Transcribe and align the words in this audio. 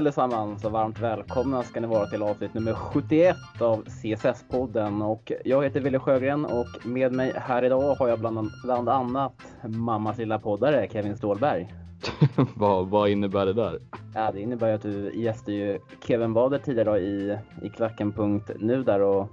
Allesammans 0.00 0.64
och 0.64 0.72
varmt 0.72 1.00
välkomna 1.00 1.62
ska 1.62 1.80
ni 1.80 1.86
vara 1.86 2.06
till 2.06 2.22
avsnitt 2.22 2.54
nummer 2.54 2.74
71 2.74 3.36
av 3.60 3.84
CSS-podden. 3.84 5.02
Och 5.02 5.32
jag 5.44 5.64
heter 5.64 5.80
Wille 5.80 5.98
Sjögren 5.98 6.44
och 6.44 6.66
med 6.84 7.12
mig 7.12 7.32
här 7.36 7.64
idag 7.64 7.94
har 7.94 8.08
jag 8.08 8.18
bland, 8.20 8.50
bland 8.64 8.88
annat 8.88 9.32
mammas 9.62 10.18
lilla 10.18 10.38
poddare 10.38 10.88
Kevin 10.92 11.16
Ståhlberg. 11.16 11.74
vad, 12.56 12.88
vad 12.88 13.08
innebär 13.08 13.46
det 13.46 13.52
där? 13.52 13.78
Ja, 14.14 14.30
det 14.32 14.40
innebär 14.40 14.74
att 14.74 14.82
du 14.82 15.20
gästade 15.22 15.56
ju 15.56 15.78
Kevin 16.06 16.32
Wader 16.32 16.58
tidigare 16.58 16.98
i, 16.98 17.38
i 17.62 17.68
klacken.nu 17.68 18.82
där 18.82 19.00
och 19.00 19.28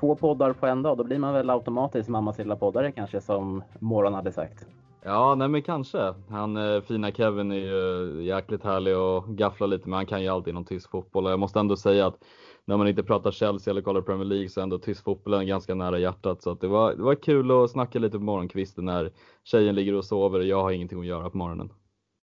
två 0.00 0.16
poddar 0.16 0.52
på 0.52 0.66
en 0.66 0.82
dag, 0.82 0.98
då 0.98 1.04
blir 1.04 1.18
man 1.18 1.34
väl 1.34 1.50
automatiskt 1.50 2.08
mammas 2.08 2.38
lilla 2.38 2.56
poddare 2.56 2.92
kanske 2.92 3.20
som 3.20 3.62
Morgon 3.78 4.14
hade 4.14 4.32
sagt. 4.32 4.66
Ja, 5.08 5.34
nej 5.34 5.48
men 5.48 5.62
kanske. 5.62 6.14
Han 6.28 6.56
eh, 6.56 6.80
fina 6.80 7.10
Kevin 7.12 7.52
är 7.52 7.56
ju 7.56 8.22
jäkligt 8.22 8.64
härlig 8.64 8.96
och 8.96 9.28
gafflar 9.28 9.66
lite, 9.66 9.88
men 9.88 9.96
han 9.96 10.06
kan 10.06 10.22
ju 10.22 10.28
alltid 10.28 10.54
någon 10.54 10.64
tysk 10.64 10.90
fotboll 10.90 11.26
och 11.26 11.32
jag 11.32 11.38
måste 11.38 11.60
ändå 11.60 11.76
säga 11.76 12.06
att 12.06 12.24
när 12.64 12.76
man 12.76 12.88
inte 12.88 13.02
pratar 13.02 13.30
Chelsea 13.30 13.70
eller 13.70 13.82
kollar 13.82 14.00
Premier 14.00 14.24
League 14.24 14.48
så 14.48 14.60
är 14.60 14.62
ändå 14.62 14.78
tysk 14.78 15.04
fotbollen 15.04 15.46
ganska 15.46 15.74
nära 15.74 15.98
hjärtat. 15.98 16.42
Så 16.42 16.50
att 16.50 16.60
det, 16.60 16.68
var, 16.68 16.94
det 16.94 17.02
var 17.02 17.14
kul 17.14 17.50
att 17.50 17.70
snacka 17.70 17.98
lite 17.98 18.18
på 18.18 18.24
morgonkvisten 18.24 18.84
när 18.84 19.12
tjejen 19.44 19.74
ligger 19.74 19.94
och 19.94 20.04
sover 20.04 20.38
och 20.38 20.44
jag 20.44 20.62
har 20.62 20.70
ingenting 20.70 21.00
att 21.00 21.06
göra 21.06 21.30
på 21.30 21.36
morgonen. 21.36 21.72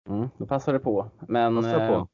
Mm, 0.09 0.29
då 0.39 0.47
passar 0.47 0.73
det 0.73 0.79
på. 0.79 1.11
Men 1.29 1.57
Passar 1.57 1.89
på. 1.89 1.95
eh, 1.95 2.07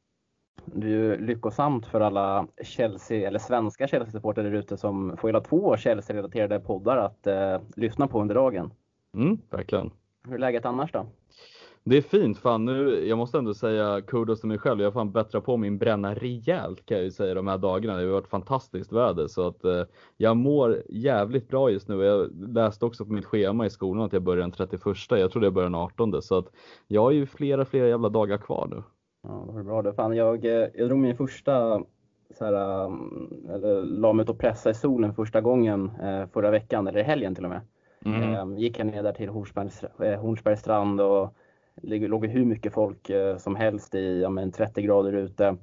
det 0.65 0.87
är 0.87 0.91
ju 0.91 1.27
lyckosamt 1.27 1.87
för 1.87 2.01
alla 2.01 2.47
Chelsea, 2.63 3.29
eller 3.29 3.39
svenska 3.39 3.87
Chelsea-supportrar 3.87 4.45
där 4.45 4.53
ute 4.53 4.77
som 4.77 5.17
får 5.17 5.29
hela 5.29 5.41
två 5.41 5.77
Chelsea-relaterade 5.77 6.61
poddar 6.61 6.97
att 6.97 7.27
eh, 7.27 7.61
lyssna 7.77 8.09
på 8.09 8.21
under 8.21 8.35
dagen. 8.35 8.73
Mm, 9.15 9.39
verkligen. 9.51 9.91
Hur 10.25 10.35
är 10.35 10.39
läget 10.39 10.65
annars 10.65 10.93
då? 10.93 11.07
Det 11.85 11.97
är 11.97 12.03
fint. 12.03 12.39
Fan 12.39 12.65
nu, 12.65 13.07
jag 13.09 13.19
måste 13.19 13.39
ändå 13.39 13.55
säga 13.55 14.01
kudos 14.01 14.41
till 14.41 14.49
mig 14.49 14.59
själv. 14.59 14.81
Jag 14.81 14.87
har 14.87 14.93
fan 14.93 15.13
bättrat 15.13 15.45
på 15.45 15.57
min 15.57 15.79
bränna 15.79 16.15
rejält 16.15 16.87
kan 16.87 16.97
jag 16.97 17.05
ju 17.05 17.11
säga 17.11 17.35
de 17.35 17.47
här 17.47 17.59
dagarna. 17.59 17.97
Det 17.97 18.05
har 18.05 18.13
varit 18.13 18.29
fantastiskt 18.29 18.93
väder 18.93 19.27
så 19.27 19.47
att 19.47 19.65
eh, 19.65 19.83
jag 20.17 20.37
mår 20.37 20.83
jävligt 20.89 21.49
bra 21.49 21.71
just 21.71 21.89
nu. 21.89 22.03
Jag 22.05 22.31
läste 22.55 22.85
också 22.85 23.05
på 23.05 23.13
mitt 23.13 23.25
schema 23.25 23.67
i 23.67 23.71
skolan 23.71 24.05
att 24.05 24.13
jag 24.13 24.23
börjar 24.23 24.41
den 24.41 24.53
31. 24.53 24.83
Jag 25.09 25.33
trodde 25.33 25.47
jag 25.47 25.55
började 25.55 25.75
den 25.75 25.81
18 25.81 26.23
så 26.23 26.39
att 26.39 26.47
jag 26.87 27.03
har 27.03 27.11
ju 27.11 27.27
flera, 27.27 27.65
flera 27.65 27.89
jävla 27.89 28.09
dagar 28.09 28.39
kvar 28.39 28.69
nu. 28.71 28.83
Ja, 29.23 29.45
var 29.49 29.63
bra 29.63 29.83
det. 29.83 29.95
Fan, 29.95 30.17
jag, 30.17 30.45
eh, 30.45 30.69
jag 30.75 30.89
drog 30.89 30.99
min 30.99 31.17
första, 31.17 31.83
så 32.39 32.45
här, 32.45 32.85
um, 32.85 33.47
eller 33.51 33.83
la 33.83 34.13
mig 34.13 34.23
ut 34.23 34.31
och 34.31 34.39
pressa 34.39 34.71
i 34.71 34.75
solen 34.75 35.15
första 35.15 35.41
gången 35.41 35.91
eh, 36.03 36.27
förra 36.33 36.51
veckan, 36.51 36.87
eller 36.87 37.03
helgen 37.03 37.35
till 37.35 37.45
och 37.45 37.51
med. 37.51 37.61
Mm. 38.05 38.35
Eh, 38.35 38.59
gick 38.61 38.79
jag 38.79 38.87
ner 38.87 39.03
där 39.03 39.13
till 39.13 39.29
Hornsbergs, 39.29 39.85
eh, 39.85 40.21
Hornsbergs 40.21 40.61
strand 40.61 41.01
och 41.01 41.35
låg, 41.83 42.03
låg 42.09 42.27
hur 42.27 42.45
mycket 42.45 42.73
folk 42.75 43.11
eh, 43.11 43.37
som 43.37 43.57
helst 43.57 43.95
i 43.95 44.21
ja, 44.21 44.29
men 44.31 44.53
30 44.53 44.83
grader 44.83 45.13
ute. 45.13 45.57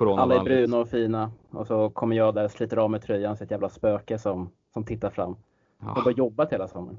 Alla 0.00 0.34
är 0.34 0.44
bruna 0.44 0.78
och 0.78 0.88
fina. 0.88 1.32
Och 1.50 1.66
så 1.66 1.90
kommer 1.90 2.16
jag 2.16 2.34
där, 2.34 2.48
sliter 2.48 2.76
av 2.76 2.90
mig 2.90 3.00
tröjan, 3.00 3.36
så 3.36 3.44
ett 3.44 3.50
jävla 3.50 3.68
spöke 3.68 4.18
som, 4.18 4.50
som 4.72 4.84
tittar 4.84 5.10
fram. 5.10 5.36
Jag 5.80 5.86
har 5.86 5.96
Ja, 5.96 6.04
bara 6.04 6.14
jobbat 6.14 6.52
hela 6.52 6.68
sommaren. 6.68 6.98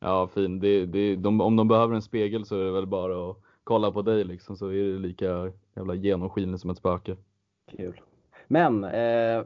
ja 0.00 0.26
fin. 0.26 0.60
Det, 0.60 0.86
det, 0.86 1.16
de, 1.16 1.40
om 1.40 1.56
de 1.56 1.68
behöver 1.68 1.94
en 1.94 2.02
spegel 2.02 2.44
så 2.44 2.60
är 2.60 2.64
det 2.64 2.72
väl 2.72 2.86
bara 2.86 3.30
att 3.30 3.36
kolla 3.64 3.92
på 3.92 4.02
dig 4.02 4.24
liksom 4.24 4.56
så 4.56 4.66
är 4.68 4.92
det 4.92 4.98
lika 4.98 5.52
jävla 5.76 5.94
genomskinligt 5.94 6.60
som 6.60 6.70
ett 6.70 6.78
spöke. 6.78 7.16
Kul. 7.76 8.00
Men 8.48 8.84
eh, 8.84 9.42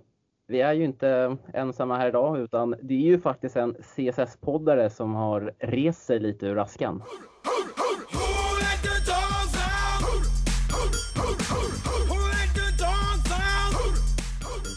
vi 0.46 0.60
är 0.60 0.72
ju 0.72 0.84
inte 0.84 1.36
ensamma 1.54 1.96
här 1.96 2.08
idag 2.08 2.38
utan 2.38 2.74
det 2.82 2.94
är 2.94 2.98
ju 2.98 3.20
faktiskt 3.20 3.56
en 3.56 3.74
CSS-poddare 3.74 4.90
som 4.90 5.14
har 5.14 5.52
rest 5.58 6.02
sig 6.02 6.18
lite 6.20 6.46
ur 6.46 6.58
askan. 6.58 7.02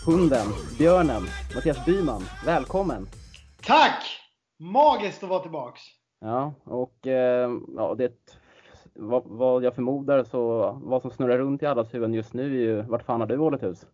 Hunden, 0.06 0.48
björnen, 0.78 1.22
Mattias 1.56 1.86
Byman. 1.86 2.22
Välkommen! 2.46 3.08
Tack! 3.64 4.22
Magiskt 4.60 5.24
att 5.24 5.30
vara 5.30 5.40
tillbaks. 5.40 5.82
Ja, 6.22 6.54
och 6.64 7.08
eh, 7.08 7.52
ja, 7.76 7.96
det, 7.98 8.14
vad, 8.94 9.24
vad 9.26 9.64
jag 9.64 9.76
förmodar 9.76 10.24
så 10.24 10.72
vad 10.84 11.02
som 11.02 11.12
snurrar 11.12 11.38
runt 11.38 11.64
i 11.64 11.66
allas 11.66 11.94
huvuden 11.94 12.14
just 12.14 12.34
nu 12.34 12.44
är 12.44 12.60
ju 12.60 12.82
vart 12.82 13.04
fan 13.04 13.20
har 13.20 13.28
du 13.28 13.38
hållit 13.38 13.64
hus? 13.64 13.86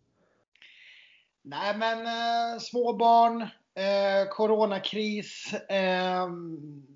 Nej 1.44 1.78
men 1.78 2.06
eh, 2.06 2.60
småbarn, 2.60 3.42
eh, 3.76 4.30
coronakris, 4.30 5.54
eh, 5.54 6.28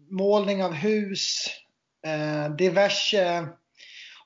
målning 0.09 0.63
av 0.63 0.71
hus, 0.73 1.45
eh, 2.05 2.55
diverse 2.55 3.47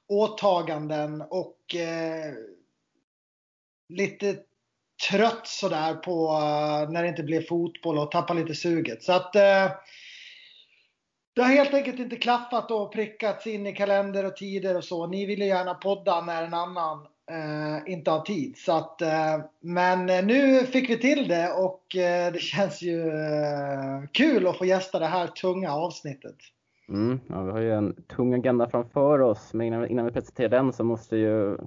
åtaganden 0.07 1.21
och 1.21 1.75
eh, 1.75 2.33
lite 3.89 4.37
trött 5.09 5.47
sådär 5.47 5.93
på 5.93 6.27
eh, 6.27 6.89
när 6.89 7.03
det 7.03 7.09
inte 7.09 7.23
blev 7.23 7.47
fotboll 7.47 7.97
och 7.97 8.11
tappa 8.11 8.33
lite 8.33 8.55
suget. 8.55 9.03
Så 9.03 9.13
att 9.13 9.35
eh, 9.35 9.71
det 11.35 11.41
har 11.41 11.49
helt 11.49 11.73
enkelt 11.73 11.99
inte 11.99 12.15
klaffat 12.15 12.71
och 12.71 12.93
prickats 12.93 13.47
in 13.47 13.67
i 13.67 13.73
kalender 13.73 14.25
och 14.25 14.37
tider 14.37 14.77
och 14.77 14.83
så. 14.83 15.07
Ni 15.07 15.25
ville 15.25 15.45
gärna 15.45 15.73
podda 15.73 16.21
när 16.21 16.43
en 16.43 16.53
annan 16.53 17.07
eh, 17.29 17.93
inte 17.93 18.11
har 18.11 18.21
tid. 18.21 18.57
Så 18.57 18.71
att, 18.71 19.01
eh, 19.01 19.39
men 19.59 20.09
eh, 20.09 20.25
nu 20.25 20.59
fick 20.59 20.89
vi 20.89 20.97
till 20.97 21.27
det 21.27 21.49
och 21.51 21.95
eh, 21.95 22.33
det 22.33 22.39
känns 22.41 22.81
ju 22.81 23.09
eh, 23.09 24.03
kul 24.11 24.47
att 24.47 24.57
få 24.57 24.65
gästa 24.65 24.99
det 24.99 25.05
här 25.05 25.27
tunga 25.27 25.71
avsnittet. 25.71 26.35
Mm, 26.89 27.19
ja, 27.27 27.43
vi 27.43 27.51
har 27.51 27.59
ju 27.59 27.73
en 27.73 27.95
tung 28.15 28.33
agenda 28.33 28.69
framför 28.69 29.19
oss, 29.19 29.53
men 29.53 29.67
innan, 29.67 29.87
innan 29.87 30.05
vi 30.05 30.11
presenterar 30.11 30.49
den 30.49 30.73
så 30.73 30.83
måste 30.83 31.15
vi 31.15 31.21
ju 31.21 31.57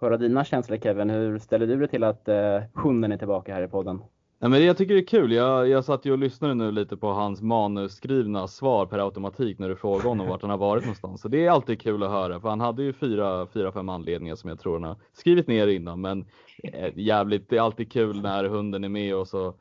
höra 0.00 0.16
dina 0.16 0.44
känslor 0.44 0.78
Kevin. 0.78 1.10
Hur 1.10 1.38
ställer 1.38 1.66
du 1.66 1.76
dig 1.76 1.88
till 1.88 2.04
att 2.04 2.28
eh, 2.28 2.62
hunden 2.74 3.12
är 3.12 3.18
tillbaka 3.18 3.54
här 3.54 3.62
i 3.62 3.68
podden? 3.68 4.02
Nej, 4.38 4.50
men 4.50 4.64
jag 4.64 4.76
tycker 4.76 4.94
det 4.94 5.00
är 5.00 5.06
kul. 5.06 5.32
Jag, 5.32 5.68
jag 5.68 5.84
satt 5.84 6.04
ju 6.04 6.12
och 6.12 6.18
lyssnade 6.18 6.54
nu 6.54 6.70
lite 6.70 6.96
på 6.96 7.08
hans 7.08 7.42
manusskrivna 7.42 8.48
svar 8.48 8.86
per 8.86 8.98
automatik 8.98 9.58
när 9.58 9.68
du 9.68 9.76
frågade 9.76 10.08
honom 10.08 10.28
vart 10.28 10.42
han 10.42 10.50
har 10.50 10.58
varit 10.58 10.84
någonstans. 10.84 11.20
Så 11.20 11.28
det 11.28 11.46
är 11.46 11.50
alltid 11.50 11.80
kul 11.80 12.02
att 12.02 12.10
höra 12.10 12.40
för 12.40 12.48
han 12.48 12.60
hade 12.60 12.82
ju 12.82 12.92
fyra, 12.92 13.46
fyra 13.46 13.72
fem 13.72 13.88
anledningar 13.88 14.34
som 14.34 14.50
jag 14.50 14.60
tror 14.60 14.72
han 14.72 14.82
har 14.82 14.96
skrivit 15.12 15.46
ner 15.46 15.66
innan. 15.66 16.00
Men 16.00 16.24
eh, 16.62 16.98
jävligt, 16.98 17.48
det 17.48 17.56
är 17.56 17.60
alltid 17.60 17.92
kul 17.92 18.22
när 18.22 18.44
hunden 18.44 18.84
är 18.84 18.88
med 18.88 19.16
och 19.16 19.28
så 19.28 19.54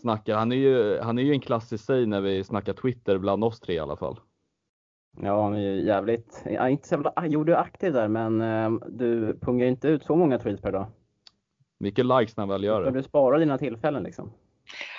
snackar. 0.00 0.36
Han 0.36 0.52
är 0.52 0.56
ju, 0.56 0.98
han 0.98 1.18
är 1.18 1.22
ju 1.22 1.32
en 1.32 1.40
klass 1.40 1.72
i 1.72 1.78
sig 1.78 2.06
när 2.06 2.20
vi 2.20 2.44
snackar 2.44 2.72
Twitter 2.72 3.18
bland 3.18 3.44
oss 3.44 3.60
tre 3.60 3.74
i 3.74 3.78
alla 3.78 3.96
fall. 3.96 4.20
Ja, 5.22 5.42
han 5.42 5.54
är 5.54 5.60
ju 5.60 5.86
jävligt, 5.86 6.42
ja, 6.44 6.68
inte 6.68 6.88
så 6.88 6.94
jävla, 6.94 7.12
jo 7.26 7.44
du 7.44 7.52
är 7.52 7.58
aktiv 7.58 7.92
där 7.92 8.08
men 8.08 8.40
eh, 8.40 8.70
du 8.88 9.38
pungar 9.40 9.66
inte 9.66 9.88
ut 9.88 10.04
så 10.04 10.16
många 10.16 10.38
tweets 10.38 10.62
per 10.62 10.72
dag. 10.72 10.86
Mycket 11.82 12.06
likes 12.06 12.36
när 12.36 12.42
han 12.42 12.48
väl 12.48 12.64
gör 12.64 12.84
det. 12.84 12.90
du 12.90 13.02
sparar 13.02 13.38
dina 13.38 13.58
tillfällen 13.58 14.02
liksom. 14.02 14.32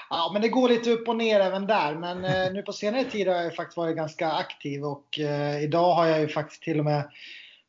Ja, 0.10 0.30
men 0.34 0.42
det 0.42 0.50
går 0.50 0.70
lite 0.70 0.92
upp 0.92 1.08
och 1.08 1.16
ner 1.16 1.40
även 1.40 1.68
där. 1.68 1.96
Men 1.96 2.26
eh, 2.26 2.54
nu 2.54 2.62
på 2.62 2.74
senare 2.74 3.04
tid 3.04 3.28
har 3.28 3.36
jag 3.36 3.56
faktiskt 3.56 3.78
varit 3.78 3.96
ganska 3.96 4.32
aktiv 4.32 4.84
och 4.84 5.20
eh, 5.20 5.64
idag 5.64 5.94
har 5.94 6.06
jag 6.06 6.20
ju 6.20 6.28
faktiskt 6.28 6.64
till 6.64 6.80
och 6.80 6.86
med 6.86 7.04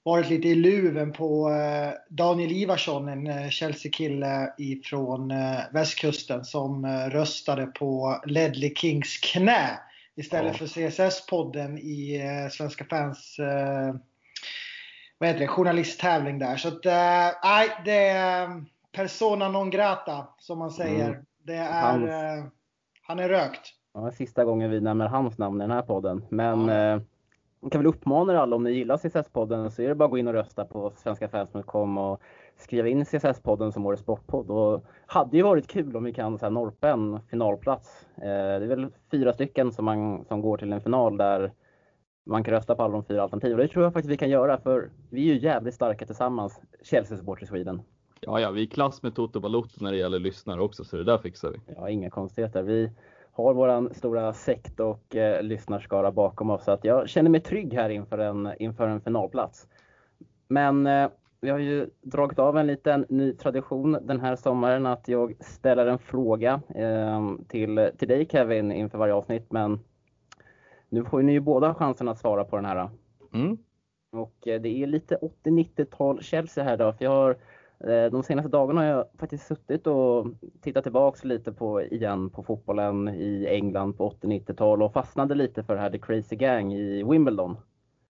varit 0.02 0.28
lite 0.30 0.48
i 0.48 0.54
luven 0.54 1.12
på 1.12 1.50
eh, 1.50 1.92
Daniel 2.10 2.52
Ivarsson, 2.52 3.08
en 3.08 3.26
eh, 3.26 3.48
Chelsea-kille 3.48 4.52
ifrån 4.58 5.30
eh, 5.30 5.58
västkusten 5.72 6.44
som 6.44 6.84
eh, 6.84 7.10
röstade 7.10 7.66
på 7.66 8.20
Ledley 8.26 8.74
Kings 8.74 9.18
knä 9.18 9.78
istället 10.16 10.52
Ja. 10.52 10.58
för 10.58 10.66
CSS-podden 10.66 11.78
i 11.78 12.16
eh, 12.16 12.50
Svenska 12.50 12.84
fans 12.84 13.38
eh, 13.38 13.94
vad 15.18 15.28
heter 15.28 15.40
det, 15.40 15.48
journalisttävling 15.48 16.38
där. 16.38 16.56
Så 16.56 16.68
att, 16.68 16.86
eh, 16.86 17.38
nej, 17.44 17.68
det 17.84 18.08
persona 18.94 19.48
non 19.48 19.70
grata 19.70 20.26
som 20.38 20.58
man 20.58 20.70
säger. 20.70 21.08
Mm. 21.08 21.24
Det 21.42 21.54
är, 21.54 22.38
eh, 22.38 22.44
han 23.02 23.18
är 23.18 23.28
rökt. 23.28 23.60
Ja, 23.94 24.10
sista 24.10 24.44
gången 24.44 24.70
vi 24.70 24.80
nämner 24.80 25.06
hans 25.08 25.38
namn 25.38 25.60
i 25.60 25.64
den 25.64 25.70
här 25.70 25.82
podden. 25.82 26.24
Men 26.28 26.68
Ja. 26.68 26.94
eh, 26.94 27.00
kan 27.70 27.80
väl 27.80 27.86
uppmana 27.86 28.32
er 28.32 28.36
alla 28.36 28.56
om 28.56 28.64
ni 28.64 28.70
gillar 28.70 28.96
CSS-podden 28.96 29.70
så 29.70 29.82
är 29.82 29.88
det 29.88 29.94
bara 29.94 30.04
att 30.04 30.10
gå 30.10 30.18
in 30.18 30.28
och 30.28 30.34
rösta 30.34 30.64
på 30.64 30.92
svenskafans.com 30.96 31.98
och 31.98 32.20
skriva 32.56 32.88
in 32.88 33.04
CSS-podden 33.04 33.70
som 33.72 33.86
årets 33.86 34.02
sportpodd. 34.02 34.50
Och 34.50 34.84
hade 35.06 35.36
ju 35.36 35.42
varit 35.42 35.68
kul 35.68 35.96
om 35.96 36.04
vi 36.04 36.12
kan 36.12 36.38
så 36.38 36.46
här, 36.46 36.50
norpa 36.50 36.88
en 36.88 37.20
finalplats. 37.30 38.06
Eh, 38.16 38.22
det 38.22 38.64
är 38.64 38.66
väl 38.66 38.92
fyra 39.10 39.32
stycken 39.32 39.72
som, 39.72 39.84
man, 39.84 40.24
som 40.24 40.40
går 40.40 40.56
till 40.58 40.72
en 40.72 40.80
final 40.80 41.16
där 41.16 41.52
man 42.26 42.44
kan 42.44 42.54
rösta 42.54 42.74
på 42.74 42.82
alla 42.82 42.92
de 42.92 43.04
fyra 43.04 43.22
alternativen. 43.22 43.58
Och 43.58 43.62
det 43.66 43.72
tror 43.72 43.84
jag 43.84 43.92
faktiskt 43.92 44.12
vi 44.12 44.16
kan 44.16 44.30
göra 44.30 44.58
för 44.58 44.90
vi 45.10 45.30
är 45.30 45.34
ju 45.34 45.40
jävligt 45.40 45.74
starka 45.74 46.06
tillsammans, 46.06 46.60
Chelsea 46.82 47.18
Supporters 47.18 47.48
Sweden. 47.48 47.82
Ja, 48.26 48.40
ja, 48.40 48.50
vi 48.50 48.62
är 48.62 48.66
klass 48.66 49.02
med 49.02 49.14
Toto 49.14 49.40
Balotto 49.40 49.84
när 49.84 49.92
det 49.92 49.98
gäller 49.98 50.18
lyssnare 50.18 50.60
också 50.60 50.84
så 50.84 50.96
det 50.96 51.04
där 51.04 51.18
fixar 51.18 51.50
vi. 51.50 51.60
Ja, 51.76 51.90
inga 51.90 52.10
konstigheter. 52.10 52.62
Vi 52.62 52.90
har 53.32 53.54
våran 53.54 53.94
stora 53.94 54.32
sekt 54.32 54.80
och 54.80 55.16
eh, 55.16 55.42
lyssnarskara 55.42 56.12
bakom 56.12 56.50
oss. 56.50 56.64
Så 56.64 56.70
att 56.70 56.84
jag 56.84 57.08
känner 57.08 57.30
mig 57.30 57.40
trygg 57.40 57.74
här 57.74 57.90
inför 57.90 58.18
en, 58.18 58.52
inför 58.58 58.88
en 58.88 59.00
finalplats. 59.00 59.68
Men 60.48 60.86
eh, 60.86 61.08
vi 61.40 61.50
har 61.50 61.58
ju 61.58 61.90
dragit 62.02 62.38
av 62.38 62.58
en 62.58 62.66
liten 62.66 63.06
ny 63.08 63.32
tradition 63.32 63.98
den 64.02 64.20
här 64.20 64.36
sommaren 64.36 64.86
att 64.86 65.08
jag 65.08 65.34
ställer 65.40 65.86
en 65.86 65.98
fråga 65.98 66.60
eh, 66.74 67.32
till, 67.48 67.90
till 67.98 68.08
dig 68.08 68.28
Kevin 68.30 68.72
inför 68.72 68.98
varje 68.98 69.14
avsnitt. 69.14 69.52
Men 69.52 69.80
nu 70.88 71.04
får 71.04 71.22
ni 71.22 71.32
ju 71.32 71.40
båda 71.40 71.74
chansen 71.74 72.08
att 72.08 72.18
svara 72.18 72.44
på 72.44 72.56
den 72.56 72.64
här. 72.64 72.88
Mm. 73.34 73.58
Och 74.12 74.48
eh, 74.48 74.60
det 74.60 74.68
är 74.68 74.86
lite 74.86 75.18
80-90-tal 75.44 76.22
Chelsea 76.22 76.64
här 76.64 76.76
då. 76.76 76.92
För 76.92 77.04
jag 77.04 77.10
har, 77.10 77.36
de 78.10 78.22
senaste 78.22 78.48
dagarna 78.48 78.80
har 78.80 78.88
jag 78.88 79.06
faktiskt 79.18 79.46
suttit 79.46 79.86
och 79.86 80.26
tittat 80.60 80.84
tillbaks 80.84 81.24
lite 81.24 81.52
på, 81.52 81.82
igen 81.82 82.30
på 82.30 82.42
fotbollen 82.42 83.08
i 83.08 83.46
England 83.50 83.92
på 83.92 84.10
80-90-tal 84.10 84.82
och 84.82 84.92
fastnade 84.92 85.34
lite 85.34 85.62
för 85.62 85.74
det 85.74 85.80
här 85.80 85.90
The 85.90 85.98
Crazy 85.98 86.36
Gang 86.36 86.74
i 86.74 87.02
Wimbledon. 87.02 87.56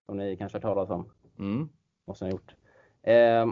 Som 0.06 0.16
ni 0.16 0.36
kanske 0.36 0.58
har 0.58 0.62
talat 0.62 0.90
om. 0.90 1.10
Mm. 1.38 1.68
Måste 2.06 2.24
ha 2.24 2.32
gjort. 2.32 2.54
Eh, 3.02 3.46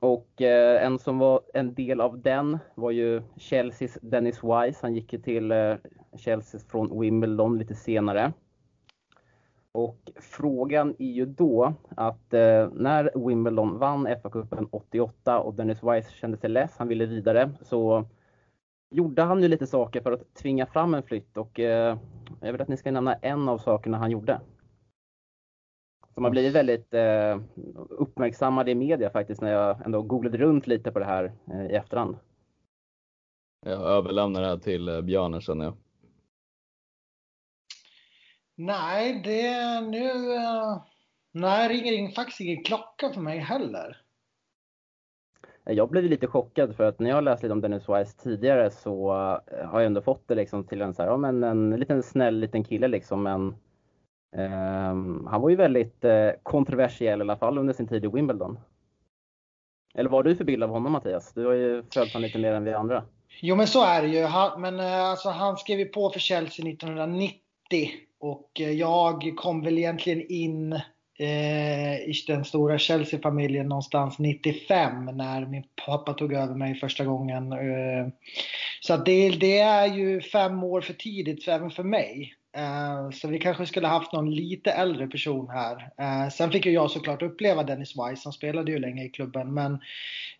och 0.00 0.42
eh, 0.42 0.86
en 0.86 0.98
som 0.98 1.18
var 1.18 1.40
en 1.54 1.74
del 1.74 2.00
av 2.00 2.22
den 2.22 2.58
var 2.74 2.90
ju 2.90 3.22
Chelseas 3.36 3.98
Dennis 4.02 4.44
Wise. 4.44 4.78
Han 4.82 4.94
gick 4.94 5.12
ju 5.12 5.18
till 5.18 5.52
eh, 5.52 5.74
Chelsea 6.16 6.60
från 6.68 7.00
Wimbledon 7.00 7.58
lite 7.58 7.74
senare. 7.74 8.32
Och 9.76 10.10
frågan 10.16 10.94
är 10.98 11.12
ju 11.12 11.26
då 11.26 11.74
att 11.96 12.34
eh, 12.34 12.68
när 12.72 13.26
Wimbledon 13.28 13.78
vann 13.78 14.06
FA-cupen 14.06 14.68
88 14.70 15.40
och 15.40 15.54
Dennis 15.54 15.82
Wise 15.82 16.10
kände 16.10 16.36
sig 16.36 16.50
less, 16.50 16.76
han 16.78 16.88
ville 16.88 17.06
vidare, 17.06 17.50
så 17.62 18.04
gjorde 18.90 19.22
han 19.22 19.42
ju 19.42 19.48
lite 19.48 19.66
saker 19.66 20.00
för 20.00 20.12
att 20.12 20.34
tvinga 20.34 20.66
fram 20.66 20.94
en 20.94 21.02
flytt 21.02 21.36
och 21.36 21.60
eh, 21.60 21.98
jag 22.40 22.52
vill 22.52 22.60
att 22.60 22.68
ni 22.68 22.76
ska 22.76 22.90
nämna 22.90 23.14
en 23.14 23.48
av 23.48 23.58
sakerna 23.58 23.98
han 23.98 24.10
gjorde. 24.10 24.40
Som 26.14 26.24
har 26.24 26.30
blivit 26.30 26.54
väldigt 26.54 26.94
eh, 26.94 27.40
uppmärksammad 27.88 28.68
i 28.68 28.74
media 28.74 29.10
faktiskt 29.10 29.40
när 29.40 29.52
jag 29.52 29.86
ändå 29.86 30.02
googlade 30.02 30.38
runt 30.38 30.66
lite 30.66 30.92
på 30.92 30.98
det 30.98 31.04
här 31.04 31.32
eh, 31.52 31.66
i 31.66 31.74
efterhand. 31.74 32.16
Jag 33.66 33.80
överlämnar 33.80 34.40
det 34.40 34.48
här 34.48 34.58
till 34.58 34.88
eh, 34.88 35.00
Björne 35.00 35.40
känner 35.40 35.64
jag. 35.64 35.74
Nej, 38.56 39.20
det 39.24 39.80
nu... 39.80 40.34
eh, 40.34 40.82
Nej, 41.32 41.68
ringer 41.68 41.92
in 41.92 42.12
faktiskt 42.12 42.40
ingen 42.40 42.64
klocka 42.64 43.10
för 43.10 43.20
mig 43.20 43.38
heller. 43.38 43.96
Jag 45.64 45.90
blev 45.90 46.04
lite 46.04 46.26
chockad 46.26 46.76
för 46.76 46.84
att 46.84 46.98
när 46.98 47.10
jag 47.10 47.24
läst 47.24 47.42
lite 47.42 47.52
om 47.52 47.60
Dennis 47.60 47.88
Wise 47.88 48.16
tidigare 48.18 48.70
så 48.70 49.10
eh, 49.46 49.68
har 49.68 49.80
jag 49.80 49.86
ändå 49.86 50.02
fått 50.02 50.28
det 50.28 50.34
liksom 50.34 50.64
till 50.64 50.82
en, 50.82 50.94
så 50.94 51.02
här, 51.02 51.10
ja, 51.10 51.16
men 51.16 51.44
en 51.44 51.70
liten 51.70 52.02
snäll 52.02 52.40
liten 52.40 52.64
kille 52.64 52.88
liksom. 52.88 53.22
Men, 53.22 53.56
ehm, 54.36 55.26
han 55.26 55.40
var 55.40 55.50
ju 55.50 55.56
väldigt 55.56 56.04
eh, 56.04 56.30
kontroversiell 56.42 57.18
i 57.18 57.22
alla 57.22 57.36
fall 57.36 57.58
under 57.58 57.74
sin 57.74 57.88
tid 57.88 58.04
i 58.04 58.08
Wimbledon. 58.08 58.58
Eller 59.94 60.10
vad 60.10 60.18
har 60.18 60.30
du 60.30 60.36
för 60.36 60.44
bild 60.44 60.62
av 60.62 60.70
honom 60.70 60.92
Mattias? 60.92 61.32
Du 61.32 61.46
har 61.46 61.52
ju 61.52 61.82
följt 61.94 62.12
honom 62.12 62.26
lite 62.26 62.38
mer 62.38 62.52
än 62.52 62.64
vi 62.64 62.72
andra. 62.72 63.04
Jo, 63.40 63.56
men 63.56 63.66
så 63.66 63.84
är 63.84 64.02
det 64.02 64.08
ju. 64.08 64.24
Han, 64.24 64.60
men 64.60 64.80
eh, 64.80 65.04
alltså, 65.04 65.28
han 65.28 65.56
skrev 65.56 65.78
ju 65.78 65.86
på 65.86 66.10
för 66.10 66.20
Chelsea 66.20 66.68
1990 66.68 68.05
och 68.20 68.60
eh, 68.60 68.70
jag 68.70 69.32
kom 69.36 69.62
väl 69.62 69.78
egentligen 69.78 70.26
in 70.28 70.72
eh, 71.18 71.96
i 71.96 72.14
den 72.26 72.44
stora 72.44 72.78
Chelsea-familjen 72.78 73.68
någonstans 73.68 74.18
95 74.18 75.04
när 75.04 75.46
min 75.46 75.64
pappa 75.86 76.14
tog 76.14 76.32
över 76.32 76.54
mig 76.54 76.74
första 76.74 77.04
gången. 77.04 77.52
Eh, 77.52 78.08
så 78.80 78.96
det, 78.96 79.30
det 79.30 79.58
är 79.58 79.86
ju 79.86 80.20
fem 80.20 80.64
år 80.64 80.80
för 80.80 80.94
tidigt 80.94 81.44
för, 81.44 81.52
även 81.52 81.70
för 81.70 81.82
mig. 81.82 82.34
Eh, 82.56 83.10
så 83.10 83.28
vi 83.28 83.38
kanske 83.38 83.66
skulle 83.66 83.86
haft 83.86 84.12
någon 84.12 84.34
lite 84.34 84.70
äldre 84.70 85.06
person 85.06 85.48
här. 85.48 85.90
Eh, 85.98 86.30
sen 86.30 86.50
fick 86.50 86.66
ju 86.66 86.72
jag 86.72 86.90
såklart 86.90 87.22
uppleva 87.22 87.62
Dennis 87.62 87.90
Wise, 87.90 88.22
han 88.24 88.32
spelade 88.32 88.72
ju 88.72 88.78
länge 88.78 89.04
i 89.04 89.08
klubben. 89.08 89.54
Men 89.54 89.78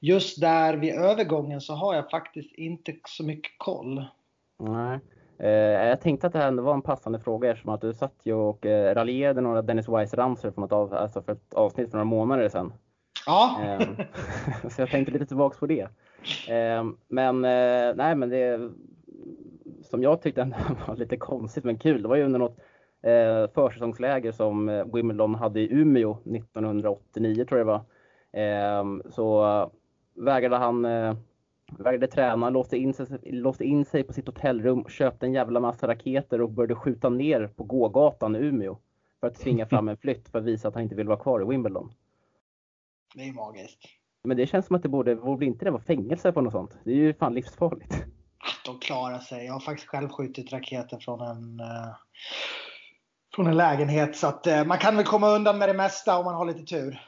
just 0.01 0.41
där 0.41 0.77
vid 0.77 0.95
övergången 0.95 1.61
så 1.61 1.75
har 1.75 1.95
jag 1.95 2.11
faktiskt 2.11 2.55
inte 2.55 2.95
så 3.05 3.25
mycket 3.25 3.53
koll. 3.59 4.05
Nej. 4.59 5.01
Eh, 5.39 5.51
jag 5.89 6.01
tänkte 6.01 6.27
att 6.27 6.33
det 6.33 6.39
här 6.39 6.53
var 6.53 6.75
en 6.75 6.83
passande 6.83 7.19
fråga 7.19 7.51
eftersom 7.51 7.73
att 7.73 7.81
du 7.81 7.95
satt 7.95 8.21
ju 8.23 8.35
och 8.35 8.67
eh, 8.67 8.95
raljerade 8.95 9.41
några 9.41 9.63
Dennis 9.63 9.89
Wise-ramsor 9.89 10.51
från 10.51 10.65
ett 10.65 10.73
av, 10.73 10.95
alltså 10.95 11.23
för 11.23 11.33
ett 11.33 11.55
avsnitt 11.55 11.91
för 11.91 11.99
några 11.99 12.05
månader 12.05 12.49
sedan. 12.49 12.73
Ja, 13.27 13.61
Ehm, 13.63 13.97
så 14.71 14.83
jag 14.83 14.91
tänkte 14.91 15.13
lite 15.13 15.27
tillbaks 15.27 15.59
på 15.59 15.67
det. 15.67 15.89
Ehm, 16.49 16.97
men 17.09 17.45
eh, 17.45 17.95
nej, 17.97 18.15
men 18.15 18.29
det 18.29 18.71
som 19.83 20.03
jag 20.03 20.23
tyckte 20.23 20.43
ändå 20.43 20.57
var 20.87 20.97
lite 20.97 21.17
konstigt 21.17 21.65
men 21.65 21.79
kul, 21.79 22.03
det 22.03 22.09
var 22.09 22.17
ju 22.17 22.25
under 22.25 22.39
något 22.39 22.59
eh, 23.03 23.51
försäsongsläger 23.55 24.33
som 24.33 24.69
eh, 24.69 24.85
Wimbledon 24.95 25.35
hade 25.35 25.61
i 25.61 25.73
Umeå 25.73 26.13
1989 26.13 27.45
tror 27.45 27.59
jag 27.59 27.67
det 27.67 27.73
var. 27.73 27.81
Ehm, 28.33 29.03
så 29.11 29.71
vägrade 30.15 30.57
han 30.57 30.85
vägrade 31.73 32.07
träna, 32.07 32.51
låste 32.51 32.77
in, 32.77 32.95
sig, 32.95 33.07
låste 33.23 33.65
in 33.65 33.85
sig 33.85 34.03
på 34.03 34.13
sitt 34.13 34.27
hotellrum, 34.27 34.85
köpte 34.89 35.27
en 35.27 35.33
jävla 35.33 35.61
massa 35.61 35.89
raketer 35.89 36.41
och 36.41 36.51
började 36.51 36.75
skjuta 36.75 37.09
ner 37.09 37.47
på 37.47 37.65
gågatan 37.65 38.37
i 38.37 38.39
Umeå. 38.39 38.79
För 39.21 39.27
att 39.27 39.35
tvinga 39.35 39.67
fram 39.67 39.89
en 39.89 39.97
flytt 39.97 40.29
för 40.29 40.39
att 40.39 40.45
visa 40.45 40.69
att 40.69 40.75
han 40.75 40.83
inte 40.83 40.95
vill 40.95 41.07
vara 41.09 41.19
kvar 41.19 41.43
i 41.43 41.45
Wimbledon. 41.45 41.93
det 43.15 43.23
är 43.29 43.33
magiskt. 43.33 43.79
Men 44.25 44.37
det 44.37 44.47
känns 44.47 44.67
som 44.67 44.77
att 44.77 44.83
det 44.83 44.89
borde, 44.89 45.17
borde 45.17 45.47
inte 45.47 45.65
det 45.65 45.71
vara 45.71 45.83
fängelse 45.83 46.33
på 46.33 46.41
något 46.41 46.53
sånt? 46.53 46.71
Det 46.85 46.91
är 46.91 46.95
ju 46.95 47.15
fan 47.15 47.35
livsfarligt. 47.35 48.05
De 48.65 48.79
klarar 48.79 49.19
sig. 49.19 49.47
Jag 49.47 49.53
har 49.53 49.61
faktiskt 49.61 49.89
själv 49.89 50.09
skjutit 50.09 50.53
raketer 50.53 50.99
från 50.99 51.21
en, 51.21 51.61
eh, 51.61 51.95
från 53.35 53.47
en 53.47 53.57
lägenhet. 53.57 54.17
Så 54.17 54.27
att, 54.27 54.47
eh, 54.47 54.65
man 54.65 54.79
kan 54.79 54.97
väl 54.97 55.05
komma 55.05 55.29
undan 55.29 55.59
med 55.59 55.69
det 55.69 55.75
mesta 55.75 56.19
om 56.19 56.25
man 56.25 56.35
har 56.35 56.45
lite 56.45 56.63
tur. 56.65 57.01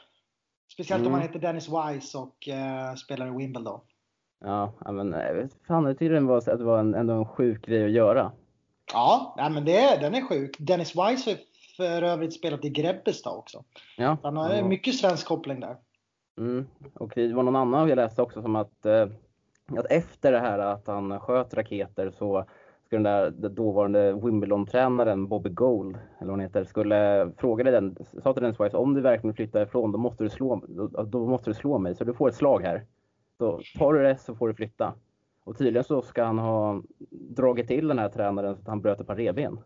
Speciellt 0.73 0.99
om 1.01 1.07
Mm. 1.07 1.11
man 1.11 1.21
heter 1.21 1.39
Dennis 1.39 1.69
Wise 1.69 2.17
och 2.17 2.47
eh, 2.47 2.95
spelar 2.95 3.27
i 3.27 3.37
Wimbledon. 3.37 3.79
Ja, 4.39 4.73
men 4.85 5.11
vet 5.11 5.53
fan, 5.67 5.85
jag 5.85 5.99
tyckte 5.99 6.19
var, 6.19 6.37
att 6.37 6.45
det 6.45 6.63
var 6.63 6.79
en, 6.79 6.93
ändå 6.93 7.13
en 7.13 7.25
sjuk 7.25 7.65
grej 7.65 7.85
att 7.85 7.91
göra. 7.91 8.31
Ja, 8.93 9.33
nej, 9.37 9.49
men 9.49 9.65
det, 9.65 9.97
den 10.01 10.15
är 10.15 10.21
sjuk. 10.21 10.55
Dennis 10.59 10.89
Wise 10.89 11.29
har 11.29 11.37
för 11.77 12.01
övrigt 12.03 12.33
spelat 12.33 12.65
i 12.65 12.69
Grebbestad 12.69 13.37
också. 13.37 13.63
Ja, 13.97 14.17
Han 14.23 14.37
har 14.37 14.53
ja. 14.53 14.65
mycket 14.65 14.95
svensk 14.95 15.27
koppling 15.27 15.59
där. 15.59 15.77
Mm. 16.37 16.67
Och 16.93 17.11
det 17.15 17.33
var 17.33 17.43
någon 17.43 17.55
annan 17.55 17.89
jag 17.89 17.95
läste 17.95 18.21
också 18.21 18.41
som 18.41 18.55
att, 18.55 18.85
eh, 18.85 19.07
att 19.77 19.85
efter 19.89 20.31
det 20.31 20.39
här 20.39 20.59
att 20.59 20.87
han 20.87 21.19
sköt 21.19 21.53
raketer 21.53 22.11
så 22.17 22.45
skulle 22.85 23.09
den 23.09 23.41
där 23.41 23.49
dåvarande 23.49 24.13
Wimbledon-tränaren 24.13 25.27
Bobby 25.27 25.49
Gold, 25.49 25.95
eller 25.95 26.27
vad 26.27 26.29
han 26.29 26.39
heter, 26.39 26.63
skulle 26.63 27.31
fråga 27.37 27.71
den, 27.71 27.95
sa 28.23 28.33
till 28.33 28.43
Dennis 28.43 28.59
Wise 28.59 28.77
om 28.77 28.93
du 28.93 29.01
verkligen 29.01 29.33
flyttar 29.33 29.61
ifrån 29.61 29.91
då 29.91 29.97
måste 29.97 30.23
du 30.23 30.29
slå, 30.29 30.61
då, 30.67 30.87
då 30.87 31.27
måste 31.27 31.49
du 31.49 31.53
slå 31.53 31.77
mig 31.77 31.95
så 31.95 32.03
du 32.03 32.13
får 32.13 32.29
ett 32.29 32.35
slag 32.35 32.61
här. 32.61 32.85
Så 33.39 33.61
tar 33.77 33.93
du 33.93 34.03
det 34.03 34.17
så 34.17 34.35
får 34.35 34.47
du 34.47 34.53
flytta. 34.53 34.93
Och 35.43 35.57
tydligen 35.57 35.83
så 35.83 36.01
ska 36.01 36.23
han 36.23 36.39
ha 36.39 36.81
dragit 37.09 37.67
till 37.67 37.87
den 37.87 37.99
här 37.99 38.09
tränaren 38.09 38.55
så 38.55 38.61
att 38.61 38.67
han 38.67 38.81
bröt 38.81 38.99
ett 38.99 39.07
par 39.07 39.15
revben. 39.15 39.59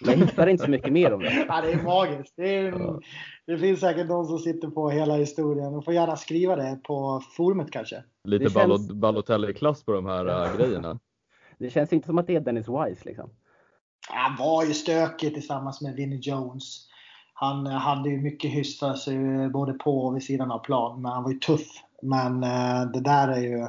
Men 0.00 0.18
jag 0.20 0.26
hittar 0.26 0.46
inte 0.46 0.64
så 0.64 0.70
mycket 0.70 0.92
mer 0.92 1.12
om 1.12 1.20
det. 1.20 1.32
Ja, 1.48 1.60
det 1.60 1.72
är 1.72 1.82
magiskt. 1.82 2.32
Det, 2.36 2.56
är, 2.56 2.72
Ja. 2.72 3.00
det 3.46 3.58
finns 3.58 3.80
säkert 3.80 4.08
någon 4.08 4.26
som 4.26 4.38
sitter 4.38 4.68
på 4.68 4.90
hela 4.90 5.14
historien. 5.16 5.72
De 5.72 5.82
får 5.82 5.94
gärna 5.94 6.16
skriva 6.16 6.56
det 6.56 6.80
på 6.84 7.22
forumet 7.36 7.70
kanske. 7.70 8.04
Lite 8.24 8.44
Det 8.44 8.50
känns- 8.50 8.90
Balotelli-klass 8.92 9.84
på 9.84 9.92
de 9.92 10.06
här 10.06 10.26
äh, 10.50 10.56
grejerna. 10.56 10.98
Det 11.58 11.70
känns 11.70 11.92
inte 11.92 12.06
som 12.06 12.18
att 12.18 12.26
det 12.26 12.36
är 12.36 12.40
Dennis 12.40 12.68
Wise 12.68 13.04
liksom. 13.04 13.30
Han 14.08 14.36
var 14.38 14.64
ju 14.64 14.74
stökig 14.74 15.34
tillsammans 15.34 15.80
med 15.82 15.94
Vinnie 15.94 16.20
Jones. 16.22 16.88
Han 17.34 17.66
hade 17.66 18.10
ju 18.10 18.20
mycket 18.20 18.50
hyss 18.50 18.78
för 18.78 18.94
sig 18.94 19.16
eh, 19.16 19.48
både 19.48 19.72
på 19.72 19.98
och 20.06 20.16
vid 20.16 20.22
sidan 20.22 20.50
av 20.50 20.58
plan. 20.58 21.02
Men 21.02 21.12
han 21.12 21.22
var 21.24 21.30
ju 21.30 21.38
tuff. 21.38 21.68
Men 22.02 22.42
eh, 22.42 22.90
det 22.92 23.00
där 23.00 23.28
är 23.28 23.40
ju... 23.40 23.68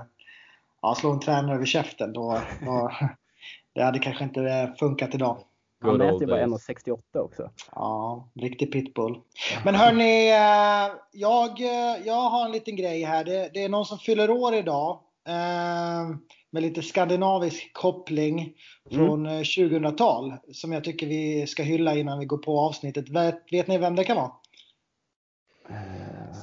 Ja, 0.81 0.95
slå 0.95 1.11
en 1.11 1.19
tränare 1.19 1.55
över 1.55 1.65
käften 1.65 2.13
då... 2.13 2.41
då 2.65 2.91
det 3.75 3.83
hade 3.83 3.99
kanske 3.99 4.23
inte 4.23 4.41
eh, 4.41 4.75
funkat 4.79 5.15
idag. 5.15 5.37
Han 5.81 5.97
mäter 5.97 6.21
ju 6.21 6.27
bara 6.27 6.47
days. 6.47 6.69
1,68 6.69 7.19
också. 7.19 7.49
Ja, 7.71 8.29
riktig 8.35 8.71
pitbull. 8.71 9.19
Men 9.65 9.75
hörni, 9.75 10.29
eh, 10.29 10.95
jag, 11.11 11.59
jag 12.05 12.29
har 12.29 12.45
en 12.45 12.51
liten 12.51 12.75
grej 12.75 13.03
här. 13.03 13.23
Det, 13.23 13.49
det 13.53 13.63
är 13.63 13.69
någon 13.69 13.85
som 13.85 13.99
fyller 13.99 14.29
år 14.29 14.53
idag. 14.55 14.99
eh, 15.27 16.15
Med 16.51 16.63
lite 16.63 16.81
skandinavisk 16.81 17.73
koppling 17.73 18.53
från 18.91 19.25
eh, 19.25 19.31
2000-tal. 19.31 20.33
Som 20.53 20.71
jag 20.71 20.83
tycker 20.83 21.07
vi 21.07 21.47
ska 21.47 21.63
hylla 21.63 21.95
innan 21.95 22.19
vi 22.19 22.25
går 22.25 22.37
på 22.37 22.59
avsnittet. 22.59 23.09
Vet, 23.09 23.43
vet 23.51 23.67
ni 23.67 23.77
vem 23.77 23.95
det 23.95 24.03
kan 24.03 24.17
vara? 24.17 24.31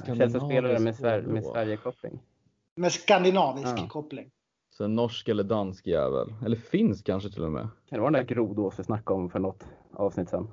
Chelsea-spelare 0.05 0.79
med, 0.79 0.95
Sver- 0.95 1.21
med? 1.21 1.43
Sverige-koppling. 1.45 2.19
Med 2.75 2.91
skandinavisk 2.91 3.77
Ja. 3.77 3.87
koppling. 3.89 4.31
Så 4.77 4.83
en 4.85 4.95
norsk 4.95 5.27
eller 5.29 5.43
dansk 5.43 5.87
jävel. 5.87 6.33
Eller 6.45 6.55
finsk 6.57 7.05
kanske 7.05 7.29
till 7.29 7.43
och 7.43 7.51
med. 7.51 7.61
Kan 7.61 7.97
det 7.97 7.99
vara 7.99 8.11
den 8.11 8.25
där 8.25 8.35
Grodås 8.35 8.79
vi 8.79 8.83
snackade 8.83 9.19
om 9.19 9.29
för 9.29 9.39
något 9.39 9.63
avsnitt 9.93 10.29
sen? 10.29 10.47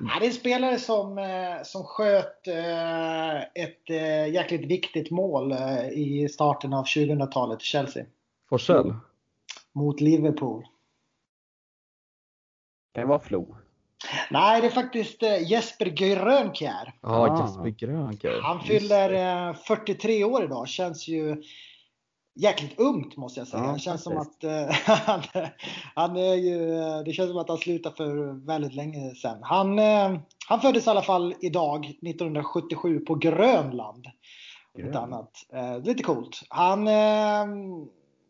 Ja, 0.00 0.18
det 0.20 0.24
är 0.24 0.28
en 0.28 0.34
spelare 0.34 0.78
som, 0.78 1.18
eh, 1.18 1.62
som 1.64 1.84
sköt 1.84 2.46
eh, 2.48 3.36
ett 3.42 3.90
eh, 3.90 4.28
jäkligt 4.34 4.70
viktigt 4.70 5.10
mål 5.10 5.52
i 5.92 6.28
starten 6.28 6.72
av 6.72 6.84
2000-talet 6.84 7.60
i 7.62 7.64
Chelsea. 7.64 8.04
Forsell? 8.48 8.94
Mot 9.72 10.00
Liverpool. 10.00 10.62
Kan 12.94 13.02
det 13.02 13.08
vara 13.08 13.18
Flo? 13.20 13.56
Nej, 14.30 14.60
det 14.60 14.66
är 14.66 14.70
faktiskt 14.70 15.22
eh, 15.22 15.50
Jesper 15.50 15.86
Grönkjær. 15.86 16.92
Ja, 17.02 17.08
Ah. 17.28 17.42
Jesper 17.46 17.86
Grönkjær. 17.86 18.40
Han 18.42 18.60
fyller 18.60 19.08
det. 19.08 19.48
eh, 19.50 19.54
43 19.54 20.24
år 20.24 20.44
idag. 20.44 20.68
Känns 20.68 21.08
ju 21.08 21.42
jäkligt 22.40 22.78
ungt 22.80 23.16
måste 23.16 23.40
jag 23.40 23.48
säga. 23.48 23.64
Ja, 23.64 23.78
känns 23.78 24.02
som 24.02 24.18
att 24.18 24.44
eh, 24.44 24.66
han, 24.86 25.20
han 25.94 26.16
är 26.16 26.34
ju, 26.34 26.66
det 27.04 27.12
känns 27.12 27.30
som 27.30 27.38
att 27.38 27.48
han 27.48 27.58
slutade 27.58 27.96
för 27.96 28.46
väldigt 28.46 28.74
länge 28.74 29.14
sedan. 29.14 29.38
Han, 29.42 29.78
han 30.48 30.60
föddes 30.60 30.86
i 30.86 30.90
alla 30.90 31.02
fall 31.02 31.34
idag 31.40 31.84
1977 31.86 32.98
på 33.00 33.14
Grönland. 33.14 34.06
Grön. 34.78 34.96
annat. 34.96 35.30
Lite 35.84 36.02
coolt. 36.02 36.40
Han, 36.48 36.88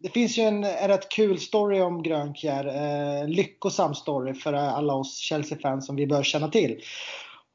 det 0.02 0.09
finns 0.09 0.38
ju 0.38 0.42
en, 0.42 0.64
en 0.64 0.88
rätt 0.88 1.09
kul 1.09 1.38
story 1.38 1.80
om 1.80 2.02
Grönkjär. 2.02 2.66
Eh, 2.66 3.28
lyckosam 3.28 3.94
story 3.94 4.35
för 4.35 4.52
alla 4.52 4.94
oss 4.94 5.18
Chelsea-fans 5.18 5.87
som 5.87 5.97
vi 5.97 6.06
bör 6.06 6.23
känna 6.23 6.49
till. 6.49 6.80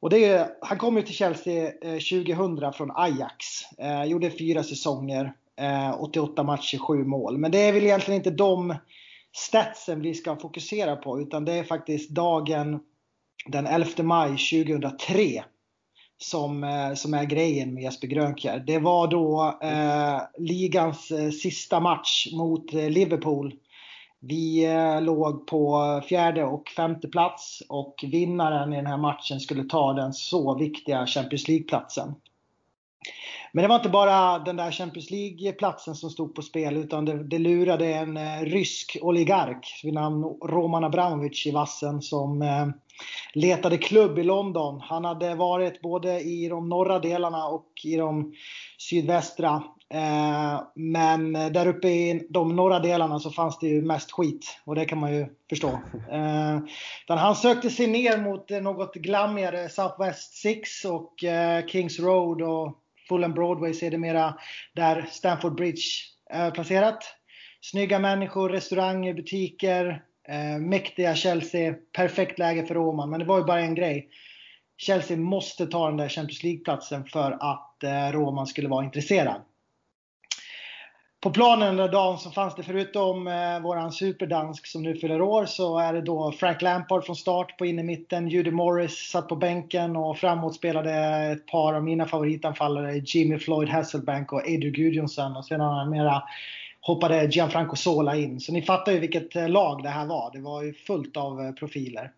Och 0.00 0.10
det 0.10 0.24
är, 0.24 0.48
han 0.60 0.78
kom 0.78 0.96
ju 0.96 1.02
till 1.02 1.14
Chelsea 1.14 1.72
eh, 1.82 1.98
2000 2.26 2.72
från 2.72 2.90
Ajax. 2.90 3.44
Eh, 3.78 4.04
gjorde 4.04 4.30
fyra 4.30 4.62
säsonger. 4.62 5.32
Eh, 5.60 6.02
88 6.02 6.42
matcher, 6.42 6.78
7 6.78 7.04
mål. 7.04 7.38
Men 7.38 7.50
det 7.50 7.58
är 7.58 7.72
väl 7.72 7.84
egentligen 7.84 8.20
inte 8.20 8.30
de 8.30 8.74
statsen 9.36 10.02
vi 10.02 10.14
ska 10.14 10.36
fokusera 10.36 10.96
på. 10.96 11.20
Utan 11.20 11.44
det 11.44 11.52
är 11.52 11.64
faktiskt 11.64 12.10
dagen 12.10 12.80
den 13.46 13.66
11 13.66 14.02
maj 14.02 14.28
2003 14.28 15.44
som, 16.18 16.64
eh, 16.64 16.94
som 16.94 17.14
är 17.14 17.24
grejen 17.24 17.74
med 17.74 17.82
Jesper 17.82 18.08
Grönkjär. 18.08 18.64
Det 18.66 18.78
var 18.78 19.08
då 19.08 19.58
eh, 19.62 20.20
ligans 20.38 21.10
eh, 21.10 21.30
sista 21.30 21.80
match 21.80 22.28
mot 22.32 22.74
eh, 22.74 22.90
Liverpool. 22.90 23.54
Vi 24.20 24.64
eh, 24.64 25.02
låg 25.02 25.46
på 25.46 26.02
fjärde 26.08 26.44
och 26.44 26.68
femte 26.68 27.08
plats 27.08 27.62
och 27.68 28.04
vinnaren 28.12 28.72
i 28.72 28.76
den 28.76 28.86
här 28.86 28.96
matchen 28.96 29.40
skulle 29.40 29.64
ta 29.64 29.92
den 29.92 30.12
så 30.12 30.58
viktiga 30.58 31.06
Champions 31.06 31.48
League-platsen. 31.48 32.14
Men 33.52 33.62
det 33.62 33.68
var 33.68 33.76
inte 33.76 33.88
bara 33.88 34.38
den 34.38 34.56
där 34.56 34.70
Champions 34.70 35.10
League-platsen 35.10 35.94
som 35.94 36.10
stod 36.10 36.34
på 36.34 36.42
spel 36.42 36.76
utan 36.76 37.04
det, 37.04 37.24
det 37.24 37.38
lurade 37.38 37.86
en 37.86 38.16
eh, 38.16 38.40
rysk 38.40 38.96
oligark 39.02 39.80
vid 39.84 39.94
namn 39.94 40.24
Roman 40.24 40.84
Abramovich 40.84 41.46
i 41.46 41.50
vassen 41.50 42.02
som 42.02 42.42
eh, 42.42 42.66
letade 43.34 43.78
klubb 43.78 44.18
i 44.18 44.22
London. 44.22 44.80
Han 44.80 45.04
hade 45.04 45.34
varit 45.34 45.80
både 45.82 46.20
i 46.20 46.48
de 46.48 46.68
norra 46.68 46.98
delarna 46.98 47.46
och 47.46 47.72
i 47.84 47.96
de 47.96 48.32
sydvästra. 48.78 49.62
Eh, 49.94 50.60
men 50.74 51.32
där 51.32 51.66
uppe 51.66 51.88
i 51.88 52.26
de 52.30 52.56
norra 52.56 52.78
delarna 52.78 53.18
så 53.18 53.30
fanns 53.30 53.58
det 53.58 53.66
ju 53.66 53.82
mest 53.82 54.12
skit 54.12 54.60
och 54.64 54.74
det 54.74 54.84
kan 54.84 54.98
man 54.98 55.14
ju 55.14 55.26
förstå. 55.48 55.68
Eh, 56.10 57.16
han 57.16 57.36
sökte 57.36 57.70
sig 57.70 57.86
ner 57.86 58.18
mot 58.18 58.50
något 58.50 58.94
glammigare 58.94 59.68
Southwest 59.68 60.34
Six 60.34 60.84
och 60.84 61.24
eh, 61.24 61.66
Kings 61.66 62.00
Road 62.00 62.42
och 62.42 62.78
Fulham 63.08 63.34
Broadway 63.34 63.74
sedermera 63.74 64.34
där 64.74 65.06
Stamford 65.10 65.54
Bridge 65.54 65.82
är 66.30 66.50
placerat. 66.50 67.04
Snygga 67.60 67.98
människor, 67.98 68.48
restauranger, 68.48 69.14
butiker, 69.14 70.02
eh, 70.28 70.58
mäktiga 70.58 71.14
Chelsea. 71.14 71.74
Perfekt 71.96 72.38
läge 72.38 72.66
för 72.66 72.74
Roman, 72.74 73.10
men 73.10 73.20
det 73.20 73.26
var 73.26 73.38
ju 73.38 73.44
bara 73.44 73.60
en 73.60 73.74
grej. 73.74 74.08
Chelsea 74.76 75.16
måste 75.16 75.66
ta 75.66 75.86
den 75.86 75.96
där 75.96 76.08
Champions 76.08 76.42
League-platsen 76.42 77.04
för 77.04 77.32
att 77.40 77.82
eh, 77.82 78.12
Roman 78.12 78.46
skulle 78.46 78.68
vara 78.68 78.84
intresserad. 78.84 79.42
På 81.20 81.30
planen 81.30 81.76
den 81.76 81.90
dagen 81.90 82.18
så 82.18 82.30
fanns 82.30 82.54
det 82.54 82.62
förutom 82.62 83.26
eh, 83.26 83.60
våran 83.60 83.92
superdansk 83.92 84.66
som 84.66 84.82
nu 84.82 84.96
fyller 84.96 85.22
år 85.22 85.46
så 85.46 85.78
är 85.78 85.92
det 85.92 86.00
då 86.00 86.32
Frank 86.32 86.62
Lampard 86.62 87.04
från 87.04 87.16
start 87.16 87.58
på 87.58 87.66
innermitten. 87.66 88.28
Judy 88.28 88.50
Morris 88.50 89.10
satt 89.10 89.28
på 89.28 89.36
bänken 89.36 89.96
och 89.96 90.18
framåt 90.18 90.54
spelade 90.54 90.92
ett 91.32 91.46
par 91.46 91.74
av 91.74 91.84
mina 91.84 92.06
favoritanfallare 92.06 93.02
Jimmy 93.04 93.38
Floyd 93.38 93.68
Hasselbank 93.68 94.32
och 94.32 94.40
Adrian 94.40 94.72
Gudjonsson 94.72 95.36
och 95.36 95.44
sedan 95.44 95.90
mera 95.90 96.22
hoppade 96.80 97.24
Gianfranco 97.24 97.76
Sola 97.76 98.16
in. 98.16 98.40
Så 98.40 98.52
ni 98.52 98.62
fattar 98.62 98.92
ju 98.92 98.98
vilket 98.98 99.36
eh, 99.36 99.48
lag 99.48 99.82
det 99.82 99.88
här 99.88 100.06
var. 100.06 100.30
Det 100.32 100.40
var 100.40 100.62
ju 100.62 100.72
fullt 100.72 101.16
av 101.16 101.40
eh, 101.40 101.52
profiler. 101.52 102.12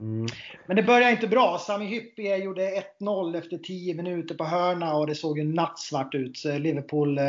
Mm. 0.00 0.26
Men 0.66 0.76
det 0.76 0.82
började 0.82 1.10
inte 1.10 1.28
bra. 1.28 1.58
Sami 1.58 1.86
Hyppie 1.86 2.36
gjorde 2.36 2.82
1-0 3.00 3.38
efter 3.38 3.58
10 3.58 3.94
minuter 3.94 4.34
på 4.34 4.44
hörna 4.44 4.94
och 4.94 5.06
det 5.06 5.14
såg 5.14 5.38
ju 5.38 5.44
nattsvart 5.44 6.14
ut. 6.14 6.44
Liverpool 6.44 7.18
eh, 7.18 7.24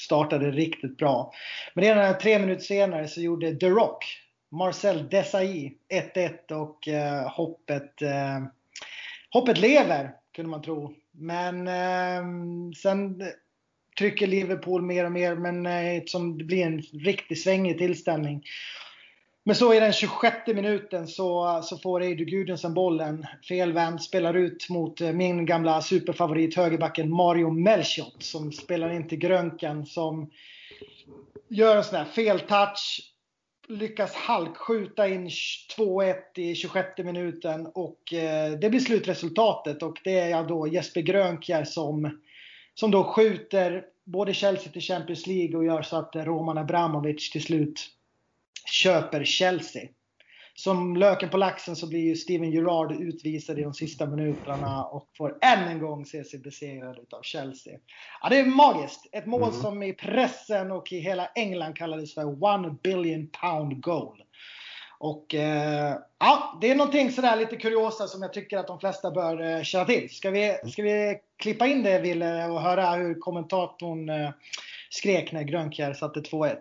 startade 0.00 0.50
riktigt 0.50 0.96
bra. 0.96 1.32
Men 1.74 1.84
redan 1.84 2.18
tre 2.18 2.38
minuter 2.38 2.62
senare 2.62 3.08
så 3.08 3.20
gjorde 3.20 3.56
The 3.56 3.68
Rock, 3.68 4.04
Marcel 4.50 5.08
Desailly 5.08 5.72
1-1 6.14 6.52
och 6.52 6.88
eh, 6.88 7.30
hoppet, 7.30 8.02
eh, 8.02 8.42
hoppet 9.30 9.58
lever 9.58 10.10
kunde 10.34 10.50
man 10.50 10.62
tro. 10.62 10.94
Men 11.12 11.68
eh, 11.68 12.22
sen 12.82 13.22
trycker 13.98 14.26
Liverpool 14.26 14.82
mer 14.82 15.04
och 15.04 15.12
mer 15.12 15.34
men 15.34 15.66
eh, 15.66 16.02
som 16.06 16.38
det 16.38 16.44
blir 16.44 16.66
en 16.66 16.80
riktigt 16.80 17.42
svängig 17.42 17.78
tillställning. 17.78 18.44
Men 19.44 19.56
så 19.56 19.74
i 19.74 19.80
den 19.80 19.92
26 19.92 20.36
minuten 20.46 21.06
så, 21.06 21.60
så 21.62 21.78
får 21.78 22.02
Eidur 22.02 22.24
Gudensen 22.24 22.74
bollen. 22.74 23.26
Felvänd, 23.48 24.02
spelar 24.02 24.34
ut 24.34 24.68
mot 24.68 25.00
eh, 25.00 25.12
min 25.12 25.46
gamla 25.46 25.82
superfavorit 25.82 26.56
högerbacken 26.56 27.10
Mario 27.10 27.50
Melchiot 27.50 28.22
som 28.22 28.52
spelar 28.52 28.90
in 28.90 29.08
till 29.08 29.18
Grönken 29.18 29.86
som 29.86 30.30
gör 31.48 31.76
en 31.76 31.84
sån 31.84 31.98
här 31.98 32.04
feltouch, 32.04 33.12
lyckas 33.68 34.14
halkskjuta 34.14 35.08
in 35.08 35.28
2-1 35.28 36.14
i 36.34 36.54
26 36.54 36.88
minuten 36.98 37.66
och 37.66 38.12
eh, 38.12 38.52
det 38.52 38.70
blir 38.70 38.80
slutresultatet 38.80 39.82
och 39.82 40.00
det 40.04 40.18
är 40.18 40.44
då 40.44 40.68
Jesper 40.68 41.00
Grönkjær 41.00 41.64
som, 41.64 42.20
som 42.74 42.90
då 42.90 43.04
skjuter 43.04 43.84
både 44.04 44.34
Chelsea 44.34 44.72
till 44.72 44.82
Champions 44.82 45.26
League 45.26 45.56
och 45.56 45.64
gör 45.64 45.82
så 45.82 45.96
att 45.96 46.16
eh, 46.16 46.24
Roman 46.24 46.58
Abramovic 46.58 47.30
till 47.30 47.42
slut 47.42 47.88
köper 48.66 49.24
Chelsea. 49.24 49.82
Som 50.54 50.96
löken 50.96 51.28
på 51.30 51.36
laxen 51.36 51.76
så 51.76 51.88
blir 51.88 52.00
ju 52.00 52.16
Steven 52.16 52.50
Gerrard 52.50 52.92
utvisad 52.92 53.58
i 53.58 53.62
de 53.62 53.74
sista 53.74 54.06
minuterna 54.06 54.84
och 54.84 55.08
får 55.18 55.38
än 55.42 55.68
en 55.68 55.78
gång 55.78 56.06
se 56.06 56.24
sig 56.24 56.40
besegrad 56.40 56.98
utav 56.98 57.22
Chelsea. 57.22 57.78
Ja, 58.22 58.28
det 58.28 58.38
är 58.40 58.44
magiskt. 58.44 59.06
Ett 59.12 59.26
mål 59.26 59.42
Mm. 59.42 59.54
som 59.54 59.82
i 59.82 59.92
pressen 59.92 60.70
och 60.70 60.92
i 60.92 60.98
hela 60.98 61.26
England 61.26 61.76
kallades 61.76 62.14
för 62.14 62.44
One 62.44 62.76
billion 62.82 63.28
pound 63.40 63.80
goal. 63.80 64.22
Och 64.98 65.34
eh, 65.34 65.96
ja, 66.18 66.58
det 66.60 66.70
är 66.70 66.74
någonting 66.74 67.10
sådär 67.10 67.36
lite 67.36 67.56
kuriosa 67.56 68.06
som 68.06 68.22
jag 68.22 68.32
tycker 68.32 68.58
att 68.58 68.66
de 68.66 68.80
flesta 68.80 69.10
bör 69.10 69.56
eh, 69.56 69.62
känna 69.62 69.84
till. 69.84 70.10
Ska 70.10 70.30
vi, 70.30 70.56
ska 70.66 70.82
vi 70.82 71.18
klippa 71.36 71.66
in 71.66 71.82
det 71.82 72.00
Wille 72.00 72.46
och 72.46 72.60
höra 72.60 72.90
hur 72.90 73.14
kommentatorn 73.20 74.08
eh, 74.08 74.30
skrek 74.90 75.32
när 75.32 75.42
Grönkjær 75.42 75.92
satte 75.92 76.20
2-1? 76.20 76.56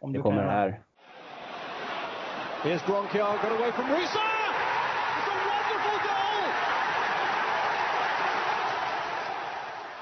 Om 0.00 0.12
Det 0.12 0.18
kommer 0.18 0.42
här. 0.42 0.80
Here's 2.66 2.82
Gronkjær, 2.82 3.42
got 3.42 3.52
away 3.52 3.70
from 3.72 3.86
Risa! 3.92 4.18
It's 5.18 5.28
a 5.28 5.38
wonderful 5.50 5.98
goal! 6.06 6.50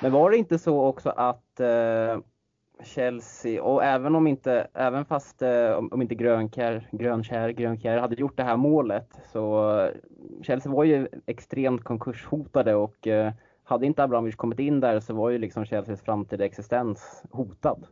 Men 0.00 0.12
var 0.12 0.30
det 0.30 0.37
inte 0.37 0.59
så 0.59 0.80
också 0.80 1.11
att 1.11 1.61
eh, 1.61 2.18
Chelsea, 2.85 3.62
och 3.62 3.85
även 3.85 4.14
om 4.14 4.26
inte, 4.26 4.68
även 4.75 5.04
fast 5.04 5.42
eh, 5.42 5.71
om, 5.71 5.88
om 5.92 6.02
inte 6.02 6.14
Grönkär, 6.14 6.88
Grönkär, 6.92 7.50
Grönkär 7.50 7.99
hade 7.99 8.14
gjort 8.14 8.37
det 8.37 8.44
här 8.44 8.56
målet 8.56 9.18
så 9.33 9.78
eh, 9.80 9.90
Chelsea 10.42 10.73
var 10.73 10.85
ju 10.85 11.09
extremt 11.26 11.85
konkurshotade 11.85 12.75
och 12.75 13.06
eh, 13.06 13.33
hade 13.64 13.87
inte 13.87 14.02
Abramovic 14.02 14.37
kommit 14.37 14.59
in 14.59 14.80
där 14.80 15.00
så 15.00 15.14
var 15.14 15.30
ju 15.30 15.38
liksom 15.38 15.64
Chelseas 15.64 16.02
framtida 16.02 16.44
existens 16.44 17.23
hotad. 17.30 17.87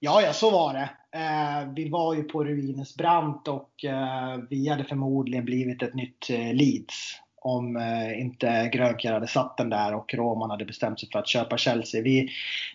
Ja, 0.00 0.22
ja, 0.22 0.32
så 0.32 0.50
var 0.50 0.74
det. 0.74 0.90
Eh, 1.18 1.72
vi 1.74 1.88
var 1.88 2.14
ju 2.14 2.22
på 2.22 2.44
ruinens 2.44 2.96
brant 2.96 3.48
och 3.48 3.84
eh, 3.84 4.38
vi 4.50 4.68
hade 4.68 4.84
förmodligen 4.84 5.44
blivit 5.44 5.82
ett 5.82 5.94
nytt 5.94 6.30
eh, 6.30 6.54
Leeds 6.54 7.20
om 7.40 7.76
eh, 7.76 8.20
inte 8.20 8.70
Grönkjær 8.72 9.12
hade 9.12 9.26
satt 9.26 9.56
den 9.56 9.70
där 9.70 9.94
och 9.94 10.14
Roman 10.14 10.50
hade 10.50 10.64
bestämt 10.64 11.00
sig 11.00 11.08
för 11.12 11.18
att 11.18 11.28
köpa 11.28 11.58
Chelsea. 11.58 12.02
Vi, 12.02 12.28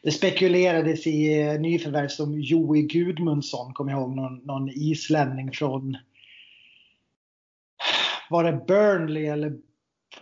det 0.04 0.12
spekulerades 0.12 1.08
i 1.08 1.42
eh, 1.42 1.60
nyförvärv 1.60 2.08
som 2.08 2.42
Joey 2.42 2.82
Gudmundsson, 2.82 3.74
kommer 3.74 3.92
jag 3.92 4.01
ihåg, 4.01 4.16
någon, 4.16 4.38
någon 4.38 4.70
islänning 4.70 5.51
från 5.51 5.98
var 8.30 8.44
det 8.44 8.66
Burnley 8.68 9.25
eller 9.25 9.54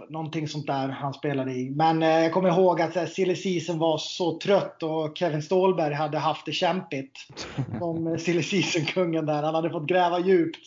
någonting 0.10 0.48
sånt 0.48 0.68
där 0.68 0.88
han 0.88 1.14
spelade 1.14 1.52
i. 1.54 1.70
Men 1.70 2.04
eh, 2.04 2.10
jag 2.10 2.34
kommer 2.34 2.50
ihåg 2.50 2.82
att 2.82 2.96
eh, 2.96 3.06
silly 3.06 3.36
season 3.36 3.80
var 3.80 3.98
så 3.98 4.40
trött 4.40 4.84
och 4.84 5.18
Kevin 5.18 5.42
Ståhlberg 5.42 5.94
hade 5.94 6.18
haft 6.18 6.46
det 6.46 6.52
kämpigt. 6.52 7.18
Som 7.80 8.08
eh, 8.08 8.16
silly 8.16 8.44
season-kungen 8.44 9.26
där. 9.26 9.44
Han 9.44 9.56
hade 9.56 9.70
fått 9.70 9.88
gräva 9.88 10.20
djupt. 10.20 10.60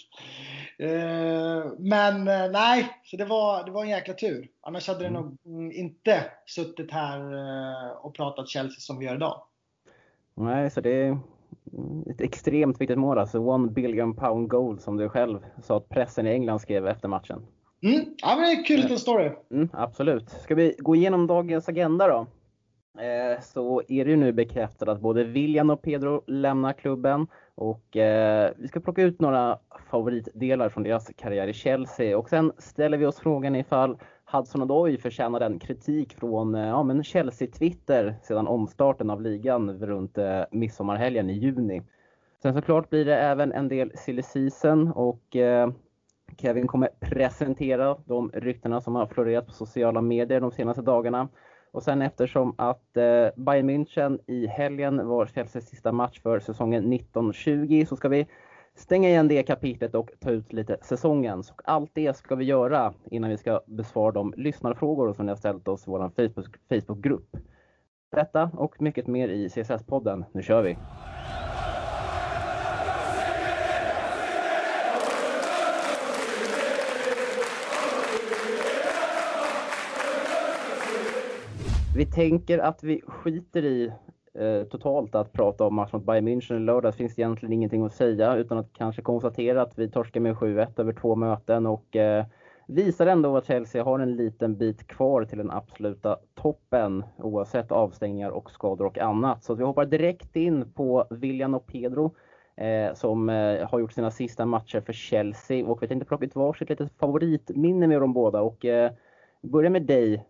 Eh, 0.78 1.72
men 1.78 2.28
eh, 2.28 2.50
nej, 2.52 2.88
så 3.04 3.16
det 3.16 3.24
var, 3.24 3.64
det 3.64 3.70
var 3.70 3.82
en 3.82 3.90
jäkla 3.90 4.14
tur. 4.14 4.48
Annars 4.60 4.88
hade 4.88 5.00
det 5.00 5.06
Mm. 5.06 5.22
nog 5.22 5.36
mm, 5.46 5.72
inte 5.72 6.24
suttit 6.46 6.90
här 6.90 7.18
eh, 7.18 7.90
och 7.96 8.14
pratat 8.14 8.48
Chelsea 8.48 8.80
som 8.80 8.98
vi 8.98 9.06
gör 9.06 9.14
idag. 9.14 9.42
Nej, 10.34 10.70
så 10.70 10.80
det 10.80 10.90
är 10.90 11.18
ett 12.10 12.20
extremt 12.20 12.80
viktigt 12.80 12.98
mål 12.98 13.18
alltså. 13.18 13.38
One 13.38 13.70
billion 13.70 14.14
pound 14.16 14.48
goal 14.48 14.78
som 14.80 14.96
du 14.96 15.08
själv 15.08 15.38
sa 15.62 15.76
att 15.76 15.88
pressen 15.88 16.26
i 16.26 16.30
England 16.30 16.60
skrev 16.60 16.86
efter 16.86 17.08
matchen. 17.08 17.46
Mm. 17.82 18.04
Ja, 18.16 18.36
men 18.36 18.44
det 18.44 18.52
är 18.52 18.64
kul 18.64 18.80
liten 18.80 18.98
story. 18.98 19.30
Mm, 19.50 19.68
absolut. 19.72 20.30
Ska 20.30 20.54
vi 20.54 20.74
gå 20.78 20.96
igenom 20.96 21.26
dagens 21.26 21.68
agenda 21.68 22.08
då? 22.08 22.26
eh, 22.98 23.40
så 23.42 23.82
är 23.88 24.04
det 24.04 24.10
ju 24.10 24.16
nu 24.16 24.32
bekräftat 24.32 24.88
att 24.88 25.00
både 25.00 25.24
William 25.24 25.70
och 25.70 25.82
Pedro 25.82 26.22
lämnar 26.26 26.72
klubben 26.72 27.26
och 27.54 27.96
eh, 27.96 28.50
vi 28.56 28.68
ska 28.68 28.80
plocka 28.80 29.02
ut 29.02 29.20
några 29.20 29.58
favoritdelar 29.90 30.68
från 30.68 30.82
deras 30.82 31.10
karriär 31.16 31.48
i 31.48 31.52
Chelsea 31.52 32.18
och 32.18 32.28
sen 32.28 32.52
ställer 32.58 32.98
vi 32.98 33.06
oss 33.06 33.18
frågan 33.18 33.56
ifall 33.56 33.98
Hudson 34.24 34.62
Odoi 34.62 34.98
förtjänar 34.98 35.40
den 35.40 35.58
kritik 35.58 36.14
från 36.14 36.54
eh, 36.54 36.66
ja, 36.66 36.82
men 36.82 37.04
Chelsea-Twitter 37.04 38.14
sedan 38.22 38.46
omstarten 38.46 39.10
av 39.10 39.22
ligan 39.22 39.78
runt 39.78 40.18
eh, 40.18 40.42
midsommarhelgen 40.50 41.30
i 41.30 41.32
juni. 41.32 41.82
Sen 42.42 42.54
såklart 42.54 42.90
blir 42.90 43.04
det 43.04 43.16
även 43.16 43.52
en 43.52 43.68
del 43.68 43.92
silly 43.94 44.22
season 44.22 44.92
och 44.92 45.36
eh, 45.36 45.70
Kevin 46.38 46.66
kommer 46.66 46.88
presentera 47.00 47.96
de 48.04 48.30
ryktena 48.34 48.80
som 48.80 48.94
har 48.94 49.06
florerat 49.06 49.46
på 49.46 49.52
sociala 49.52 50.00
medier 50.00 50.40
de 50.40 50.50
senaste 50.50 50.82
dagarna. 50.82 51.28
Och 51.72 51.82
sen 51.82 52.02
eftersom 52.02 52.54
att 52.58 52.96
eh, 52.96 53.28
Bayern 53.36 53.70
München 53.70 54.18
i 54.26 54.46
helgen 54.46 55.08
var 55.08 55.26
Chelseas 55.26 55.68
sista 55.68 55.92
match 55.92 56.20
för 56.20 56.40
säsongen 56.40 56.92
19-20 56.92 57.84
så 57.84 57.96
ska 57.96 58.08
vi 58.08 58.26
stänga 58.74 59.08
igen 59.08 59.28
det 59.28 59.42
kapitlet 59.42 59.94
och 59.94 60.10
ta 60.20 60.30
ut 60.30 60.52
lite 60.52 60.76
säsongens. 60.82 61.50
Och 61.50 61.62
allt 61.64 61.90
det 61.94 62.16
ska 62.16 62.34
vi 62.34 62.44
göra 62.44 62.94
innan 63.10 63.30
vi 63.30 63.36
ska 63.36 63.60
besvara 63.66 64.12
de 64.12 64.34
lyssnarfrågor 64.36 65.12
som 65.12 65.26
ni 65.26 65.30
har 65.30 65.36
ställt 65.36 65.68
oss 65.68 65.86
i 65.86 65.90
vår 65.90 66.10
Facebook, 66.16 66.56
Facebookgrupp. 66.68 67.36
Detta 68.16 68.50
och 68.54 68.80
mycket 68.82 69.06
mer 69.06 69.28
i 69.28 69.48
CSS-podden. 69.48 70.24
Nu 70.32 70.42
kör 70.42 70.62
vi! 70.62 70.76
Vi 81.96 82.06
tänker 82.06 82.58
att 82.58 82.82
vi 82.82 83.00
skiter 83.06 83.64
i 83.64 83.92
eh, 84.34 84.62
totalt 84.62 85.14
att 85.14 85.32
prata 85.32 85.64
om 85.64 85.74
matchen 85.74 85.98
mot 85.98 86.06
Bayern 86.06 86.28
München 86.28 86.56
i 86.56 86.60
lördags. 86.60 86.96
finns 86.96 87.14
det 87.14 87.22
egentligen 87.22 87.52
ingenting 87.52 87.84
att 87.84 87.94
säga 87.94 88.36
utan 88.36 88.58
att 88.58 88.72
kanske 88.72 89.02
konstatera 89.02 89.62
att 89.62 89.78
vi 89.78 89.90
torskar 89.90 90.20
med 90.20 90.36
7-1 90.36 90.80
över 90.80 90.92
två 90.92 91.14
möten 91.16 91.66
och 91.66 91.96
eh, 91.96 92.24
visar 92.66 93.06
ändå 93.06 93.36
att 93.36 93.46
Chelsea 93.46 93.84
har 93.84 93.98
en 93.98 94.16
liten 94.16 94.56
bit 94.56 94.86
kvar 94.86 95.24
till 95.24 95.38
den 95.38 95.50
absoluta 95.50 96.18
toppen 96.34 97.04
oavsett 97.18 97.72
avstängningar 97.72 98.30
och 98.30 98.50
skador 98.50 98.86
och 98.86 98.98
annat. 98.98 99.44
Så 99.44 99.54
vi 99.54 99.64
hoppar 99.64 99.84
direkt 99.84 100.36
in 100.36 100.72
på 100.72 101.06
William 101.10 101.54
och 101.54 101.66
Pedro 101.66 102.14
eh, 102.56 102.94
som 102.94 103.28
eh, 103.28 103.68
har 103.68 103.78
gjort 103.78 103.92
sina 103.92 104.10
sista 104.10 104.46
matcher 104.46 104.80
för 104.80 104.92
Chelsea 104.92 105.66
och 105.66 105.82
vi 105.82 105.88
tänkte 105.88 106.06
plocka 106.08 106.24
ut 106.24 106.36
varsitt 106.36 106.68
litet 106.70 106.92
favoritminne 106.98 107.86
med 107.86 108.00
dem 108.00 108.12
båda 108.12 108.40
och 108.40 108.64
eh, 108.64 108.92
börja 109.42 109.70
med 109.70 109.82
dig 109.82 110.26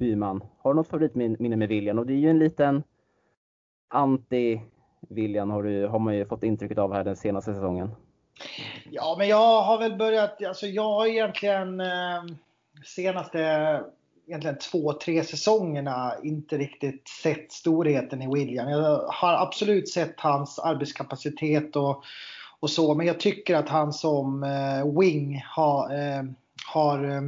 Byman. 0.00 0.44
Har 0.58 0.74
du 0.74 0.76
något 0.76 0.88
favoritminne 0.88 1.56
med 1.56 1.68
William? 1.68 1.98
Och 1.98 2.06
det 2.06 2.12
är 2.12 2.16
ju 2.16 2.30
en 2.30 2.38
liten 2.38 2.82
anti-William 3.94 5.50
har, 5.50 5.88
har 5.88 5.98
man 5.98 6.16
ju 6.16 6.26
fått 6.26 6.42
intrycket 6.42 6.78
av 6.78 6.92
här 6.92 7.04
den 7.04 7.16
senaste 7.16 7.54
säsongen. 7.54 7.90
Ja, 8.90 9.14
men 9.18 9.28
jag 9.28 9.62
har 9.62 9.78
väl 9.78 9.96
börjat, 9.96 10.44
alltså 10.44 10.66
jag 10.66 10.82
har 10.82 11.06
egentligen 11.06 11.80
eh, 11.80 12.22
senaste 12.84 13.40
egentligen 14.26 14.58
två, 14.58 14.92
tre 14.92 15.24
säsongerna 15.24 16.14
inte 16.22 16.58
riktigt 16.58 17.08
sett 17.08 17.52
storheten 17.52 18.22
i 18.22 18.34
William. 18.34 18.68
Jag 18.68 18.98
har 19.08 19.32
absolut 19.32 19.88
sett 19.88 20.20
hans 20.20 20.58
arbetskapacitet 20.58 21.76
och, 21.76 22.04
och 22.60 22.70
så, 22.70 22.94
men 22.94 23.06
jag 23.06 23.20
tycker 23.20 23.56
att 23.56 23.68
han 23.68 23.92
som 23.92 24.42
eh, 24.42 25.00
wing 25.00 25.42
har, 25.46 25.94
eh, 25.94 26.22
har 26.66 27.04
eh, 27.04 27.22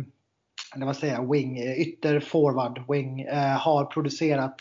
eller 0.74 0.87
vad 0.87 0.96
säger 0.96 1.14
jag, 1.14 1.32
wing, 1.32 1.58
eh, 1.58 1.80
ytter 1.80 2.20
forward 2.20 2.82
wing, 2.88 3.20
eh, 3.20 3.58
har 3.58 3.85
producerat 3.85 4.56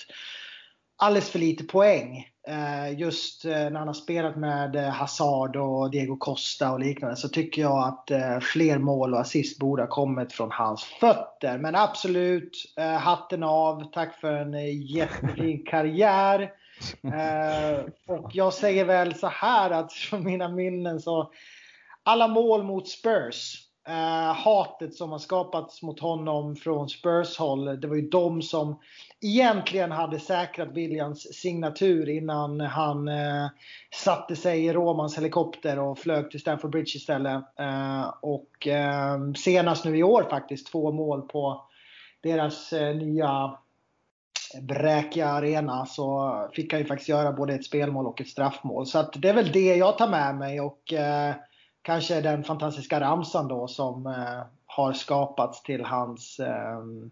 alldeles 0.98 1.30
för 1.30 1.40
lite 1.40 1.64
poäng. 1.64 2.28
Eh, 2.48 3.00
just 3.00 3.46
när 3.46 3.76
han 3.76 3.88
har 3.88 3.94
spelat 3.94 4.36
med 4.36 4.76
Hazard 4.76 5.56
och 5.56 5.92
Diego 5.92 6.18
Costa 6.18 6.72
och 6.72 6.80
liknande 6.80 7.16
så 7.16 7.30
tycker 7.30 7.62
jag 7.62 7.88
att 7.88 8.44
fler 8.44 8.78
mål 8.78 9.14
och 9.14 9.20
assist 9.20 9.60
borde 9.60 9.82
ha 9.82 9.88
kommit 9.88 10.34
från 10.34 10.52
hans 10.52 10.84
fötter. 10.84 11.58
Men 11.58 11.76
absolut, 11.76 12.74
hatten 13.00 13.44
av. 13.44 13.92
Tack 13.92 14.16
för 14.16 14.34
en 14.34 14.82
jättefin 14.82 15.66
karriär. 15.70 16.52
och 18.08 18.30
jag 18.34 18.54
säger 18.54 18.86
väl 18.86 19.16
så 19.16 19.28
här 19.28 19.72
att 19.72 19.94
från 19.94 20.24
mina 20.24 20.50
minnen 20.50 21.00
så 21.00 21.32
alla 22.04 22.28
mål 22.28 22.64
mot 22.64 22.88
Spurs 22.88 23.71
eh, 23.88 24.34
hatet 24.34 24.96
som 24.96 25.12
har 25.12 25.20
skapats 25.20 25.82
mot 25.82 26.00
honom 26.00 26.56
från 26.56 26.90
Spurs 26.90 27.38
håll. 27.38 27.82
Det 27.82 27.88
var 27.88 27.96
ju 27.96 28.10
de 28.10 28.42
som 28.42 28.80
egentligen 29.22 29.92
hade 29.92 30.20
säkrat 30.20 30.74
Williams 30.74 31.22
signatur 31.34 32.10
innan 32.10 32.60
han 32.60 33.08
eh, 33.08 33.48
satte 33.96 34.36
sig 34.36 34.66
i 34.66 34.74
Romans 34.74 35.18
helikopter 35.18 35.80
och 35.80 36.00
flög 36.00 36.32
till 36.32 36.40
Stamford 36.40 36.72
Bridge 36.72 36.96
istället. 36.96 37.44
Eh, 37.60 38.14
och 38.22 38.68
eh, 38.68 39.34
senast 39.38 39.86
nu 39.86 39.98
i 39.98 40.04
år 40.04 40.28
faktiskt 40.30 40.72
två 40.72 40.92
mål 40.92 41.22
på 41.22 41.66
deras 42.22 42.74
eh, 42.74 42.96
nya 42.96 43.58
bräkiga 44.62 45.28
arena 45.28 45.86
så 45.86 46.34
fick 46.54 46.74
han 46.74 46.82
ju 46.82 46.88
faktiskt 46.88 47.10
göra 47.10 47.32
både 47.32 47.54
ett 47.54 47.66
spelmål 47.66 48.08
och 48.08 48.22
ett 48.22 48.28
straffmål. 48.28 48.86
Så 48.86 49.00
att 49.00 49.14
det 49.22 49.30
är 49.30 49.34
väl 49.34 49.52
det 49.52 49.76
jag 49.76 49.98
tar 49.98 50.08
med 50.08 50.36
mig 50.36 50.62
och 50.62 50.94
eh, 50.94 51.36
kanske 51.82 52.22
den 52.22 52.44
fantastiska 52.44 53.00
ramsan 53.00 53.48
då 53.48 53.68
som 53.68 54.08
eh, 54.08 54.44
har 54.66 54.94
skapats 54.94 55.64
till 55.64 55.86
hans 55.86 56.40
ehm, 56.40 57.12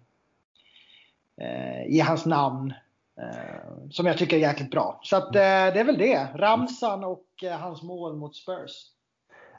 eh, 1.38 1.86
i 1.86 2.00
hans 2.00 2.26
namn. 2.26 2.74
Eh, 3.18 3.90
som 3.90 4.06
jag 4.06 4.18
tycker 4.18 4.36
är 4.36 4.42
jäkligt 4.42 4.72
bra. 4.72 5.00
Så 5.04 5.16
att, 5.16 5.36
eh, 5.36 5.42
det 5.42 5.80
är 5.80 5.84
väl 5.84 5.98
det. 5.98 6.28
Ramsan 6.36 7.04
och 7.04 7.26
eh, 7.44 7.58
hans 7.58 7.84
mål 7.84 8.16
mot 8.16 8.36
Spurs. 8.36 8.72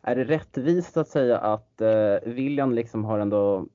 Är 0.02 0.16
det 0.16 0.24
rättvist 0.24 0.96
att 0.96 1.08
säga 1.08 1.38
att 1.38 1.80
eh, 1.80 2.16
William 2.22 2.74
liksom 2.74 3.04
har 3.04 3.18
ändå 3.18 3.66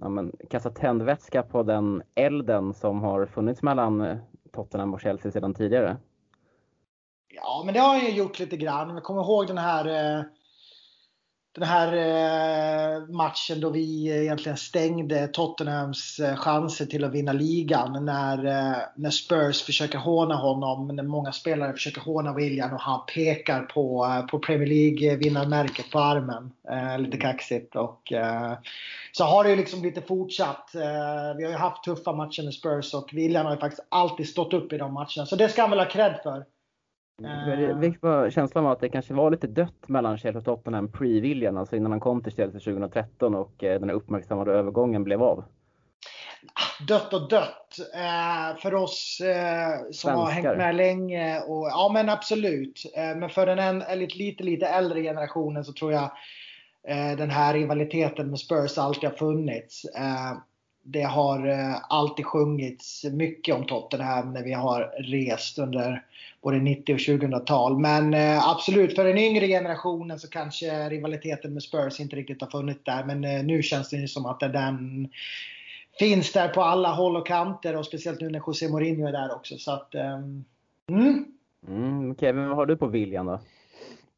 ja, 0.00 0.08
men, 0.08 0.32
kastat 0.50 0.74
tändvätska 0.74 1.42
på 1.42 1.62
den 1.62 2.02
elden 2.14 2.74
som 2.74 3.02
har 3.02 3.26
funnits 3.26 3.62
mellan 3.62 4.18
Tottenham 4.52 4.94
och 4.94 5.00
Chelsea 5.00 5.32
sedan 5.32 5.54
tidigare? 5.54 5.96
Ja, 7.28 7.62
men 7.64 7.74
det 7.74 7.80
har 7.80 7.88
han 7.88 8.00
ju 8.00 8.10
gjort 8.10 8.38
lite 8.38 8.56
grann. 8.56 8.94
Jag 8.94 9.04
kommer 9.04 9.22
ihåg 9.22 9.46
den 9.46 9.58
här 9.58 10.24
den 11.56 11.68
här 11.68 11.92
eh, 11.92 13.08
matchen 13.08 13.60
då 13.60 13.70
vi 13.70 14.08
egentligen 14.22 14.56
stängde 14.56 15.28
Tottenhams 15.28 16.18
eh, 16.18 16.36
chanser 16.36 16.86
till 16.86 17.04
att 17.04 17.12
vinna 17.12 17.32
ligan. 17.32 18.04
När, 18.04 18.46
eh, 18.46 18.78
när 18.96 19.10
Spurs 19.10 19.62
försöker 19.62 19.98
håna 19.98 20.34
honom, 20.34 20.88
när 20.88 21.02
många 21.02 21.32
spelare 21.32 21.72
försöker 21.72 22.00
håna 22.00 22.34
William 22.34 22.72
och 22.72 22.80
han 22.80 23.00
pekar 23.14 23.62
på, 23.62 24.06
på 24.30 24.38
Premier 24.38 24.68
League-vinnarmärket 24.68 25.90
på 25.90 25.98
armen. 25.98 26.52
lite 26.98 27.16
kaxigt. 27.16 27.76
Och, 27.76 28.12
så 29.12 29.24
har 29.24 29.44
det 29.44 29.50
ju 29.50 29.56
liksom 29.56 29.82
lite 29.82 30.02
fortsatt. 30.02 30.70
vi 31.36 31.44
har 31.44 31.50
ju 31.50 31.56
haft 31.56 31.84
tuffa 31.84 32.12
matcher 32.12 32.42
med 32.42 32.54
Spurs 32.54 32.94
och 32.94 33.10
William 33.12 33.46
har 33.46 33.54
ju 33.54 33.60
faktiskt 33.60 33.86
alltid 33.88 34.28
stått 34.28 34.52
upp 34.52 34.72
i 34.72 34.78
de 34.78 34.92
matcherna. 34.92 35.26
Så 35.26 35.36
det 35.36 35.48
ska 35.48 35.62
han 35.62 35.70
väl 35.70 35.78
ha 35.78 35.86
cred 35.86 36.20
för. 36.22 36.44
Jag 37.22 37.80
fick 37.80 38.00
bara 38.00 38.30
känslan 38.30 38.66
av 38.66 38.72
att 38.72 38.80
det 38.80 38.88
kanske 38.88 39.14
var 39.14 39.30
lite 39.30 39.46
dött 39.46 39.88
mellan 39.88 40.18
Chelsea 40.18 40.38
och 40.38 40.44
Tottenham 40.44 40.88
pre-William, 40.88 41.58
alltså 41.58 41.76
innan 41.76 41.90
han 41.90 42.00
kom 42.00 42.22
till 42.22 42.32
Chelsea 42.32 42.60
2013 42.60 43.34
och 43.34 43.64
eh, 43.64 43.80
den 43.80 43.90
uppmärksammade 43.90 44.52
övergången 44.52 45.04
blev 45.04 45.22
av. 45.22 45.44
Dött 46.88 47.12
och 47.12 47.28
dött. 47.28 47.78
Eh, 47.94 48.60
för 48.62 48.74
oss 48.74 49.20
eh, 49.20 49.78
som 49.78 49.92
Svenskar. 49.92 50.14
har 50.14 50.30
hängt 50.30 50.58
med 50.58 50.74
länge. 50.74 51.40
Och, 51.40 51.66
ja 51.66 51.90
men 51.94 52.08
absolut. 52.08 52.82
men 52.94 53.28
för 53.28 53.46
den 53.46 53.58
en, 53.58 53.98
lite, 53.98 54.16
lite, 54.18 54.44
lite 54.44 54.66
äldre 54.66 55.02
generationen 55.02 55.64
så 55.64 55.72
tror 55.72 55.92
jag 55.92 56.10
den 57.18 57.30
här 57.30 57.54
rivaliteten 57.54 58.30
med 58.30 58.38
Spurs 58.38 58.78
alltid 58.78 59.10
har 59.10 59.16
funnits 59.16 59.82
det 60.86 61.02
har 61.02 61.48
eh, 61.48 61.76
alltid 61.88 62.26
sjungits 62.26 63.04
mycket 63.04 63.54
om 63.54 63.66
Tottenham 63.66 64.32
när 64.32 64.42
vi 64.42 64.52
har 64.52 64.80
rest 64.98 65.58
under 65.58 66.02
både 66.42 66.58
90 66.58 66.94
och 66.94 66.98
2000-tal. 66.98 67.78
Men 67.78 68.14
eh, 68.14 68.48
absolut, 68.48 68.94
för 68.94 69.04
den 69.04 69.18
yngre 69.18 69.46
generationen 69.46 70.18
så 70.18 70.28
kanske 70.28 70.88
rivaliteten 70.88 71.54
med 71.54 71.62
Spurs 71.62 72.00
inte 72.00 72.16
riktigt 72.16 72.40
har 72.40 72.50
funnits 72.50 72.84
där. 72.84 73.04
Men 73.04 73.24
eh, 73.24 73.44
nu 73.44 73.62
känns 73.62 73.90
det 73.90 73.96
ju 73.96 74.08
som 74.08 74.26
att 74.26 74.40
den 74.40 75.08
finns 75.98 76.32
där 76.32 76.48
på 76.48 76.62
alla 76.62 76.92
håll 76.92 77.16
och 77.16 77.26
kanter 77.26 77.76
och 77.76 77.86
speciellt 77.86 78.20
nu 78.20 78.30
när 78.30 78.42
José 78.46 78.68
Mourinho 78.68 79.06
är 79.06 79.12
där 79.12 79.34
också. 79.34 79.58
Så 79.58 79.72
att, 79.72 79.94
ehm, 79.94 80.44
mm. 80.90 81.24
Mm, 81.68 82.16
Kevin, 82.16 82.48
vad 82.48 82.56
har 82.56 82.66
du 82.66 82.76
på 82.76 82.86
viljan 82.86 83.26
då? 83.26 83.40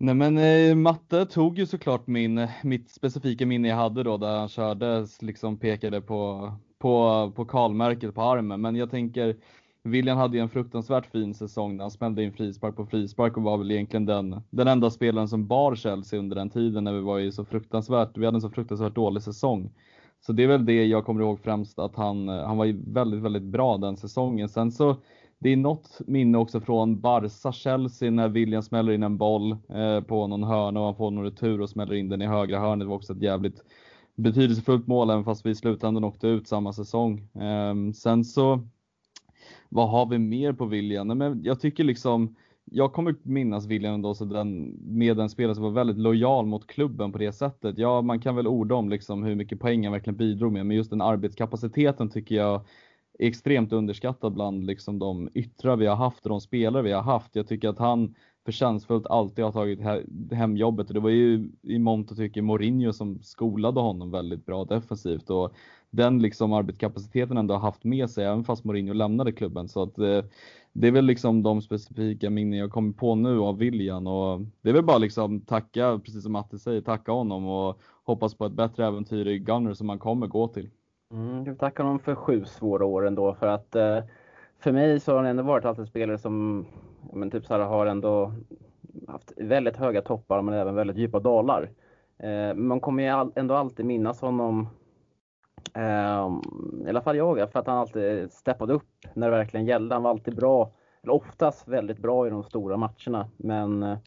Nej 0.00 0.14
men 0.14 0.38
eh, 0.38 0.74
matte 0.74 1.26
tog 1.26 1.58
ju 1.58 1.66
såklart 1.66 2.06
min, 2.06 2.38
eh, 2.38 2.50
mitt 2.64 2.90
specifika 2.90 3.46
minne 3.46 3.68
jag 3.68 3.76
hade 3.76 4.02
då 4.02 4.16
där 4.16 4.38
han 4.38 4.48
körde, 4.48 5.06
liksom 5.20 5.58
pekade 5.58 6.00
på, 6.00 6.52
på 6.78 7.32
pokalmärket 7.36 8.14
på 8.14 8.22
armen. 8.22 8.60
Men 8.60 8.76
jag 8.76 8.90
tänker, 8.90 9.36
William 9.82 10.18
hade 10.18 10.36
ju 10.36 10.42
en 10.42 10.48
fruktansvärt 10.48 11.06
fin 11.06 11.34
säsong 11.34 11.76
när 11.76 11.84
han 11.84 11.90
smällde 11.90 12.22
in 12.22 12.32
frispark 12.32 12.76
på 12.76 12.86
frispark 12.86 13.36
och 13.36 13.42
var 13.42 13.58
väl 13.58 13.70
egentligen 13.70 14.06
den, 14.06 14.42
den 14.50 14.68
enda 14.68 14.90
spelaren 14.90 15.28
som 15.28 15.46
bar 15.46 15.74
Chelsea 15.74 16.18
under 16.18 16.36
den 16.36 16.50
tiden 16.50 16.84
när 16.84 16.92
vi 16.92 17.00
var 17.00 17.18
i 17.18 17.32
så 17.32 17.44
fruktansvärt, 17.44 18.16
vi 18.16 18.24
hade 18.24 18.36
en 18.36 18.40
så 18.40 18.50
fruktansvärt 18.50 18.94
dålig 18.94 19.22
säsong. 19.22 19.72
Så 20.20 20.32
det 20.32 20.42
är 20.42 20.48
väl 20.48 20.66
det 20.66 20.86
jag 20.86 21.04
kommer 21.04 21.20
ihåg 21.20 21.40
främst 21.40 21.78
att 21.78 21.96
han, 21.96 22.28
eh, 22.28 22.46
han 22.46 22.56
var 22.56 22.64
ju 22.64 22.82
väldigt, 22.92 23.20
väldigt 23.20 23.42
bra 23.42 23.76
den 23.76 23.96
säsongen. 23.96 24.48
Sen 24.48 24.72
så 24.72 24.96
det 25.38 25.48
är 25.48 25.56
något 25.56 26.00
minne 26.06 26.38
också 26.38 26.60
från 26.60 27.00
Barca 27.00 27.52
Chelsea 27.52 28.10
när 28.10 28.28
William 28.28 28.62
smäller 28.62 28.92
in 28.92 29.02
en 29.02 29.18
boll 29.18 29.52
eh, 29.52 30.00
på 30.00 30.26
någon 30.26 30.42
hörna 30.42 30.80
och 30.80 30.86
han 30.86 30.96
får 30.96 31.10
någon 31.10 31.24
retur 31.24 31.60
och 31.60 31.70
smäller 31.70 31.94
in 31.94 32.08
den 32.08 32.22
i 32.22 32.26
högra 32.26 32.60
hörnet. 32.60 32.84
Det 32.84 32.88
var 32.88 32.96
också 32.96 33.12
ett 33.12 33.22
jävligt 33.22 33.64
betydelsefullt 34.14 34.86
mål 34.86 35.10
även 35.10 35.24
fast 35.24 35.46
vi 35.46 35.50
i 35.50 35.54
slutändan 35.54 36.04
åkte 36.04 36.26
ut 36.26 36.48
samma 36.48 36.72
säsong. 36.72 37.18
Eh, 37.18 37.92
sen 37.94 38.24
så, 38.24 38.68
vad 39.68 39.90
har 39.90 40.06
vi 40.06 40.18
mer 40.18 40.52
på 40.52 40.66
William? 40.66 41.18
Men 41.18 41.44
jag 41.44 41.60
tycker 41.60 41.84
liksom 41.84 42.36
jag 42.70 42.92
kommer 42.92 43.14
minnas 43.22 43.66
William 43.66 43.94
ändå 43.94 44.14
så 44.14 44.24
den, 44.24 44.76
med 44.80 45.20
en 45.20 45.30
spelare 45.30 45.54
som 45.54 45.64
var 45.64 45.70
väldigt 45.70 45.98
lojal 45.98 46.46
mot 46.46 46.66
klubben 46.66 47.12
på 47.12 47.18
det 47.18 47.32
sättet. 47.32 47.78
Ja, 47.78 48.02
man 48.02 48.20
kan 48.20 48.36
väl 48.36 48.46
orda 48.46 48.74
om 48.74 48.88
liksom 48.88 49.22
hur 49.22 49.34
mycket 49.34 49.60
poäng 49.60 49.84
han 49.84 49.92
verkligen 49.92 50.16
bidrog 50.16 50.52
med, 50.52 50.66
men 50.66 50.76
just 50.76 50.90
den 50.90 51.00
arbetskapaciteten 51.00 52.10
tycker 52.10 52.34
jag 52.34 52.60
extremt 53.18 53.72
underskattad 53.72 54.32
bland 54.32 54.66
liksom 54.66 54.98
de 54.98 55.28
yttrar 55.34 55.76
vi 55.76 55.86
har 55.86 55.96
haft 55.96 56.26
och 56.26 56.30
de 56.30 56.40
spelare 56.40 56.82
vi 56.82 56.92
har 56.92 57.02
haft. 57.02 57.36
Jag 57.36 57.48
tycker 57.48 57.68
att 57.68 57.78
han 57.78 58.14
förtjänstfullt 58.44 59.06
alltid 59.06 59.44
har 59.44 59.52
tagit 59.52 59.80
hem 60.32 60.56
jobbet 60.56 60.88
och 60.88 60.94
det 60.94 61.00
var 61.00 61.10
ju 61.10 61.50
i 61.62 61.78
mångt 61.78 62.10
och 62.10 62.16
tycker 62.16 62.42
Mourinho 62.42 62.92
som 62.92 63.22
skolade 63.22 63.80
honom 63.80 64.10
väldigt 64.10 64.46
bra 64.46 64.64
defensivt 64.64 65.30
och 65.30 65.52
den 65.90 66.18
liksom 66.18 66.52
arbetskapaciteten 66.52 67.36
ändå 67.36 67.54
har 67.54 67.60
haft 67.60 67.84
med 67.84 68.10
sig 68.10 68.24
även 68.24 68.44
fast 68.44 68.64
Mourinho 68.64 68.92
lämnade 68.92 69.32
klubben. 69.32 69.68
Så 69.68 69.82
att 69.82 69.98
eh, 69.98 70.24
det 70.72 70.86
är 70.86 70.92
väl 70.92 71.04
liksom 71.04 71.42
de 71.42 71.62
specifika 71.62 72.30
minnen 72.30 72.58
jag 72.58 72.70
kommer 72.70 72.92
på 72.92 73.14
nu 73.14 73.38
av 73.38 73.58
William 73.58 74.06
och 74.06 74.40
det 74.62 74.68
är 74.68 74.74
väl 74.74 74.84
bara 74.84 74.98
liksom 74.98 75.40
tacka, 75.40 76.00
precis 76.04 76.22
som 76.22 76.32
Matte 76.32 76.58
säger, 76.58 76.80
tacka 76.80 77.12
honom 77.12 77.46
och 77.46 77.80
hoppas 78.04 78.34
på 78.34 78.46
ett 78.46 78.52
bättre 78.52 78.86
äventyr 78.86 79.26
i 79.26 79.38
Gunner 79.38 79.74
som 79.74 79.88
han 79.88 79.98
kommer 79.98 80.26
gå 80.26 80.48
till. 80.48 80.70
Mm, 81.10 81.44
jag 81.44 81.58
tackar 81.58 81.84
honom 81.84 81.98
för 81.98 82.14
sju 82.14 82.44
svåra 82.44 82.86
år 82.86 83.06
ändå 83.06 83.34
för 83.34 83.46
att 83.46 83.74
eh, 83.74 83.98
för 84.58 84.72
mig 84.72 85.00
så 85.00 85.12
har 85.12 85.16
han 85.16 85.26
ändå 85.26 85.42
varit 85.42 85.64
alltid 85.64 85.80
en 85.80 85.86
spelare 85.86 86.18
som 86.18 86.66
men 87.12 87.30
typ 87.30 87.46
så 87.46 87.54
här, 87.54 87.60
har 87.60 87.86
ändå 87.86 88.32
haft 89.08 89.32
väldigt 89.36 89.76
höga 89.76 90.02
toppar 90.02 90.42
men 90.42 90.54
även 90.54 90.74
väldigt 90.74 90.96
djupa 90.96 91.20
dalar. 91.20 91.70
Eh, 92.18 92.54
man 92.54 92.80
kommer 92.80 93.02
ju 93.02 93.30
ändå 93.36 93.54
alltid 93.54 93.86
minnas 93.86 94.20
honom 94.20 94.68
eh, 95.74 96.28
i 96.86 96.88
alla 96.88 97.02
fall 97.02 97.16
jag, 97.16 97.52
för 97.52 97.58
att 97.60 97.66
han 97.66 97.78
alltid 97.78 98.32
steppade 98.32 98.74
upp 98.74 99.06
när 99.14 99.30
det 99.30 99.36
verkligen 99.36 99.66
gällde. 99.66 99.94
Han 99.94 100.02
var 100.02 100.10
alltid 100.10 100.36
bra, 100.36 100.72
eller 101.02 101.12
oftast 101.12 101.68
väldigt 101.68 101.98
bra 101.98 102.26
i 102.26 102.30
de 102.30 102.42
stora 102.42 102.76
matcherna, 102.76 103.30
men 103.36 103.82
eh, 103.82 103.98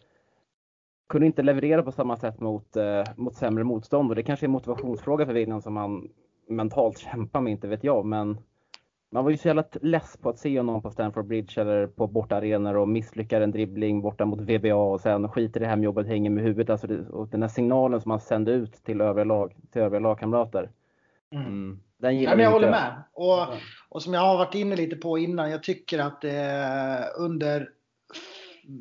kunde 1.09 1.27
inte 1.27 1.43
leverera 1.43 1.83
på 1.83 1.91
samma 1.91 2.17
sätt 2.17 2.39
mot, 2.39 2.75
eh, 2.75 3.03
mot 3.15 3.35
sämre 3.35 3.63
motstånd. 3.63 4.09
Och 4.09 4.15
det 4.15 4.23
kanske 4.23 4.45
är 4.45 4.47
en 4.47 4.51
motivationsfråga 4.51 5.25
för 5.25 5.33
William 5.33 5.61
som 5.61 5.77
han 5.77 6.09
mentalt 6.51 6.97
kämpa 6.97 7.41
med, 7.41 7.51
inte 7.51 7.67
vet 7.67 7.83
jag. 7.83 8.05
Men 8.05 8.37
man 9.11 9.23
var 9.23 9.31
ju 9.31 9.37
så 9.37 9.47
jävla 9.47 9.63
less 9.81 10.17
på 10.17 10.29
att 10.29 10.39
se 10.39 10.57
honom 10.57 10.81
på 10.81 10.91
Stamford 10.91 11.27
Bridge 11.27 11.61
eller 11.61 11.87
på 11.87 12.07
bortaarenor 12.07 12.77
och 12.77 12.89
misslyckar 12.89 13.41
en 13.41 13.51
dribbling 13.51 14.01
borta 14.01 14.25
mot 14.25 14.41
VBA 14.41 14.75
och 14.75 15.01
sen 15.01 15.29
skiter 15.29 15.61
i 15.61 15.65
hemjobbet, 15.65 16.07
hänger 16.07 16.29
med 16.29 16.43
huvudet. 16.43 16.69
Alltså 16.69 16.87
det, 16.87 17.09
och 17.09 17.27
den 17.27 17.41
här 17.41 17.49
signalen 17.49 18.01
som 18.01 18.11
han 18.11 18.19
sände 18.19 18.51
ut 18.51 18.73
till 18.73 19.01
övriga, 19.01 19.25
lag, 19.25 19.55
till 19.71 19.81
övriga 19.81 19.99
lagkamrater. 19.99 20.71
Mm. 21.31 21.45
mm. 21.45 21.79
Den 21.97 22.17
gillar 22.17 22.31
ja, 22.31 22.35
men 22.35 22.43
jag 22.43 22.49
inte. 22.49 22.55
håller 22.55 22.71
med. 22.71 23.03
Och, 23.13 23.47
och 23.89 24.03
som 24.03 24.13
jag 24.13 24.21
har 24.21 24.37
varit 24.37 24.55
inne 24.55 24.75
lite 24.75 24.95
på 24.95 25.17
innan, 25.17 25.51
jag 25.51 25.63
tycker 25.63 25.99
att 25.99 26.23
eh, 26.23 27.05
under 27.17 27.69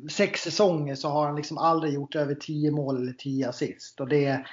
sex 0.09 0.41
säsonger 0.41 0.95
så 0.95 1.09
har 1.09 1.25
han 1.25 1.35
liksom 1.35 1.57
aldrig 1.57 1.93
gjort 1.93 2.15
över 2.15 2.35
10 2.35 2.71
mål 2.71 2.97
eller 2.97 3.13
10 3.13 3.49
assist. 3.49 3.99
Och 3.99 4.07
det, 4.07 4.45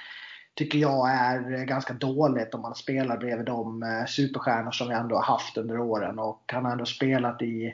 tycker 0.55 0.79
jag 0.79 1.11
är 1.11 1.53
eh, 1.53 1.63
ganska 1.63 1.93
dåligt 1.93 2.53
om 2.53 2.61
man 2.61 2.75
spelar 2.75 3.17
bredvid 3.17 3.45
de 3.45 3.83
eh, 3.83 4.05
superstjärnor 4.05 4.71
som 4.71 4.87
vi 4.87 4.93
ändå 4.93 5.15
har 5.15 5.23
haft 5.23 5.57
under 5.57 5.79
åren. 5.79 6.19
Och 6.19 6.43
han 6.53 6.65
har 6.65 6.71
ändå 6.71 6.85
spelat 6.85 7.41
i, 7.41 7.73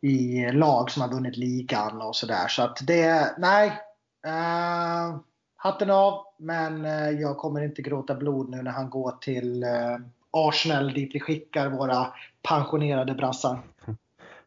i 0.00 0.46
lag 0.52 0.90
som 0.90 1.02
har 1.02 1.08
vunnit 1.08 1.36
ligan 1.36 2.02
och 2.02 2.16
sådär. 2.16 2.48
Så 2.48 2.62
att 2.62 2.86
det, 2.86 3.34
nej. 3.38 3.72
Uh, 4.26 5.18
hatten 5.56 5.90
av, 5.90 6.24
men 6.38 6.84
jag 7.20 7.36
kommer 7.36 7.64
inte 7.64 7.82
gråta 7.82 8.14
blod 8.14 8.50
nu 8.50 8.62
när 8.62 8.70
han 8.70 8.90
går 8.90 9.10
till 9.20 9.64
uh, 9.64 10.06
Arsenal 10.30 10.92
dit 10.92 11.14
vi 11.14 11.20
skickar 11.20 11.68
våra 11.68 12.06
pensionerade 12.48 13.14
brassar. 13.14 13.58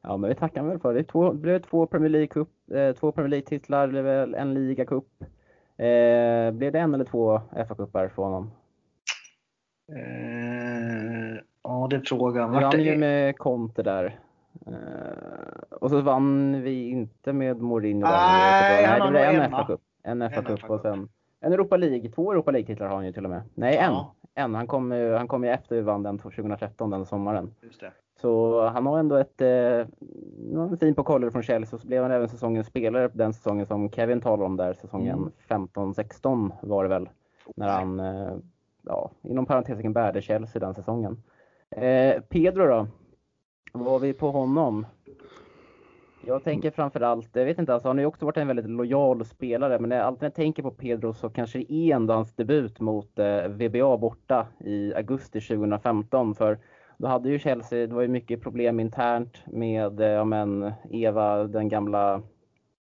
Ja, 0.02 0.18
men 0.18 0.30
vi 0.30 0.36
tackar 0.36 0.64
väl 0.64 0.80
för 0.80 0.94
det. 0.94 1.04
Två, 1.04 1.34
det 1.34 1.40
blev 1.40 1.60
två 1.60 1.86
Premier 1.86 2.10
League, 2.10 2.46
eh, 2.72 2.96
två 2.96 3.12
Premier 3.12 3.30
League-titlar, 3.30 3.88
det 3.88 4.02
blev 4.02 4.36
en 4.36 4.54
ligacup. 4.54 5.24
Eh, 5.80 6.52
blev 6.52 6.72
det 6.72 6.80
en 6.80 6.94
eller 6.94 7.06
två 7.06 7.42
FA-cupar 7.52 8.08
för 8.08 8.24
honom? 8.24 8.52
Eh, 9.92 11.42
ja, 11.64 11.88
det 11.90 11.96
är 11.96 12.02
frågan. 12.06 12.52
Vi 12.52 12.60
vann 12.60 12.84
ju 12.84 12.98
med 12.98 13.38
Conte 13.38 13.84
där. 13.84 14.20
Eh, 14.68 15.78
och 15.80 15.90
så 15.90 16.02
vann 16.02 16.62
vi 16.62 16.90
inte 16.90 17.34
med 17.34 17.62
Mourinho. 17.62 18.08
Nej, 18.08 18.88
Nej 18.88 19.00
det 19.02 19.10
blev 19.10 19.24
en 19.24 19.52
FA-cup. 19.52 19.80
En 20.04 20.24
FA-cup 20.24 20.70
och 20.70 20.82
sen 20.82 21.10
en 21.42 21.54
Europa 21.54 21.78
League. 21.78 22.10
Två 22.10 22.32
Europa 22.32 22.52
League-titlar 22.52 22.88
har 22.88 22.96
han 22.96 23.06
ju 23.06 23.14
till 23.14 23.24
och 23.24 23.32
med. 23.32 23.42
Nej, 23.54 23.76
ja. 23.76 24.16
en. 24.36 24.44
en. 24.44 24.56
Han 24.56 24.68
kom, 24.68 24.92
han 24.92 25.28
kom 25.28 25.44
ju 25.44 25.50
efter 25.50 25.76
vi 25.76 25.82
vann 25.82 26.04
den 26.04 26.20
2013, 26.20 26.90
den 26.90 27.06
sommaren. 27.06 27.54
Just 27.62 27.80
det. 27.80 27.92
Så 28.22 28.62
han 28.68 28.86
har 28.86 29.00
ändå 29.00 29.16
ett, 29.16 29.42
eh, 29.42 30.78
fin 30.80 30.96
pokal 30.96 31.32
från 31.32 31.44
Chelsea 31.44 31.76
och 31.76 31.82
så 31.82 31.88
blev 31.88 32.04
han 32.04 32.12
även 32.12 32.30
säsongens 32.30 32.68
spelare 32.68 33.10
den 33.14 33.34
säsongen 33.34 33.66
som 33.66 33.92
Kevin 33.92 34.22
talade 34.22 34.44
om 34.44 34.58
där, 34.58 34.74
säsongen 34.74 35.18
mm. 35.50 35.68
15-16 35.68 36.52
var 36.62 36.84
det 36.84 36.90
väl. 36.90 37.10
När 37.56 37.68
han, 37.68 38.00
eh, 38.00 38.34
ja, 38.82 39.12
inom 39.22 39.46
parentesen 39.46 39.94
bärde 39.94 40.22
Chelsea 40.22 40.60
den 40.60 40.76
säsongen. 40.76 41.24
Eh, 41.70 42.22
Pedro 42.22 42.68
då? 42.68 42.88
Vad 43.74 43.92
har 43.92 44.00
vi 44.00 44.14
på 44.14 44.32
honom? 44.32 44.86
Jag 46.26 46.44
tänker 46.44 46.72
framförallt, 46.72 47.30
jag 47.34 47.46
vet 47.46 47.60
inte, 47.60 47.74
alltså 47.74 47.90
han 47.90 47.98
har 47.98 48.02
ju 48.02 48.08
också 48.08 48.26
varit 48.26 48.38
en 48.38 48.48
väldigt 48.48 48.70
lojal 48.70 49.26
spelare, 49.26 49.80
men 49.80 49.92
alltid 49.92 50.22
när 50.22 50.26
jag 50.26 50.36
tänker 50.36 50.64
på 50.64 50.72
Pedro 50.72 51.14
så 51.14 51.30
kanske 51.30 51.60
det 51.60 51.74
är 51.74 51.96
ändå 51.96 52.14
hans 52.14 52.36
debut 52.36 52.80
mot 52.80 53.20
eh, 53.20 53.48
VBA 53.48 53.98
borta 53.98 54.48
i 54.60 54.94
augusti 54.94 55.42
2015. 55.42 56.36
För 56.36 56.60
då 57.00 57.08
hade 57.08 57.30
ju 57.30 57.40
Chelsea, 57.40 57.88
det 57.88 57.96
var 57.96 58.02
ju 58.02 58.08
mycket 58.08 58.42
problem 58.42 58.80
internt 58.80 59.38
med, 59.46 60.00
eh, 60.00 60.08
ja 60.08 60.24
men, 60.24 60.72
Eva, 60.90 61.44
den 61.44 61.70
gamla 61.70 62.22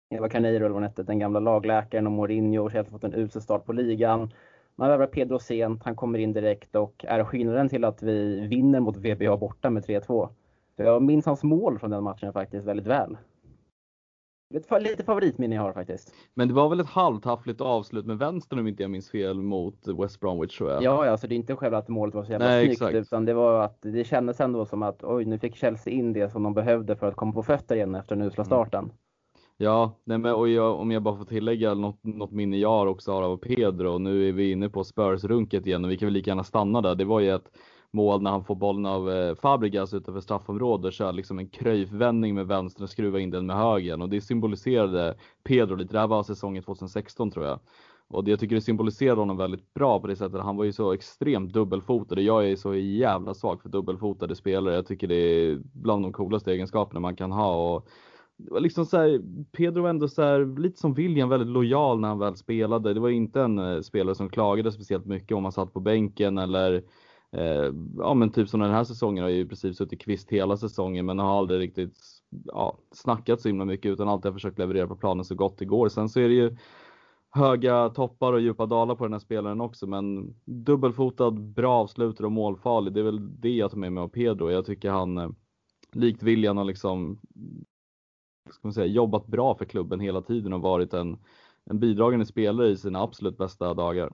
Eva 0.10 0.30
Carneiro 0.30 0.66
eller 0.66 0.74
vad 0.74 0.84
hette, 0.84 1.04
den 1.04 1.20
gamla 1.20 1.40
lagläkaren 1.40 2.08
och 2.08 2.14
Mourinho 2.14 2.64
och 2.64 2.72
Chelsea 2.72 2.92
fått 2.92 3.04
en 3.04 3.14
usel 3.14 3.42
start 3.42 3.66
på 3.66 3.74
ligan. 3.74 4.32
Man 4.76 4.90
värvar 4.90 5.08
Pedro 5.08 5.40
sent, 5.40 5.84
han 5.84 5.96
kommer 5.96 6.20
in 6.20 6.34
direkt 6.34 6.76
och 6.76 7.06
är 7.08 7.24
skillnaden 7.24 7.70
till 7.70 7.84
att 7.84 8.04
vi 8.04 8.48
vinner 8.48 8.80
mot 8.80 8.98
VBA 8.98 9.38
borta 9.38 9.70
med 9.70 9.86
3-2. 9.86 10.30
jag 10.76 11.02
minns 11.02 11.26
hans 11.26 11.44
mål 11.44 11.80
från 11.80 11.92
den 11.92 12.04
matchen 12.04 12.34
faktiskt 12.34 12.66
väldigt 12.66 12.88
väl. 12.88 13.18
Lite, 14.50 14.80
lite 14.80 15.04
favoritminne 15.04 15.56
jag 15.56 15.62
har 15.62 15.74
faktiskt. 15.74 16.14
Men 16.34 16.48
det 16.48 16.54
var 16.54 16.70
väl 16.70 16.80
ett 16.80 16.90
halvtaffligt 16.90 17.62
avslut 17.62 18.06
med 18.06 18.18
vänstern 18.18 18.60
om 18.60 18.68
inte 18.68 18.84
jag 18.84 18.92
minns 18.92 19.10
fel 19.10 19.42
mot 19.42 19.88
West 19.88 20.20
Bromwich 20.20 20.58
tror 20.58 20.72
jag. 20.72 20.84
Ja, 20.84 21.10
alltså 21.10 21.28
det 21.28 21.36
är 21.36 21.38
inte 21.38 21.56
själva 21.56 21.78
att 21.78 21.88
målet 21.88 22.16
var 22.16 22.24
så 22.24 22.32
jävla 22.32 22.48
Nej, 22.48 22.66
snyggt 22.66 22.82
exakt. 22.82 22.96
utan 22.96 23.26
det 23.26 23.34
var 23.34 23.64
att 23.64 23.78
det 23.82 24.04
kändes 24.04 24.40
ändå 24.40 24.66
som 24.66 24.84
att 24.84 25.04
oj, 25.04 25.26
nu 25.26 25.40
fick 25.40 25.56
Chelsea 25.56 25.94
in 25.94 26.14
det 26.14 26.30
som 26.30 26.44
de 26.44 26.54
behövde 26.54 26.96
för 26.96 27.08
att 27.08 27.16
komma 27.16 27.34
på 27.34 27.44
fötter 27.44 27.76
igen 27.76 27.96
efter 27.96 28.16
den 28.16 28.28
usla 28.28 28.42
mm. 28.42 28.46
starten. 28.46 28.84
Mm. 28.84 28.96
Ja, 29.58 30.00
nej 30.04 30.18
men, 30.18 30.34
och 30.36 30.50
jag, 30.50 30.80
om 30.80 30.92
jag 30.92 31.02
bara 31.02 31.18
får 31.18 31.26
tillägga 31.26 31.74
något, 31.74 32.04
något 32.04 32.32
minne 32.32 32.58
jag 32.58 32.88
också 32.88 33.12
har 33.12 33.24
av 33.24 33.38
Pedro. 33.38 33.98
Nu 33.98 34.30
är 34.30 34.32
vi 34.32 34.52
inne 34.52 34.70
på 34.70 34.84
Spurs-runket 34.84 35.68
igen 35.68 35.86
och 35.86 35.92
vi 35.92 35.98
kan 35.98 36.06
väl 36.06 36.14
lika 36.14 36.32
gärna 36.32 36.44
stanna 36.44 36.82
där. 36.82 36.96
Det 36.96 37.06
var 37.06 37.20
ju 37.20 37.36
ett 37.36 37.52
mål 37.96 38.22
när 38.22 38.32
han 38.32 38.44
får 38.44 38.56
bollen 38.56 38.86
av 38.86 39.12
eh, 39.12 39.36
Fabregas 39.36 39.94
utanför 39.94 40.22
straffområdet, 40.22 40.94
kör 40.94 41.14
liksom 41.14 41.40
en 41.40 41.50
kröjfvändning 41.50 42.36
med 42.36 42.48
vänster 42.48 42.84
och 42.84 42.90
skruvar 42.90 43.20
in 43.20 43.30
den 43.30 43.46
med 43.46 43.56
höger 43.56 44.02
och 44.02 44.10
det 44.10 44.22
symboliserade 44.22 45.16
Pedro 45.44 45.76
lite. 45.76 45.94
Det 45.94 46.00
här 46.00 46.08
var 46.08 46.24
säsongen 46.24 46.64
2016 46.64 47.32
tror 47.32 47.46
jag. 47.46 47.60
Och 48.08 48.24
det, 48.24 48.32
jag 48.32 48.40
tycker 48.40 48.56
det 48.56 48.62
symboliserade 48.62 49.22
honom 49.22 49.38
väldigt 49.38 49.74
bra 49.74 50.00
på 50.00 50.08
det 50.08 50.16
sättet. 50.16 50.42
Han 50.42 50.58
var 50.58 50.64
ju 50.64 50.74
så 50.74 50.94
extremt 50.94 51.54
dubbelfotad. 51.54 52.20
Jag 52.20 52.50
är 52.50 52.56
så 52.56 52.76
jävla 52.76 53.34
svag 53.34 53.62
för 53.62 53.70
dubbelfotade 53.70 54.36
spelare. 54.36 54.76
Jag 54.76 54.88
tycker 54.88 55.08
det 55.08 55.16
är 55.16 55.60
bland 55.74 56.04
de 56.04 56.14
coolaste 56.14 56.52
egenskaperna 56.52 57.00
man 57.00 57.16
kan 57.16 57.32
ha. 57.32 57.76
Och 57.76 57.88
det 58.38 58.52
var 58.52 58.60
liksom 58.60 58.86
så 58.86 58.98
här, 58.98 59.22
Pedro 59.52 59.82
var 59.82 59.90
ändå 59.90 60.08
så 60.08 60.22
här, 60.22 60.60
lite 60.60 60.80
som 60.80 60.94
William, 60.94 61.30
väldigt 61.30 61.50
lojal 61.50 62.00
när 62.00 62.08
han 62.08 62.20
väl 62.20 62.36
spelade. 62.36 62.94
Det 62.94 63.00
var 63.00 63.10
inte 63.10 63.42
en 63.42 63.60
eh, 63.60 63.82
spelare 63.82 64.16
som 64.16 64.30
klagade 64.30 64.72
speciellt 64.72 65.06
mycket 65.06 65.38
om 65.38 65.44
han 65.44 65.52
satt 65.52 65.74
på 65.74 65.80
bänken 65.80 66.38
eller 66.38 66.84
Eh, 67.32 67.74
ja 67.98 68.14
men 68.14 68.32
typ 68.32 68.50
som 68.50 68.60
den 68.60 68.72
här 68.72 68.84
säsongen 68.84 69.24
har 69.24 69.32
ju 69.32 69.40
i 69.40 69.46
princip 69.46 69.76
suttit 69.76 70.02
kvist 70.02 70.30
hela 70.30 70.58
säsongen 70.58 71.06
men 71.06 71.20
har 71.20 71.38
aldrig 71.38 71.60
riktigt 71.60 71.98
ja, 72.46 72.78
snackat 72.92 73.42
så 73.42 73.48
himla 73.48 73.66
mycket 73.66 73.92
utan 73.92 74.10
alltid 74.10 74.34
försökt 74.34 74.60
leverera 74.60 74.88
på 74.88 74.96
planen 74.96 75.26
så 75.26 75.36
gott 75.36 75.58
det 75.58 75.66
går. 75.66 75.90
Sen 75.90 76.10
så 76.10 76.20
är 76.20 76.28
det 76.28 76.36
ju 76.36 76.58
höga 77.30 77.90
toppar 77.90 78.34
och 78.34 78.42
djupa 78.42 78.66
dalar 78.66 78.96
på 78.96 79.04
den 79.04 79.14
här 79.14 79.20
spelaren 79.20 79.62
också 79.62 79.88
men 79.88 80.36
dubbelfotad, 80.46 81.32
bra 81.32 81.74
avslutare 81.74 82.26
och 82.26 82.32
målfarlig. 82.32 82.94
Det 82.94 83.00
är 83.00 83.04
väl 83.04 83.42
det 83.42 83.50
jag 83.50 83.72
tar 83.72 83.78
med 83.78 83.94
mig 83.94 84.02
av 84.02 84.08
Pedro. 84.08 84.52
Jag 84.52 84.66
tycker 84.66 84.90
han 84.90 85.18
eh, 85.18 85.30
likt 85.92 86.24
William 86.24 86.58
har 86.58 86.64
liksom 86.64 87.20
ska 88.50 88.60
man 88.62 88.74
säga, 88.74 88.86
jobbat 88.86 89.28
bra 89.28 89.56
för 89.56 89.66
klubben 89.66 90.00
hela 90.00 90.22
tiden 90.22 90.54
och 90.54 90.62
varit 90.62 90.94
en, 90.94 91.18
en 91.64 91.80
bidragande 91.80 92.26
spelare 92.26 92.70
i 92.70 92.78
sina 92.78 93.02
absolut 93.02 93.38
bästa 93.38 93.74
dagar. 93.74 94.14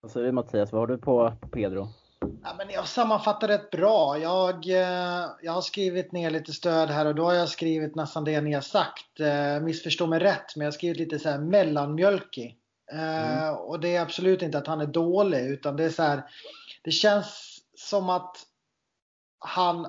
Vad 0.00 0.10
säger 0.10 0.26
du 0.26 0.32
Mattias, 0.32 0.72
vad 0.72 0.80
har 0.80 0.86
du 0.86 0.98
på, 0.98 1.32
på 1.40 1.48
Pedro? 1.48 1.88
Ja, 2.20 2.54
men 2.58 2.70
jag 2.70 2.88
sammanfattar 2.88 3.48
rätt 3.48 3.70
bra. 3.70 4.18
Jag, 4.18 4.68
eh, 4.68 5.26
jag 5.42 5.52
har 5.52 5.60
skrivit 5.60 6.12
ner 6.12 6.30
lite 6.30 6.52
stöd 6.52 6.88
här 6.88 7.06
och 7.06 7.14
då 7.14 7.24
har 7.24 7.34
jag 7.34 7.48
skrivit 7.48 7.94
nästan 7.94 8.24
det 8.24 8.40
ni 8.40 8.52
har 8.52 8.60
sagt. 8.60 9.20
Eh, 9.20 9.60
missförstå 9.60 10.06
mig 10.06 10.18
rätt, 10.18 10.56
men 10.56 10.64
jag 10.64 10.66
har 10.66 10.76
skrivit 10.76 10.98
lite 10.98 11.18
så 11.18 11.28
här 11.28 11.38
mellanmjölkig. 11.38 12.56
Eh, 12.92 13.42
mm. 13.42 13.54
Och 13.54 13.80
det 13.80 13.96
är 13.96 14.02
absolut 14.02 14.42
inte 14.42 14.58
att 14.58 14.66
han 14.66 14.80
är 14.80 14.86
dålig, 14.86 15.46
utan 15.46 15.76
det 15.76 15.84
är 15.84 15.90
så 15.90 16.02
här. 16.02 16.22
Det 16.82 16.90
känns 16.90 17.58
som 17.76 18.10
att 18.10 18.36
han 19.38 19.86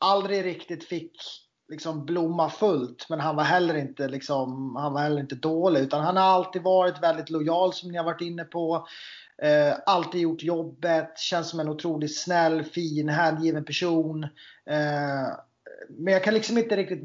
aldrig 0.00 0.44
riktigt 0.44 0.84
fick 0.84 1.12
liksom 1.70 2.06
blomma 2.06 2.50
fullt. 2.50 3.06
Men 3.08 3.20
han 3.20 3.36
var 3.36 3.44
heller 3.44 3.74
inte, 3.74 4.08
liksom, 4.08 4.76
han 4.76 4.92
var 4.92 5.00
heller 5.00 5.20
inte 5.20 5.34
dålig. 5.34 5.80
Utan 5.80 6.04
han 6.04 6.16
har 6.16 6.24
alltid 6.24 6.62
varit 6.62 7.02
väldigt 7.02 7.30
lojal 7.30 7.72
som 7.72 7.90
ni 7.90 7.98
har 7.98 8.04
varit 8.04 8.20
inne 8.20 8.44
på. 8.44 8.86
Eh, 9.42 9.74
alltid 9.86 10.20
gjort 10.20 10.42
jobbet, 10.42 11.18
känns 11.18 11.50
som 11.50 11.60
en 11.60 11.68
otroligt 11.68 12.18
snäll, 12.18 12.64
fin, 12.64 13.08
hängiven 13.08 13.64
person. 13.64 14.24
Eh, 14.66 15.28
men 15.88 16.12
jag 16.12 16.24
kan 16.24 16.34
liksom 16.34 16.58
inte 16.58 16.76
riktigt 16.76 17.02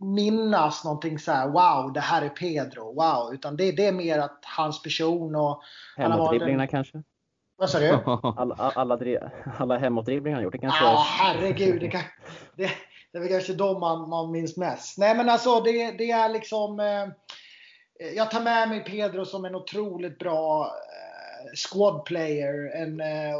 minnas 0.00 0.84
någonting 0.84 1.18
så 1.18 1.32
här, 1.32 1.48
wow, 1.48 1.92
det 1.92 2.00
här 2.00 2.22
är 2.22 2.28
Pedro, 2.28 2.94
wow. 2.94 3.34
Utan 3.34 3.56
det, 3.56 3.72
det 3.72 3.86
är 3.86 3.92
mer 3.92 4.18
att 4.18 4.40
hans 4.42 4.82
person 4.82 5.36
och... 5.36 5.62
Hemåtdribblingarna 5.96 6.66
kanske? 6.66 7.02
Vad 7.56 7.70
sa 7.70 7.78
du? 7.78 7.88
Alla, 8.36 8.54
alla, 8.54 8.98
alla 9.58 9.78
hemåtdribblingar 9.78 10.36
han 10.36 10.44
gjort. 10.44 10.52
Det 10.52 10.58
kanske... 10.58 10.84
Ja, 10.84 11.06
herregud. 11.08 11.80
Det, 11.80 11.88
kan, 11.88 12.02
det, 12.56 12.70
det 13.12 13.18
är 13.18 13.22
väl 13.22 13.30
kanske 13.30 13.54
de 13.54 13.80
man, 13.80 14.08
man 14.08 14.30
minns 14.30 14.56
mest. 14.56 14.98
Nej, 14.98 15.16
men 15.16 15.28
alltså 15.28 15.60
det, 15.60 15.92
det 15.98 16.10
är 16.10 16.28
liksom... 16.28 16.80
Eh, 16.80 17.08
jag 18.14 18.30
tar 18.30 18.40
med 18.40 18.68
mig 18.68 18.84
Pedro 18.84 19.24
som 19.24 19.44
en 19.44 19.54
otroligt 19.54 20.18
bra 20.18 20.70
squad 21.54 22.04
player. 22.04 22.70
En 22.74 23.00
eh, 23.00 23.36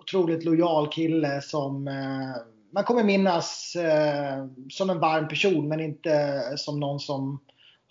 otroligt 0.00 0.44
lojal 0.44 0.88
kille 0.88 1.42
som 1.42 1.88
eh, 1.88 2.42
man 2.72 2.84
kommer 2.84 3.04
minnas 3.04 3.76
eh, 3.76 4.46
som 4.70 4.90
en 4.90 5.00
varm 5.00 5.28
person 5.28 5.68
men 5.68 5.80
inte 5.80 6.42
som 6.56 6.80
någon 6.80 7.00
som 7.00 7.40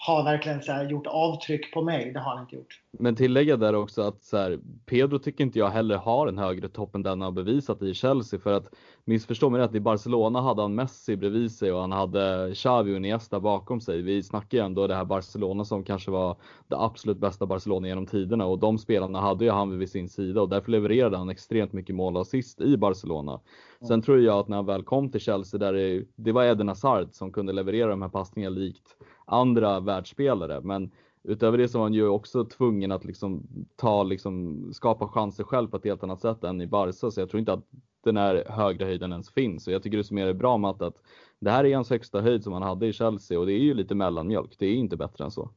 har 0.03 0.23
verkligen 0.23 0.61
så 0.61 0.87
gjort 0.89 1.07
avtryck 1.07 1.73
på 1.73 1.81
mig. 1.81 2.11
Det 2.13 2.19
har 2.19 2.31
han 2.31 2.41
inte 2.41 2.55
gjort. 2.55 2.81
Men 2.91 3.15
tillägga 3.15 3.57
där 3.57 3.75
också 3.75 4.01
att 4.01 4.23
så 4.23 4.37
här, 4.37 4.59
Pedro 4.85 5.19
tycker 5.19 5.43
inte 5.43 5.59
jag 5.59 5.69
heller 5.69 5.97
har 5.97 6.27
en 6.27 6.37
högre 6.37 6.69
topp 6.69 6.95
än 6.95 7.03
den 7.03 7.09
han 7.09 7.21
har 7.21 7.31
bevisat 7.31 7.81
i 7.81 7.93
Chelsea. 7.93 8.39
För 8.39 8.53
att 8.53 8.73
missförstå 9.05 9.49
mig 9.49 9.61
rätt, 9.61 9.75
i 9.75 9.79
Barcelona 9.79 10.41
hade 10.41 10.61
han 10.61 10.75
Messi 10.75 11.15
bredvid 11.15 11.51
sig 11.51 11.71
och 11.71 11.81
han 11.81 11.91
hade 11.91 12.51
Xavi 12.55 12.93
och 12.93 12.97
Iniesta 12.97 13.39
bakom 13.39 13.81
sig. 13.81 14.01
Vi 14.01 14.23
snackar 14.23 14.57
ju 14.57 14.63
ändå 14.63 14.87
det 14.87 14.95
här 14.95 15.05
Barcelona 15.05 15.65
som 15.65 15.83
kanske 15.83 16.11
var 16.11 16.37
det 16.67 16.77
absolut 16.77 17.17
bästa 17.17 17.45
Barcelona 17.45 17.87
genom 17.87 18.05
tiderna 18.05 18.45
och 18.45 18.59
de 18.59 18.77
spelarna 18.77 19.21
hade 19.21 19.45
ju 19.45 19.51
han 19.51 19.79
vid 19.79 19.89
sin 19.89 20.09
sida 20.09 20.41
och 20.41 20.49
därför 20.49 20.71
levererade 20.71 21.17
han 21.17 21.29
extremt 21.29 21.73
mycket 21.73 21.95
mål 21.95 22.15
och 22.15 22.21
assist 22.21 22.61
i 22.61 22.77
Barcelona. 22.77 23.39
Sen 23.87 24.01
tror 24.01 24.19
jag 24.19 24.39
att 24.39 24.47
när 24.47 24.55
han 24.55 24.65
väl 24.65 24.83
kom 24.83 25.11
till 25.11 25.21
Chelsea 25.21 25.59
där 25.59 25.73
det, 25.73 26.03
det 26.15 26.31
var 26.31 26.45
Eden 26.45 26.67
Hazard 26.67 27.07
som 27.11 27.31
kunde 27.31 27.53
leverera 27.53 27.89
de 27.89 28.01
här 28.01 28.09
passningarna 28.09 28.55
likt 28.55 28.95
andra 29.31 29.79
världsspelare. 29.79 30.61
Men 30.61 30.91
utöver 31.23 31.57
det 31.57 31.67
så 31.67 31.77
var 31.77 31.85
han 31.85 31.93
ju 31.93 32.07
också 32.07 32.45
tvungen 32.45 32.91
att 32.91 33.05
liksom 33.05 33.43
ta, 33.75 34.03
liksom, 34.03 34.63
skapa 34.73 35.07
chanser 35.07 35.43
själv 35.43 35.67
på 35.67 35.77
ett 35.77 35.85
helt 35.85 36.03
annat 36.03 36.21
sätt 36.21 36.43
än 36.43 36.61
i 36.61 36.67
Barca. 36.67 37.11
Så 37.11 37.21
jag 37.21 37.29
tror 37.29 37.39
inte 37.39 37.53
att 37.53 37.63
den 38.03 38.17
här 38.17 38.43
högre 38.49 38.85
höjden 38.85 39.11
ens 39.11 39.29
finns. 39.29 39.67
Och 39.67 39.73
jag 39.73 39.83
tycker 39.83 39.97
det 39.97 40.03
som 40.03 40.17
är 40.17 40.25
det 40.25 40.33
bra 40.33 40.57
med 40.57 40.69
att 40.69 41.01
det 41.39 41.51
här 41.51 41.65
är 41.65 41.75
hans 41.75 41.89
högsta 41.89 42.21
höjd 42.21 42.43
som 42.43 42.53
han 42.53 42.61
hade 42.61 42.87
i 42.87 42.93
Chelsea 42.93 43.39
och 43.39 43.45
det 43.45 43.53
är 43.53 43.59
ju 43.59 43.73
lite 43.73 43.95
mellanmjölk. 43.95 44.55
Det 44.59 44.65
är 44.65 44.75
inte 44.75 44.97
bättre 44.97 45.23
än 45.23 45.31
så. 45.31 45.49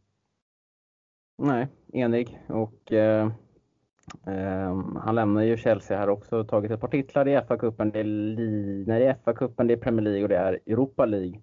Nej, 1.38 1.68
enig. 1.92 2.40
Och 2.48 2.92
eh, 2.92 3.26
eh, 4.26 4.82
han 5.00 5.14
lämnar 5.14 5.42
ju 5.42 5.56
Chelsea 5.56 5.98
här 5.98 6.08
också 6.08 6.36
och 6.36 6.48
tagit 6.48 6.70
ett 6.70 6.80
par 6.80 6.88
titlar 6.88 7.28
i 7.28 7.36
FA-cupen. 7.36 7.92
Det 7.92 8.00
är, 8.00 9.14
FA-cupen, 9.24 9.66
det 9.66 9.74
är 9.74 9.76
Premier 9.76 10.02
League 10.02 10.22
och 10.22 10.28
det 10.28 10.36
är 10.36 10.60
Europa 10.66 11.04
League 11.04 11.40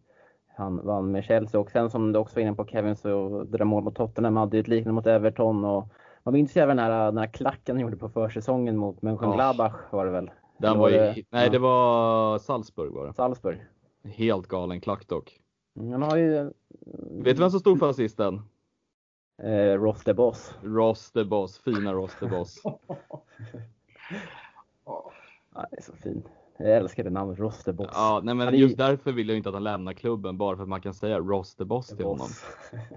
han 0.55 0.85
vann 0.85 1.11
med 1.11 1.23
Chelsea. 1.23 1.61
Och 1.61 1.71
sen 1.71 1.89
som 1.89 2.11
du 2.11 2.19
också 2.19 2.35
var 2.35 2.41
inne 2.41 2.53
på 2.53 2.65
Kevin, 2.65 2.95
så 2.95 3.43
det 3.43 3.57
där 3.57 3.65
mål 3.65 3.83
mot 3.83 3.95
Tottenham 3.95 4.37
hade 4.37 4.57
ju 4.57 4.61
ett 4.61 4.67
liknande 4.67 4.95
mot 4.95 5.07
Everton. 5.07 5.65
Och 5.65 5.87
man 6.23 6.33
minns 6.33 6.57
ju 6.57 6.61
även 6.61 6.77
den 6.77 6.85
här, 6.85 7.05
den 7.05 7.17
här 7.17 7.27
klacken 7.27 7.75
han 7.75 7.81
gjorde 7.81 7.97
på 7.97 8.09
försäsongen 8.09 8.77
mot 8.77 9.01
Mönchengladbach 9.01 9.73
oh. 9.73 9.97
var 9.97 10.05
det 10.05 10.11
väl? 10.11 10.31
Den 10.57 10.79
var, 10.79 10.89
det, 10.89 11.15
nej, 11.29 11.43
ja. 11.45 11.49
det 11.49 11.59
var 11.59 12.39
Salzburg 12.39 12.93
var 12.93 13.07
det. 13.07 13.13
Salzburg. 13.13 13.65
Helt 14.03 14.47
galen 14.47 14.81
klack 14.81 15.07
dock. 15.07 15.39
Mm, 15.79 15.91
han 15.91 16.01
har 16.01 16.17
ju... 16.17 16.43
Vet 17.09 17.35
du 17.35 17.41
vem 17.41 17.51
som 17.51 17.59
stod 17.59 17.79
för 17.79 17.89
assisten? 17.89 18.41
Eh, 19.43 19.79
Ross 19.79 20.03
the 20.03 20.13
Boss. 20.13 20.53
Ross 20.63 21.11
the 21.11 21.23
Boss, 21.23 21.57
fina 21.57 21.93
Ross 21.93 22.15
the 22.19 22.25
Boss. 22.25 22.61
ja, 25.55 25.65
det 25.71 25.77
är 25.77 25.81
så 25.81 25.93
fint. 25.93 26.25
Jag 26.63 26.78
älskar 26.78 27.04
det 27.04 27.10
namnet, 27.10 27.39
Ross 27.39 27.63
the 27.63 27.71
Boss. 27.71 27.89
Ja, 27.93 28.21
nej, 28.24 28.36
men 28.36 28.56
just 28.56 28.78
därför 28.78 29.12
vill 29.12 29.28
jag 29.30 29.38
inte 29.38 29.50
att 29.50 29.56
han 29.56 29.63
lämnar 29.63 29.93
klubben, 29.93 30.38
bara 30.38 30.56
för 30.56 30.63
att 30.63 30.69
man 30.69 30.82
kan 30.82 30.93
säga 30.93 31.19
Ross 31.19 31.56
the 31.56 31.65
Boss 31.65 31.88
till 31.88 32.06
honom. 32.06 32.28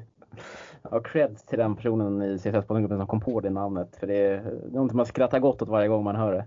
ja, 0.91 1.01
cred 1.01 1.39
till 1.47 1.59
den 1.59 1.77
personen 1.77 2.23
i 2.23 2.37
CSS-podden 2.37 2.99
som 2.99 3.07
kom 3.07 3.21
på 3.21 3.41
det 3.41 3.51
namnet. 3.51 3.97
För 3.97 4.07
det 4.07 4.17
är, 4.17 4.61
något 4.73 4.93
man 4.93 5.07
skrattar 5.07 5.39
gott 5.39 5.63
åt 5.63 5.69
varje 5.69 5.89
gång 5.89 6.05
man 6.05 6.17
hör 6.17 6.33
det. 6.33 6.45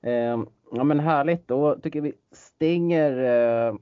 Ja, 0.00 0.10
eh, 0.10 0.38
ja 0.72 0.84
men 0.84 1.00
härligt. 1.00 1.48
Då 1.48 1.74
tycker 1.74 2.00
vi 2.00 2.12
stänger 2.32 3.12
eh, 3.68 3.74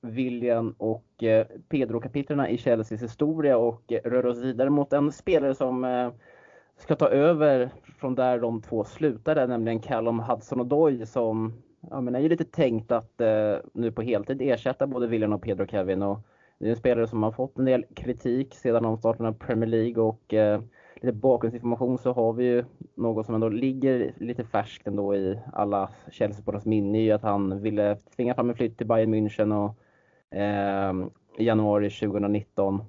William 0.00 0.74
och 0.78 1.22
eh, 1.22 1.46
Pedro-kapitlerna 1.68 2.48
i 2.48 2.58
Chelseas 2.58 3.02
historia 3.02 3.56
och 3.56 3.92
rör 4.04 4.26
oss 4.26 4.38
vidare 4.38 4.70
mot 4.70 4.92
en 4.92 5.12
spelare 5.12 5.54
som 5.54 5.84
eh, 5.84 6.10
ska 6.76 6.96
ta 6.96 7.08
över 7.08 7.70
från 7.98 8.14
där 8.14 8.38
de 8.38 8.62
två 8.62 8.84
slutade, 8.84 9.46
nämligen 9.46 9.80
Callum 9.80 10.20
Hudson-Odoi 10.20 11.04
som 11.04 11.52
ja, 11.90 12.00
men 12.00 12.14
är 12.14 12.20
ju 12.20 12.28
lite 12.28 12.44
tänkt 12.44 12.92
att 12.92 13.20
eh, 13.20 13.56
nu 13.72 13.92
på 13.92 14.02
heltid 14.02 14.42
ersätta 14.42 14.86
både 14.86 15.06
William 15.06 15.32
och 15.32 15.42
Pedro 15.42 15.66
Kevin. 15.66 16.02
Och 16.02 16.18
det 16.58 16.66
är 16.66 16.70
en 16.70 16.76
spelare 16.76 17.06
som 17.06 17.22
har 17.22 17.32
fått 17.32 17.58
en 17.58 17.64
del 17.64 17.84
kritik 17.94 18.54
sedan 18.54 18.84
omstarten 18.84 19.26
av 19.26 19.32
Premier 19.32 19.68
League 19.68 20.02
och 20.02 20.34
eh, 20.34 20.60
lite 20.94 21.12
bakgrundsinformation 21.12 21.98
så 21.98 22.12
har 22.12 22.32
vi 22.32 22.44
ju 22.44 22.64
något 22.94 23.26
som 23.26 23.34
ändå 23.34 23.48
ligger 23.48 24.14
lite 24.16 24.44
färskt 24.44 24.86
ändå 24.86 25.14
i 25.14 25.38
alla 25.52 25.90
Chelsea-supportrars 26.10 26.68
minne 26.68 27.00
ju 27.00 27.10
att 27.12 27.22
han 27.22 27.62
ville 27.62 27.96
tvinga 28.16 28.34
fram 28.34 28.50
en 28.50 28.56
flytt 28.56 28.78
till 28.78 28.86
Bayern 28.86 29.14
München 29.14 29.52
och, 29.52 29.76
eh, 30.36 30.94
i 31.38 31.44
januari 31.44 31.90
2019. 31.90 32.84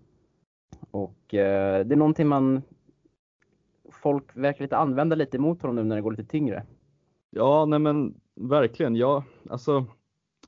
Och 0.91 1.33
eh, 1.33 1.85
det 1.85 1.95
är 1.95 1.97
någonting 1.97 2.27
man 2.27 2.61
folk 3.91 4.37
verkar 4.37 4.63
lite 4.63 4.77
använda 4.77 5.15
lite 5.15 5.37
emot 5.37 5.61
honom 5.61 5.75
nu 5.75 5.83
när 5.83 5.95
det 5.95 6.01
går 6.01 6.11
lite 6.11 6.31
tyngre. 6.31 6.63
Ja, 7.29 7.65
nej 7.65 7.79
men 7.79 8.13
verkligen. 8.35 8.95
Jag, 8.95 9.23
alltså, 9.49 9.85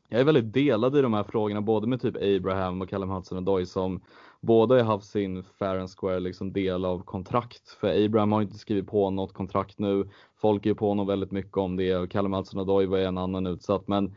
jag 0.10 0.20
är 0.20 0.24
väldigt 0.24 0.54
delad 0.54 0.98
i 0.98 1.02
de 1.02 1.14
här 1.14 1.24
frågorna, 1.24 1.62
både 1.62 1.88
med 1.88 2.02
typ 2.02 2.16
Abraham 2.16 2.82
och 2.82 2.90
Callum 2.90 3.10
Hudson 3.10 3.38
och 3.38 3.44
Doy 3.44 3.66
som 3.66 4.02
båda 4.42 4.76
har 4.76 4.84
haft 4.84 5.06
sin 5.06 5.44
fair 5.44 5.80
and 5.80 5.90
square 5.90 6.20
liksom 6.20 6.54
del 6.54 6.86
av 6.86 7.00
kontrakt. 7.00 7.70
För 7.70 8.06
Abraham 8.06 8.32
har 8.32 8.42
inte 8.42 8.58
skrivit 8.58 8.88
på 8.88 9.10
något 9.10 9.34
kontrakt 9.34 9.80
nu. 9.80 10.10
Folk 10.42 10.66
är 10.66 10.74
på 10.74 10.88
honom 10.88 11.08
väldigt 11.08 11.32
mycket 11.32 11.58
om 11.58 11.76
det 11.76 11.96
och 11.96 12.12
Callum 12.12 12.34
Hudson 12.34 12.60
och 12.60 12.66
Doy 12.66 12.86
var 12.86 12.98
en 12.98 13.18
annan 13.18 13.48
utsatt. 13.48 13.88
Men 13.88 14.16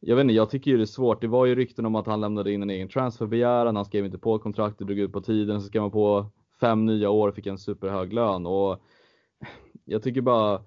jag 0.00 0.16
vet 0.16 0.22
inte, 0.22 0.34
jag 0.34 0.50
tycker 0.50 0.70
ju 0.70 0.76
det 0.76 0.84
är 0.84 0.86
svårt. 0.86 1.20
Det 1.20 1.26
var 1.26 1.46
ju 1.46 1.54
rykten 1.54 1.86
om 1.86 1.94
att 1.94 2.06
han 2.06 2.20
lämnade 2.20 2.52
in 2.52 2.62
en 2.62 2.70
egen 2.70 2.88
transferbegäran. 2.88 3.76
Han 3.76 3.84
skrev 3.84 4.04
inte 4.04 4.18
på 4.18 4.38
kontrakt, 4.38 4.78
det 4.78 4.84
drog 4.84 4.98
ut 4.98 5.12
på 5.12 5.20
tiden. 5.20 5.60
Så 5.60 5.66
skrev 5.66 5.82
man 5.82 5.90
på 5.90 6.26
fem 6.60 6.86
nya 6.86 7.10
år 7.10 7.28
och 7.28 7.34
fick 7.34 7.46
en 7.46 7.58
superhög 7.58 8.12
lön. 8.12 8.46
Och 8.46 8.82
jag 9.84 10.02
tycker 10.02 10.20
bara 10.20 10.62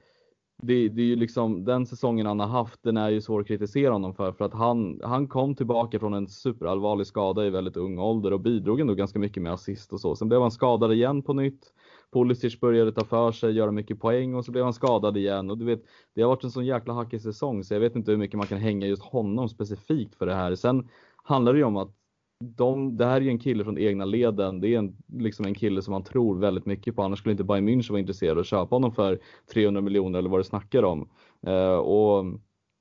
det, 0.61 0.89
det, 0.89 1.01
är 1.01 1.05
ju 1.05 1.15
liksom 1.15 1.65
den 1.65 1.85
säsongen 1.85 2.25
han 2.25 2.39
har 2.39 2.47
haft, 2.47 2.83
den 2.83 2.97
är 2.97 3.09
ju 3.09 3.21
svår 3.21 3.41
att 3.41 3.47
kritisera 3.47 3.93
honom 3.93 4.13
för. 4.13 4.31
För 4.31 4.45
att 4.45 4.53
han, 4.53 4.99
han 5.03 5.27
kom 5.27 5.55
tillbaka 5.55 5.99
från 5.99 6.13
en 6.13 6.27
superallvarlig 6.27 7.07
skada 7.07 7.45
i 7.45 7.49
väldigt 7.49 7.77
ung 7.77 7.99
ålder 7.99 8.33
och 8.33 8.39
bidrog 8.39 8.79
ändå 8.79 8.93
ganska 8.93 9.19
mycket 9.19 9.43
med 9.43 9.53
assist 9.53 9.93
och 9.93 10.01
så. 10.01 10.15
Sen 10.15 10.29
blev 10.29 10.41
han 10.41 10.51
skadad 10.51 10.93
igen 10.93 11.21
på 11.21 11.33
nytt. 11.33 11.73
Pulisic 12.13 12.59
började 12.59 12.91
ta 12.91 13.05
för 13.05 13.31
sig, 13.31 13.51
göra 13.51 13.71
mycket 13.71 13.99
poäng 13.99 14.35
och 14.35 14.45
så 14.45 14.51
blev 14.51 14.63
han 14.63 14.73
skadad 14.73 15.17
igen. 15.17 15.49
Och 15.49 15.57
du 15.57 15.65
vet, 15.65 15.83
det 16.15 16.21
har 16.21 16.29
varit 16.29 16.43
en 16.43 16.51
sån 16.51 16.65
jäkla 16.65 16.93
hackig 16.93 17.21
säsong 17.21 17.63
så 17.63 17.73
jag 17.73 17.79
vet 17.79 17.95
inte 17.95 18.11
hur 18.11 18.17
mycket 18.17 18.37
man 18.37 18.47
kan 18.47 18.57
hänga 18.57 18.87
just 18.87 19.03
honom 19.03 19.49
specifikt 19.49 20.15
för 20.15 20.25
det 20.25 20.35
här. 20.35 20.55
Sen 20.55 20.89
handlar 21.23 21.53
det 21.53 21.59
ju 21.59 21.65
om 21.65 21.77
att 21.77 21.95
de, 22.41 22.97
det 22.97 23.05
här 23.05 23.15
är 23.15 23.21
ju 23.21 23.29
en 23.29 23.39
kille 23.39 23.63
från 23.63 23.77
egna 23.77 24.05
leden. 24.05 24.61
Det 24.61 24.67
är 24.73 24.77
en, 24.77 24.95
liksom 25.07 25.45
en 25.45 25.53
kille 25.53 25.81
som 25.81 25.91
man 25.91 26.03
tror 26.03 26.37
väldigt 26.37 26.65
mycket 26.65 26.95
på. 26.95 27.03
Annars 27.03 27.19
skulle 27.19 27.31
inte 27.31 27.43
Bayern 27.43 27.69
München 27.69 27.91
vara 27.91 27.99
intresserad 27.99 28.37
av 28.37 28.39
att 28.39 28.47
köpa 28.47 28.75
honom 28.75 28.91
för 28.91 29.19
300 29.53 29.81
miljoner 29.81 30.19
eller 30.19 30.29
vad 30.29 30.39
det 30.39 30.43
snackar 30.43 30.83
om. 30.83 31.09
Eh, 31.47 31.73
och 31.73 32.25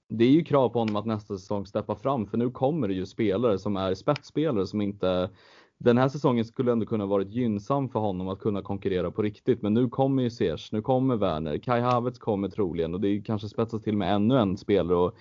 det 0.09 0.25
är 0.25 0.31
ju 0.31 0.45
krav 0.45 0.69
på 0.69 0.79
honom 0.79 0.97
att 0.97 1.07
nästa 1.07 1.39
säsong 1.39 1.67
steppa 1.67 1.95
fram 1.95 2.27
för 2.27 2.39
nu 2.39 2.51
kommer 2.51 2.89
det 2.89 2.95
ju 2.95 3.07
spelare 3.07 3.59
som 3.59 3.77
är 3.77 3.95
spetsspelare 3.95 4.67
som 4.67 4.81
inte 4.81 5.31
den 5.79 5.99
här 5.99 6.09
säsongen 6.09 6.45
skulle 6.45 6.73
ändå 6.73 6.87
kunna 6.87 7.07
varit 7.07 7.31
gynnsam 7.31 7.89
för 7.89 8.01
honom 8.01 8.29
att 8.29 8.39
kunna 8.39 8.63
konkurrera 8.63 9.11
på 9.11 9.23
riktigt. 9.23 9.63
Men 9.63 9.75
nu 9.75 9.89
kommer 9.89 10.23
ju 10.23 10.31
Ziyech, 10.31 10.69
nu 10.73 10.83
kommer 10.83 11.17
Werner, 11.17 11.59
Kai 11.59 11.81
Havertz 11.81 12.19
kommer 12.19 12.49
troligen 12.49 12.95
och 12.95 13.01
det 13.01 13.21
kanske 13.21 13.49
spetsas 13.49 13.83
till 13.83 13.97
med 13.97 14.15
ännu 14.15 14.39
en 14.39 14.57
spelare 14.57 14.97
och 14.97 15.15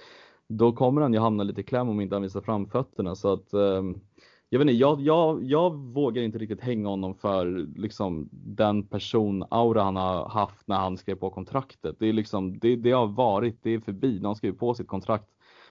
då 0.47 0.71
kommer 0.71 1.01
han 1.01 1.13
ju 1.13 1.19
hamna 1.19 1.43
lite 1.43 1.61
i 1.61 1.63
kläm 1.63 1.89
om 1.89 2.01
inte 2.01 2.15
han 2.15 2.21
visar 2.21 2.41
framfötterna. 2.41 3.15
Så 3.15 3.33
att 3.33 3.53
eh, 3.53 3.83
jag 4.49 4.59
vet 4.59 4.65
inte, 4.65 4.79
jag, 4.79 5.01
jag, 5.01 5.43
jag 5.43 5.75
vågar 5.75 6.21
inte 6.21 6.37
riktigt 6.37 6.61
hänga 6.61 6.89
honom 6.89 7.15
för 7.15 7.67
liksom 7.75 8.29
den 8.31 8.83
person-aura 8.83 9.81
han 9.81 9.95
har 9.95 10.29
haft 10.29 10.67
när 10.67 10.77
han 10.77 10.97
skrev 10.97 11.15
på 11.15 11.29
kontraktet. 11.29 11.95
Det 11.99 12.05
är 12.07 12.13
liksom, 12.13 12.59
det, 12.59 12.75
det 12.75 12.91
har 12.91 13.07
varit, 13.07 13.63
det 13.63 13.69
är 13.69 13.79
förbi 13.79 14.21
han 14.23 14.35
skrev 14.35 14.57
på 14.57 14.73
sitt 14.73 14.87
kontrakt. 14.87 15.29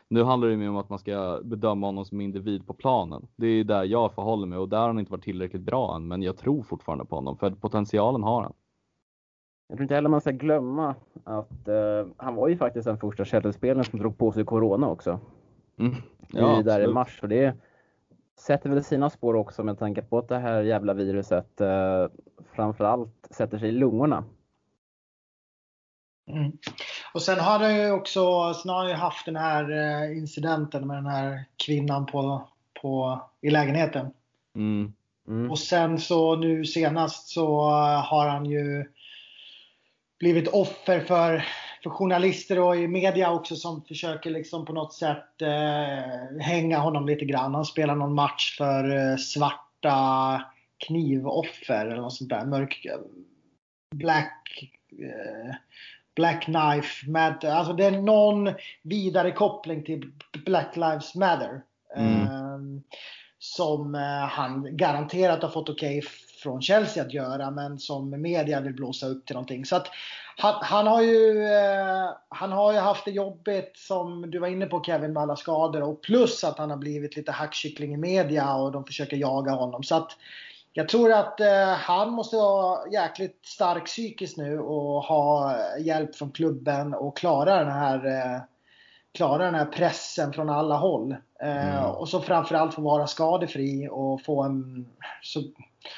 Nu 0.08 0.22
handlar 0.22 0.48
det 0.48 0.56
mer 0.56 0.68
om 0.68 0.76
att 0.76 0.88
man 0.88 0.98
ska 0.98 1.40
bedöma 1.44 1.86
honom 1.86 2.04
som 2.04 2.20
individ 2.20 2.66
på 2.66 2.74
planen. 2.74 3.26
Det 3.36 3.46
är 3.46 3.64
där 3.64 3.84
jag 3.84 4.12
förhåller 4.12 4.46
mig 4.46 4.58
och 4.58 4.68
där 4.68 4.78
har 4.78 4.86
han 4.86 4.98
inte 4.98 5.12
varit 5.12 5.24
tillräckligt 5.24 5.62
bra 5.62 5.96
än. 5.96 6.08
Men 6.08 6.22
jag 6.22 6.36
tror 6.36 6.62
fortfarande 6.62 7.04
på 7.04 7.16
honom 7.16 7.36
för 7.36 7.50
potentialen 7.50 8.22
har 8.22 8.42
han. 8.42 8.52
Jag 9.68 9.76
tror 9.76 9.82
inte 9.82 9.94
heller 9.94 10.08
man 10.08 10.20
ska 10.20 10.30
glömma 10.30 10.94
att 11.24 11.68
uh, 11.68 12.12
han 12.16 12.34
var 12.34 12.48
ju 12.48 12.56
faktiskt 12.56 12.84
den 12.84 12.98
första 12.98 13.24
Chelsea-spelaren 13.24 13.84
som 13.84 13.98
drog 13.98 14.18
på 14.18 14.32
sig 14.32 14.44
Corona 14.44 14.88
också. 14.88 15.20
Mm. 15.78 15.94
Ja, 16.28 16.60
I, 16.60 16.62
där 16.62 16.88
i 16.88 16.92
mars. 16.92 17.18
Och 17.22 17.28
det 17.28 17.54
sätter 18.38 18.70
väl 18.70 18.84
sina 18.84 19.10
spår 19.10 19.34
också 19.34 19.64
med 19.64 19.78
tanke 19.78 20.02
på 20.02 20.18
att 20.18 20.28
det 20.28 20.38
här 20.38 20.62
jävla 20.62 20.94
viruset 20.94 21.60
uh, 21.60 22.06
framförallt 22.54 23.28
sätter 23.30 23.58
sig 23.58 23.68
i 23.68 23.72
lungorna. 23.72 24.24
Mm. 26.30 26.52
Och 27.14 27.22
sen 27.22 27.38
har 27.38 27.58
han 27.58 27.76
ju 27.76 27.90
också 27.90 28.54
sen 28.54 28.70
har 28.70 28.78
han 28.78 28.88
ju 28.88 28.94
haft 28.94 29.26
den 29.26 29.36
här 29.36 29.70
uh, 29.70 30.18
incidenten 30.18 30.86
med 30.86 30.96
den 30.96 31.06
här 31.06 31.44
kvinnan 31.66 32.06
på, 32.06 32.48
på, 32.82 33.20
i 33.40 33.50
lägenheten. 33.50 34.10
Mm. 34.54 34.92
Mm. 35.28 35.50
Och 35.50 35.58
sen 35.58 35.98
så 35.98 36.36
nu 36.36 36.64
senast 36.64 37.28
så 37.28 37.60
har 38.10 38.28
han 38.28 38.46
ju 38.46 38.84
blivit 40.18 40.48
offer 40.48 41.00
för, 41.00 41.44
för 41.82 41.90
journalister 41.90 42.58
och 42.58 42.76
i 42.76 42.88
media 42.88 43.32
också 43.32 43.56
som 43.56 43.84
försöker 43.84 44.30
liksom 44.30 44.64
på 44.64 44.72
något 44.72 44.94
sätt 44.94 45.42
eh, 45.42 46.40
hänga 46.40 46.78
honom 46.78 47.06
lite 47.06 47.24
grann. 47.24 47.54
Han 47.54 47.64
spelar 47.64 47.94
någon 47.94 48.14
match 48.14 48.56
för 48.58 48.96
eh, 48.96 49.16
svarta 49.16 50.42
knivoffer 50.86 51.86
eller 51.86 52.02
något 52.02 52.14
sånt 52.14 52.30
där. 52.30 52.44
Mörk, 52.44 52.86
black, 53.94 54.70
eh, 54.92 55.54
black 56.16 56.44
knife 56.44 57.10
matter. 57.10 57.50
Alltså 57.50 57.72
det 57.72 57.84
är 57.84 57.90
någon 57.90 58.54
vidare 58.82 59.32
koppling 59.32 59.84
till 59.84 60.12
Black 60.44 60.76
Lives 60.76 61.14
Matter. 61.14 61.62
Mm. 61.96 62.22
Eh, 62.22 62.82
som 63.38 63.94
eh, 63.94 64.26
han 64.28 64.76
garanterat 64.76 65.42
har 65.42 65.50
fått 65.50 65.68
okej 65.68 65.98
okay 65.98 66.10
från 66.42 66.62
Chelsea 66.62 67.04
att 67.04 67.14
göra 67.14 67.50
men 67.50 67.78
som 67.78 68.22
media 68.22 68.60
vill 68.60 68.74
blåsa 68.74 69.06
upp 69.06 69.26
till 69.26 69.34
någonting. 69.34 69.64
Så 69.64 69.76
att 69.76 69.86
han, 70.40 70.54
han, 70.60 70.86
har 70.86 71.02
ju, 71.02 71.44
eh, 71.44 72.10
han 72.28 72.52
har 72.52 72.72
ju 72.72 72.78
haft 72.78 73.04
det 73.04 73.10
jobbigt 73.10 73.76
som 73.76 74.30
du 74.30 74.38
var 74.38 74.48
inne 74.48 74.66
på 74.66 74.82
Kevin 74.84 75.12
med 75.12 75.22
alla 75.22 75.36
skador 75.36 75.82
och 75.82 76.02
plus 76.02 76.44
att 76.44 76.58
han 76.58 76.70
har 76.70 76.76
blivit 76.76 77.16
lite 77.16 77.32
hackkyckling 77.32 77.94
i 77.94 77.96
media 77.96 78.54
och 78.54 78.72
de 78.72 78.84
försöker 78.84 79.16
jaga 79.16 79.52
honom. 79.52 79.82
Så 79.82 79.94
att 79.94 80.10
jag 80.72 80.88
tror 80.88 81.12
att 81.12 81.40
eh, 81.40 81.68
han 81.68 82.10
måste 82.10 82.36
vara 82.36 82.88
jäkligt 82.92 83.40
stark 83.42 83.86
psykiskt 83.86 84.36
nu 84.36 84.58
och 84.58 85.02
ha 85.02 85.56
hjälp 85.78 86.16
från 86.16 86.30
klubben 86.30 86.94
och 86.94 87.16
klara 87.16 87.64
den 87.64 87.72
här 87.72 88.06
eh, 88.06 88.40
klara 89.12 89.44
den 89.44 89.54
här 89.54 89.66
pressen 89.66 90.32
från 90.32 90.50
alla 90.50 90.76
håll. 90.76 91.16
Eh, 91.42 91.78
mm. 91.78 91.90
Och 91.90 92.08
så 92.08 92.20
framförallt 92.20 92.74
få 92.74 92.82
vara 92.82 93.06
skadefri 93.06 93.88
och 93.90 94.22
få 94.22 94.42
en 94.42 94.86
så, 95.22 95.42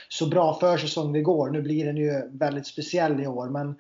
så 0.09 0.27
bra 0.27 0.55
försäsong 0.55 1.13
det 1.13 1.23
går. 1.23 1.51
Nu 1.51 1.63
blir 1.63 1.87
den 1.87 1.97
ju 1.97 2.31
väldigt 2.33 2.67
speciell 2.67 3.21
i 3.21 3.27
år 3.27 3.49
men 3.49 3.77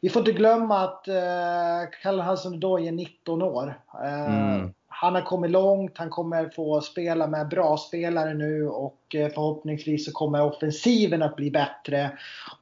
vi 0.00 0.08
får 0.08 0.20
inte 0.20 0.32
glömma 0.32 0.78
att 0.78 1.08
eh, 1.08 1.90
Kalle 2.02 2.22
Hudson 2.22 2.54
Odoi 2.54 2.88
är 2.88 2.92
19 2.92 3.42
år. 3.42 3.78
Eh, 4.04 4.54
mm. 4.54 4.72
Han 4.88 5.14
har 5.14 5.22
kommit 5.22 5.50
långt, 5.50 5.98
han 5.98 6.10
kommer 6.10 6.48
få 6.48 6.80
spela 6.80 7.26
med 7.26 7.48
bra 7.48 7.76
spelare 7.76 8.34
nu 8.34 8.68
och 8.68 9.14
eh, 9.14 9.28
förhoppningsvis 9.28 10.04
så 10.04 10.12
kommer 10.12 10.42
offensiven 10.42 11.22
att 11.22 11.36
bli 11.36 11.50
bättre. 11.50 12.10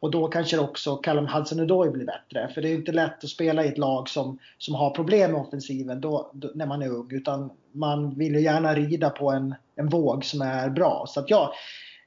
Och 0.00 0.10
då 0.10 0.28
kanske 0.28 0.58
också 0.58 0.96
Callum 0.96 1.26
Hudson-Odoi 1.26 1.90
blir 1.90 2.06
bättre. 2.06 2.50
För 2.54 2.62
det 2.62 2.68
är 2.68 2.74
inte 2.74 2.92
lätt 2.92 3.24
att 3.24 3.30
spela 3.30 3.64
i 3.64 3.68
ett 3.68 3.78
lag 3.78 4.08
som, 4.08 4.38
som 4.58 4.74
har 4.74 4.90
problem 4.90 5.32
med 5.32 5.40
offensiven 5.40 6.00
då, 6.00 6.30
då, 6.32 6.50
när 6.54 6.66
man 6.66 6.82
är 6.82 6.88
ung. 6.88 7.08
Utan 7.10 7.50
man 7.72 8.14
vill 8.14 8.34
ju 8.34 8.40
gärna 8.40 8.74
rida 8.74 9.10
på 9.10 9.30
en, 9.30 9.54
en 9.76 9.88
våg 9.88 10.24
som 10.24 10.40
är 10.40 10.70
bra. 10.70 11.04
Så 11.08 11.20
att 11.20 11.30
ja, 11.30 11.52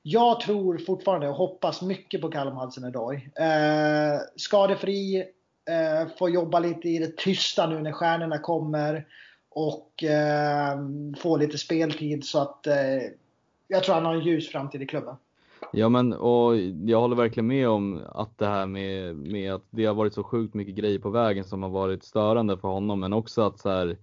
jag 0.04 0.40
tror 0.40 0.78
fortfarande 0.78 1.30
och 1.30 1.36
hoppas 1.36 1.82
mycket 1.82 2.22
på 2.22 2.32
Callum 2.32 2.56
Hudson 2.56 2.88
idag. 2.88 3.30
Eh, 3.36 4.20
skadefri, 4.36 5.24
eh, 5.70 6.16
får 6.18 6.30
jobba 6.30 6.60
lite 6.60 6.90
i 6.90 7.00
det 7.00 7.18
tysta 7.18 7.68
nu 7.68 7.80
när 7.80 7.92
stjärnorna 7.92 8.38
kommer 8.38 9.08
och 9.50 10.04
eh, 10.04 10.80
få 11.18 11.38
lite 11.38 11.58
speltid 11.58 12.26
så 12.26 12.40
att 12.40 12.68
eh, 12.68 12.76
jag 13.68 13.84
tror 13.84 13.96
han 13.96 14.06
har 14.06 14.16
en 14.16 14.26
ljus 14.26 14.50
framtid 14.50 14.82
i 14.82 14.86
klubben. 14.86 15.16
Ja 15.72 15.90
men 15.90 16.14
och 16.14 16.58
jag 16.86 17.00
håller 17.02 17.16
verkligen 17.16 17.48
med 17.48 17.70
om 17.70 18.02
att 18.12 18.38
det 18.38 18.48
här 18.48 18.66
med, 18.66 19.16
med 19.16 19.54
att 19.54 19.66
det 19.70 19.86
har 19.86 19.94
varit 19.94 20.14
så 20.14 20.24
sjukt 20.24 20.54
mycket 20.54 20.76
grejer 20.76 21.00
på 21.00 21.10
vägen 21.10 21.44
som 21.44 21.64
har 21.64 21.70
varit 21.70 22.04
störande 22.04 22.58
för 22.58 22.68
honom 22.68 23.00
men 23.00 23.14
också 23.14 23.42
att 23.42 23.60
så 23.60 23.70
här, 23.70 23.98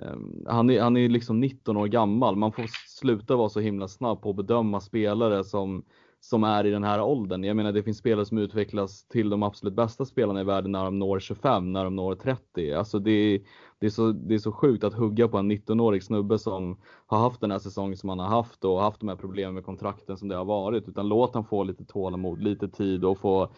ehm, 0.00 0.46
han, 0.48 0.70
är, 0.70 0.80
han 0.80 0.96
är 0.96 1.08
liksom 1.08 1.40
19 1.40 1.76
år 1.76 1.86
gammal. 1.86 2.36
Man 2.36 2.52
får 2.52 2.66
sluta 3.02 3.36
vara 3.36 3.48
så 3.48 3.60
himla 3.60 3.88
snabb 3.88 4.22
på 4.22 4.30
att 4.30 4.36
bedöma 4.36 4.80
spelare 4.80 5.44
som 5.44 5.84
som 6.24 6.44
är 6.44 6.66
i 6.66 6.70
den 6.70 6.84
här 6.84 7.00
åldern. 7.00 7.44
Jag 7.44 7.56
menar 7.56 7.72
det 7.72 7.82
finns 7.82 7.98
spelare 7.98 8.26
som 8.26 8.38
utvecklas 8.38 9.08
till 9.08 9.30
de 9.30 9.42
absolut 9.42 9.74
bästa 9.74 10.04
spelarna 10.04 10.40
i 10.40 10.44
världen 10.44 10.72
när 10.72 10.84
de 10.84 10.98
når 10.98 11.20
25, 11.20 11.72
när 11.72 11.84
de 11.84 11.96
når 11.96 12.14
30. 12.14 12.72
Alltså 12.72 12.98
det, 12.98 13.42
det, 13.78 13.86
är, 13.86 13.90
så, 13.90 14.12
det 14.12 14.34
är 14.34 14.38
så 14.38 14.52
sjukt 14.52 14.84
att 14.84 14.94
hugga 14.94 15.28
på 15.28 15.38
en 15.38 15.52
19-årig 15.52 16.02
snubbe 16.02 16.38
som 16.38 16.80
har 17.06 17.18
haft 17.18 17.40
den 17.40 17.50
här 17.50 17.58
säsongen 17.58 17.96
som 17.96 18.08
han 18.08 18.18
har 18.18 18.28
haft 18.28 18.64
och 18.64 18.80
haft 18.80 19.00
de 19.00 19.08
här 19.08 19.16
problemen 19.16 19.54
med 19.54 19.64
kontrakten 19.64 20.16
som 20.16 20.28
det 20.28 20.36
har 20.36 20.44
varit. 20.44 20.88
Utan 20.88 21.08
låt 21.08 21.34
han 21.34 21.44
få 21.44 21.64
lite 21.64 21.84
tålamod, 21.84 22.42
lite 22.42 22.68
tid 22.68 23.04
och 23.04 23.18
få 23.18 23.48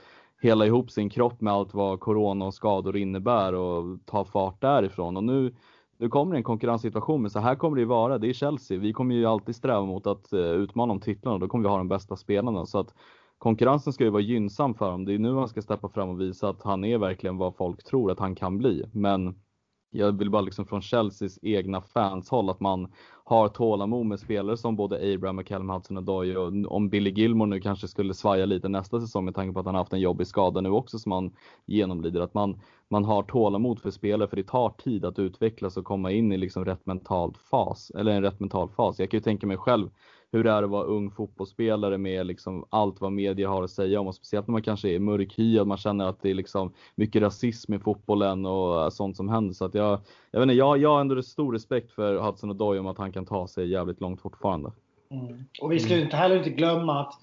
hela 0.41 0.67
ihop 0.67 0.91
sin 0.91 1.11
kropp 1.11 1.41
med 1.41 1.53
allt 1.53 1.75
vad 1.75 2.01
corona 2.01 2.45
och 2.45 2.55
skador 2.55 2.97
innebär 2.97 3.55
och 3.55 3.99
ta 4.05 4.25
fart 4.25 4.61
därifrån. 4.61 5.17
Och 5.17 5.25
nu 5.25 5.55
nu 5.99 6.09
kommer 6.09 6.33
det 6.33 6.39
en 6.39 6.45
konkurrenssituation, 6.45 7.23
men 7.23 7.31
så 7.31 7.39
här 7.39 7.55
kommer 7.55 7.77
det 7.77 7.81
ju 7.81 7.87
vara. 7.87 8.19
Det 8.19 8.29
är 8.29 8.33
Chelsea. 8.33 8.79
Vi 8.79 8.93
kommer 8.93 9.15
ju 9.15 9.27
alltid 9.27 9.57
sträva 9.57 9.87
mot 9.87 10.07
att 10.07 10.33
uh, 10.33 10.41
utmana 10.41 10.93
om 10.93 11.01
titlarna 11.01 11.35
och 11.35 11.41
då 11.41 11.49
kommer 11.49 11.65
vi 11.65 11.69
ha 11.69 11.79
de 11.79 11.89
bästa 11.89 12.17
spelarna. 12.17 12.67
Så 12.67 12.79
att 12.79 12.95
konkurrensen 13.39 13.93
ska 13.93 14.05
ju 14.05 14.11
vara 14.11 14.23
gynnsam 14.23 14.75
för 14.75 14.85
honom. 14.85 15.05
Det 15.05 15.15
är 15.15 15.19
nu 15.19 15.35
han 15.35 15.49
ska 15.49 15.63
steppa 15.63 15.89
fram 15.89 16.09
och 16.09 16.21
visa 16.21 16.49
att 16.49 16.63
han 16.63 16.85
är 16.85 16.99
verkligen 16.99 17.39
vad 17.39 17.57
folk 17.57 17.85
tror 17.85 18.11
att 18.11 18.19
han 18.19 18.35
kan 18.35 18.59
bli. 18.59 18.85
Men 18.93 19.35
jag 19.97 20.19
vill 20.19 20.31
bara 20.31 20.43
liksom 20.43 20.67
från 20.67 20.83
Chelseas 20.83 21.39
egna 21.43 21.81
fans 21.81 22.31
håll 22.31 22.51
att 22.51 22.61
man 22.61 22.89
har 23.25 23.49
tålamod 23.49 24.07
med 24.07 24.21
spelare 24.21 24.57
som 24.57 24.77
både 24.77 25.15
Abraham 25.15 25.39
och 25.39 25.47
Callum 25.47 25.71
Hudson-Odoi 25.71 26.37
och 26.37 26.77
om 26.77 26.89
Billy 26.89 27.11
Gilmore 27.11 27.51
nu 27.51 27.61
kanske 27.61 27.89
skulle 27.89 28.15
svaja 28.15 28.47
lite 28.47 28.69
nästa 28.69 29.01
säsong 29.01 29.25
med 29.25 29.35
tanke 29.35 29.55
på 29.55 29.61
att 29.61 29.67
han 29.67 29.75
haft 29.75 29.93
en 29.93 30.01
jobbig 30.01 30.27
skada 30.27 30.61
nu 30.61 30.71
också 30.71 30.99
som 30.99 31.13
han 31.13 31.37
genomlider. 31.67 32.21
Att 32.21 32.35
man, 32.35 32.61
man 32.89 33.05
har 33.05 33.23
tålamod 33.23 33.81
för 33.81 33.91
spelare 33.91 34.29
för 34.29 34.37
det 34.37 34.43
tar 34.43 34.71
tid 34.71 35.05
att 35.05 35.19
utvecklas 35.19 35.77
och 35.77 35.85
komma 35.85 36.11
in 36.11 36.33
i 36.33 36.37
liksom 36.37 36.65
rätt 36.65 36.87
mental 36.87 37.35
fas 37.51 37.91
eller 37.91 38.13
en 38.13 38.23
rätt 38.23 38.41
mental 38.41 38.69
fas. 38.69 38.99
Jag 38.99 39.11
kan 39.11 39.19
ju 39.19 39.25
tänka 39.25 39.47
mig 39.47 39.57
själv 39.57 39.91
hur 40.35 40.45
det 40.45 40.51
är 40.51 40.63
att 40.63 40.71
vara 40.71 40.85
ung 40.85 41.11
fotbollsspelare 41.11 41.99
med 41.99 42.27
liksom 42.27 42.67
allt 42.71 43.01
vad 43.01 43.13
media 43.13 43.49
har 43.49 43.63
att 43.63 43.71
säga 43.71 44.01
om 44.01 44.07
och 44.07 44.15
speciellt 44.15 44.47
när 44.47 44.53
man 44.53 44.63
kanske 44.63 44.89
är 44.89 44.99
mörkhyad, 44.99 45.67
man 45.67 45.79
känner 45.79 46.07
att 46.07 46.23
det 46.23 46.31
är 46.31 46.35
liksom 46.35 46.73
mycket 46.95 47.23
rasism 47.23 47.75
i 47.75 47.79
fotbollen 47.79 48.47
och 48.47 48.93
sånt 48.93 49.17
som 49.17 49.29
händer. 49.29 49.55
Så 49.55 49.65
att 49.65 49.75
jag, 49.75 50.01
jag 50.31 50.41
vet 50.41 50.45
inte, 50.45 50.55
jag, 50.55 50.79
jag 50.79 50.89
har 50.89 51.01
ändå 51.01 51.23
stor 51.23 51.53
respekt 51.53 51.93
för 51.93 52.17
Hudson 52.17 52.51
och 52.51 52.57
Doy 52.57 52.79
om 52.79 52.87
att 52.87 52.99
han 52.99 53.13
kan 53.13 53.27
ta 53.27 53.49
sig 53.49 53.71
jävligt 53.71 54.01
långt 54.01 54.21
fortfarande. 54.21 54.73
Mm. 55.11 55.45
Och 55.61 55.73
vi 55.73 55.81
ska 55.81 55.95
ju 55.95 56.03
inte 56.03 56.17
heller 56.17 56.37
inte 56.37 56.51
glömma 56.51 57.01
att 57.01 57.15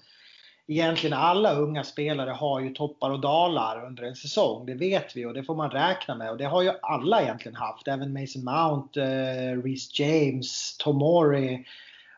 egentligen 0.66 1.18
alla 1.18 1.54
unga 1.54 1.84
spelare 1.84 2.30
har 2.30 2.60
ju 2.60 2.74
toppar 2.74 3.10
och 3.10 3.20
dalar 3.20 3.86
under 3.86 4.02
en 4.02 4.16
säsong. 4.16 4.66
Det 4.66 4.74
vet 4.74 5.16
vi 5.16 5.26
och 5.26 5.34
det 5.34 5.44
får 5.44 5.56
man 5.56 5.70
räkna 5.70 6.14
med. 6.14 6.30
Och 6.30 6.38
det 6.38 6.44
har 6.44 6.62
ju 6.62 6.72
alla 6.82 7.22
egentligen 7.22 7.56
haft. 7.56 7.88
Även 7.88 8.12
Mason 8.12 8.44
Mount, 8.44 9.00
uh, 9.00 9.62
Reece 9.62 10.00
James, 10.00 10.76
Tomori. 10.76 11.64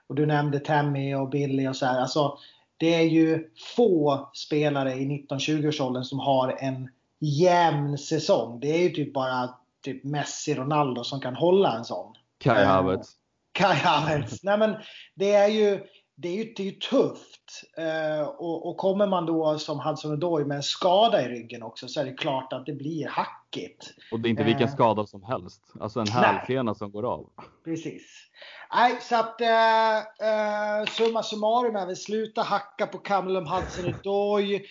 Och 0.09 0.15
du 0.15 0.27
nämnde 0.27 0.61
Tammy 0.61 1.15
och 1.15 1.29
Billy 1.29 1.69
och 1.69 1.77
så 1.77 1.87
här. 1.87 2.01
Alltså, 2.01 2.39
det 2.77 2.95
är 2.95 3.03
ju 3.03 3.51
få 3.77 4.29
spelare 4.35 4.95
i 4.95 5.27
19-20-årsåldern 5.31 6.05
som 6.05 6.19
har 6.19 6.57
en 6.61 6.91
jämn 7.21 7.99
säsong. 7.99 8.61
Det 8.61 8.69
är 8.69 8.83
ju 8.83 8.91
typ 8.91 9.15
bara 9.15 9.55
typ 9.85 10.05
Messi, 10.05 10.55
Ronaldo 10.55 11.05
som 11.05 11.21
kan 11.21 11.35
hålla 11.35 11.77
en 11.77 11.85
sån. 11.85 12.15
Kai 12.39 12.63
eh, 12.63 12.69
Havertz. 12.69 13.13
Kai 13.53 13.77
Havertz. 13.77 14.43
Nej 14.43 14.59
men 14.59 14.77
det 15.15 15.33
är 15.33 15.49
ju, 15.49 15.81
det 16.17 16.29
är 16.29 16.45
ju, 16.45 16.53
det 16.57 16.63
är 16.63 16.67
ju 16.67 16.79
tufft. 16.79 17.63
Uh, 17.79 18.29
och, 18.29 18.69
och, 18.69 18.77
kommer 18.77 19.07
man 19.07 19.27
då 19.27 19.59
som 19.59 19.81
Hudson 19.81 20.13
Odoi 20.13 20.45
med 20.45 20.57
en 20.57 20.63
skada 20.63 21.25
i 21.25 21.29
ryggen 21.29 21.63
också 21.63 21.89
så 21.89 22.01
är 22.01 22.05
det 22.05 22.13
klart 22.13 22.53
att 22.53 22.67
det 22.67 22.73
blir 22.73 23.09
hackigt. 23.55 23.95
Och 24.13 24.21
det 24.21 24.29
är 24.29 24.31
inte 24.31 24.45
vilken 24.45 24.69
uh, 24.69 24.73
skada 24.73 25.07
som 25.07 25.23
helst. 25.23 25.73
Alltså 25.81 26.01
en 26.01 26.07
hälsena 26.07 26.75
som 26.75 26.91
går 26.91 27.03
av. 27.13 27.31
Precis. 27.65 28.31
Nej, 28.75 28.99
så 29.01 29.17
att 29.17 29.41
eh, 29.41 29.99
eh, 29.99 30.85
summa 30.89 31.23
summarum 31.23 31.77
är 31.77 31.87
väl 31.87 31.97
sluta 31.97 32.43
hacka 32.43 32.87
på 32.87 32.99
Callum 32.99 33.47
Hudson 33.47 33.95
Odoi. 33.95 34.63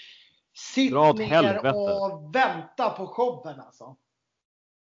Sitt 0.56 0.94
ner 0.94 1.76
och 1.76 2.36
vänta 2.36 2.90
på 2.90 3.08
showen 3.08 3.60
alltså. 3.60 3.96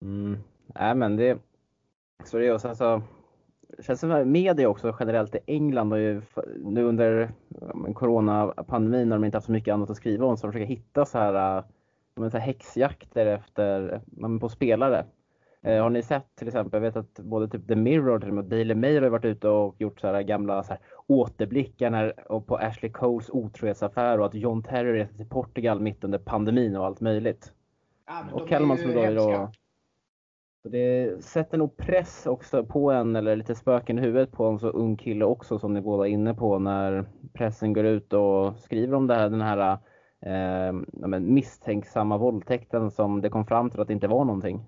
Mm. 0.01 0.43
Nej 0.75 0.95
men 0.95 1.15
det, 1.15 1.37
så 2.25 2.37
det 2.37 2.47
är 2.47 2.53
och 2.53 2.61
sen 2.61 2.75
så 2.75 3.01
det 3.77 3.83
känns 3.83 3.99
som 3.99 4.31
media 4.31 4.69
också 4.69 4.95
generellt 4.99 5.35
i 5.35 5.39
England 5.47 5.91
har 5.91 5.97
ju 5.97 6.21
nu 6.57 6.83
under 6.83 7.31
coronapandemin 7.93 9.09
när 9.09 9.15
de 9.15 9.25
inte 9.25 9.37
haft 9.37 9.45
så 9.45 9.51
mycket 9.51 9.73
annat 9.73 9.89
att 9.89 9.97
skriva 9.97 10.25
om 10.25 10.37
så 10.37 10.47
de 10.47 10.53
försöker 10.53 10.75
hitta 10.75 11.05
så 11.05 11.17
här, 11.17 11.63
så 12.15 12.37
här 12.37 12.39
häxjakter 12.39 13.25
efter, 13.25 14.01
på 14.39 14.49
spelare. 14.49 15.05
Eh, 15.61 15.81
har 15.81 15.89
ni 15.89 16.01
sett 16.01 16.35
till 16.35 16.47
exempel, 16.47 16.83
jag 16.83 16.91
vet 16.91 16.95
att 16.95 17.19
både 17.19 17.47
typ 17.47 17.67
The 17.67 17.75
Mirror 17.75 18.37
och 18.37 18.43
Daily 18.43 18.75
Mail 18.75 19.03
har 19.03 19.09
varit 19.09 19.25
ute 19.25 19.49
och 19.49 19.75
gjort 19.81 19.99
så 19.99 20.07
här 20.07 20.21
gamla 20.21 20.63
så 20.63 20.69
här, 20.69 20.79
återblickar 21.07 21.89
när, 21.89 22.31
och 22.31 22.47
på 22.47 22.57
Ashley 22.57 22.91
Coles 22.91 23.29
otrohetsaffär 23.29 24.19
och 24.19 24.25
att 24.25 24.33
John 24.33 24.63
Terry 24.63 24.93
reste 24.93 25.17
till 25.17 25.29
Portugal 25.29 25.79
mitt 25.79 26.03
under 26.03 26.19
pandemin 26.19 26.75
och 26.75 26.85
allt 26.85 27.01
möjligt. 27.01 27.53
Ja, 28.07 28.25
och 28.33 28.49
Kalmans 28.49 28.83
då. 29.15 29.51
Så 30.63 30.69
det 30.69 31.23
sätter 31.23 31.57
nog 31.57 31.77
press 31.77 32.25
också 32.25 32.65
på 32.65 32.91
en, 32.91 33.15
eller 33.15 33.35
lite 33.35 33.55
spöken 33.55 33.99
i 33.99 34.01
huvudet 34.01 34.31
på 34.31 34.45
en 34.45 34.59
så 34.59 34.67
ung 34.67 34.97
kille 34.97 35.25
också 35.25 35.59
som 35.59 35.73
ni 35.73 35.81
båda 35.81 36.07
är 36.07 36.11
inne 36.11 36.33
på 36.33 36.59
när 36.59 37.05
pressen 37.33 37.73
går 37.73 37.85
ut 37.85 38.13
och 38.13 38.59
skriver 38.59 38.93
om 38.93 39.07
det 39.07 39.15
här, 39.15 39.29
den 39.29 39.41
här 39.41 39.77
eh, 40.25 41.19
misstänksamma 41.19 42.17
våldtäkten 42.17 42.91
som 42.91 43.21
det 43.21 43.29
kom 43.29 43.45
fram 43.45 43.69
till 43.69 43.79
att 43.79 43.87
det 43.87 43.93
inte 43.93 44.07
var 44.07 44.25
någonting. 44.25 44.61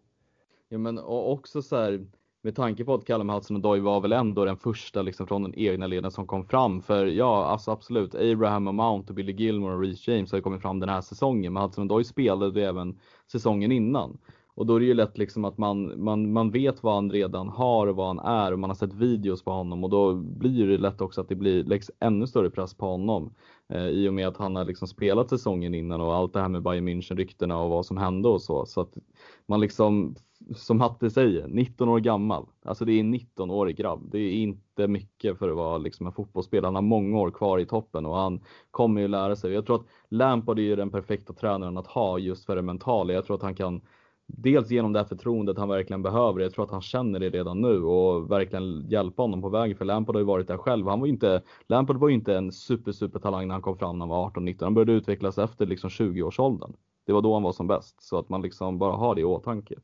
Ja 0.70 0.78
men 0.78 1.00
också 1.06 1.62
så 1.62 1.76
här, 1.76 2.06
med 2.42 2.56
tanke 2.56 2.86
på 2.86 2.94
att 2.94 3.06
Callum 3.06 3.30
Hudson-Odoi 3.30 3.80
var 3.80 4.02
väl 4.02 4.12
ändå 4.12 4.46
den 4.46 4.58
första 4.58 5.02
liksom 5.02 5.28
från 5.28 5.44
den 5.44 5.54
egna 5.56 5.88
leden 5.88 6.12
som 6.12 6.28
kom 6.28 6.46
fram. 6.46 6.82
För 6.82 7.06
ja, 7.06 7.46
alltså 7.46 7.72
absolut, 7.72 8.16
Abraham 8.16 8.68
och 8.68 8.76
Mount 8.76 9.10
och 9.10 9.16
Billy 9.16 9.34
Gilmore 9.34 9.76
och 9.76 9.82
Reece 9.82 10.08
James 10.08 10.32
har 10.32 10.38
ju 10.38 10.44
kommit 10.44 10.62
fram 10.62 10.80
den 10.80 10.90
här 10.90 11.02
säsongen. 11.02 11.54
Men 11.54 11.64
Hudson-Odoi 11.64 12.04
spelade 12.04 12.66
även 12.66 13.00
säsongen 13.32 13.72
innan. 13.72 14.18
Och 14.56 14.66
då 14.66 14.76
är 14.76 14.80
det 14.80 14.86
ju 14.86 14.94
lätt 14.94 15.18
liksom 15.18 15.46
att 15.46 15.58
man, 15.58 16.04
man, 16.04 16.34
man 16.34 16.52
vet 16.52 16.84
vad 16.84 16.96
han 16.96 17.12
redan 17.12 17.50
har 17.50 17.88
och 17.88 17.96
vad 17.96 18.08
han 18.08 18.20
är 18.20 18.52
och 18.52 18.60
man 18.60 18.70
har 18.70 18.76
sett 18.76 18.94
videos 18.94 19.44
på 19.44 19.52
honom 19.52 19.84
och 19.84 19.90
då 19.90 20.14
blir 20.14 20.68
det 20.68 20.78
lätt 20.78 21.02
också 21.02 21.22
att 21.22 21.30
det 21.30 21.36
blir 21.36 21.64
läggs 21.64 21.92
ännu 22.00 22.28
större 22.28 22.50
press 22.50 22.74
på 22.74 22.86
honom. 22.86 23.34
Eh, 23.70 23.88
I 23.88 24.10
och 24.10 24.14
med 24.14 24.28
att 24.28 24.38
han 24.38 24.56
har 24.56 24.66
liksom 24.66 24.88
spelat 24.88 25.30
säsongen 25.30 25.74
innan 25.74 26.02
och 26.02 26.16
allt 26.16 26.34
det 26.34 26.42
här 26.42 26.50
med 26.50 26.64
Bayern 26.64 26.88
München 26.88 27.16
ryktena 27.16 27.58
och 27.58 27.70
vad 27.70 27.86
som 27.86 27.98
hände 27.98 28.30
och 28.30 28.42
så. 28.42 28.66
Så 28.66 28.82
att 28.82 28.98
man 29.46 29.60
liksom, 29.60 30.16
som 30.56 30.82
Hatte 30.82 31.10
säger, 31.10 31.48
19 31.48 31.90
år 31.90 32.00
gammal. 32.00 32.46
Alltså 32.66 32.86
det 32.86 32.94
är 32.94 33.00
en 33.00 33.16
19-årig 33.16 33.78
grabb. 33.78 34.10
Det 34.12 34.20
är 34.20 34.32
inte 34.32 34.88
mycket 34.88 35.40
för 35.40 35.50
att 35.50 35.56
vara 35.56 35.78
liksom 35.78 36.08
en 36.08 36.14
fotbollsspelare. 36.14 36.68
Han 36.68 36.76
har 36.76 36.82
många 36.82 37.20
år 37.20 37.32
kvar 37.32 37.60
i 37.60 37.66
toppen 37.66 38.06
och 38.06 38.16
han 38.16 38.42
kommer 38.72 39.02
ju 39.02 39.08
lära 39.08 39.36
sig. 39.36 39.54
Jag 39.54 39.66
tror 39.66 39.76
att 39.76 39.88
Lampard 40.10 40.60
är 40.60 40.78
den 40.78 40.92
perfekta 40.92 41.34
tränaren 41.34 41.78
att 41.78 41.88
ha 41.88 42.20
just 42.20 42.46
för 42.46 42.56
det 42.56 42.62
mentala. 42.62 43.14
Jag 43.14 43.26
tror 43.26 43.36
att 43.36 43.44
han 43.44 43.56
kan 43.56 43.82
dels 44.28 44.72
genom 44.72 44.94
det 44.94 45.00
här 45.00 45.06
förtroendet 45.06 45.58
han 45.58 45.70
verkligen 45.70 46.02
behöver. 46.02 46.42
Jag 46.42 46.52
tror 46.52 46.66
att 46.66 46.72
han 46.72 46.82
känner 46.82 47.20
det 47.20 47.30
redan 47.30 47.62
nu 47.62 47.84
och 47.84 48.32
verkligen 48.32 48.90
hjälpa 48.90 49.22
honom 49.22 49.42
på 49.42 49.50
vägen. 49.50 49.78
För 49.78 49.86
Lampard 49.86 50.16
har 50.16 50.20
ju 50.20 50.26
varit 50.26 50.48
där 50.48 50.58
själv. 50.58 50.88
Han 50.88 51.00
var 51.00 51.08
inte, 51.08 51.42
Lampard 51.68 51.98
var 51.98 52.10
ju 52.10 52.16
inte 52.16 52.38
en 52.38 52.52
super, 52.52 52.92
super 52.92 53.20
talang 53.20 53.48
när 53.48 53.56
han 53.56 53.62
kom 53.62 53.78
fram 53.78 54.00
när 54.00 54.06
han 54.06 54.10
var 54.10 54.30
18-19. 54.30 54.64
Han 54.64 54.74
började 54.74 54.92
utvecklas 54.92 55.38
efter 55.38 55.66
liksom 55.66 55.90
20-årsåldern. 55.90 56.74
Det 57.06 57.14
var 57.14 57.22
då 57.22 57.34
han 57.34 57.44
var 57.44 57.52
som 57.52 57.68
bäst. 57.68 58.02
Så 58.04 58.18
att 58.18 58.30
man 58.30 58.42
liksom 58.42 58.78
bara 58.78 58.96
har 58.96 59.16
det 59.16 59.22
i 59.22 59.26
åtanke. 59.26 59.76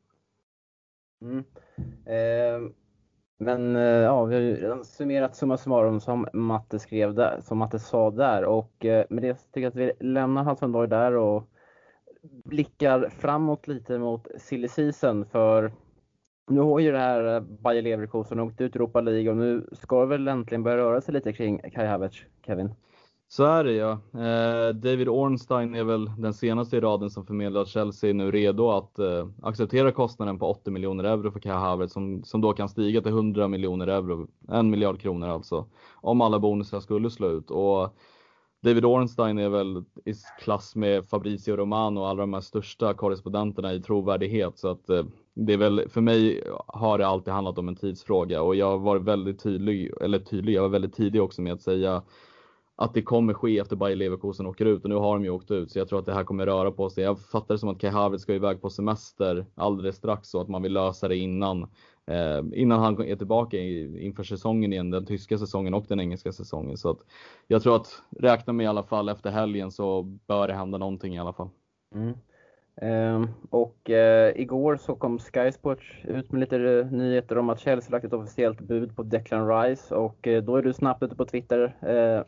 Mm. 1.22 1.44
Eh, 2.06 2.72
men 3.38 3.76
eh, 3.76 3.82
ja, 3.82 4.26
vi 4.26 4.36
har 4.36 4.42
ju 4.42 4.56
redan 4.56 4.86
summerat 4.86 5.36
summa 5.36 5.58
summarum 5.58 6.00
som 6.00 6.28
Matte 6.34 6.80
skrev 6.80 7.14
där, 7.14 7.40
som 7.42 7.58
Matte 7.58 7.80
sa 7.80 8.12
där 8.12 8.46
och 8.46 8.86
eh, 8.86 9.06
med 9.10 9.24
det 9.24 9.34
tycker 9.34 9.62
jag 9.62 9.70
att 9.70 9.76
vi 9.76 9.92
lämnar 10.00 10.44
Hudson 10.44 10.72
där 10.72 11.16
och 11.16 11.51
blickar 12.24 13.10
framåt 13.10 13.68
lite 13.68 13.98
mot 14.00 14.28
silly 14.38 14.68
season 14.68 15.26
för 15.26 15.72
nu 16.48 16.60
har 16.60 16.80
ju 16.80 16.92
det 16.92 16.98
här 16.98 17.36
eh, 17.36 17.42
Bayer 17.42 17.82
Leverkusen 17.82 18.40
åkt 18.40 18.62
ut 18.62 18.76
Europa 18.76 19.02
League 19.02 19.32
och 19.32 19.38
nu 19.38 19.68
ska 19.72 20.00
det 20.00 20.06
väl 20.06 20.28
äntligen 20.28 20.64
börja 20.64 20.78
röra 20.78 21.02
sig 21.02 21.14
lite 21.14 21.34
kring 21.34 21.62
Kai 21.74 21.88
Havertz, 21.88 22.24
Kevin? 22.46 22.74
Så 23.28 23.44
är 23.44 23.64
det 23.64 23.74
ja. 23.74 23.92
Eh, 24.14 24.76
David 24.76 25.10
Ornstein 25.10 25.76
är 25.76 25.84
väl 25.84 26.12
den 26.18 26.34
senaste 26.34 26.78
i 26.78 26.80
raden 26.80 27.10
som 27.10 27.26
förmedlar 27.26 27.62
att 27.62 27.68
Chelsea 27.68 28.10
är 28.10 28.14
nu 28.14 28.32
redo 28.32 28.72
att 28.72 29.00
eh, 29.00 29.28
acceptera 29.42 29.92
kostnaden 29.92 30.40
på 30.40 30.46
80 30.46 30.72
miljoner 30.72 31.04
euro 31.04 31.32
för 31.32 31.40
Kai 31.40 31.52
Havertz 31.52 31.94
som, 31.94 32.24
som 32.24 32.42
då 32.42 32.54
kan 32.54 32.70
stiga 32.70 33.02
till 33.02 33.12
100 33.12 33.48
miljoner 33.48 33.88
euro, 33.88 34.28
en 34.48 34.70
miljard 34.70 35.00
kronor 35.00 35.28
alltså, 35.28 35.66
om 35.96 36.22
alla 36.22 36.40
bonusar 36.40 36.80
skulle 36.80 37.10
slå 37.10 37.30
ut. 37.30 37.52
Och 37.52 37.96
David 38.64 38.86
Ornstein 38.86 39.38
är 39.38 39.50
väl 39.50 39.84
i 40.06 40.14
klass 40.40 40.76
med 40.76 41.10
Fabrizio 41.10 41.56
Romano 41.56 42.00
och 42.00 42.08
alla 42.08 42.22
de 42.22 42.34
här 42.34 42.42
största 42.42 42.94
korrespondenterna 42.94 43.74
i 43.74 43.82
trovärdighet. 43.82 44.60
Så 44.60 44.68
att 44.68 44.90
eh, 44.90 45.04
det 45.34 45.54
är 45.54 45.58
väl, 45.58 45.90
för 45.90 46.02
mig 46.02 46.44
har 46.68 46.98
det 46.98 47.08
alltid 47.08 47.34
handlat 47.34 47.58
om 47.58 47.68
en 47.68 47.76
tidsfråga 47.76 48.42
och 48.42 48.56
jag 48.56 48.66
har 48.66 48.78
varit 48.78 49.02
väldigt 49.02 49.44
tydlig, 49.44 49.92
eller 50.02 50.20
tydlig, 50.20 50.54
jag 50.54 50.62
var 50.62 50.70
väldigt 50.70 50.96
tidig 50.96 51.22
också 51.22 51.42
med 51.42 51.54
att 51.54 51.62
säga 51.62 52.04
att 52.76 52.94
det 52.94 53.02
kommer 53.02 53.34
ske 53.34 53.60
efter 53.60 53.76
Bayer 53.76 53.96
Leverkusen 53.96 54.46
åker 54.46 54.66
ut 54.66 54.84
och 54.84 54.90
nu 54.90 54.96
har 54.96 55.14
de 55.14 55.24
ju 55.24 55.30
åkt 55.30 55.52
ut 55.52 55.72
så 55.72 55.80
jag 55.80 55.90
tror 55.90 56.00
att 56.00 56.06
det 56.06 56.14
här 56.14 56.24
kommer 56.24 56.46
röra 56.46 56.72
på 56.72 56.90
sig. 56.90 57.04
Jag 57.04 57.20
fattar 57.20 57.56
det 57.56 57.60
som 57.60 57.70
att 57.70 57.80
Kai 57.80 57.90
Havertz 57.90 58.24
ska 58.24 58.34
iväg 58.34 58.62
på 58.62 58.70
semester 58.70 59.46
alldeles 59.56 59.96
strax 59.96 60.30
så 60.30 60.42
att 60.42 60.48
man 60.48 60.62
vill 60.62 60.74
lösa 60.74 61.08
det 61.08 61.18
innan 61.18 61.68
Ehm, 62.08 62.54
innan 62.54 62.80
han 62.80 63.02
är 63.02 63.16
tillbaka 63.16 63.58
inför 63.58 64.24
säsongen 64.24 64.74
igen, 64.74 64.92
den 64.92 65.06
tyska 65.06 65.38
säsongen 65.38 65.74
och 65.74 65.86
den 65.88 66.00
engelska 66.00 66.32
säsongen. 66.32 66.78
Så 66.78 66.90
att 66.90 67.00
jag 67.48 67.64
tror 67.64 67.76
att 67.76 68.02
räkna 68.20 68.54
med 68.54 68.64
i 68.64 68.68
alla 68.68 68.84
fall 68.84 69.10
efter 69.10 69.32
helgen 69.32 69.72
så 69.72 70.02
bör 70.02 70.48
det 70.48 70.54
hända 70.54 70.78
någonting 70.78 71.16
i 71.16 71.20
alla 71.20 71.34
fall. 71.34 71.50
Mm. 71.96 72.14
Eh, 72.76 73.30
och 73.50 73.90
eh, 73.90 74.42
igår 74.42 74.76
så 74.76 74.96
kom 74.96 75.20
Sky 75.20 75.52
Sports 75.52 75.86
ut 76.04 76.32
med 76.32 76.40
lite 76.40 76.58
eh, 76.58 76.86
nyheter 76.86 77.38
om 77.38 77.50
att 77.50 77.60
Chelsea 77.60 77.92
lagt 77.92 78.06
ett 78.06 78.14
officiellt 78.14 78.62
bud 78.62 78.96
på 78.96 79.04
Declan 79.04 79.48
Rice 79.48 79.96
och 79.96 80.28
eh, 80.28 80.44
då 80.44 80.56
är 80.56 80.62
du 80.62 80.74
snabbt 80.74 81.04
ute 81.04 81.16
på 81.16 81.26
Twitter, 81.26 81.76
eh, 81.82 82.24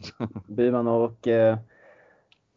Byman, 0.48 0.88
och 0.88 1.28
eh, 1.28 1.58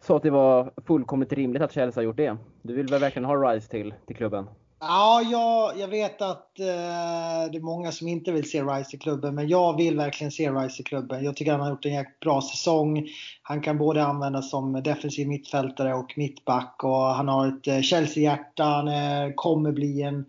sa 0.00 0.16
att 0.16 0.22
det 0.22 0.30
var 0.30 0.70
fullkomligt 0.86 1.32
rimligt 1.32 1.62
att 1.62 1.72
Chelsea 1.72 2.00
har 2.00 2.04
gjort 2.04 2.16
det. 2.16 2.36
Du 2.62 2.74
vill 2.74 2.86
väl 2.86 3.00
verkligen 3.00 3.24
ha 3.24 3.52
Rice 3.52 3.70
till, 3.70 3.94
till 4.06 4.16
klubben? 4.16 4.46
Ja, 4.88 5.22
jag, 5.22 5.78
jag 5.78 5.88
vet 5.88 6.22
att 6.22 6.60
eh, 6.60 7.50
det 7.52 7.58
är 7.58 7.60
många 7.60 7.92
som 7.92 8.08
inte 8.08 8.32
vill 8.32 8.50
se 8.50 8.62
Rice 8.62 8.96
i 8.96 8.98
klubben, 8.98 9.34
men 9.34 9.48
jag 9.48 9.76
vill 9.76 9.96
verkligen 9.96 10.30
se 10.30 10.50
Rice 10.50 10.82
i 10.82 10.84
klubben. 10.84 11.24
Jag 11.24 11.36
tycker 11.36 11.52
han 11.52 11.60
har 11.60 11.70
gjort 11.70 11.86
en 11.86 11.94
jäkligt 11.94 12.20
bra 12.20 12.42
säsong. 12.42 13.08
Han 13.42 13.60
kan 13.60 13.78
både 13.78 14.04
användas 14.04 14.50
som 14.50 14.82
defensiv 14.82 15.28
mittfältare 15.28 15.94
och 15.94 16.12
mittback 16.16 16.84
och 16.84 16.96
han 16.96 17.28
har 17.28 17.48
ett 17.48 17.66
eh, 17.66 17.80
Chelsea-hjärta. 17.80 18.64
Han 18.64 18.88
eh, 18.88 19.34
kommer 19.34 19.72
bli 19.72 20.02
en 20.02 20.24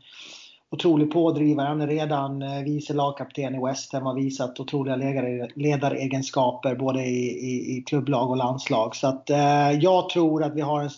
otrolig 0.70 1.12
pådrivare. 1.12 1.68
Han 1.68 1.82
är 1.82 1.88
redan 1.88 2.42
eh, 2.42 2.64
vice 2.64 2.94
lagkapten 2.94 3.56
i 3.56 3.66
West 3.66 3.94
Ham 3.94 4.04
och 4.04 4.10
har 4.10 4.16
visat 4.16 4.60
otroliga 4.60 4.96
ledaregenskaper 5.56 6.76
både 6.76 7.06
i, 7.06 7.28
i, 7.28 7.78
i, 7.78 7.82
klubblag 7.82 8.30
och 8.30 8.38
landslag. 8.38 8.96
Så 8.96 9.08
att, 9.08 9.30
eh, 9.30 9.72
jag 9.72 10.10
tror 10.10 10.44
att 10.44 10.56
vi 10.56 10.62
har 10.62 10.82
en 10.82 10.90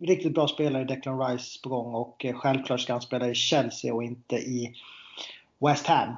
riktigt 0.00 0.34
bra 0.34 0.48
spelare 0.48 0.82
i 0.82 0.84
Declan 0.84 1.20
Rice 1.20 1.60
på 1.62 1.68
gång 1.68 1.94
och 1.94 2.24
eh, 2.24 2.34
självklart 2.34 2.80
ska 2.80 2.92
han 2.92 3.02
spela 3.02 3.28
i 3.28 3.34
Chelsea 3.34 3.94
och 3.94 4.02
inte 4.02 4.36
i 4.36 4.74
West 5.58 5.86
Ham. 5.86 6.14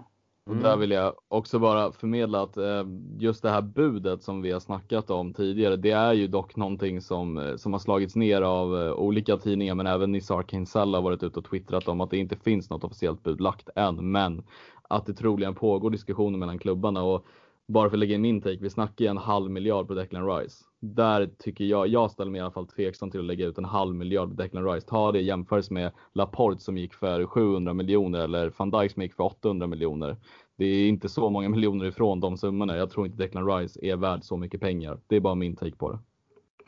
Och 0.46 0.56
där 0.56 0.76
vill 0.76 0.90
jag 0.90 1.14
också 1.28 1.58
bara 1.58 1.92
förmedla 1.92 2.42
att 2.42 2.56
eh, 2.56 2.84
just 3.18 3.42
det 3.42 3.50
här 3.50 3.62
budet 3.62 4.22
som 4.22 4.42
vi 4.42 4.52
har 4.52 4.60
snackat 4.60 5.10
om 5.10 5.34
tidigare, 5.34 5.76
det 5.76 5.90
är 5.90 6.12
ju 6.12 6.26
dock 6.26 6.56
någonting 6.56 7.00
som, 7.00 7.38
eh, 7.38 7.56
som 7.56 7.72
har 7.72 7.80
slagits 7.80 8.16
ner 8.16 8.42
av 8.42 8.72
olika 8.98 9.36
tidningar, 9.36 9.74
men 9.74 9.86
även 9.86 10.12
Nizar 10.12 10.42
Kinsella 10.42 10.98
har 10.98 11.02
varit 11.02 11.22
ute 11.22 11.38
och 11.38 11.44
twittrat 11.44 11.88
om 11.88 12.00
att 12.00 12.10
det 12.10 12.18
inte 12.18 12.36
finns 12.36 12.70
något 12.70 12.84
officiellt 12.84 13.22
bud 13.22 13.40
lagt 13.40 13.68
än, 13.76 14.10
men 14.10 14.42
att 14.88 15.06
det 15.06 15.14
troligen 15.14 15.54
pågår 15.54 15.90
diskussioner 15.90 16.38
mellan 16.38 16.58
klubbarna 16.58 17.02
och 17.02 17.26
bara 17.68 17.90
för 17.90 17.96
att 17.96 18.00
lägga 18.00 18.14
in 18.14 18.22
min 18.22 18.40
take, 18.40 18.58
vi 18.60 18.70
snackar 18.70 19.04
ju 19.04 19.10
en 19.10 19.18
halv 19.18 19.50
miljard 19.50 19.88
på 19.88 19.94
Declan 19.94 20.36
Rice. 20.36 20.64
Där 20.84 21.30
tycker 21.38 21.64
jag, 21.64 21.88
jag 21.88 22.10
ställer 22.10 22.30
mig 22.30 22.38
i 22.38 22.42
alla 22.42 22.50
fall 22.50 22.66
tveksam 22.66 23.10
till 23.10 23.20
att 23.20 23.26
lägga 23.26 23.46
ut 23.46 23.58
en 23.58 23.64
halv 23.64 23.94
miljard 23.94 24.28
på 24.28 24.34
Declan 24.34 24.72
Rice. 24.72 24.86
Ta 24.86 25.12
det 25.12 25.20
i 25.20 25.24
jämförelse 25.24 25.74
med 25.74 25.92
Laporte 26.12 26.60
som 26.60 26.78
gick 26.78 26.94
för 26.94 27.26
700 27.26 27.72
miljoner 27.72 28.18
eller 28.18 28.52
van 28.56 28.70
Dijk 28.70 28.92
som 28.92 29.02
gick 29.02 29.14
för 29.14 29.24
800 29.24 29.66
miljoner. 29.66 30.16
Det 30.56 30.64
är 30.64 30.88
inte 30.88 31.08
så 31.08 31.30
många 31.30 31.48
miljoner 31.48 31.86
ifrån 31.86 32.20
de 32.20 32.36
summorna. 32.36 32.76
Jag 32.76 32.90
tror 32.90 33.06
inte 33.06 33.18
Declan 33.18 33.46
Rice 33.46 33.80
är 33.82 33.96
värd 33.96 34.24
så 34.24 34.36
mycket 34.36 34.60
pengar. 34.60 34.98
Det 35.06 35.16
är 35.16 35.20
bara 35.20 35.34
min 35.34 35.56
take 35.56 35.76
på 35.76 35.92
det. 35.92 35.98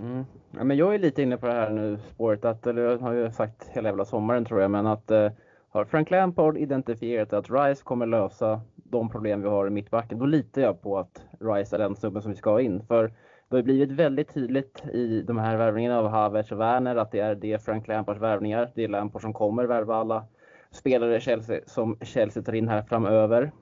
Mm. 0.05 0.25
Ja, 0.51 0.65
men 0.65 0.77
jag 0.77 0.95
är 0.95 0.99
lite 0.99 1.23
inne 1.23 1.37
på 1.37 1.47
det 1.47 1.53
här 1.53 1.71
nu 1.71 1.99
spåret, 2.15 2.45
att, 2.45 2.67
eller 2.67 2.83
jag 2.83 2.99
har 2.99 3.13
ju 3.13 3.31
sagt 3.31 3.69
hela 3.69 3.89
jävla 3.89 4.05
sommaren 4.05 4.45
tror 4.45 4.61
jag, 4.61 4.71
men 4.71 4.87
att 4.87 5.11
eh, 5.11 5.31
har 5.69 5.85
Frank 5.85 6.11
Lampard 6.11 6.57
identifierat 6.57 7.33
att 7.33 7.51
Rice 7.51 7.83
kommer 7.85 8.07
lösa 8.07 8.61
de 8.75 9.09
problem 9.09 9.43
vi 9.43 9.49
har 9.49 9.67
i 9.67 9.71
mittbacken, 9.71 10.19
då 10.19 10.27
litar 10.27 10.63
jag 10.63 10.83
på 10.83 10.99
att 10.99 11.23
Rice 11.41 11.77
är 11.77 11.79
den 11.79 11.97
snubben 11.97 12.23
som 12.23 12.31
vi 12.31 12.37
ska 12.37 12.51
ha 12.51 12.61
in. 12.61 12.83
För 12.87 13.13
det 13.49 13.57
har 13.57 13.63
blivit 13.63 13.91
väldigt 13.91 14.35
tydligt 14.35 14.85
i 14.93 15.23
de 15.23 15.39
här 15.39 15.57
värvningarna 15.57 15.99
av 15.99 16.09
Havertz 16.09 16.53
och 16.53 16.61
Werner 16.61 16.97
att 16.97 17.11
det 17.11 17.21
är 17.21 17.35
det 17.35 17.65
Frank 17.65 17.89
Lampards 17.89 18.21
värvningar. 18.21 18.71
Det 18.75 18.85
är 18.85 18.89
Lampard 18.89 19.23
som 19.23 19.33
kommer 19.33 19.65
värva 19.65 19.97
alla 19.97 20.25
spelare 20.71 21.21
Chelsea, 21.21 21.61
som 21.67 21.99
Chelsea 22.01 22.43
tar 22.43 22.53
in 22.53 22.69
här 22.69 22.83
framöver. 22.83 23.53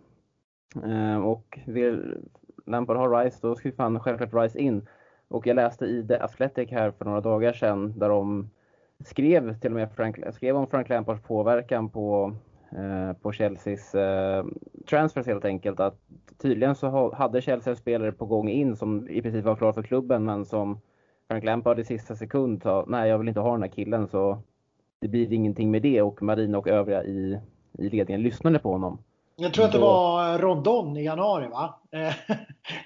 Eh, 0.85 1.17
och 1.17 1.59
vill 1.67 2.15
Lampard 2.67 2.97
ha 2.97 3.23
Rice, 3.23 3.39
då 3.43 3.55
ska 3.55 3.69
vi 3.69 3.75
fan 3.77 4.01
självklart 4.01 4.35
Rice 4.35 4.59
in. 4.59 4.87
Och 5.29 5.47
jag 5.47 5.55
läste 5.55 5.85
i 5.85 6.07
The 6.07 6.19
Athletic 6.19 6.71
här 6.71 6.91
för 6.91 7.05
några 7.05 7.21
dagar 7.21 7.53
sedan 7.53 7.99
där 7.99 8.09
de 8.09 8.51
skrev 9.05 9.61
till 9.61 9.71
och 9.71 9.77
med 9.77 9.93
Frank, 9.93 10.35
skrev 10.35 10.57
om 10.57 10.67
Frank 10.67 10.89
Lampards 10.89 11.23
påverkan 11.23 11.91
på 11.91 12.35
på 13.23 13.33
Chelseas 13.33 13.95
eh, 13.95 14.45
transfers 14.89 15.27
helt 15.27 15.45
enkelt. 15.45 15.81
Att 15.81 15.99
tydligen 16.43 16.75
så 16.75 17.15
hade 17.15 17.43
Chelsea 17.43 17.77
spelare 17.77 18.13
på 18.13 18.27
gång 18.27 18.49
in 18.49 18.77
som 18.77 19.09
i 19.09 19.23
princip 19.23 19.45
var 19.45 19.57
klara 19.57 19.73
för 19.73 19.83
klubben 19.83 20.25
men 20.25 20.45
som 20.45 20.81
Frank 21.29 21.45
Lampard 21.45 21.79
i 21.79 21.85
sista 21.85 22.17
sekund 22.17 22.63
sa 22.63 22.85
nej 22.89 23.09
jag 23.09 23.19
vill 23.19 23.29
inte 23.29 23.41
ha 23.41 23.53
den 23.53 23.63
här 23.63 23.71
killen 23.71 24.09
så 24.09 24.39
det 25.01 25.09
blir 25.09 25.33
ingenting 25.33 25.71
med 25.71 25.83
det 25.83 26.03
och 26.03 26.23
Marina 26.23 26.59
och 26.59 26.69
övriga 26.69 27.05
i, 27.05 27.41
i 27.79 27.89
ledningen 27.89 28.23
lyssnade 28.23 28.59
på 28.59 28.73
honom. 28.73 28.99
Jag 29.37 29.55
tror 29.55 29.65
att 29.65 29.73
det 29.73 29.79
var 29.79 30.39
Rondon 30.39 30.97
i 30.97 31.05
januari 31.05 31.49
va? 31.49 31.81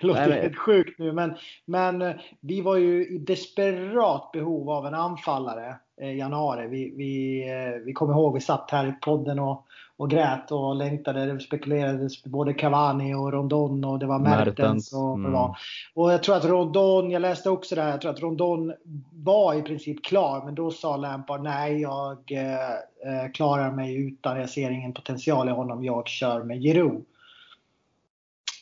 Låter 0.01 0.29
Nej, 0.29 0.43
helt 0.43 0.59
sjukt 0.59 0.99
nu 0.99 1.13
men, 1.13 1.35
men 1.65 2.03
eh, 2.03 2.15
vi 2.41 2.61
var 2.61 2.77
ju 2.77 3.07
i 3.07 3.19
desperat 3.19 4.33
behov 4.33 4.71
av 4.71 4.87
en 4.87 4.95
anfallare 4.95 5.77
i 6.01 6.07
januari. 6.07 6.69
Vi, 6.69 6.95
vi, 6.97 7.43
eh, 7.51 7.85
vi 7.85 7.93
kommer 7.93 8.15
ihåg 8.15 8.35
vi 8.35 8.41
satt 8.41 8.71
här 8.71 8.89
i 8.89 8.93
podden 8.93 9.39
och, 9.39 9.66
och 9.99 10.11
grät 10.11 10.53
och 10.53 10.77
längtade. 10.77 11.27
Det 11.27 11.41
spekulerades 11.41 12.25
både 12.25 12.55
Cavani 12.55 13.15
och 13.15 13.33
Rondon 13.33 13.85
och 13.85 13.99
det 13.99 14.07
var 14.07 14.19
Mertens. 14.19 14.93
Och, 14.93 15.15
mm. 15.15 15.33
var. 15.33 15.57
och 15.95 16.13
jag 16.13 16.23
tror 16.23 16.37
att 16.37 16.45
Rondon, 16.45 17.11
jag 17.11 17.23
läste 17.23 17.51
också 17.51 17.75
det 17.75 17.83
här, 17.83 17.91
jag 17.91 18.01
tror 18.01 18.13
att 18.13 18.21
Rondon 18.21 18.73
var 19.13 19.55
i 19.55 19.63
princip 19.63 20.05
klar 20.05 20.45
men 20.45 20.55
då 20.55 20.71
sa 20.71 20.97
Lampard 20.97 21.43
nej 21.43 21.81
jag 21.81 22.33
eh, 22.33 22.71
eh 22.73 23.33
klarar 23.35 23.71
mig 23.73 23.97
utan, 23.97 24.41
jag 24.41 24.51
ser 24.51 24.71
ingen 24.71 24.93
potential 24.93 25.49
i 25.49 25.53
honom, 25.53 25.85
jag 25.85 26.09
kör 26.09 26.43
med 26.43 26.63
Giroud. 26.63 27.05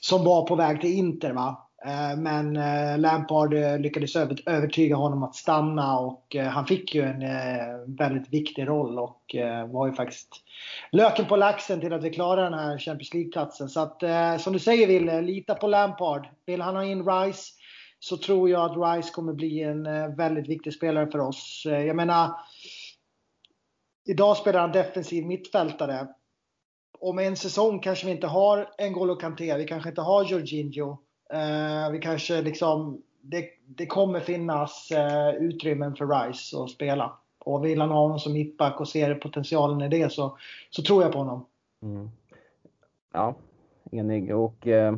Som 0.01 0.24
var 0.24 0.47
på 0.47 0.55
väg 0.57 0.80
till 0.80 0.99
Inter 0.99 1.32
va. 1.32 1.64
Eh, 1.85 2.16
men 2.16 2.57
eh, 2.57 2.99
Lampard 2.99 3.55
eh, 3.55 3.78
lyckades 3.78 4.16
övertyga 4.47 4.97
honom 4.97 5.22
att 5.22 5.35
stanna 5.35 5.99
och 5.99 6.37
han 6.37 6.66
fick 6.66 6.95
ju 6.95 7.03
en 7.03 7.24
väldigt 7.97 8.32
viktig 8.32 8.68
roll 8.68 8.99
och 8.99 9.37
var 9.68 9.87
ju 9.87 9.93
faktiskt 9.93 10.28
löken 10.93 11.26
på 11.26 11.37
laxen 11.37 11.80
till 11.80 11.93
att 11.93 12.05
vi 12.05 12.11
klarade 12.11 12.43
den 12.43 12.59
här 12.59 12.78
Champions 12.78 13.14
League-platsen. 13.14 13.68
Så 13.68 13.80
att 13.80 14.03
som 14.41 14.53
du 14.53 14.59
säger 14.59 14.87
Wille, 14.87 15.22
lita 15.22 15.55
på 15.55 15.66
Lampard. 15.66 16.28
Vill 16.47 16.61
han 16.61 16.76
ha 16.76 16.85
in 16.85 17.07
Rice 17.07 17.53
så 17.99 18.16
tror 18.16 18.51
jag 18.51 18.64
att 18.64 18.97
Rice 18.97 19.11
kommer 19.14 19.32
bli 19.32 19.62
en 19.62 19.82
väldigt 20.16 20.49
viktig 20.49 20.74
spelare 20.74 21.11
för 21.11 21.18
oss. 21.18 21.62
Jag 21.64 21.97
menar, 21.97 22.30
idag 24.09 24.37
spelar 24.37 24.61
han 24.61 24.72
defensiv 24.72 25.26
mittfältare. 25.26 26.09
Om 26.99 27.18
en 27.18 27.37
säsong 27.37 27.80
kanske 27.80 28.07
vi 28.07 28.12
inte 28.12 28.26
har 28.26 28.70
N'Golo 28.78 29.20
Kanté, 29.20 29.57
vi 29.57 29.64
kanske 29.64 29.89
inte 29.89 30.03
har 30.03 30.24
Jorginho. 30.24 30.99
Eh, 31.35 31.91
vi 31.91 31.99
kanske 31.99 32.43
liksom, 32.43 33.03
det, 33.20 33.45
det 33.66 33.87
kommer 33.87 34.20
finnas 34.20 34.91
eh, 34.91 35.35
utrymmen 35.35 35.97
för 35.97 36.07
Rice 36.07 36.57
att 36.57 36.70
spela. 36.70 37.12
Och 37.39 37.64
vill 37.64 37.80
han 37.80 37.91
ha 37.91 38.01
honom 38.01 38.18
som 38.18 38.32
mittback 38.32 38.80
och 38.80 38.89
ser 38.89 39.14
potentialen 39.14 39.80
i 39.80 39.89
det 39.89 40.12
så, 40.12 40.39
så 40.70 40.82
tror 40.82 41.03
jag 41.03 41.12
på 41.12 41.18
honom. 41.18 41.47
Mm. 41.82 42.11
Ja, 43.12 43.35
enig. 43.93 44.37
Och 44.37 44.66
eh, 44.66 44.97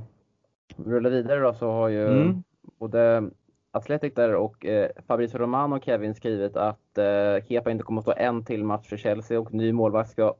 rullar 0.76 1.10
vidare 1.10 1.40
då 1.40 1.54
så 1.54 1.70
har 1.70 1.88
ju 1.88 2.06
mm. 2.06 2.42
både 2.78 3.30
Athletic 3.70 4.14
där 4.14 4.34
och 4.34 4.66
eh, 4.66 4.90
Fabrizio 5.06 5.38
Romano 5.38 5.76
och 5.76 5.84
Kevin 5.84 6.14
skrivit 6.14 6.56
att 6.56 6.98
eh, 6.98 7.44
Kepa 7.48 7.70
inte 7.70 7.84
kommer 7.84 8.00
att 8.00 8.04
stå 8.04 8.14
en 8.16 8.44
till 8.44 8.64
match 8.64 8.88
för 8.88 8.96
Chelsea 8.96 9.40
och 9.40 9.54
ny 9.54 9.72
målvakt 9.72 10.10
ska 10.10 10.34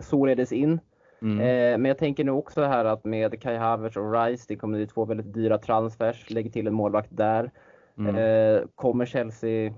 således 0.00 0.52
in. 0.52 0.80
Mm. 1.22 1.40
Eh, 1.40 1.78
men 1.78 1.84
jag 1.84 1.98
tänker 1.98 2.24
nu 2.24 2.30
också 2.30 2.62
här 2.62 2.84
att 2.84 3.04
med 3.04 3.42
Kai 3.42 3.56
Havertz 3.56 3.96
och 3.96 4.12
Rice, 4.12 4.44
det 4.48 4.56
kommer 4.56 4.78
bli 4.78 4.86
två 4.86 5.04
väldigt 5.04 5.34
dyra 5.34 5.58
transfers, 5.58 6.30
lägger 6.30 6.50
till 6.50 6.66
en 6.66 6.74
målvakt 6.74 7.10
där. 7.12 7.50
Mm. 7.98 8.16
Eh, 8.16 8.62
kommer 8.74 9.06
Chelsea, 9.06 9.74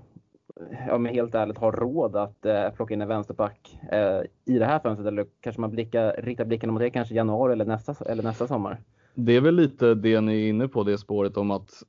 ja 0.87 0.97
men 0.97 1.13
helt 1.13 1.35
ärligt, 1.35 1.57
ha 1.57 1.71
råd 1.71 2.15
att 2.15 2.45
eh, 2.45 2.69
plocka 2.69 2.93
in 2.93 3.01
en 3.01 3.07
vänsterback 3.07 3.79
eh, 3.91 4.21
i 4.45 4.59
det 4.59 4.65
här 4.65 4.79
fönstret? 4.79 5.07
Eller 5.07 5.25
kanske 5.41 5.61
man 5.61 5.71
blickar, 5.71 6.15
riktar 6.17 6.45
blicken 6.45 6.73
mot 6.73 6.81
det 6.81 6.89
kanske 6.89 7.15
januari 7.15 7.53
eller 7.53 7.65
nästa, 7.65 7.95
eller 8.05 8.23
nästa 8.23 8.47
sommar? 8.47 8.77
Det 9.13 9.35
är 9.35 9.41
väl 9.41 9.55
lite 9.55 9.93
det 9.93 10.21
ni 10.21 10.43
är 10.43 10.49
inne 10.49 10.67
på, 10.67 10.83
det 10.83 10.97
spåret 10.97 11.37
om 11.37 11.51
att 11.51 11.83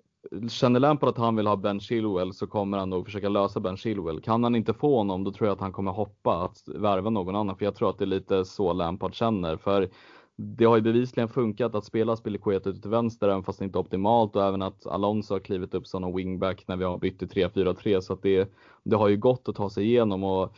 Känner 0.48 0.80
Lampard 0.80 1.08
att 1.08 1.18
han 1.18 1.36
vill 1.36 1.46
ha 1.46 1.56
Ben 1.56 1.80
Chilwell 1.80 2.34
så 2.34 2.46
kommer 2.46 2.78
han 2.78 2.90
nog 2.90 3.06
försöka 3.06 3.28
lösa 3.28 3.60
Ben 3.60 3.76
Chilwell. 3.76 4.20
Kan 4.20 4.44
han 4.44 4.54
inte 4.54 4.74
få 4.74 4.96
honom 4.96 5.24
då 5.24 5.32
tror 5.32 5.46
jag 5.48 5.54
att 5.54 5.60
han 5.60 5.72
kommer 5.72 5.92
hoppa 5.92 6.44
att 6.44 6.62
värva 6.66 7.10
någon 7.10 7.36
annan 7.36 7.56
för 7.56 7.64
jag 7.64 7.74
tror 7.74 7.90
att 7.90 7.98
det 7.98 8.04
är 8.04 8.06
lite 8.06 8.44
så 8.44 8.72
Lampard 8.72 9.14
känner. 9.14 9.56
För 9.56 9.88
det 10.36 10.64
har 10.64 10.76
ju 10.76 10.82
bevisligen 10.82 11.28
funkat 11.28 11.74
att 11.74 11.84
spela 11.84 12.16
Spilicueta 12.16 12.70
ut 12.70 12.82
till 12.82 12.90
vänster 12.90 13.28
även 13.28 13.42
fast 13.42 13.58
det 13.58 13.64
inte 13.64 13.78
är 13.78 13.80
optimalt 13.80 14.36
och 14.36 14.44
även 14.44 14.62
att 14.62 14.86
Alonso 14.86 15.34
har 15.34 15.40
klivit 15.40 15.74
upp 15.74 15.86
som 15.86 16.04
en 16.04 16.16
wingback 16.16 16.64
när 16.68 16.76
vi 16.76 16.84
har 16.84 16.98
bytt 16.98 17.18
till 17.18 17.28
3-4-3 17.28 18.00
så 18.00 18.12
att 18.12 18.22
det, 18.22 18.52
det 18.84 18.96
har 18.96 19.08
ju 19.08 19.16
gått 19.16 19.48
att 19.48 19.54
ta 19.54 19.70
sig 19.70 19.84
igenom 19.84 20.24
och 20.24 20.56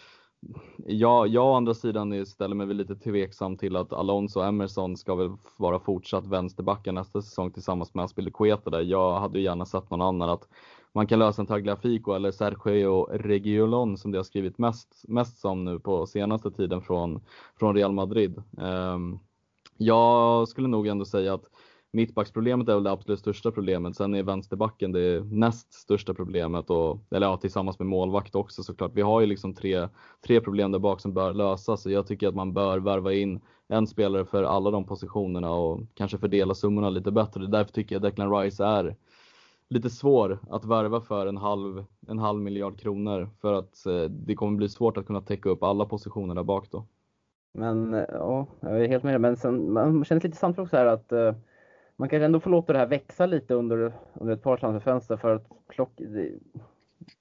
jag, 0.87 1.29
jag 1.29 1.47
å 1.47 1.55
andra 1.55 1.75
sidan 1.75 2.27
ställer 2.27 2.55
mig 2.55 2.67
väl 2.67 2.77
lite 2.77 2.97
tveksam 2.97 3.57
till 3.57 3.77
att 3.77 3.93
Alonso 3.93 4.41
och 4.41 4.47
Emerson 4.47 4.97
ska 4.97 5.15
väl 5.15 5.37
vara 5.57 5.81
fortsatt 5.81 6.27
vänsterbackar 6.27 6.93
nästa 6.93 7.23
säsong 7.23 7.51
tillsammans 7.51 7.95
med 7.95 8.05
Aspilicueta 8.05 8.71
där. 8.71 8.81
Jag 8.81 9.21
hade 9.21 9.41
gärna 9.41 9.67
sett 9.67 9.91
någon 9.91 10.03
annan 10.03 10.31
att 10.31 10.49
man 10.93 11.07
kan 11.07 11.19
lösa 11.19 11.43
en 11.43 11.47
Tagliafico 11.47 12.13
eller 12.13 12.31
Sergio 12.31 13.05
Reguilon 13.05 13.97
som 13.97 14.13
det 14.13 14.19
har 14.19 14.23
skrivit 14.25 14.59
mest, 14.59 15.05
mest 15.09 15.39
som 15.39 15.65
nu 15.65 15.79
på 15.79 16.07
senaste 16.07 16.51
tiden 16.51 16.83
från, 16.83 17.21
från 17.59 17.75
Real 17.75 17.93
Madrid. 17.93 18.43
Um, 18.59 19.21
jag 19.77 20.49
skulle 20.49 20.69
nog 20.69 20.87
ändå 20.87 21.05
säga 21.05 21.35
att 21.35 21.51
mittbacksproblemet 21.93 22.69
är 22.69 22.75
väl 22.75 22.83
det 22.83 22.91
absolut 22.91 23.19
största 23.19 23.51
problemet. 23.51 23.97
Sen 23.97 24.15
är 24.15 24.23
vänsterbacken 24.23 24.93
det 24.93 25.25
näst 25.25 25.73
största 25.73 26.15
problemet 26.15 26.71
och, 26.71 26.99
eller 27.11 27.27
ja, 27.27 27.37
tillsammans 27.37 27.79
med 27.79 27.89
målvakt 27.89 28.35
också 28.35 28.63
såklart. 28.63 28.91
Vi 28.95 29.03
har 29.03 29.21
ju 29.21 29.27
liksom 29.27 29.55
tre, 29.55 29.89
tre 30.27 30.41
problem 30.41 30.73
där 30.73 30.79
bak 30.79 31.01
som 31.01 31.15
bör 31.15 31.35
lösas 31.35 31.87
och 31.87 31.93
jag 31.93 32.07
tycker 32.07 32.29
att 32.29 32.35
man 32.35 32.53
bör 32.53 32.79
värva 32.79 33.13
in 33.13 33.41
en 33.69 33.87
spelare 33.87 34.25
för 34.25 34.43
alla 34.43 34.71
de 34.71 34.85
positionerna 34.85 35.51
och 35.51 35.81
kanske 35.95 36.19
fördela 36.19 36.55
summorna 36.55 36.91
lite 36.91 37.11
bättre. 37.11 37.47
Därför 37.47 37.73
tycker 37.73 37.95
jag 37.95 38.03
Declan 38.03 38.33
Rice 38.33 38.65
är 38.65 38.97
lite 39.69 39.91
svår 39.91 40.39
att 40.51 40.65
värva 40.65 41.01
för 41.01 41.27
en 41.27 41.37
halv, 41.37 41.85
en 42.09 42.19
halv 42.19 42.41
miljard 42.41 42.81
kronor 42.81 43.29
för 43.41 43.53
att 43.53 43.87
eh, 43.87 44.03
det 44.03 44.35
kommer 44.35 44.57
bli 44.57 44.69
svårt 44.69 44.97
att 44.97 45.07
kunna 45.07 45.21
täcka 45.21 45.49
upp 45.49 45.63
alla 45.63 45.85
positioner 45.85 46.35
där 46.35 46.43
bak 46.43 46.71
då. 46.71 46.85
Men 47.55 47.95
eh, 47.95 48.05
ja, 48.09 48.47
jag 48.61 48.85
är 48.85 48.89
helt 48.89 49.05
med 49.05 49.13
dig. 49.13 49.19
Men 49.19 49.37
sen, 49.37 49.73
man 49.73 50.05
känner 50.05 50.23
lite 50.23 50.37
samtidigt 50.37 50.67
också 50.67 50.77
här 50.77 50.87
att 50.87 51.13
eh, 51.13 51.35
man 52.01 52.09
kanske 52.09 52.25
ändå 52.25 52.41
får 52.41 52.51
låta 52.51 52.73
det 52.73 52.79
här 52.79 52.87
växa 52.87 53.27
lite 53.27 53.55
under, 53.55 53.93
under 54.15 54.35
ett 54.35 54.43
par 54.43 54.57
transferfönster 54.57 55.17
för 55.17 55.35
att 55.35 55.49
klock... 55.69 55.91
Det, 55.97 56.31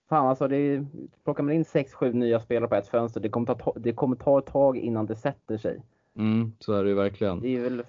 fan 0.10 0.28
alltså, 0.28 0.48
det, 0.48 0.86
plockar 1.24 1.44
man 1.44 1.54
in 1.54 1.64
6-7 1.64 2.14
nya 2.14 2.40
spelare 2.40 2.70
på 2.70 2.76
ett 2.76 2.88
fönster, 2.88 3.22
det 3.22 3.30
kommer, 3.30 3.56
ta, 3.56 3.74
det 3.76 3.94
kommer 3.94 4.16
ta 4.16 4.40
ett 4.40 4.46
tag 4.46 4.78
innan 4.78 5.06
det 5.06 5.16
sätter 5.16 5.58
sig. 5.58 5.82
Mm, 6.16 6.52
så 6.60 6.74
är 6.74 6.84
det 6.84 6.90
ju 6.90 6.96
verkligen. 6.96 7.40
Det 7.40 7.56
är 7.56 7.62
väl 7.62 7.84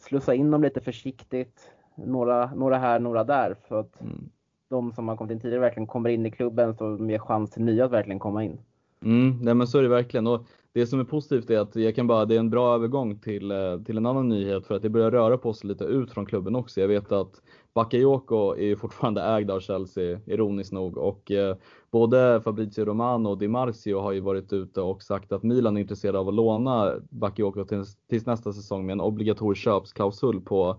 slussa 0.00 0.34
in 0.34 0.50
dem 0.50 0.62
lite 0.62 0.80
försiktigt, 0.80 1.70
några, 1.94 2.54
några 2.54 2.78
här, 2.78 3.00
några 3.00 3.24
där, 3.24 3.56
för 3.68 3.80
att 3.80 4.00
mm. 4.00 4.30
de 4.68 4.92
som 4.92 5.08
har 5.08 5.16
kommit 5.16 5.30
in 5.30 5.40
tidigare 5.40 5.60
verkligen 5.60 5.86
kommer 5.86 6.10
in 6.10 6.26
i 6.26 6.30
klubben 6.30 6.74
så 6.74 6.96
de 6.96 7.10
ger 7.10 7.18
chans 7.18 7.50
till 7.50 7.64
nya 7.64 7.84
att 7.84 7.90
verkligen 7.90 8.18
komma 8.18 8.44
in. 8.44 8.58
Mm, 9.04 9.38
nej 9.40 9.54
men 9.54 9.66
så 9.66 9.78
är 9.78 9.82
det 9.82 9.88
verkligen. 9.88 10.26
Och 10.26 10.46
det 10.74 10.86
som 10.86 11.00
är 11.00 11.04
positivt 11.04 11.50
är 11.50 11.58
att 11.58 11.76
jag 11.76 11.94
kan 11.94 12.06
bara, 12.06 12.24
det 12.24 12.34
är 12.34 12.38
en 12.38 12.50
bra 12.50 12.74
övergång 12.74 13.18
till, 13.18 13.50
eh, 13.50 13.78
till 13.86 13.96
en 13.96 14.06
annan 14.06 14.28
nyhet 14.28 14.66
för 14.66 14.74
att 14.74 14.82
det 14.82 14.90
börjar 14.90 15.10
röra 15.10 15.38
på 15.38 15.52
sig 15.52 15.68
lite 15.68 15.84
ut 15.84 16.10
från 16.10 16.26
klubben 16.26 16.56
också. 16.56 16.80
Jag 16.80 16.88
vet 16.88 17.12
att 17.12 17.42
Bakayoko 17.74 18.56
är 18.56 18.76
fortfarande 18.76 19.22
ägd 19.22 19.50
av 19.50 19.60
Chelsea, 19.60 20.20
ironiskt 20.26 20.72
nog. 20.72 20.98
Och 20.98 21.30
eh, 21.30 21.56
både 21.90 22.40
Fabrizio 22.44 22.84
Romano 22.84 23.28
och 23.28 23.38
Di 23.38 23.48
Marzio 23.48 24.00
har 24.00 24.12
ju 24.12 24.20
varit 24.20 24.52
ute 24.52 24.80
och 24.80 25.02
sagt 25.02 25.32
att 25.32 25.42
Milan 25.42 25.76
är 25.76 25.80
intresserade 25.80 26.18
av 26.18 26.28
att 26.28 26.34
låna 26.34 26.92
Bakayoko 27.10 27.64
tills, 27.64 27.96
tills 28.10 28.26
nästa 28.26 28.52
säsong 28.52 28.86
med 28.86 28.92
en 28.92 29.00
obligatorisk 29.00 29.62
köpsklausul 29.62 30.40
på 30.40 30.76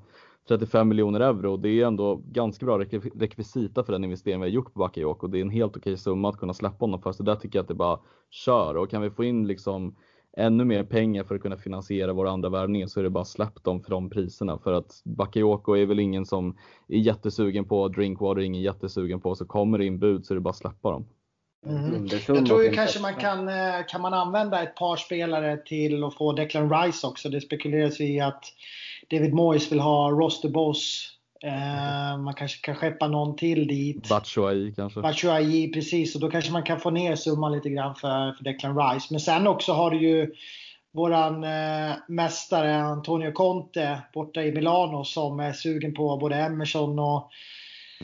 35 0.47 0.87
miljoner 0.87 1.19
euro. 1.19 1.57
Det 1.57 1.69
är 1.69 1.87
ändå 1.87 2.21
ganska 2.25 2.65
bra 2.65 2.79
rekvisita 3.15 3.83
för 3.83 3.93
den 3.93 4.03
investering 4.03 4.39
vi 4.39 4.47
har 4.47 4.53
gjort 4.53 4.73
på 4.73 4.79
Bakayoko. 4.79 5.27
Det 5.27 5.37
är 5.37 5.41
en 5.41 5.49
helt 5.49 5.77
okej 5.77 5.97
summa 5.97 6.29
att 6.29 6.37
kunna 6.37 6.53
släppa 6.53 6.85
honom 6.85 7.01
för. 7.01 7.11
Så 7.11 7.23
där 7.23 7.35
tycker 7.35 7.59
jag 7.59 7.63
att 7.63 7.67
det 7.67 7.73
bara 7.73 7.99
kör. 8.29 8.77
Och 8.77 8.89
kan 8.89 9.01
vi 9.01 9.09
få 9.09 9.23
in 9.23 9.47
liksom 9.47 9.95
ännu 10.37 10.65
mer 10.65 10.83
pengar 10.83 11.23
för 11.23 11.35
att 11.35 11.41
kunna 11.41 11.57
finansiera 11.57 12.13
våra 12.13 12.31
andra 12.31 12.49
värvningar 12.49 12.87
så 12.87 12.99
är 12.99 13.03
det 13.03 13.09
bara 13.09 13.25
släpp 13.25 13.63
dem 13.63 13.83
för 13.83 13.91
de 13.91 14.09
priserna. 14.09 14.57
För 14.57 14.73
att 14.73 15.01
Bakayoko 15.05 15.73
är 15.73 15.85
väl 15.85 15.99
ingen 15.99 16.25
som 16.25 16.57
är 16.87 16.97
jättesugen 16.97 17.65
på 17.65 17.87
Drinkwater, 17.87 18.41
ingen 18.41 18.61
jättesugen 18.61 19.21
på. 19.21 19.35
Så 19.35 19.45
kommer 19.45 19.77
det 19.77 19.85
in 19.85 19.99
bud 19.99 20.25
så 20.25 20.33
är 20.33 20.35
det 20.35 20.41
bara 20.41 20.49
att 20.49 20.55
släppa 20.55 20.91
dem. 20.91 21.05
Mm. 21.65 22.07
Jag 22.27 22.45
tror 22.45 22.63
ju 22.63 22.71
kanske 22.71 23.01
man 23.01 23.15
kan, 23.15 23.47
eh, 23.47 23.85
kan 23.87 24.01
man 24.01 24.13
använda 24.13 24.63
ett 24.63 24.75
par 24.75 24.95
spelare 24.95 25.57
till 25.57 26.03
att 26.03 26.13
få 26.13 26.33
Declan 26.33 26.69
Rice 26.69 27.07
också. 27.07 27.29
Det 27.29 27.41
spekuleras 27.41 28.01
i 28.01 28.19
att 28.19 28.43
David 29.09 29.33
Moyes 29.33 29.71
vill 29.71 29.79
ha 29.79 30.11
roster 30.11 30.49
boss. 30.49 31.09
Eh, 31.43 32.17
man 32.17 32.33
kanske 32.33 32.61
kan 32.61 32.75
skeppa 32.75 33.07
någon 33.07 33.35
till 33.35 33.67
dit. 33.67 34.09
Batshuayi 34.09 34.73
kanske? 34.75 35.01
Batshuayi, 35.01 35.71
precis. 35.73 36.15
Och 36.15 36.21
då 36.21 36.29
kanske 36.29 36.51
man 36.51 36.63
kan 36.63 36.79
få 36.79 36.89
ner 36.89 37.15
summan 37.15 37.51
lite 37.51 37.69
grann 37.69 37.95
för, 37.95 38.33
för 38.33 38.43
Declan 38.43 38.77
Rice. 38.77 39.07
Men 39.09 39.19
sen 39.19 39.47
också 39.47 39.73
har 39.73 39.91
du 39.91 40.01
ju 40.01 40.33
våran 40.93 41.43
eh, 41.43 41.95
mästare 42.07 42.75
Antonio 42.75 43.31
Conte 43.31 44.01
borta 44.13 44.43
i 44.43 44.51
Milano 44.51 45.03
som 45.03 45.39
är 45.39 45.53
sugen 45.53 45.93
på 45.93 46.17
både 46.17 46.35
Emerson 46.35 46.99
och 46.99 47.29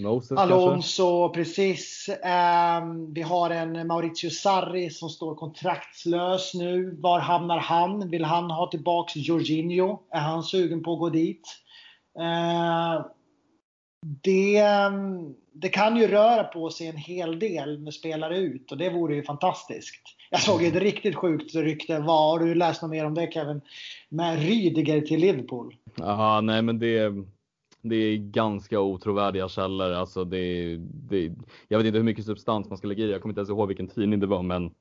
Moses 0.01 0.37
Alonso, 0.37 1.27
kanske? 1.27 1.39
precis. 1.39 2.09
Um, 2.09 3.13
vi 3.13 3.21
har 3.21 3.49
en 3.49 3.87
Maurizio 3.87 4.29
Sarri 4.29 4.89
som 4.89 5.09
står 5.09 5.35
kontraktslös 5.35 6.53
nu. 6.53 6.97
Var 6.99 7.19
hamnar 7.19 7.57
han? 7.57 8.09
Vill 8.09 8.23
han 8.23 8.51
ha 8.51 8.67
tillbaks 8.67 9.15
Jorginho? 9.15 9.99
Är 10.11 10.19
han 10.19 10.43
sugen 10.43 10.83
på 10.83 10.93
att 10.93 10.99
gå 10.99 11.09
dit? 11.09 11.47
Uh, 12.19 13.05
det, 14.23 14.63
det 15.53 15.69
kan 15.69 15.97
ju 15.97 16.07
röra 16.07 16.43
på 16.43 16.69
sig 16.69 16.87
en 16.87 16.97
hel 16.97 17.39
del 17.39 17.79
med 17.79 17.93
spelare 17.93 18.37
ut 18.37 18.71
och 18.71 18.77
det 18.77 18.89
vore 18.89 19.15
ju 19.15 19.23
fantastiskt. 19.23 20.01
Jag 20.29 20.41
såg 20.41 20.63
ett 20.63 20.75
riktigt 20.75 21.15
sjukt 21.15 21.55
rykte. 21.55 21.99
Vad 21.99 22.31
har 22.31 22.39
du 22.39 22.55
läst 22.55 22.81
något 22.81 22.91
mer 22.91 23.05
om 23.05 23.13
det 23.13 23.31
Kevin? 23.33 23.61
Med 24.09 24.39
Rydiger 24.39 25.01
till 25.01 25.19
Liverpool. 25.19 25.75
Ja, 25.95 26.41
nej 26.41 26.61
men 26.61 26.79
det, 26.79 27.13
det 27.81 27.95
är 27.95 28.17
ganska 28.17 28.79
otrovärdiga 28.79 29.47
källor. 29.47 29.91
Alltså 29.91 30.23
det, 30.23 30.77
det, 30.77 31.33
jag 31.67 31.77
vet 31.77 31.87
inte 31.87 31.97
hur 31.97 32.05
mycket 32.05 32.25
substans 32.25 32.69
man 32.69 32.77
ska 32.77 32.87
lägga 32.87 33.05
i. 33.05 33.11
Jag 33.11 33.21
kommer 33.21 33.31
inte 33.31 33.39
ens 33.39 33.49
ihåg 33.49 33.67
vilken 33.67 33.87
tidning 33.87 34.19
det 34.19 34.27
var, 34.27 34.43
men 34.43 34.71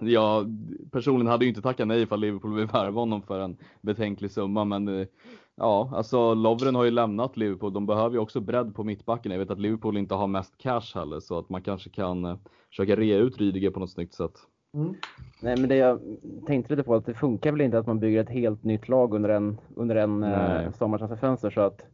jag 0.00 0.46
personligen 0.90 1.30
hade 1.30 1.44
ju 1.44 1.48
inte 1.48 1.62
tackat 1.62 1.88
nej 1.88 2.02
ifall 2.02 2.20
Liverpool 2.20 2.54
vill 2.54 2.66
värva 2.66 3.00
honom 3.00 3.22
för 3.22 3.40
en 3.40 3.56
betänklig 3.80 4.30
summa, 4.30 4.64
men 4.64 4.88
eh, 4.88 5.06
ja, 5.56 5.90
alltså 5.94 6.34
Lovren 6.34 6.74
har 6.74 6.84
ju 6.84 6.90
lämnat 6.90 7.36
Liverpool. 7.36 7.72
De 7.72 7.86
behöver 7.86 8.14
ju 8.14 8.20
också 8.20 8.40
bredd 8.40 8.74
på 8.74 8.84
mittbacken. 8.84 9.32
Jag 9.32 9.38
vet 9.38 9.50
att 9.50 9.60
Liverpool 9.60 9.96
inte 9.96 10.14
har 10.14 10.26
mest 10.26 10.58
cash 10.58 10.94
heller, 10.94 11.20
så 11.20 11.38
att 11.38 11.48
man 11.48 11.62
kanske 11.62 11.90
kan 11.90 12.24
eh, 12.24 12.36
försöka 12.68 12.96
rea 12.96 13.18
ut 13.18 13.38
Rydiger 13.38 13.70
på 13.70 13.80
något 13.80 13.90
snyggt 13.90 14.14
sätt. 14.14 14.34
Mm. 14.74 14.94
Nej, 15.42 15.56
men 15.56 15.68
det 15.68 15.76
jag 15.76 16.00
tänkte 16.46 16.72
lite 16.72 16.86
på 16.86 16.94
att 16.94 17.06
det 17.06 17.14
funkar 17.14 17.52
väl 17.52 17.60
inte 17.60 17.78
att 17.78 17.86
man 17.86 18.00
bygger 18.00 18.20
ett 18.20 18.30
helt 18.30 18.64
nytt 18.64 18.88
lag 18.88 19.14
under 19.14 19.28
en, 19.28 19.60
under 19.76 19.96
en 19.96 20.22
eh, 20.22 20.72
sommartransferfönster 20.72 21.50
så 21.50 21.60
att 21.60 21.86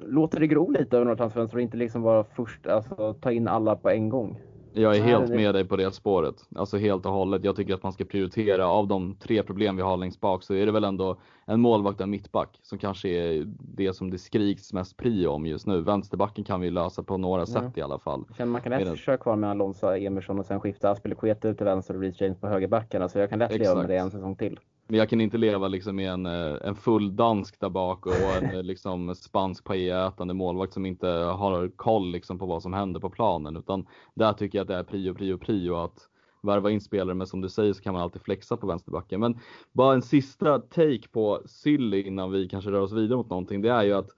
låter 0.00 0.40
det 0.40 0.46
gro 0.46 0.70
lite 0.70 0.98
över 0.98 1.16
transferfönster 1.16 1.56
och 1.56 1.62
inte 1.62 1.76
liksom 1.76 2.02
vara 2.02 2.24
först, 2.24 2.66
alltså 2.66 3.14
ta 3.20 3.32
in 3.32 3.48
alla 3.48 3.76
på 3.76 3.90
en 3.90 4.08
gång. 4.08 4.40
Jag 4.74 4.96
är 4.96 5.02
helt 5.02 5.28
med 5.28 5.54
dig 5.54 5.64
på 5.64 5.76
det 5.76 5.94
spåret. 5.94 6.34
Alltså 6.54 6.76
helt 6.76 7.06
och 7.06 7.12
hållet. 7.12 7.44
Jag 7.44 7.56
tycker 7.56 7.74
att 7.74 7.82
man 7.82 7.92
ska 7.92 8.04
prioritera. 8.04 8.66
Av 8.66 8.88
de 8.88 9.14
tre 9.14 9.42
problem 9.42 9.76
vi 9.76 9.82
har 9.82 9.96
längst 9.96 10.20
bak 10.20 10.42
så 10.42 10.54
är 10.54 10.66
det 10.66 10.72
väl 10.72 10.84
ändå 10.84 11.16
en 11.44 11.60
målvakt 11.60 12.00
och 12.00 12.04
en 12.04 12.10
mittback 12.10 12.58
som 12.62 12.78
kanske 12.78 13.08
är 13.08 13.44
det 13.76 13.94
som 13.94 14.10
det 14.10 14.18
skriks 14.18 14.72
mest 14.72 14.96
prio 14.96 15.28
om 15.28 15.46
just 15.46 15.66
nu. 15.66 15.80
Vänsterbacken 15.80 16.44
kan 16.44 16.60
vi 16.60 16.70
lösa 16.70 17.02
på 17.02 17.16
några 17.16 17.40
ja. 17.40 17.46
sätt 17.46 17.78
i 17.78 17.82
alla 17.82 17.98
fall. 17.98 18.24
Jag 18.28 18.36
känner 18.36 18.52
man 18.52 18.60
kan 18.60 18.70
lätt 18.70 18.80
Medan... 18.80 18.96
köra 18.96 19.16
kvar 19.16 19.36
med 19.36 19.50
Alonso, 19.50 19.86
Emerson 19.86 20.38
och 20.38 20.46
sen 20.46 20.60
skifta 20.60 20.90
Aspelekueta 20.90 21.48
ut 21.48 21.56
till 21.56 21.66
vänster 21.66 21.94
och 21.94 22.00
Reece 22.00 22.20
James 22.20 22.38
på 22.38 22.48
högerbacken. 22.48 23.02
Alltså 23.02 23.18
jag 23.18 23.30
kan 23.30 23.38
lätt 23.38 23.58
leva 23.58 23.74
med 23.74 23.88
det 23.88 23.96
en 23.96 24.10
säsong 24.10 24.36
till. 24.36 24.58
Men 24.88 24.98
jag 24.98 25.08
kan 25.08 25.20
inte 25.20 25.38
leva 25.38 25.68
liksom 25.68 25.96
med 25.96 26.10
en, 26.10 26.26
eh, 26.26 26.56
en 26.62 26.74
full 26.74 27.16
dansk 27.16 27.60
där 27.60 27.68
bak 27.68 28.06
och 28.06 28.12
en 28.12 28.54
eh, 28.54 28.62
liksom 28.62 29.14
spansk 29.14 29.64
paellätande 29.64 30.34
målvakt 30.34 30.72
som 30.72 30.86
inte 30.86 31.08
har 31.08 31.68
koll 31.76 32.12
liksom 32.12 32.38
på 32.38 32.46
vad 32.46 32.62
som 32.62 32.72
händer 32.72 33.00
på 33.00 33.10
planen. 33.10 33.56
Utan 33.56 33.86
där 34.14 34.32
tycker 34.32 34.58
jag 34.58 34.62
att 34.62 34.68
det 34.68 34.74
är 34.74 34.84
prio, 34.84 35.14
prio, 35.14 35.38
prio 35.38 35.74
att 35.74 36.08
värva 36.42 36.70
in 36.70 36.80
spelare. 36.80 37.14
Men 37.14 37.26
som 37.26 37.40
du 37.40 37.48
säger 37.48 37.72
så 37.72 37.82
kan 37.82 37.92
man 37.92 38.02
alltid 38.02 38.22
flexa 38.22 38.56
på 38.56 38.66
vänsterbacken. 38.66 39.20
Men 39.20 39.38
bara 39.72 39.94
en 39.94 40.02
sista 40.02 40.58
take 40.58 41.08
på 41.12 41.42
Silly 41.46 42.02
innan 42.02 42.32
vi 42.32 42.48
kanske 42.48 42.70
rör 42.70 42.80
oss 42.80 42.92
vidare 42.92 43.16
mot 43.16 43.30
någonting. 43.30 43.62
Det 43.62 43.70
är 43.70 43.82
ju 43.82 43.92
att 43.92 44.08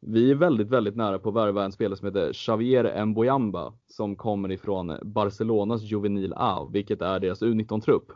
vi 0.00 0.30
är 0.30 0.34
väldigt, 0.34 0.68
väldigt 0.68 0.96
nära 0.96 1.18
på 1.18 1.28
att 1.28 1.34
värva 1.34 1.64
en 1.64 1.72
spelare 1.72 1.96
som 1.96 2.06
heter 2.06 2.32
Xavier 2.32 3.04
Mboyamba 3.04 3.72
som 3.86 4.16
kommer 4.16 4.52
ifrån 4.52 4.98
Barcelonas 5.02 5.82
Juvenil 5.82 6.34
A, 6.36 6.68
vilket 6.72 7.02
är 7.02 7.20
deras 7.20 7.42
U19-trupp. 7.42 8.12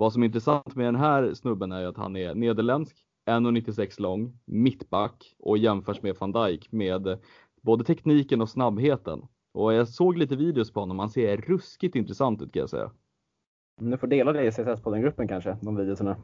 Vad 0.00 0.12
som 0.12 0.22
är 0.22 0.26
intressant 0.26 0.74
med 0.76 0.86
den 0.86 0.96
här 0.96 1.34
snubben 1.34 1.72
är 1.72 1.86
att 1.86 1.96
han 1.96 2.16
är 2.16 2.34
nederländsk, 2.34 2.96
1,96 3.30 4.00
lång, 4.00 4.38
mittback 4.44 5.34
och 5.38 5.58
jämförs 5.58 6.02
med 6.02 6.16
van 6.20 6.32
Dijk 6.32 6.72
med 6.72 7.18
både 7.62 7.84
tekniken 7.84 8.40
och 8.40 8.48
snabbheten. 8.48 9.22
Och 9.52 9.74
jag 9.74 9.88
såg 9.88 10.16
lite 10.18 10.36
videos 10.36 10.72
på 10.72 10.80
honom, 10.80 10.98
han 10.98 11.10
ser 11.10 11.36
ruskigt 11.36 11.96
intressant 11.96 12.42
ut 12.42 12.52
kan 12.52 12.60
jag 12.60 12.70
säga. 12.70 12.90
Du 13.80 13.98
får 13.98 14.06
dela 14.06 14.32
det 14.32 14.44
i 14.44 14.50
CSS-podden-gruppen 14.50 15.28
kanske, 15.28 15.56
de 15.62 15.76
videorna. 15.76 16.16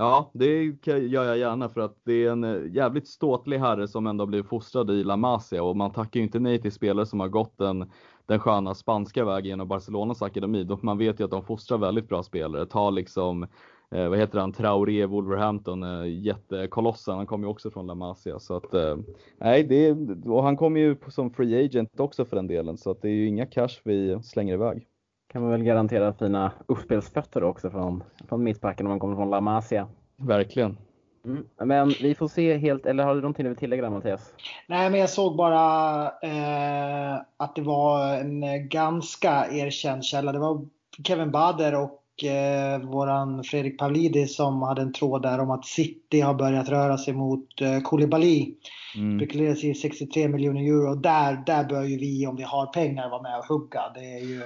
Ja, 0.00 0.30
det 0.34 0.62
gör 0.84 1.24
jag 1.24 1.38
gärna 1.38 1.68
för 1.68 1.80
att 1.80 1.96
det 2.04 2.24
är 2.24 2.30
en 2.30 2.44
eh, 2.44 2.74
jävligt 2.74 3.08
ståtlig 3.08 3.58
herre 3.58 3.88
som 3.88 4.06
ändå 4.06 4.26
blivit 4.26 4.48
fostrad 4.48 4.90
i 4.90 5.04
La 5.04 5.16
Masia 5.16 5.62
och 5.62 5.76
man 5.76 5.92
tackar 5.92 6.20
ju 6.20 6.24
inte 6.24 6.38
nej 6.38 6.62
till 6.62 6.72
spelare 6.72 7.06
som 7.06 7.20
har 7.20 7.28
gått 7.28 7.58
den, 7.58 7.90
den 8.26 8.38
sköna 8.38 8.74
spanska 8.74 9.24
vägen 9.24 9.48
genom 9.48 9.68
Barcelonas 9.68 10.22
akademi. 10.22 10.68
Man 10.82 10.98
vet 10.98 11.20
ju 11.20 11.24
att 11.24 11.30
de 11.30 11.44
fostrar 11.44 11.78
väldigt 11.78 12.08
bra 12.08 12.22
spelare. 12.22 12.66
Ta 12.66 12.90
liksom, 12.90 13.42
eh, 13.90 14.08
vad 14.08 14.18
heter 14.18 14.38
han, 14.38 14.52
Traoré, 14.52 15.06
Wolverhampton, 15.06 15.82
eh, 15.82 16.22
jättekolossen. 16.24 17.16
Han 17.16 17.26
kommer 17.26 17.46
ju 17.46 17.50
också 17.50 17.70
från 17.70 17.86
La 17.86 17.94
Masia. 17.94 18.38
Så 18.38 18.56
att, 18.56 18.74
eh, 18.74 18.96
nej, 19.38 19.64
det 19.64 19.92
och 20.30 20.42
han 20.42 20.56
kommer 20.56 20.80
ju 20.80 20.96
som 21.08 21.30
free 21.30 21.64
agent 21.64 22.00
också 22.00 22.24
för 22.24 22.36
den 22.36 22.46
delen. 22.46 22.78
Så 22.78 22.90
att 22.90 23.02
det 23.02 23.08
är 23.08 23.14
ju 23.14 23.26
inga 23.26 23.46
cash 23.46 23.80
vi 23.84 24.22
slänger 24.22 24.54
iväg 24.54 24.86
kan 25.32 25.42
man 25.42 25.50
väl 25.50 25.62
garantera 25.62 26.12
fina 26.12 26.52
uppspelsfötter 26.66 27.44
också 27.44 27.70
från, 27.70 28.02
från 28.28 28.42
mittbacken 28.42 28.86
om 28.86 28.90
man 28.90 29.00
kommer 29.00 29.16
från 29.16 29.30
La 29.30 29.40
Masia. 29.40 29.88
Verkligen. 30.16 30.76
Mm. 31.24 31.44
Men 31.64 31.88
vi 31.88 32.14
får 32.14 32.28
se 32.28 32.58
helt, 32.58 32.86
eller 32.86 33.04
har 33.04 33.14
du 33.14 33.20
någonting 33.20 33.44
du 33.44 33.48
vill 33.48 33.58
tillägga 33.58 33.82
där 33.82 33.90
Mattias? 33.90 34.34
Nej, 34.66 34.90
men 34.90 35.00
jag 35.00 35.10
såg 35.10 35.36
bara 35.36 36.04
eh, 36.04 37.20
att 37.36 37.54
det 37.54 37.62
var 37.62 38.14
en 38.14 38.68
ganska 38.68 39.46
erkänd 39.50 40.04
källa. 40.04 40.32
Det 40.32 40.38
var 40.38 40.66
Kevin 41.04 41.30
Bader 41.30 41.74
och 41.74 42.24
eh, 42.24 42.80
våran 42.80 43.44
Fredrik 43.44 43.78
Pavlidis 43.78 44.36
som 44.36 44.62
hade 44.62 44.82
en 44.82 44.92
tråd 44.92 45.22
där 45.22 45.40
om 45.40 45.50
att 45.50 45.66
City 45.66 46.20
har 46.20 46.34
börjat 46.34 46.68
röra 46.68 46.98
sig 46.98 47.14
mot 47.14 47.60
eh, 47.60 47.80
Koulibaly. 47.80 48.54
Mm. 48.96 49.18
Spekuleras 49.18 49.64
i 49.64 49.74
63 49.74 50.28
miljoner 50.28 50.60
euro. 50.60 50.94
Där, 50.94 51.42
där 51.46 51.64
bör 51.64 51.82
ju 51.82 51.98
vi, 51.98 52.26
om 52.26 52.36
vi 52.36 52.42
har 52.42 52.66
pengar, 52.66 53.10
vara 53.10 53.22
med 53.22 53.38
och 53.38 53.46
hugga. 53.46 53.82
Det 53.94 54.00
är 54.00 54.24
ju 54.24 54.42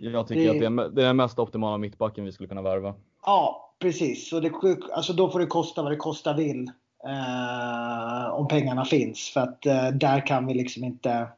jag 0.00 0.26
tycker 0.26 0.42
det... 0.42 0.50
att 0.50 0.76
det 0.76 0.82
är, 0.82 0.88
det 0.88 1.02
är 1.02 1.06
den 1.06 1.16
mest 1.16 1.38
optimala 1.38 1.78
mittbacken 1.78 2.24
vi 2.24 2.32
skulle 2.32 2.48
kunna 2.48 2.62
värva. 2.62 2.94
Ja, 3.26 3.74
precis. 3.78 4.28
Så 4.28 4.40
det, 4.40 4.52
alltså 4.92 5.12
då 5.12 5.30
får 5.30 5.40
det 5.40 5.46
kosta 5.46 5.82
vad 5.82 5.92
det 5.92 5.96
kosta 5.96 6.34
vill. 6.34 6.70
Eh, 7.04 8.34
om 8.34 8.48
pengarna 8.48 8.84
finns. 8.84 9.30
För 9.34 9.40
att 9.40 9.66
eh, 9.66 9.88
där 9.88 10.26
kan 10.26 10.46
vi 10.46 10.54
liksom 10.54 10.84
inte 10.84 11.28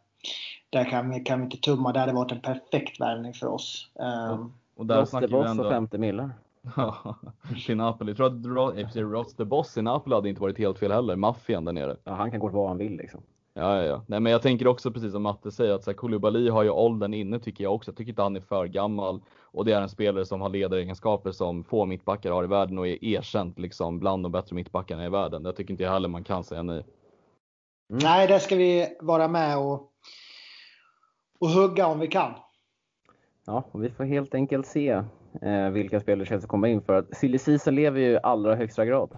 där 0.71 0.85
kan 0.85 1.11
vi, 1.11 1.21
kan 1.21 1.39
vi 1.39 1.45
inte 1.45 1.57
tumma. 1.57 1.93
Det 1.93 2.01
hade 2.01 2.13
varit 2.13 2.33
en 2.33 2.41
perfekt 2.41 3.01
värvning 3.01 3.35
för 3.35 3.47
oss. 3.47 3.91
Eh, 4.01 4.47
och, 4.77 4.87
där 4.87 4.97
Ross 4.97 5.11
snackar 5.11 5.29
vi 5.29 5.51
ändå... 5.51 5.65
och 5.65 5.71
50 5.71 5.99
millar. 5.99 6.31
Ja, 6.77 7.17
till 7.67 7.77
Napoli. 7.77 8.15
Jag 8.19 8.43
tror 8.53 8.79
att 8.79 8.97
Ross 8.97 9.35
the 9.35 9.45
Boss 9.45 9.77
i 9.77 9.83
Napoli 9.83 10.15
hade 10.15 10.29
inte 10.29 10.41
varit 10.41 10.59
helt 10.59 10.79
fel 10.79 10.93
heller. 10.93 11.17
Maffian 11.17 11.65
där 11.65 11.73
nere. 11.73 11.97
Ja, 12.05 12.15
han 12.15 12.31
kan 12.31 12.41
gå 12.41 12.49
vad 12.49 12.69
han 12.69 12.79
vill 12.79 12.97
liksom. 12.97 13.23
Ja, 13.61 13.77
ja, 13.77 13.85
ja. 13.85 14.05
Nej, 14.07 14.21
men 14.21 14.33
jag 14.33 14.43
tänker 14.43 14.67
också 14.67 14.91
precis 14.91 15.13
som 15.13 15.23
Matte 15.23 15.51
säger 15.51 15.75
att 15.75 15.97
Koulibaly 15.97 16.49
har 16.49 16.63
ju 16.63 16.71
åldern 16.71 17.15
inne 17.15 17.39
tycker 17.39 17.65
jag 17.65 17.75
också. 17.75 17.91
Jag 17.91 17.97
tycker 17.97 18.11
inte 18.11 18.23
han 18.23 18.37
är 18.37 18.41
för 18.41 18.67
gammal 18.67 19.21
och 19.43 19.65
det 19.65 19.73
är 19.73 19.81
en 19.81 19.89
spelare 19.89 20.27
som 20.27 20.41
har 20.41 20.49
ledaregenskaper 20.49 21.33
som 21.33 21.65
få 21.65 21.87
mittbackar 21.87 22.33
har 22.33 22.45
i 22.45 22.47
världen 22.47 22.79
och 22.79 22.89
är 22.89 23.05
erkänt 23.05 23.59
liksom 23.59 23.99
bland 23.99 24.23
de 24.23 24.33
bättre 24.33 24.57
mittbackarna 24.57 25.05
i 25.05 25.09
världen. 25.09 25.45
Jag 25.45 25.57
tycker 25.57 25.71
inte 25.71 25.83
jag 25.83 25.91
heller 25.91 26.09
man 26.09 26.25
kan 26.25 26.45
säga 26.45 26.63
nej. 26.63 26.85
Nej, 27.89 28.27
där 28.27 28.39
ska 28.39 28.57
vi 28.57 28.97
vara 29.01 29.29
med 29.29 29.59
och, 29.59 29.93
och 31.41 31.49
hugga 31.49 31.87
om 31.87 32.01
vi 32.01 32.07
kan. 32.07 32.33
Ja, 33.47 33.65
och 33.73 33.85
vi 33.85 33.91
får 33.91 34.05
helt 34.05 34.35
enkelt 34.35 34.67
se 34.67 35.03
eh, 35.43 35.71
vilka 35.71 36.01
spelare 36.01 36.41
som 36.41 36.49
kommer 36.49 36.69
in 36.69 36.83
för 36.83 36.95
att 36.95 37.17
silly 37.17 37.39
lever 37.67 38.01
ju 38.01 38.11
i 38.11 38.19
allra 38.23 38.55
högsta 38.55 38.85
grad. 38.85 39.11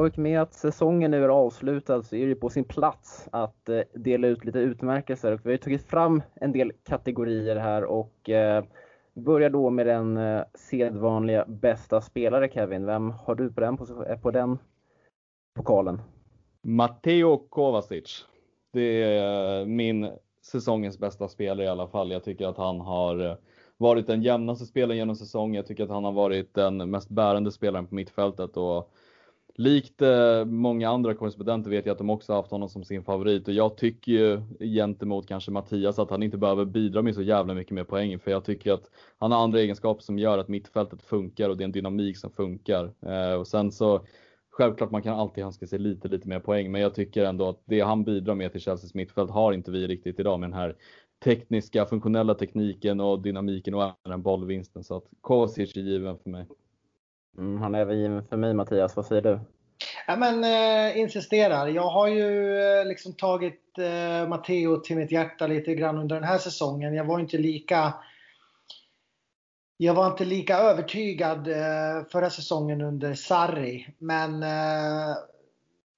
Och 0.00 0.18
med 0.18 0.40
att 0.40 0.54
säsongen 0.54 1.10
nu 1.10 1.24
är 1.24 1.28
avslutad 1.28 2.02
så 2.02 2.16
är 2.16 2.26
det 2.26 2.34
på 2.34 2.50
sin 2.50 2.64
plats 2.64 3.28
att 3.32 3.68
eh, 3.68 3.80
dela 3.94 4.26
ut 4.26 4.44
lite 4.44 4.58
utmärkelser. 4.58 5.32
Och 5.32 5.40
vi 5.42 5.50
har 5.50 5.58
tagit 5.58 5.86
fram 5.86 6.22
en 6.34 6.52
del 6.52 6.72
kategorier 6.84 7.56
här 7.56 7.84
och 7.84 8.30
eh, 8.30 8.64
börjar 9.14 9.50
då 9.50 9.70
med 9.70 9.86
den 9.86 10.16
eh, 10.16 10.42
sedvanliga 10.54 11.44
bästa 11.48 12.00
spelare 12.00 12.48
Kevin. 12.48 12.86
Vem 12.86 13.10
har 13.10 13.34
du 13.34 13.52
på 13.52 13.60
den, 13.60 13.76
på 14.22 14.30
den 14.30 14.58
pokalen? 15.54 16.02
Matteo 16.62 17.36
Kovacic. 17.36 18.26
Det 18.72 19.02
är 19.02 19.64
min 19.64 20.10
säsongens 20.42 20.98
bästa 20.98 21.28
spelare 21.28 21.66
i 21.66 21.68
alla 21.68 21.88
fall. 21.88 22.10
Jag 22.10 22.24
tycker 22.24 22.46
att 22.46 22.56
han 22.56 22.80
har 22.80 23.38
varit 23.76 24.06
den 24.06 24.22
jämnaste 24.22 24.66
spelaren 24.66 24.96
genom 24.96 25.16
säsongen. 25.16 25.54
Jag 25.54 25.66
tycker 25.66 25.84
att 25.84 25.90
han 25.90 26.04
har 26.04 26.12
varit 26.12 26.54
den 26.54 26.90
mest 26.90 27.08
bärande 27.08 27.52
spelaren 27.52 27.86
på 27.86 27.94
mittfältet 27.94 28.56
och 28.56 28.92
Likt 29.54 30.02
eh, 30.02 30.44
många 30.44 30.88
andra 30.88 31.14
korrespondenter 31.14 31.70
vet 31.70 31.86
jag 31.86 31.92
att 31.92 31.98
de 31.98 32.10
också 32.10 32.32
haft 32.32 32.50
honom 32.50 32.68
som 32.68 32.84
sin 32.84 33.04
favorit 33.04 33.48
och 33.48 33.54
jag 33.54 33.76
tycker 33.76 34.12
ju 34.12 34.42
gentemot 34.60 35.28
kanske 35.28 35.50
Mattias 35.50 35.98
att 35.98 36.10
han 36.10 36.22
inte 36.22 36.38
behöver 36.38 36.64
bidra 36.64 37.02
med 37.02 37.14
så 37.14 37.22
jävla 37.22 37.54
mycket 37.54 37.72
mer 37.72 37.84
poäng 37.84 38.18
för 38.18 38.30
jag 38.30 38.44
tycker 38.44 38.72
att 38.72 38.90
han 39.18 39.32
har 39.32 39.44
andra 39.44 39.60
egenskaper 39.60 40.02
som 40.02 40.18
gör 40.18 40.38
att 40.38 40.48
mittfältet 40.48 41.02
funkar 41.02 41.50
och 41.50 41.56
det 41.56 41.62
är 41.62 41.66
en 41.66 41.72
dynamik 41.72 42.16
som 42.18 42.30
funkar. 42.30 42.92
Eh, 43.02 43.34
och 43.34 43.46
sen 43.46 43.72
så 43.72 44.00
Självklart 44.52 44.90
man 44.90 45.02
kan 45.02 45.18
alltid 45.18 45.44
önska 45.44 45.66
sig 45.66 45.78
lite, 45.78 46.08
lite 46.08 46.28
mer 46.28 46.40
poäng, 46.40 46.72
men 46.72 46.80
jag 46.80 46.94
tycker 46.94 47.24
ändå 47.24 47.48
att 47.48 47.62
det 47.64 47.80
han 47.80 48.04
bidrar 48.04 48.34
med 48.34 48.52
till 48.52 48.60
Chelseas 48.60 48.94
mittfält 48.94 49.30
har 49.30 49.52
inte 49.52 49.70
vi 49.70 49.86
riktigt 49.86 50.20
idag 50.20 50.40
med 50.40 50.50
den 50.50 50.58
här 50.58 50.76
tekniska, 51.24 51.86
funktionella 51.86 52.34
tekniken 52.34 53.00
och 53.00 53.22
dynamiken 53.22 53.74
och 53.74 53.82
även 53.82 53.96
den 54.04 54.22
bollvinsten. 54.22 54.84
Så 54.84 54.96
att 54.96 55.04
Kovacic 55.20 55.76
är 55.76 55.80
given 55.80 56.18
för 56.18 56.30
mig. 56.30 56.46
Mm, 57.38 57.62
han 57.62 57.74
är 57.74 57.80
övergiven 57.80 58.10
given 58.10 58.28
för 58.28 58.36
mig 58.36 58.54
Mattias, 58.54 58.96
vad 58.96 59.06
säger 59.06 59.22
du? 59.22 59.40
Ja, 60.06 60.16
men, 60.16 60.44
eh, 60.44 60.98
insisterar. 60.98 61.66
Jag 61.68 61.88
har 61.90 62.08
ju 62.08 62.60
eh, 62.60 62.86
liksom 62.86 63.12
tagit 63.12 63.78
eh, 63.78 64.28
Matteo 64.28 64.76
till 64.76 64.96
mitt 64.96 65.12
hjärta 65.12 65.46
lite 65.46 65.74
grann 65.74 65.98
under 65.98 66.14
den 66.16 66.24
här 66.24 66.38
säsongen. 66.38 66.94
Jag 66.94 67.04
var 67.04 67.20
inte 67.20 67.38
lika 67.38 67.94
jag 69.82 69.94
var 69.94 70.06
inte 70.06 70.24
lika 70.24 70.58
övertygad 70.58 71.48
eh, 71.48 72.04
förra 72.12 72.30
säsongen 72.30 72.80
under 72.80 73.14
Sarri. 73.14 73.94
Men 73.98 74.42
eh, 74.42 75.16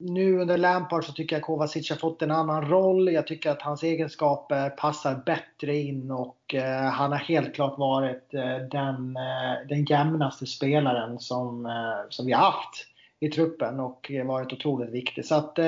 nu 0.04 0.38
under 0.38 0.56
Lampard 0.56 1.04
så 1.04 1.12
tycker 1.12 1.36
jag 1.36 1.42
Kovacic 1.42 1.90
har 1.90 1.96
fått 1.96 2.22
en 2.22 2.30
annan 2.30 2.68
roll. 2.68 3.12
Jag 3.12 3.26
tycker 3.26 3.50
att 3.50 3.62
hans 3.62 3.82
egenskaper 3.82 4.70
passar 4.70 5.22
bättre 5.26 5.76
in 5.76 6.10
och 6.10 6.54
eh, 6.54 6.90
han 6.90 7.12
har 7.12 7.18
helt 7.18 7.54
klart 7.54 7.78
varit 7.78 8.34
eh, 8.34 8.56
den, 8.70 9.16
eh, 9.16 9.68
den 9.68 9.84
jämnaste 9.84 10.46
spelaren 10.46 11.18
som, 11.18 11.66
eh, 11.66 12.08
som 12.08 12.26
vi 12.26 12.32
har 12.32 12.44
haft 12.44 12.86
i 13.20 13.28
truppen 13.28 13.80
och 13.80 14.10
varit 14.24 14.52
otroligt 14.52 14.90
viktig. 14.90 15.24
Så 15.24 15.34
att 15.34 15.58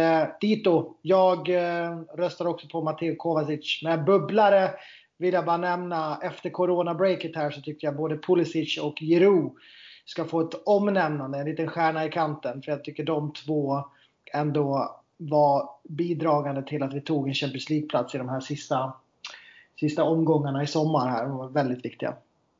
Dito, 0.40 0.94
jag 1.02 1.48
röstar 2.14 2.46
också 2.46 2.68
på 2.68 2.82
Matteo 2.82 3.16
Kovacic. 3.16 3.80
Men 3.82 4.04
bubblare 4.04 4.70
vill 5.18 5.34
jag 5.34 5.44
bara 5.44 5.56
nämna, 5.56 6.18
efter 6.22 6.50
corona-breaket 6.50 7.36
här 7.36 7.50
så 7.50 7.60
tyckte 7.60 7.86
jag 7.86 7.96
både 7.96 8.18
Pulisic 8.18 8.78
och 8.78 8.98
Giroud 8.98 9.52
ska 10.04 10.24
få 10.24 10.40
ett 10.40 10.62
omnämnande, 10.66 11.38
en 11.38 11.46
liten 11.46 11.68
stjärna 11.68 12.04
i 12.04 12.10
kanten. 12.10 12.62
För 12.62 12.72
jag 12.72 12.84
tycker 12.84 13.04
de 13.04 13.32
två 13.32 13.84
ändå 14.34 14.96
var 15.16 15.68
bidragande 15.88 16.62
till 16.62 16.82
att 16.82 16.94
vi 16.94 17.00
tog 17.00 17.28
en 17.28 17.34
Champions 17.34 17.70
League-plats 17.70 18.14
i 18.14 18.18
de 18.18 18.28
här 18.28 18.40
sista, 18.40 18.92
sista 19.80 20.04
omgångarna 20.04 20.62
i 20.62 20.66
sommar 20.66 21.08
här. 21.08 21.28
De 21.28 21.36
var 21.36 21.48
väldigt 21.48 21.84
viktiga. 21.84 22.14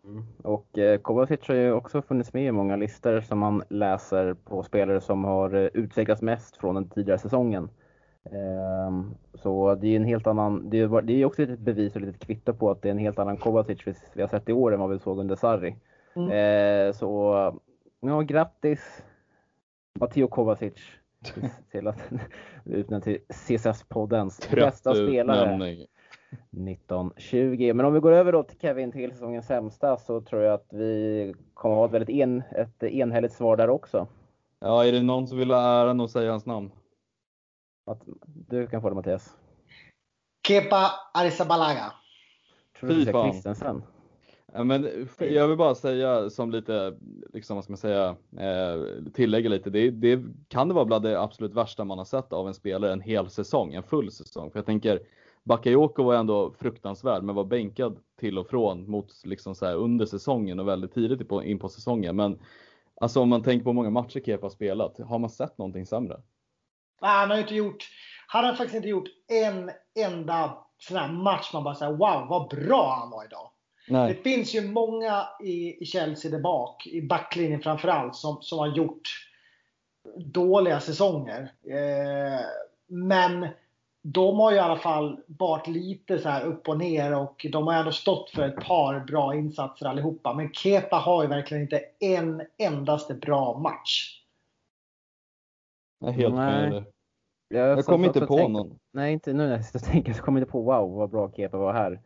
Mm. 0.05 0.25
Och 0.43 0.79
eh, 0.79 0.99
Kovacic 1.01 1.49
har 1.49 1.55
ju 1.55 1.73
också 1.73 2.03
funnits 2.03 2.33
med 2.33 2.47
i 2.47 2.53
många 2.53 2.77
listor 2.77 3.21
som 3.21 3.39
man 3.39 3.63
läser 3.69 4.35
på 4.35 4.63
spelare 4.63 5.01
som 5.01 5.25
har 5.25 5.55
eh, 5.55 5.69
utvecklats 5.75 6.23
mest 6.23 6.57
från 6.57 6.75
den 6.75 6.89
tidigare 6.89 7.19
säsongen. 7.19 7.69
Ehm, 8.25 9.15
så 9.35 9.75
det 9.75 9.87
är 9.87 9.97
en 9.97 10.05
helt 10.05 10.27
annan, 10.27 10.71
det 10.71 10.81
är, 10.81 11.03
det 11.03 11.13
är 11.13 11.25
också 11.25 11.43
ett 11.43 11.59
bevis 11.59 11.97
och 11.97 12.03
ett 12.03 12.27
kvitto 12.27 12.55
på 12.55 12.71
att 12.71 12.83
det 12.83 12.89
är 12.89 12.91
en 12.91 12.99
helt 12.99 13.19
annan 13.19 13.37
Kovacic 13.37 13.79
vi, 14.15 14.21
har 14.21 14.29
sett 14.29 14.49
i 14.49 14.53
år 14.53 14.75
än 14.75 14.81
vad 14.81 14.91
vi 14.91 14.99
såg 14.99 15.19
under 15.19 15.37
Sarri. 15.37 15.77
Mm. 16.17 16.31
Ehm, 16.31 16.93
så 16.93 17.35
ja, 18.01 18.21
grattis 18.21 19.03
Matteo 20.01 20.29
Kovacic 20.29 20.75
till 21.71 21.87
att 21.87 22.03
utnämnd 22.65 23.05
till 23.05 23.19
CSS-poddens 23.29 24.51
bästa 24.51 24.95
spelare. 24.95 25.87
1920. 26.51 27.73
Men 27.75 27.87
om 27.87 27.95
vi 27.95 28.01
går 28.01 28.13
över 28.13 28.33
då 28.33 28.43
till 28.43 28.59
Kevin 28.59 28.93
till 28.93 29.11
säsongens 29.11 29.47
sämsta 29.47 29.97
så 29.97 30.21
tror 30.21 30.43
jag 30.43 30.55
att 30.55 30.69
vi 30.71 31.35
kommer 31.55 31.75
att 31.75 31.79
ha 31.79 31.87
ett 31.87 31.93
väldigt 31.93 32.17
en, 32.17 32.43
ett 32.51 32.83
enhälligt 32.83 33.33
svar 33.33 33.57
där 33.57 33.71
också. 33.71 34.07
Ja, 34.59 34.85
är 34.85 34.93
det 34.93 35.03
någon 35.03 35.29
som 35.29 35.39
vill 35.39 35.51
ha 35.51 35.83
äran 35.83 36.01
att 36.01 36.11
säga 36.11 36.31
hans 36.31 36.47
namn? 36.47 36.71
Att 37.87 38.03
du 38.25 38.67
kan 38.67 38.83
få 38.83 38.89
det 38.89 38.95
Mattias. 38.95 39.37
Kepa 40.47 40.91
Arrizabalaga. 41.15 41.93
Tror 42.81 42.91
du 42.91 43.11
att 43.11 43.33
Christensen? 43.33 43.83
Ja, 44.57 44.65
men 44.65 45.09
jag 45.19 45.49
vill 45.49 45.57
bara 45.57 45.75
säga 45.75 46.31
som 46.31 46.51
lite, 46.51 46.95
liksom, 47.33 47.57
vad 47.57 47.65
ska 47.65 47.71
man 47.71 47.79
säga, 47.79 48.17
eh, 48.39 49.05
tillägga 49.15 49.51
lite. 49.51 49.71
Det, 49.71 49.91
det, 49.91 50.23
kan 50.49 50.69
det 50.69 50.75
vara 50.75 50.85
bland 50.85 51.05
det 51.05 51.21
absolut 51.21 51.55
värsta 51.55 51.85
man 51.85 51.99
har 51.99 52.05
sett 52.05 52.33
av 52.33 52.49
en 52.49 52.55
spelare 52.55 52.93
en 52.93 53.01
hel 53.01 53.31
säsong, 53.31 53.75
en 53.75 53.83
full 53.83 54.11
säsong. 54.11 54.51
För 54.51 54.59
jag 54.59 54.67
tänker, 54.67 55.01
Bakayoko 55.43 56.03
var 56.03 56.15
ändå 56.15 56.55
fruktansvärd, 56.59 57.23
men 57.23 57.35
var 57.35 57.45
bänkad 57.45 57.99
till 58.21 58.39
och 58.39 58.49
från 58.49 58.91
mot 58.91 59.25
liksom 59.25 59.55
så 59.55 59.67
här, 59.67 59.75
under 59.75 60.07
säsongen 60.07 60.61
och 60.61 60.69
väldigt 60.69 60.95
tidigt 60.95 61.33
in 61.45 61.59
på 61.59 61.69
säsongen. 61.69 62.17
Men 62.17 62.39
alltså 63.01 63.21
om 63.21 63.29
man 63.29 63.43
tänker 63.43 63.65
på 63.65 63.71
hur 63.71 63.75
många 63.75 63.91
matcher 63.91 64.21
Kepa 64.21 64.45
har 64.45 64.51
spelat, 64.51 64.99
har 64.99 65.19
man 65.19 65.31
sett 65.31 65.59
någonting 65.59 65.87
sämre? 65.87 66.21
Nej, 67.03 67.11
han 67.11 67.31
har 67.31 67.39
inte 67.39 67.55
gjort, 67.55 67.89
han 68.27 68.45
har 68.45 68.53
faktiskt 68.53 68.75
inte 68.75 68.89
gjort 68.89 69.09
en 69.29 69.71
enda 70.07 70.59
sån 70.79 70.97
här 70.97 71.13
match 71.13 71.53
man 71.53 71.65
bara 71.65 71.75
säger 71.75 71.93
wow 71.93 72.29
vad 72.29 72.49
bra 72.49 72.97
han 73.01 73.11
var 73.11 73.25
idag. 73.25 73.51
Nej. 73.89 74.15
Det 74.15 74.31
finns 74.31 74.55
ju 74.55 74.69
många 74.69 75.29
i, 75.41 75.83
i 75.83 75.87
Chelsea 75.87 76.31
där 76.31 76.41
bak, 76.41 76.87
i 76.87 77.03
backlinjen 77.03 77.61
framförallt, 77.61 78.17
som, 78.17 78.43
som 78.43 78.59
har 78.59 78.67
gjort 78.67 79.09
dåliga 80.19 80.81
säsonger. 80.81 81.53
Eh, 81.67 82.41
men 82.87 83.49
de 84.03 84.39
har 84.39 84.51
ju 84.51 84.57
i 84.57 84.61
alla 84.61 84.79
fall 84.79 85.21
varit 85.27 85.67
lite 85.67 86.19
så 86.19 86.29
här 86.29 86.45
upp 86.45 86.69
och 86.69 86.79
ner 86.79 87.17
och 87.17 87.47
de 87.53 87.67
har 87.67 87.75
ändå 87.75 87.93
stått 87.93 88.31
för 88.31 88.43
ett 88.43 88.57
par 88.57 89.01
bra 89.01 89.35
insatser 89.35 89.87
allihopa. 89.87 90.35
Men 90.35 90.53
Kepa 90.53 90.97
har 90.97 91.23
ju 91.23 91.29
verkligen 91.29 91.63
inte 91.63 91.81
en 92.01 92.43
endaste 92.59 93.15
bra 93.15 93.59
match. 93.59 94.21
Jag 96.01 96.09
är 96.09 96.13
helt 96.13 96.35
med 96.35 96.85
jag, 97.49 97.79
jag 97.79 97.85
kommer 97.85 98.07
inte 98.07 98.27
på 98.27 98.37
tänka, 98.37 98.49
någon. 98.49 98.79
Nej, 98.93 99.13
inte 99.13 99.33
nu 99.33 99.49
när 99.49 99.65
jag 99.73 99.83
tänker 99.85 100.13
så 100.13 100.23
kommer 100.23 100.41
jag 100.41 100.43
inte 100.43 100.53
på 100.53 100.63
wow 100.63 100.91
vad 100.91 101.11
bra 101.11 101.33
Kepa 101.33 101.59
var 101.59 101.73
här. 101.73 102.01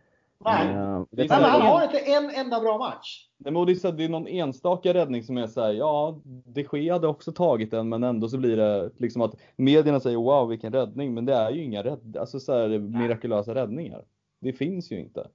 Nej, 0.45 0.69
uh, 0.69 1.05
nej 1.11 1.27
men 1.29 1.43
han 1.43 1.63
har 1.63 1.85
inte 1.85 1.99
en 1.99 2.31
enda 2.31 2.61
bra 2.61 2.79
match. 2.79 3.27
Nej, 3.39 3.53
men 3.53 3.67
det, 3.67 3.85
är 3.85 3.93
det 3.93 4.05
är 4.05 4.09
någon 4.09 4.27
enstaka 4.27 4.95
räddning 4.95 5.23
som 5.23 5.37
är 5.37 5.47
såhär, 5.47 5.73
ja, 5.73 6.21
de 6.25 6.67
Gea 6.73 6.93
hade 6.93 7.07
också 7.07 7.33
tagit 7.33 7.71
den, 7.71 7.89
men 7.89 8.05
ändå 8.05 8.29
så 8.29 8.39
blir 8.39 8.57
det 8.57 8.91
liksom 8.99 9.23
att 9.23 9.35
medierna 9.57 10.01
säger 10.01 10.17
wow 10.17 10.49
vilken 10.49 10.73
räddning, 10.73 11.15
men 11.15 11.27
det 11.27 11.35
är 11.35 11.51
ju 11.51 11.65
inga 11.65 11.85
rädd, 11.85 12.17
alltså 12.21 12.41
så 12.41 12.53
här, 12.53 12.79
mirakulösa 12.79 13.55
räddningar. 13.55 14.05
Det 14.41 14.53
finns 14.53 14.93
ju 14.93 15.01
inte. 15.01 15.29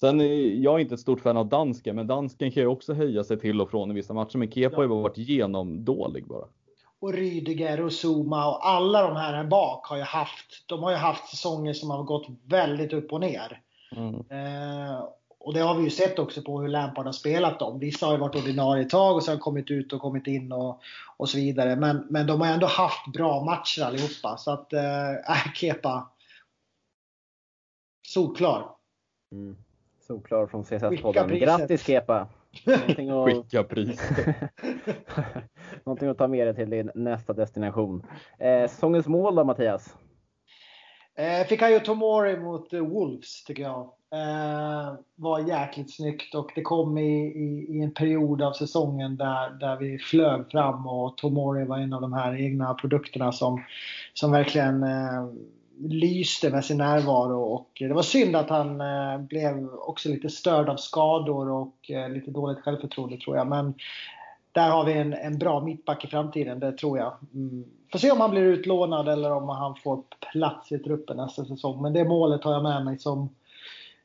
Sen, 0.00 0.20
jag 0.62 0.74
är 0.74 0.78
inte 0.78 0.94
ett 0.94 1.00
stort 1.00 1.20
fan 1.20 1.36
av 1.36 1.48
dansken, 1.48 1.96
men 1.96 2.06
dansken 2.06 2.52
kan 2.52 2.62
ju 2.62 2.66
också 2.66 2.94
höja 2.94 3.24
sig 3.24 3.38
till 3.38 3.60
och 3.60 3.70
från 3.70 3.90
i 3.90 3.94
vissa 3.94 4.14
matcher, 4.14 4.38
men 4.38 4.50
Kepa 4.50 4.76
har 4.76 4.82
ju 4.82 4.88
varit 4.88 5.18
genomdålig 5.18 6.26
bara 6.26 6.46
och 6.98 7.12
Rydiger 7.12 7.80
och 7.80 7.92
Zuma 7.92 8.48
och 8.48 8.68
alla 8.68 9.02
de 9.02 9.16
här, 9.16 9.34
här 9.34 9.44
bak 9.44 9.86
har 9.86 9.96
ju 9.96 10.02
haft, 10.02 10.68
de 10.68 10.82
har 10.82 10.90
ju 10.90 10.96
haft 10.96 11.28
säsonger 11.28 11.72
som 11.72 11.90
har 11.90 12.02
gått 12.02 12.26
väldigt 12.44 12.92
upp 12.92 13.12
och 13.12 13.20
ner. 13.20 13.62
Mm. 13.92 14.14
Eh, 14.14 15.08
och 15.38 15.54
det 15.54 15.60
har 15.60 15.74
vi 15.74 15.84
ju 15.84 15.90
sett 15.90 16.18
också 16.18 16.42
på 16.42 16.60
hur 16.60 16.68
Lampard 16.68 17.06
har 17.06 17.12
spelat 17.12 17.58
dem. 17.58 17.78
Vissa 17.78 18.06
har 18.06 18.12
ju 18.12 18.18
varit 18.18 18.34
ordinarie 18.34 18.84
tag 18.84 19.16
och 19.16 19.22
sen 19.22 19.38
kommit 19.38 19.70
ut 19.70 19.92
och 19.92 20.00
kommit 20.00 20.26
in 20.26 20.52
och, 20.52 20.80
och 21.16 21.28
så 21.28 21.38
vidare. 21.38 21.76
Men, 21.76 22.06
men 22.10 22.26
de 22.26 22.40
har 22.40 22.48
ändå 22.48 22.66
haft 22.66 23.12
bra 23.12 23.44
matcher 23.44 23.82
allihopa. 23.82 24.36
Så 24.36 24.50
att, 24.50 24.72
eh, 24.72 25.10
äh, 25.10 25.52
Kepa. 25.54 26.10
Solklar. 28.06 28.70
Mm. 29.32 29.56
Solklar 30.00 30.46
från 30.46 30.64
CSS-podden. 30.64 31.38
Grattis 31.38 31.86
Kepa! 31.86 32.16
att... 32.20 33.24
Skicka 33.24 33.64
pris. 33.64 34.00
Någonting 35.84 36.08
att 36.08 36.18
ta 36.18 36.28
med 36.28 36.46
dig 36.46 36.54
till 36.54 36.70
din 36.70 36.90
nästa 36.94 37.32
destination. 37.32 38.06
Eh, 38.38 38.68
säsongens 38.68 39.06
mål 39.06 39.34
då 39.34 39.44
Mattias? 39.44 39.96
Eh, 41.18 41.46
Fikayo 41.46 41.80
Tomori 41.80 42.36
mot 42.36 42.72
eh, 42.72 42.80
Wolves 42.80 43.44
tycker 43.44 43.62
jag. 43.62 43.90
Eh, 44.12 44.94
var 45.16 45.40
jäkligt 45.40 45.94
snyggt 45.94 46.34
och 46.34 46.52
det 46.54 46.62
kom 46.62 46.98
i, 46.98 47.26
i, 47.26 47.66
i, 47.76 47.82
en 47.82 47.94
period 47.94 48.42
av 48.42 48.52
säsongen 48.52 49.16
där, 49.16 49.50
där 49.50 49.76
vi 49.76 49.98
flög 49.98 50.50
fram 50.50 50.86
och 50.86 51.16
Tomori 51.16 51.64
var 51.64 51.78
en 51.78 51.92
av 51.92 52.00
de 52.00 52.12
här 52.12 52.40
egna 52.40 52.74
produkterna 52.74 53.32
som, 53.32 53.64
som 54.14 54.32
verkligen 54.32 54.82
eh, 54.82 55.26
lyste 55.78 56.50
med 56.50 56.64
sin 56.64 56.78
närvaro 56.78 57.42
och 57.42 57.70
det 57.78 57.92
var 57.92 58.02
synd 58.02 58.36
att 58.36 58.50
han 58.50 58.80
eh, 58.80 59.18
blev 59.18 59.68
också 59.68 60.08
lite 60.08 60.30
störd 60.30 60.68
av 60.68 60.76
skador 60.76 61.50
och 61.50 61.90
eh, 61.90 62.10
lite 62.10 62.30
dåligt 62.30 62.58
självförtroende 62.58 63.16
tror 63.16 63.36
jag. 63.36 63.46
Men 63.46 63.74
där 64.56 64.70
har 64.70 64.84
vi 64.84 64.92
en, 64.92 65.12
en 65.12 65.38
bra 65.38 65.60
mittback 65.60 66.04
i 66.04 66.08
framtiden, 66.08 66.60
det 66.60 66.72
tror 66.72 66.98
jag. 66.98 67.14
Mm. 67.34 67.64
Får 67.92 67.98
se 67.98 68.10
om 68.10 68.20
han 68.20 68.30
blir 68.30 68.42
utlånad 68.42 69.08
eller 69.08 69.32
om 69.32 69.48
han 69.48 69.76
får 69.84 70.02
plats 70.32 70.72
i 70.72 70.78
truppen 70.78 71.16
nästa 71.16 71.44
säsong. 71.44 71.82
Men 71.82 71.92
det 71.92 72.04
målet 72.04 72.44
har 72.44 72.52
jag 72.52 72.62
med 72.62 72.84
mig 72.84 72.98
som 72.98 73.28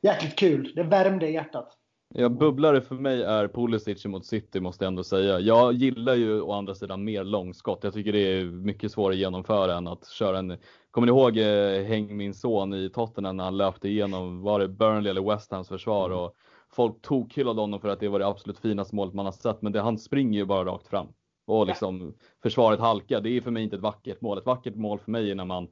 jäkligt 0.02 0.36
kul. 0.36 0.72
Det 0.74 0.82
värmde 0.82 1.28
i 1.28 1.32
hjärtat. 1.32 1.68
Ja, 2.14 2.28
bubblare 2.28 2.80
för 2.80 2.94
mig 2.94 3.22
är 3.22 3.48
Pulisic 3.48 4.04
mot 4.04 4.26
City 4.26 4.60
måste 4.60 4.84
jag 4.84 4.88
ändå 4.88 5.04
säga. 5.04 5.40
Jag 5.40 5.72
gillar 5.72 6.14
ju 6.14 6.40
å 6.40 6.52
andra 6.52 6.74
sidan 6.74 7.04
mer 7.04 7.24
långskott. 7.24 7.84
Jag 7.84 7.94
tycker 7.94 8.12
det 8.12 8.18
är 8.18 8.44
mycket 8.44 8.92
svårare 8.92 9.12
att 9.12 9.18
genomföra 9.18 9.74
än 9.74 9.86
att 9.86 10.08
köra 10.08 10.38
en 10.38 10.56
Kommer 10.90 11.06
ni 11.06 11.10
ihåg 11.10 11.38
eh, 11.38 11.84
Häng 11.84 12.16
min 12.16 12.34
son 12.34 12.74
i 12.74 12.90
Tottenham 12.90 13.36
när 13.36 13.44
han 13.44 13.56
löpte 13.56 13.88
igenom, 13.88 14.42
var 14.42 14.60
det 14.60 14.68
Burnley 14.68 15.10
eller 15.10 15.30
West 15.30 15.52
Hams 15.52 15.68
försvar 15.68 16.06
mm. 16.06 16.18
och 16.18 16.36
folk 16.74 17.02
tokhyllade 17.02 17.60
honom 17.60 17.80
för 17.80 17.88
att 17.88 18.00
det 18.00 18.08
var 18.08 18.18
det 18.18 18.26
absolut 18.26 18.58
finaste 18.58 18.96
målet 18.96 19.14
man 19.14 19.24
har 19.24 19.32
sett. 19.32 19.62
Men 19.62 19.72
det, 19.72 19.80
han 19.80 19.98
springer 19.98 20.38
ju 20.38 20.44
bara 20.44 20.64
rakt 20.64 20.88
fram 20.88 21.06
och 21.46 21.66
liksom 21.66 22.00
ja. 22.00 22.26
försvaret 22.42 22.80
halkar. 22.80 23.20
Det 23.20 23.30
är 23.30 23.40
för 23.40 23.50
mig 23.50 23.62
inte 23.62 23.76
ett 23.76 23.82
vackert 23.82 24.20
mål. 24.20 24.38
Ett 24.38 24.46
vackert 24.46 24.74
mål 24.74 24.98
för 24.98 25.10
mig 25.10 25.30
är 25.30 25.34
när 25.34 25.44
man 25.44 25.68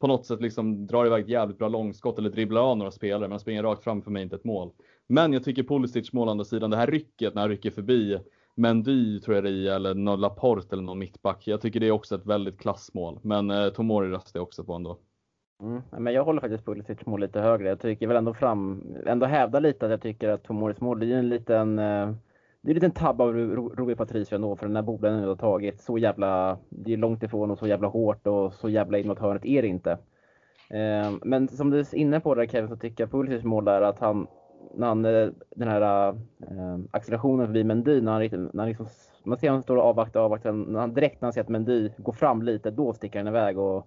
på 0.00 0.06
något 0.06 0.26
sätt 0.26 0.40
liksom 0.40 0.86
drar 0.86 1.06
iväg 1.06 1.22
ett 1.24 1.30
jävligt 1.30 1.58
bra 1.58 1.68
långskott 1.68 2.18
eller 2.18 2.30
dribblar 2.30 2.60
av 2.60 2.76
några 2.76 2.90
spelare. 2.90 3.28
Men 3.28 3.40
springer 3.40 3.62
rakt 3.62 3.84
fram 3.84 4.02
för 4.02 4.10
mig 4.10 4.22
inte 4.22 4.36
ett 4.36 4.44
mål. 4.44 4.70
Men 5.06 5.32
jag 5.32 5.44
tycker 5.44 5.62
Pulisic 5.62 6.12
mål 6.12 6.28
andra 6.28 6.44
sidan, 6.44 6.70
det 6.70 6.76
här 6.76 6.86
rycket 6.86 7.34
när 7.34 7.42
han 7.42 7.50
rycker 7.50 7.70
förbi 7.70 8.18
Mendy 8.54 9.20
tror 9.20 9.34
jag 9.34 9.44
det 9.44 9.50
är, 9.50 9.74
eller 9.74 9.94
någon 9.94 10.20
Laporte 10.20 10.74
eller 10.74 10.82
någon 10.82 10.98
mittback. 10.98 11.46
Jag 11.46 11.60
tycker 11.60 11.80
det 11.80 11.86
är 11.86 11.90
också 11.90 12.14
ett 12.14 12.26
väldigt 12.26 12.58
klassmål. 12.60 13.18
Men 13.22 13.50
eh, 13.50 13.68
Tomori 13.68 14.08
röstar 14.08 14.38
jag 14.38 14.42
också 14.42 14.64
på 14.64 14.74
ändå. 14.74 14.98
Mm. 15.62 15.82
Men 15.90 16.14
jag 16.14 16.24
håller 16.24 16.40
faktiskt 16.40 16.64
Pulisic 16.64 17.06
mål 17.06 17.20
lite 17.20 17.40
högre. 17.40 17.68
Jag 17.68 17.80
tycker 17.80 18.06
väl 18.06 18.16
ändå 18.16 18.34
fram, 18.34 18.82
ändå 19.06 19.26
hävda 19.26 19.60
lite 19.60 19.86
att 19.86 19.90
jag 19.90 20.02
tycker 20.02 20.28
att 20.28 20.42
Tomoris 20.42 20.80
mål, 20.80 21.00
det 21.00 21.12
är 21.12 21.18
en 21.18 21.28
liten 21.28 21.78
eh, 21.78 22.10
det 22.66 22.70
är 22.70 22.74
en 22.74 22.74
liten 22.74 22.90
tabb 22.90 23.20
av 23.20 23.34
Robert 23.76 23.98
Patricio 23.98 24.34
ändå, 24.34 24.56
för 24.56 24.66
den 24.66 24.76
här 24.76 24.82
bollen 24.82 25.20
nu 25.20 25.26
har 25.26 25.36
tagit 25.36 25.80
så 25.80 25.98
jävla, 25.98 26.58
det 26.68 26.92
är 26.92 26.96
långt 26.96 27.22
ifrån 27.22 27.50
och 27.50 27.58
så 27.58 27.66
jävla 27.66 27.88
hårt 27.88 28.26
och 28.26 28.54
så 28.54 28.68
jävla 28.68 28.98
in 28.98 29.08
mot 29.08 29.18
hörnet 29.18 29.44
är 29.44 29.62
det 29.62 29.68
inte. 29.68 29.90
Eh, 30.70 31.12
men 31.22 31.48
som 31.48 31.70
du 31.70 31.78
är 31.78 31.94
inne 31.94 32.20
på 32.20 32.34
där 32.34 32.46
Kevin, 32.46 32.68
så 32.68 32.76
tycker 32.76 33.04
jag 33.04 33.10
Pulisic 33.10 33.44
mål 33.44 33.64
där 33.64 33.82
att 33.82 33.98
han, 33.98 34.26
när 34.74 34.86
han, 34.86 35.04
eh, 35.04 35.28
den 35.56 35.68
här 35.68 36.08
eh, 36.08 36.78
accelerationen 36.90 37.46
förbi 37.46 37.64
Mendy, 37.64 38.00
när 38.00 38.12
han, 38.12 38.50
när 38.52 38.62
han 38.62 38.68
liksom, 38.68 38.86
man 39.24 39.38
ser 39.38 39.48
honom 39.48 39.62
står 39.62 39.76
och 39.76 39.84
avvaktar, 39.84 40.20
avvakta, 40.20 40.52
när 40.52 40.80
han, 40.80 40.94
direkt 40.94 41.20
när 41.20 41.26
han 41.26 41.32
ser 41.32 41.40
att 41.40 41.48
Mendy 41.48 41.90
går 41.96 42.12
fram 42.12 42.42
lite, 42.42 42.70
då 42.70 42.92
sticker 42.92 43.18
han 43.18 43.28
iväg 43.28 43.58
och 43.58 43.86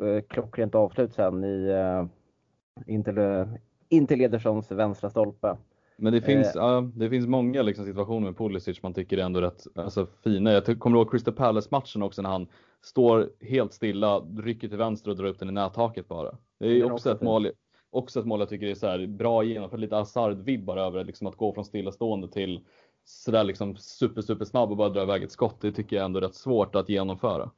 eh, 0.00 0.22
klockrent 0.28 0.74
avslut 0.74 1.12
sen 1.12 1.44
i, 1.44 1.68
eh, 1.68 3.46
intill 3.88 4.20
Edersons 4.20 4.70
vänstra 4.70 5.10
stolpe. 5.10 5.56
Men 5.96 6.12
det 6.12 6.20
finns, 6.20 6.56
eh. 6.56 6.78
uh, 6.78 6.82
det 6.82 7.10
finns 7.10 7.26
många 7.26 7.62
liksom, 7.62 7.84
situationer 7.84 8.26
med 8.26 8.36
Pulisic 8.36 8.82
man 8.82 8.94
tycker 8.94 9.18
är 9.18 9.22
ändå 9.22 9.40
rätt 9.40 9.64
alltså, 9.74 10.06
fina. 10.24 10.52
Jag 10.52 10.78
kommer 10.78 10.96
ihåg 10.96 11.10
Crystal 11.10 11.34
Palace-matchen 11.34 12.02
också 12.02 12.22
när 12.22 12.30
han 12.30 12.46
står 12.82 13.30
helt 13.40 13.72
stilla, 13.72 14.20
rycker 14.20 14.68
till 14.68 14.78
vänster 14.78 15.10
och 15.10 15.16
drar 15.16 15.26
upp 15.26 15.38
den 15.38 15.48
i 15.48 15.52
nättaket 15.52 16.08
bara. 16.08 16.36
Det 16.58 16.66
är 16.66 16.84
också, 16.84 16.94
också 16.94 17.12
ett 17.12 17.22
mål, 17.22 17.50
också 17.90 18.20
ett 18.20 18.26
mål 18.26 18.40
jag 18.40 18.48
tycker 18.48 18.66
är 18.66 18.74
så 18.74 18.86
här, 18.86 19.06
bra 19.06 19.42
genomfört, 19.42 19.80
lite 19.80 19.94
Hazard-vibbar 19.94 20.76
över 20.76 20.98
det. 20.98 21.04
Liksom 21.04 21.26
att 21.26 21.36
gå 21.36 21.52
från 21.54 21.64
stillastående 21.64 22.28
till 22.28 22.60
sådär 23.04 23.44
liksom 23.44 23.76
super, 23.76 24.22
super 24.22 24.44
snabb 24.44 24.70
och 24.70 24.76
bara 24.76 24.88
dra 24.88 25.02
iväg 25.02 25.22
ett 25.22 25.32
skott. 25.32 25.60
Det 25.60 25.72
tycker 25.72 25.96
jag 25.96 26.00
är 26.00 26.04
ändå 26.04 26.20
rätt 26.20 26.34
svårt 26.34 26.74
att 26.74 26.88
genomföra. 26.88 27.50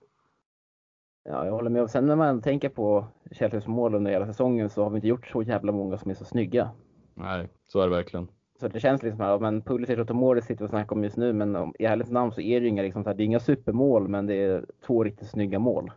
Ja, 1.24 1.44
jag 1.44 1.52
håller 1.52 1.70
med. 1.70 1.82
Och 1.82 1.90
sen 1.90 2.06
när 2.06 2.16
man 2.16 2.42
tänker 2.42 2.68
på 2.68 3.04
Chelseas 3.30 3.66
mål 3.66 3.94
under 3.94 4.10
hela 4.10 4.26
säsongen 4.26 4.70
så 4.70 4.82
har 4.82 4.90
vi 4.90 4.96
inte 4.96 5.08
gjort 5.08 5.26
så 5.26 5.42
jävla 5.42 5.72
många 5.72 5.98
som 5.98 6.10
är 6.10 6.14
så 6.14 6.24
snygga. 6.24 6.70
Nej, 7.14 7.48
så 7.68 7.80
är 7.80 7.84
det 7.88 7.96
verkligen. 7.96 8.28
Så 8.60 8.68
det 8.68 8.80
känns 8.80 9.02
liksom 9.02 9.20
här, 9.20 9.38
men 9.38 9.62
Pulisic 9.62 9.98
och 9.98 10.08
Tomori 10.08 10.42
sitter 10.42 10.64
och 10.64 10.70
snackar 10.70 10.96
om 10.96 11.04
just 11.04 11.16
nu, 11.16 11.32
men 11.32 11.56
om, 11.56 11.74
i 11.78 11.84
ärlighetens 11.84 12.12
namn 12.12 12.32
så 12.32 12.40
är 12.40 12.60
det 12.60 12.64
ju 12.64 12.68
inga, 12.68 12.82
liksom, 12.82 13.04
så 13.04 13.10
här, 13.10 13.16
det 13.16 13.22
är 13.22 13.24
inga 13.24 13.40
supermål, 13.40 14.08
men 14.08 14.26
det 14.26 14.34
är 14.34 14.64
två 14.86 15.04
riktigt 15.04 15.28
snygga 15.28 15.58
mål. 15.58 15.90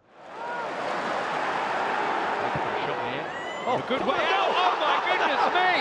Oh, 3.67 3.81
good 3.89 4.05
way 4.11 4.25
out! 4.39 4.53
Oh 4.65 4.75
my 4.85 4.95
goodness 5.07 5.43
me! 5.59 5.71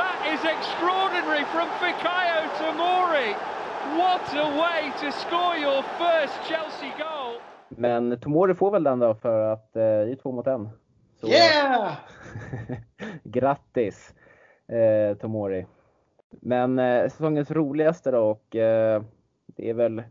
That 0.00 0.18
is 0.32 0.40
extraordinary 0.54 1.44
from 1.54 1.68
Fikayo 1.80 2.40
Tomori! 2.60 3.30
What 3.98 4.26
a 4.34 4.48
way 4.62 4.92
to 5.00 5.12
score 5.12 5.56
your 5.58 5.82
first 5.98 6.34
Chelsea 6.48 6.92
goal! 6.98 7.21
Men 7.76 8.20
Tomori 8.20 8.54
får 8.54 8.70
väl 8.70 8.84
den 8.84 8.98
då 8.98 9.14
för 9.14 9.52
att 9.52 9.76
eh, 9.76 9.82
det 9.82 10.12
är 10.12 10.16
två 10.16 10.32
mot 10.32 10.46
en. 10.46 10.68
Så, 11.20 11.26
yeah! 11.28 11.92
grattis 13.24 14.14
eh, 14.68 15.16
Tomori. 15.16 15.66
Men 16.40 16.78
eh, 16.78 17.02
säsongens 17.02 17.50
roligaste 17.50 18.10
då 18.10 18.20
och 18.20 18.56
eh, 18.56 19.02
det 19.46 19.70
är 19.70 19.74
väl 19.74 20.02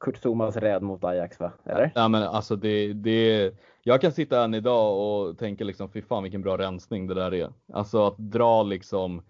Kurt 0.00 0.16
Zumas 0.16 0.56
rädd 0.56 0.82
mot 0.82 1.04
Ajax 1.04 1.40
va? 1.40 1.52
Eller? 1.64 1.92
Ja 1.94 2.08
men 2.08 2.22
alltså 2.22 2.56
det, 2.56 2.92
det, 2.92 3.52
jag 3.82 4.00
kan 4.00 4.12
sitta 4.12 4.44
än 4.44 4.54
idag 4.54 4.98
och 4.98 5.38
tänka 5.38 5.64
liksom 5.64 5.90
fy 5.92 6.02
fan 6.02 6.22
vilken 6.22 6.42
bra 6.42 6.58
rensning 6.58 7.06
det 7.06 7.14
där 7.14 7.34
är. 7.34 7.52
Alltså 7.72 8.06
att 8.06 8.18
dra 8.18 8.62
liksom 8.62 9.22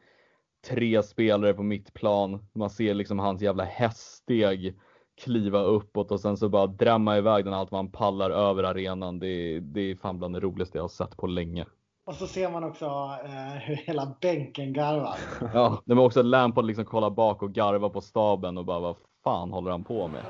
tre 0.69 1.03
spelare 1.03 1.55
på 1.55 1.63
mittplan. 1.63 2.47
Man 2.53 2.71
ser 2.71 2.95
liksom 2.95 3.19
hans 3.19 3.43
jävla 3.43 3.65
häststeg 3.65 4.75
kliva 5.21 5.59
uppåt 5.59 6.11
och 6.11 6.21
sen 6.21 6.37
så 6.37 6.49
bara 6.49 6.67
drämma 6.67 7.19
iväg 7.19 7.45
den 7.45 7.55
allt 7.55 7.71
man 7.71 7.91
pallar 7.91 8.31
över 8.31 8.63
arenan. 8.63 9.19
Det, 9.19 9.61
det 9.61 9.81
är 9.81 9.97
fan 9.97 10.19
bland 10.19 10.35
det 10.35 10.41
roligaste 10.41 10.79
jag 10.79 10.83
har 10.83 10.89
sett 10.89 11.17
på 11.17 11.27
länge. 11.27 11.67
Och 12.07 12.15
så 12.15 12.27
ser 12.27 12.51
man 12.51 12.65
också 12.65 12.85
eh, 13.25 13.61
hur 13.61 13.75
hela 13.77 14.15
bänken 14.21 14.73
garvar. 14.73 15.17
ja, 15.55 15.83
det 15.85 15.95
var 15.95 16.05
också 16.05 16.23
Lampard 16.23 16.65
liksom 16.65 16.85
kolla 16.85 17.11
bak 17.11 17.43
och 17.43 17.53
garva 17.53 17.89
på 17.89 18.01
staben 18.01 18.59
och 18.59 18.65
bara 18.65 18.81
vad 18.81 18.97
fan 19.25 19.53
håller 19.53 19.71
han 19.71 19.85
på 19.85 20.09
med? 20.09 20.25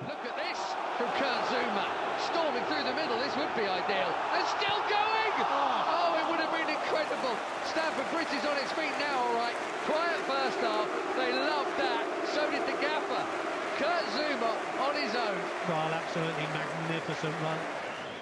Magnificent 17.22 17.42
run. 17.42 17.58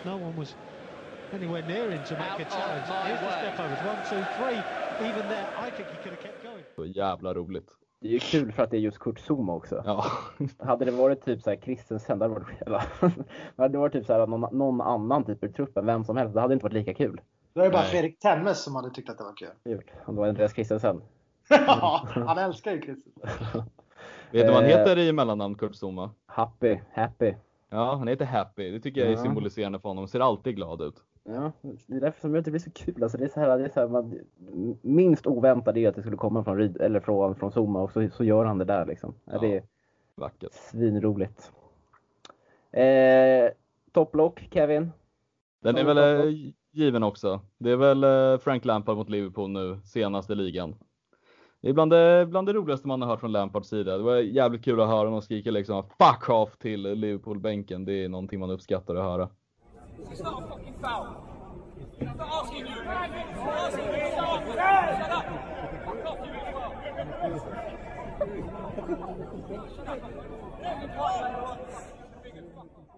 No 0.05 0.27
one 0.27 0.37
was 0.37 0.55
anywhere 1.33 1.63
near 1.63 1.91
him 1.91 2.05
to 2.05 2.15
make 2.15 2.41
a 2.41 2.51
challenge. 2.51 2.87
Here's 3.07 3.21
the 3.21 3.31
step 3.31 3.61
overs. 3.61 3.79
One, 3.87 3.99
two, 4.11 4.25
three. 4.39 4.59
Even 5.09 5.29
there, 5.29 5.47
I 5.59 5.71
think 5.71 5.89
he 5.89 5.97
could 6.03 6.13
have 6.13 6.23
kept 6.23 6.43
going. 6.43 6.65
Så 6.77 6.87
jävla 6.87 7.35
roligt. 7.35 7.71
Det 8.01 8.09
är 8.09 8.13
ju 8.13 8.19
kul 8.19 8.53
för 8.53 8.63
att 8.63 8.71
det 8.71 8.77
är 8.77 8.81
just 8.81 8.99
Kurt 8.99 9.19
Zuma 9.19 9.55
också. 9.55 9.83
Ja. 9.87 10.05
hade 10.59 10.85
det 10.85 10.91
varit 10.91 11.25
typ 11.25 11.43
såhär 11.43 11.57
Christensen, 11.57 12.19
det 12.19 12.25
hade 12.25 12.35
varit 12.35 12.61
jävla... 12.61 12.85
hade 13.57 13.73
det 13.73 13.79
varit 13.79 13.93
typ 13.93 14.07
såhär 14.07 14.27
någon, 14.27 14.59
någon 14.59 14.81
annan 14.81 15.25
typ 15.25 15.45
i 15.45 15.49
truppen, 15.49 15.87
vem 15.87 16.05
som 16.05 16.17
helst, 16.17 16.35
det 16.35 16.41
hade 16.41 16.55
inte 16.55 16.65
varit 16.65 16.73
lika 16.73 16.95
kul. 16.95 17.21
Då 17.55 17.61
är 17.61 17.65
det 17.65 17.71
bara 17.71 17.83
Nej. 17.83 17.91
Fredrik 17.91 18.19
Temmes 18.19 18.65
som 18.65 18.77
hade 18.77 18.91
tyckt 18.91 19.11
att 19.11 19.19
det 19.19 19.25
var 19.25 19.37
kul. 19.37 19.49
Kul. 19.65 19.91
Om 20.05 20.15
det 20.15 20.21
var 20.21 20.29
Andreas 20.29 20.53
Christensen. 20.53 21.03
ja, 21.49 22.09
han 22.15 22.39
älskar 22.39 22.73
ju 22.73 22.81
Christensen. 22.83 23.63
Vet 24.31 24.47
du 24.47 24.53
vad 24.53 24.55
han 24.55 24.65
eh, 24.65 24.79
heter 24.79 24.99
i 24.99 25.13
mellannamn, 25.13 25.55
Kurt 25.55 25.75
Zuma? 25.75 26.11
Happy, 26.27 26.79
Happy. 26.93 27.35
Ja, 27.71 27.95
han 27.95 28.09
heter 28.09 28.25
Happy. 28.25 28.71
Det 28.71 28.81
tycker 28.81 29.01
jag 29.01 29.11
är 29.11 29.17
ja. 29.17 29.23
symboliserande 29.23 29.79
för 29.79 29.89
honom. 29.89 30.09
Ser 30.09 30.21
alltid 30.21 30.57
glad 30.57 30.83
ut. 30.83 31.05
Ja, 31.25 31.53
det 31.87 31.97
är 31.97 32.01
därför 32.01 32.21
som 32.21 32.33
det 32.33 32.43
blir 32.43 32.59
så 32.59 32.71
kul. 32.71 33.03
Alltså 33.03 33.19
det 33.19 33.25
är 33.25 33.29
så 33.29 33.41
här, 33.41 33.59
det 33.59 33.65
är 33.65 33.69
så 33.69 33.81
här, 33.81 33.89
man, 33.89 34.19
minst 34.83 35.27
oväntat 35.27 35.77
är 35.77 35.89
att 35.89 35.95
det 35.95 36.01
skulle 36.01 36.17
komma 36.17 36.45
från, 36.45 36.61
eller 36.61 37.01
från, 37.01 37.35
från 37.35 37.51
Zuma 37.51 37.81
och 37.81 37.93
så, 37.93 38.09
så 38.11 38.25
gör 38.25 38.45
han 38.45 38.59
det 38.59 38.65
där 38.65 38.87
liksom. 38.87 39.15
Ja, 39.25 39.39
det 39.39 39.57
är 39.57 39.63
vackert. 40.15 40.53
svinroligt. 40.53 41.53
Eh, 42.71 43.51
Topplock, 43.93 44.49
Kevin? 44.51 44.91
Den 45.61 45.77
är 45.77 45.85
väl 45.85 45.99
eh, 45.99 46.35
given 46.71 47.03
också. 47.03 47.41
Det 47.59 47.71
är 47.71 47.77
väl 47.77 48.05
eh, 48.05 48.39
Frank 48.39 48.65
Lampard 48.65 48.97
mot 48.97 49.09
Liverpool 49.09 49.51
nu, 49.51 49.79
senaste 49.85 50.35
ligan. 50.35 50.75
Det 51.61 51.69
är 51.69 51.73
bland 51.73 51.93
det, 51.93 52.27
bland 52.27 52.47
det 52.49 52.53
roligaste 52.53 52.89
man 52.89 53.03
har 53.03 53.09
hört 53.09 53.21
från 53.21 53.33
Lampards 53.33 53.69
sida. 53.69 53.97
Det 53.97 54.03
var 54.03 54.17
jävligt 54.17 54.65
kul 54.65 54.81
att 54.81 54.89
höra 54.89 55.07
honom 55.07 55.23
skrika 55.23 55.51
liksom 55.51 55.83
fuck 55.83 56.29
off 56.29 56.59
till 56.59 56.83
Liverpool-bänken. 56.83 57.85
Det 57.85 58.05
är 58.05 58.09
någonting 58.09 58.41
man 58.41 58.51
uppskattar 58.51 58.95
att 58.95 59.05
höra. 59.05 59.29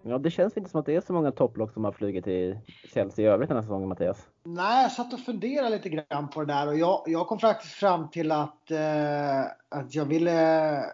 Ja, 0.03 0.19
det 0.19 0.31
känns 0.31 0.57
inte 0.57 0.71
som 0.71 0.81
att 0.81 0.87
det 0.87 0.95
är 0.95 1.01
så 1.01 1.13
många 1.13 1.33
topplock 1.33 1.73
som 1.73 1.85
har 1.85 1.93
flugit 1.93 2.25
till 2.25 2.59
Chelsea 2.95 3.25
i 3.25 3.29
övrigt 3.29 3.49
den 3.49 3.57
här 3.57 3.63
säsongen, 3.63 3.89
Mattias. 3.89 4.27
Nej, 4.43 4.83
jag 4.83 4.93
satt 4.93 5.13
och 5.13 5.21
funderade 5.21 5.71
lite 5.71 5.89
grann 5.89 6.29
på 6.29 6.41
det 6.41 6.53
där 6.53 6.69
och 6.69 6.79
jag, 6.79 7.03
jag 7.07 7.27
kom 7.27 7.39
faktiskt 7.39 7.73
fram 7.73 8.11
till 8.11 8.33
att, 8.33 8.71
eh, 8.71 9.41
att 9.69 9.95
jag 9.95 10.05
ville 10.05 10.69
eh, 10.77 10.85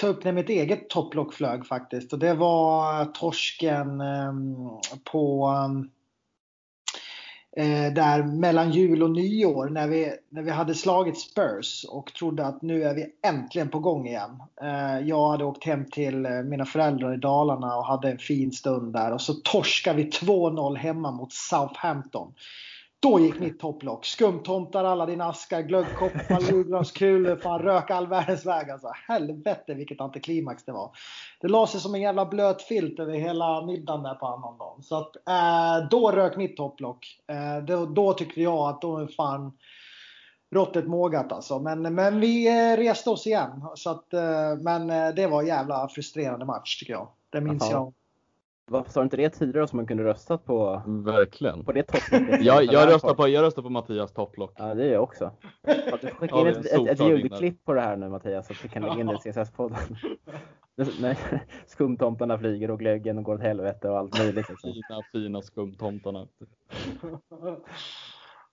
ta 0.00 0.06
upp 0.06 0.24
när 0.24 0.32
mitt 0.32 0.48
eget 0.48 0.88
topplock 0.90 1.34
flög 1.34 1.66
faktiskt. 1.66 2.12
Och 2.12 2.18
det 2.18 2.34
var 2.34 3.04
torsken 3.04 4.00
eh, 4.00 4.32
på 5.12 5.46
ehm, 5.46 5.90
eh, 7.56 7.92
där 7.92 8.22
mellan 8.22 8.70
jul 8.70 9.02
och 9.02 9.10
nyår 9.10 9.68
när 9.68 9.88
vi, 9.88 10.12
när 10.28 10.42
vi 10.42 10.50
hade 10.50 10.74
slagit 10.74 11.18
Spurs 11.18 11.84
och 11.88 12.12
trodde 12.14 12.46
att 12.46 12.62
nu 12.62 12.82
är 12.82 12.94
vi 12.94 13.06
äntligen 13.26 13.68
på 13.68 13.78
gång 13.78 14.06
igen. 14.06 14.42
Eh, 14.62 15.08
jag 15.08 15.28
hade 15.28 15.44
åkt 15.44 15.64
hem 15.64 15.84
till 15.84 16.26
eh, 16.26 16.32
mina 16.32 16.64
föräldrar 16.64 17.14
i 17.14 17.16
Dalarna 17.16 17.76
och 17.76 17.86
hade 17.86 18.10
en 18.10 18.18
fin 18.18 18.52
stund 18.52 18.92
där 18.92 19.12
och 19.12 19.20
så 19.20 19.34
torskar 19.34 19.94
vi 19.94 20.04
2-0 20.04 20.76
hemma 20.76 21.10
mot 21.10 21.32
Southampton. 21.32 22.32
Då 23.02 23.20
gick 23.20 23.40
mitt 23.40 23.60
topplock. 23.60 24.04
Skumtomtar, 24.04 24.84
alla 24.84 25.06
dina 25.06 25.24
askar, 25.24 25.62
glöggkoppar, 25.62 26.40
julgranskulor. 26.50 27.36
Fan 27.36 27.58
rök 27.58 27.90
all 27.90 28.06
världens 28.06 28.46
väg 28.46 28.70
alltså. 28.70 28.92
Helvete 29.08 29.74
vilket 29.74 30.00
antiklimax 30.00 30.64
det 30.64 30.72
var. 30.72 30.90
Det 31.40 31.48
la 31.48 31.66
sig 31.66 31.80
som 31.80 31.94
en 31.94 32.00
jävla 32.00 32.26
blöt 32.26 32.62
filt 32.62 32.98
över 32.98 33.14
hela 33.14 33.66
middagen 33.66 34.02
där 34.02 34.14
på 34.14 34.26
annandagen. 34.26 34.82
Så 34.82 34.96
att 34.96 35.16
eh, 35.16 35.88
då 35.90 36.10
rök 36.10 36.36
mitt 36.36 36.56
topplock. 36.56 37.06
Eh, 37.26 37.64
då, 37.64 37.86
då 37.86 38.12
tyckte 38.12 38.42
jag 38.42 38.68
att 38.68 38.80
då 38.80 38.96
är 38.96 39.06
fan 39.06 39.52
råttet 40.54 40.86
mågat 40.86 41.32
alltså. 41.32 41.58
Men, 41.58 41.94
men 41.94 42.20
vi 42.20 42.48
eh, 42.48 42.76
reste 42.76 43.10
oss 43.10 43.26
igen. 43.26 43.64
Så 43.74 43.90
att, 43.90 44.14
eh, 44.14 44.56
men 44.60 44.90
eh, 44.90 45.08
det 45.08 45.26
var 45.26 45.40
en 45.40 45.48
jävla 45.48 45.88
frustrerande 45.88 46.44
match 46.44 46.78
tycker 46.78 46.92
jag. 46.92 47.08
Det 47.30 47.40
minns 47.40 47.62
Aha. 47.62 47.72
jag 47.72 47.92
varför 48.70 48.90
sa 48.90 49.00
du 49.00 49.04
inte 49.04 49.16
det 49.16 49.30
tidigare 49.30 49.66
så 49.66 49.76
man 49.76 49.86
kunde 49.86 50.04
rösta 50.04 50.38
på? 50.38 50.82
Verkligen. 50.86 51.64
På 51.64 51.72
det 51.72 51.82
topplocket? 51.82 52.42
jag, 52.44 52.64
jag, 52.64 52.88
röstar 52.88 53.14
på, 53.14 53.28
jag 53.28 53.42
röstar 53.42 53.62
på 53.62 53.70
Mattias 53.70 54.12
topplock. 54.12 54.52
Ja, 54.56 54.74
det 54.74 54.84
gör 54.84 54.92
jag 54.92 55.02
också. 55.02 55.24
Att 55.92 56.00
du 56.00 56.08
skickar 56.08 56.40
in 56.40 56.46
ett, 56.46 56.66
ett, 56.66 56.88
ett 56.88 57.00
ljudklipp 57.00 57.64
på 57.64 57.74
det 57.74 57.80
här 57.80 57.96
nu 57.96 58.08
Mattias 58.08 58.46
så 58.46 58.52
att 58.52 58.64
vi 58.64 58.68
kan 58.68 58.82
lägga 58.82 59.00
in 59.00 59.06
det 59.06 59.12
i 59.12 59.16
CSS-podden. 59.16 59.96
när 61.00 61.18
skumtomtarna 61.66 62.38
flyger 62.38 62.70
och 62.70 62.78
glöggen 62.78 63.22
går 63.22 63.34
åt 63.34 63.40
helvete 63.40 63.88
och 63.88 63.98
allt 63.98 64.18
möjligt. 64.18 64.48
Liksom. 64.48 64.72
Fina, 64.72 65.02
fina 65.12 65.42
skumtomtarna. 65.42 66.26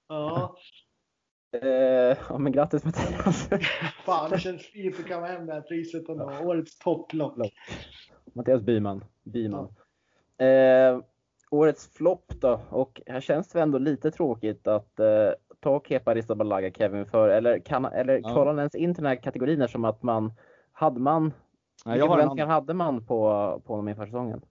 Ja, 0.07 0.55
Eh, 1.51 2.18
ja, 2.30 2.38
men 2.38 2.51
grattis 2.51 2.86
Mattias. 2.86 3.49
fan 4.05 4.30
det 4.32 4.39
känns 4.39 4.61
fint 4.61 4.99
att 4.99 5.07
komma 5.07 5.28
hem 5.28 5.45
med 5.45 5.47
det 5.47 5.53
här 5.53 5.61
priset 5.61 6.09
ändå. 6.09 6.26
Årets 6.43 6.80
topplock. 6.80 7.38
Mattias 8.34 8.61
Byman. 8.61 9.03
Byman. 9.24 9.76
Eh, 10.38 11.00
årets 11.52 11.94
flopp 11.94 12.34
då? 12.42 12.60
Och 12.70 13.02
här 13.06 13.22
känns 13.22 13.48
det 13.48 13.62
ändå 13.62 13.78
lite 13.78 14.12
tråkigt 14.12 14.68
att 14.68 15.00
eh, 15.00 15.32
ta 15.60 15.82
Kepa 15.88 16.12
Arrizabalaga 16.12 16.72
Kevin 16.72 17.06
för, 17.06 17.30
eller, 17.30 17.60
kan, 17.60 17.86
eller 17.86 18.22
Ja. 18.24 18.46
han 18.46 18.58
ens 18.58 18.76
in 18.76 18.94
till 18.94 19.04
den 19.04 19.10
här 19.10 19.22
kategorin 19.24 19.62
eftersom 19.62 19.86
att 19.86 20.04
man, 20.04 20.34
hade 20.72 21.00
man, 21.00 21.34
Nej, 21.86 21.94
vilka 22.00 22.14
förväntningar 22.14 22.48
hade 22.48 22.74
man 22.74 23.06
på, 23.06 23.62
på 23.66 23.74
honom 23.74 23.88
inför 23.90 24.06
säsongen? 24.06 24.42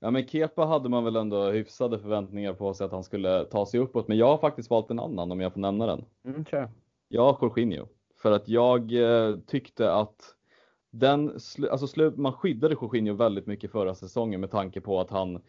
Ja 0.00 0.10
men 0.10 0.26
Kepa 0.26 0.64
hade 0.64 0.88
man 0.88 1.04
väl 1.04 1.16
ändå 1.16 1.50
hyfsade 1.50 1.98
förväntningar 1.98 2.52
på 2.52 2.74
sig 2.74 2.84
att 2.84 2.92
han 2.92 3.04
skulle 3.04 3.44
ta 3.44 3.66
sig 3.66 3.80
uppåt. 3.80 4.08
Men 4.08 4.16
jag 4.16 4.26
har 4.26 4.38
faktiskt 4.38 4.70
valt 4.70 4.90
en 4.90 5.00
annan 5.00 5.32
om 5.32 5.40
jag 5.40 5.52
får 5.52 5.60
nämna 5.60 5.86
den. 5.86 6.04
Mm, 6.24 6.44
kör. 6.44 6.70
Jag 7.08 7.22
har 7.32 7.38
Jorginho. 7.42 7.86
För 8.22 8.32
att 8.32 8.48
jag 8.48 8.92
eh, 8.92 9.36
tyckte 9.46 9.92
att 9.92 10.34
den, 10.92 11.28
alltså 11.70 11.86
slu- 11.86 12.16
man 12.16 12.32
skyddade 12.32 12.74
Jorginho 12.74 13.14
väldigt 13.14 13.46
mycket 13.46 13.72
förra 13.72 13.94
säsongen 13.94 14.40
med 14.40 14.50
tanke 14.50 14.80
på 14.80 15.00
att 15.00 15.10
han, 15.10 15.40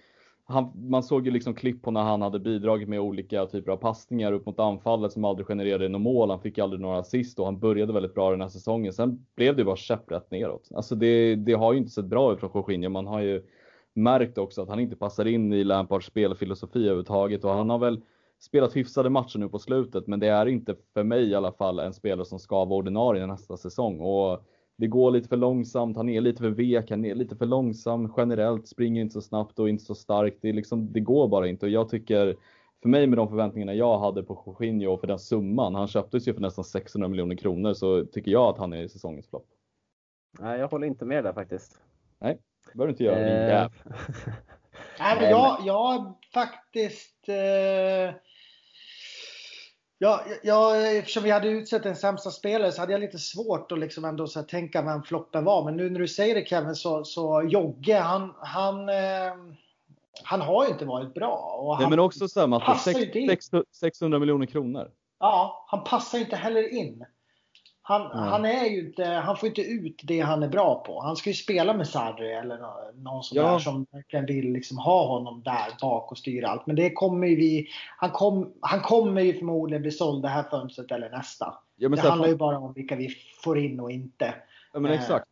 han, 0.45 0.71
man 0.75 1.03
såg 1.03 1.25
ju 1.25 1.31
liksom 1.31 1.55
klipp 1.55 1.81
på 1.81 1.91
när 1.91 2.01
han 2.01 2.21
hade 2.21 2.39
bidragit 2.39 2.89
med 2.89 2.99
olika 2.99 3.45
typer 3.45 3.71
av 3.71 3.77
passningar 3.77 4.31
upp 4.31 4.45
mot 4.45 4.59
anfallet 4.59 5.11
som 5.11 5.25
aldrig 5.25 5.47
genererade 5.47 5.89
något 5.89 6.01
mål. 6.01 6.29
Han 6.29 6.41
fick 6.41 6.59
aldrig 6.59 6.81
några 6.81 6.99
assist 6.99 7.39
och 7.39 7.45
han 7.45 7.59
började 7.59 7.93
väldigt 7.93 8.13
bra 8.13 8.31
den 8.31 8.41
här 8.41 8.49
säsongen. 8.49 8.93
Sen 8.93 9.25
blev 9.35 9.55
det 9.55 9.63
bara 9.63 9.75
käpprätt 9.75 10.31
neråt. 10.31 10.69
Alltså 10.75 10.95
det, 10.95 11.35
det 11.35 11.53
har 11.53 11.73
ju 11.73 11.79
inte 11.79 11.91
sett 11.91 12.05
bra 12.05 12.33
ut 12.33 12.39
från 12.39 12.51
Jorginho. 12.53 12.89
Man 12.89 13.07
har 13.07 13.21
ju 13.21 13.43
märkt 13.93 14.37
också 14.37 14.61
att 14.61 14.69
han 14.69 14.79
inte 14.79 14.95
passar 14.95 15.25
in 15.25 15.53
i 15.53 15.63
Lampards 15.63 16.07
spelfilosofi 16.07 16.79
överhuvudtaget 16.79 17.43
och 17.43 17.51
han 17.51 17.69
har 17.69 17.79
väl 17.79 18.01
spelat 18.39 18.75
hyfsade 18.75 19.09
matcher 19.09 19.39
nu 19.39 19.49
på 19.49 19.59
slutet, 19.59 20.07
men 20.07 20.19
det 20.19 20.27
är 20.27 20.45
inte 20.45 20.75
för 20.93 21.03
mig 21.03 21.29
i 21.29 21.35
alla 21.35 21.51
fall 21.51 21.79
en 21.79 21.93
spelare 21.93 22.25
som 22.25 22.39
ska 22.39 22.65
vara 22.65 22.79
ordinarie 22.79 23.25
nästa 23.25 23.57
säsong. 23.57 23.99
Och 23.99 24.45
det 24.77 24.87
går 24.87 25.11
lite 25.11 25.29
för 25.29 25.37
långsamt, 25.37 25.97
han 25.97 26.09
är 26.09 26.21
lite 26.21 26.41
för 26.41 26.49
vek, 26.49 26.89
han 26.89 27.05
är 27.05 27.15
lite 27.15 27.35
för 27.35 27.45
långsam 27.45 28.13
generellt, 28.17 28.67
springer 28.67 29.01
inte 29.01 29.13
så 29.13 29.21
snabbt 29.21 29.59
och 29.59 29.69
inte 29.69 29.83
så 29.83 29.95
starkt. 29.95 30.37
Det, 30.41 30.53
liksom, 30.53 30.93
det 30.93 30.99
går 30.99 31.27
bara 31.27 31.47
inte 31.47 31.65
och 31.65 31.71
jag 31.71 31.89
tycker, 31.89 32.35
för 32.81 32.89
mig 32.89 33.07
med 33.07 33.17
de 33.17 33.29
förväntningarna 33.29 33.73
jag 33.73 33.99
hade 33.99 34.23
på 34.23 34.43
Jorginho 34.45 34.93
och 34.93 34.99
för 34.99 35.07
den 35.07 35.19
summan, 35.19 35.75
han 35.75 35.87
köptes 35.87 36.27
ju 36.27 36.33
för 36.33 36.41
nästan 36.41 36.63
600 36.63 37.07
miljoner 37.07 37.35
kronor, 37.35 37.73
så 37.73 38.05
tycker 38.05 38.31
jag 38.31 38.49
att 38.49 38.57
han 38.57 38.73
är 38.73 38.87
säsongens 38.87 39.27
flopp. 39.27 39.45
Nej, 40.39 40.59
jag 40.59 40.67
håller 40.67 40.87
inte 40.87 41.05
med 41.05 41.23
där 41.23 41.33
faktiskt. 41.33 41.79
Det 42.65 42.77
behöver 42.77 42.87
du 42.87 42.91
inte 42.91 43.03
göra, 43.03 43.19
din 43.19 43.49
Eh. 43.49 43.69
Nej, 44.99 45.15
men 45.15 45.23
Nej, 45.23 45.31
jag, 45.31 45.57
jag 45.63 46.13
faktiskt... 46.33 47.29
Eh, 47.29 48.15
ja, 50.03 50.21
jag, 50.43 50.97
eftersom 50.97 51.23
vi 51.23 51.31
hade 51.31 51.47
utsett 51.47 51.85
en 51.85 51.95
sämsta 51.95 52.31
spelare 52.31 52.71
så 52.71 52.81
hade 52.81 52.91
jag 52.91 53.01
lite 53.01 53.17
svårt 53.17 53.71
att 53.71 53.79
liksom 53.79 54.05
ändå 54.05 54.27
så 54.27 54.43
tänka 54.43 54.81
vem 54.81 55.03
floppen 55.03 55.43
var. 55.43 55.65
Men 55.65 55.77
nu 55.77 55.89
när 55.89 55.99
du 55.99 56.07
säger 56.07 56.35
det 56.35 56.45
Kevin 56.45 56.75
så, 56.75 57.03
så 57.03 57.43
Jogge, 57.49 57.99
han, 57.99 58.33
han, 58.37 58.89
eh, 58.89 59.33
han 60.23 60.41
har 60.41 60.65
ju 60.65 60.71
inte 60.71 60.85
varit 60.85 61.13
bra. 61.13 61.57
Och 61.59 61.79
Nej, 61.79 61.89
men 61.89 61.99
också. 61.99 62.27
600 62.27 63.63
600 63.71 64.19
miljoner 64.19 64.45
kronor. 64.45 64.91
Ja, 65.19 65.65
han 65.67 65.83
passar 65.83 66.17
inte 66.19 66.35
heller 66.35 66.73
in. 66.73 67.05
Han, 67.85 68.01
Nej. 68.01 68.29
han, 68.29 68.45
är 68.45 68.65
ju 68.65 68.79
inte, 68.79 69.05
han 69.05 69.37
får 69.37 69.49
inte 69.49 69.61
ut 69.61 70.01
det 70.03 70.19
han 70.19 70.43
är 70.43 70.47
bra 70.47 70.83
på. 70.87 71.01
Han 71.01 71.15
ska 71.15 71.29
ju 71.29 71.33
spela 71.33 71.73
med 71.73 71.87
Sarri 71.87 72.33
eller 72.33 72.57
nå- 72.57 72.91
någon 72.95 73.23
sån 73.23 73.35
Ja. 73.37 73.51
där 73.51 73.59
som 73.59 73.85
verkligen 73.91 74.25
vill 74.25 74.51
liksom 74.53 74.77
ha 74.77 75.07
honom 75.07 75.41
där 75.43 75.67
bak 75.81 76.11
och 76.11 76.17
styra 76.17 76.49
allt. 76.49 76.67
Men 76.67 76.75
det 76.75 76.91
kommer 76.93 77.27
ju 77.27 77.35
vi, 77.35 77.67
han, 77.97 78.09
kom, 78.09 78.53
han 78.61 78.79
kommer 78.81 79.21
ju 79.21 79.33
förmodligen 79.37 79.81
bli 79.81 79.91
såld 79.91 80.21
det 80.21 80.29
här 80.29 80.43
fönstret 80.43 80.91
eller 80.91 81.09
nästa. 81.09 81.53
Ja, 81.75 81.89
det 81.89 82.01
handlar 82.01 82.27
ju 82.27 82.35
bara 82.35 82.57
om 82.57 82.73
vilka 82.73 82.95
vi 82.95 83.09
får 83.43 83.57
in 83.59 83.79
och 83.79 83.91
inte. 83.91 84.33
Ja 84.73 84.79
men 84.79 84.91
Eh. 84.91 84.99
exakt. 85.01 85.25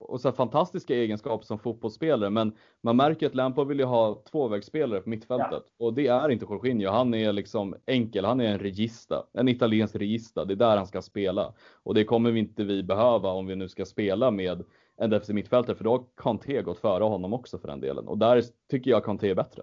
Och 0.00 0.20
så 0.20 0.32
fantastiska 0.32 0.94
egenskaper 0.94 1.46
som 1.46 1.58
fotbollsspelare 1.58 2.30
men 2.30 2.52
man 2.80 2.96
märker 2.96 3.26
att 3.26 3.34
Lampard 3.34 3.66
vill 3.66 3.78
ju 3.78 3.84
ha 3.84 4.22
tvåvägsspelare 4.30 5.00
på 5.00 5.08
mittfältet 5.08 5.62
och 5.78 5.94
det 5.94 6.06
är 6.06 6.28
inte 6.28 6.46
Jorginho. 6.50 6.90
Han 6.90 7.14
är 7.14 7.32
liksom 7.32 7.74
enkel, 7.86 8.24
han 8.24 8.40
är 8.40 8.44
en 8.44 8.58
regista, 8.58 9.26
en 9.32 9.48
italiensk 9.48 9.96
regista. 9.96 10.44
Det 10.44 10.54
är 10.54 10.56
där 10.56 10.76
han 10.76 10.86
ska 10.86 11.02
spela 11.02 11.52
och 11.82 11.94
det 11.94 12.04
kommer 12.04 12.30
vi 12.30 12.38
inte 12.40 12.64
vi 12.64 12.82
behöva 12.82 13.30
om 13.30 13.46
vi 13.46 13.56
nu 13.56 13.68
ska 13.68 13.84
spela 13.84 14.30
med 14.30 14.64
en 14.96 15.10
defensiv 15.10 15.34
mittfältare 15.34 15.76
för 15.76 15.84
då 15.84 15.90
har 15.90 16.04
Kanté 16.16 16.62
gått 16.62 16.78
före 16.78 17.04
honom 17.04 17.32
också 17.32 17.58
för 17.58 17.68
den 17.68 17.80
delen 17.80 18.08
och 18.08 18.18
där 18.18 18.42
tycker 18.70 18.90
jag 18.90 19.04
Kanté 19.04 19.30
är 19.30 19.34
bättre. 19.34 19.62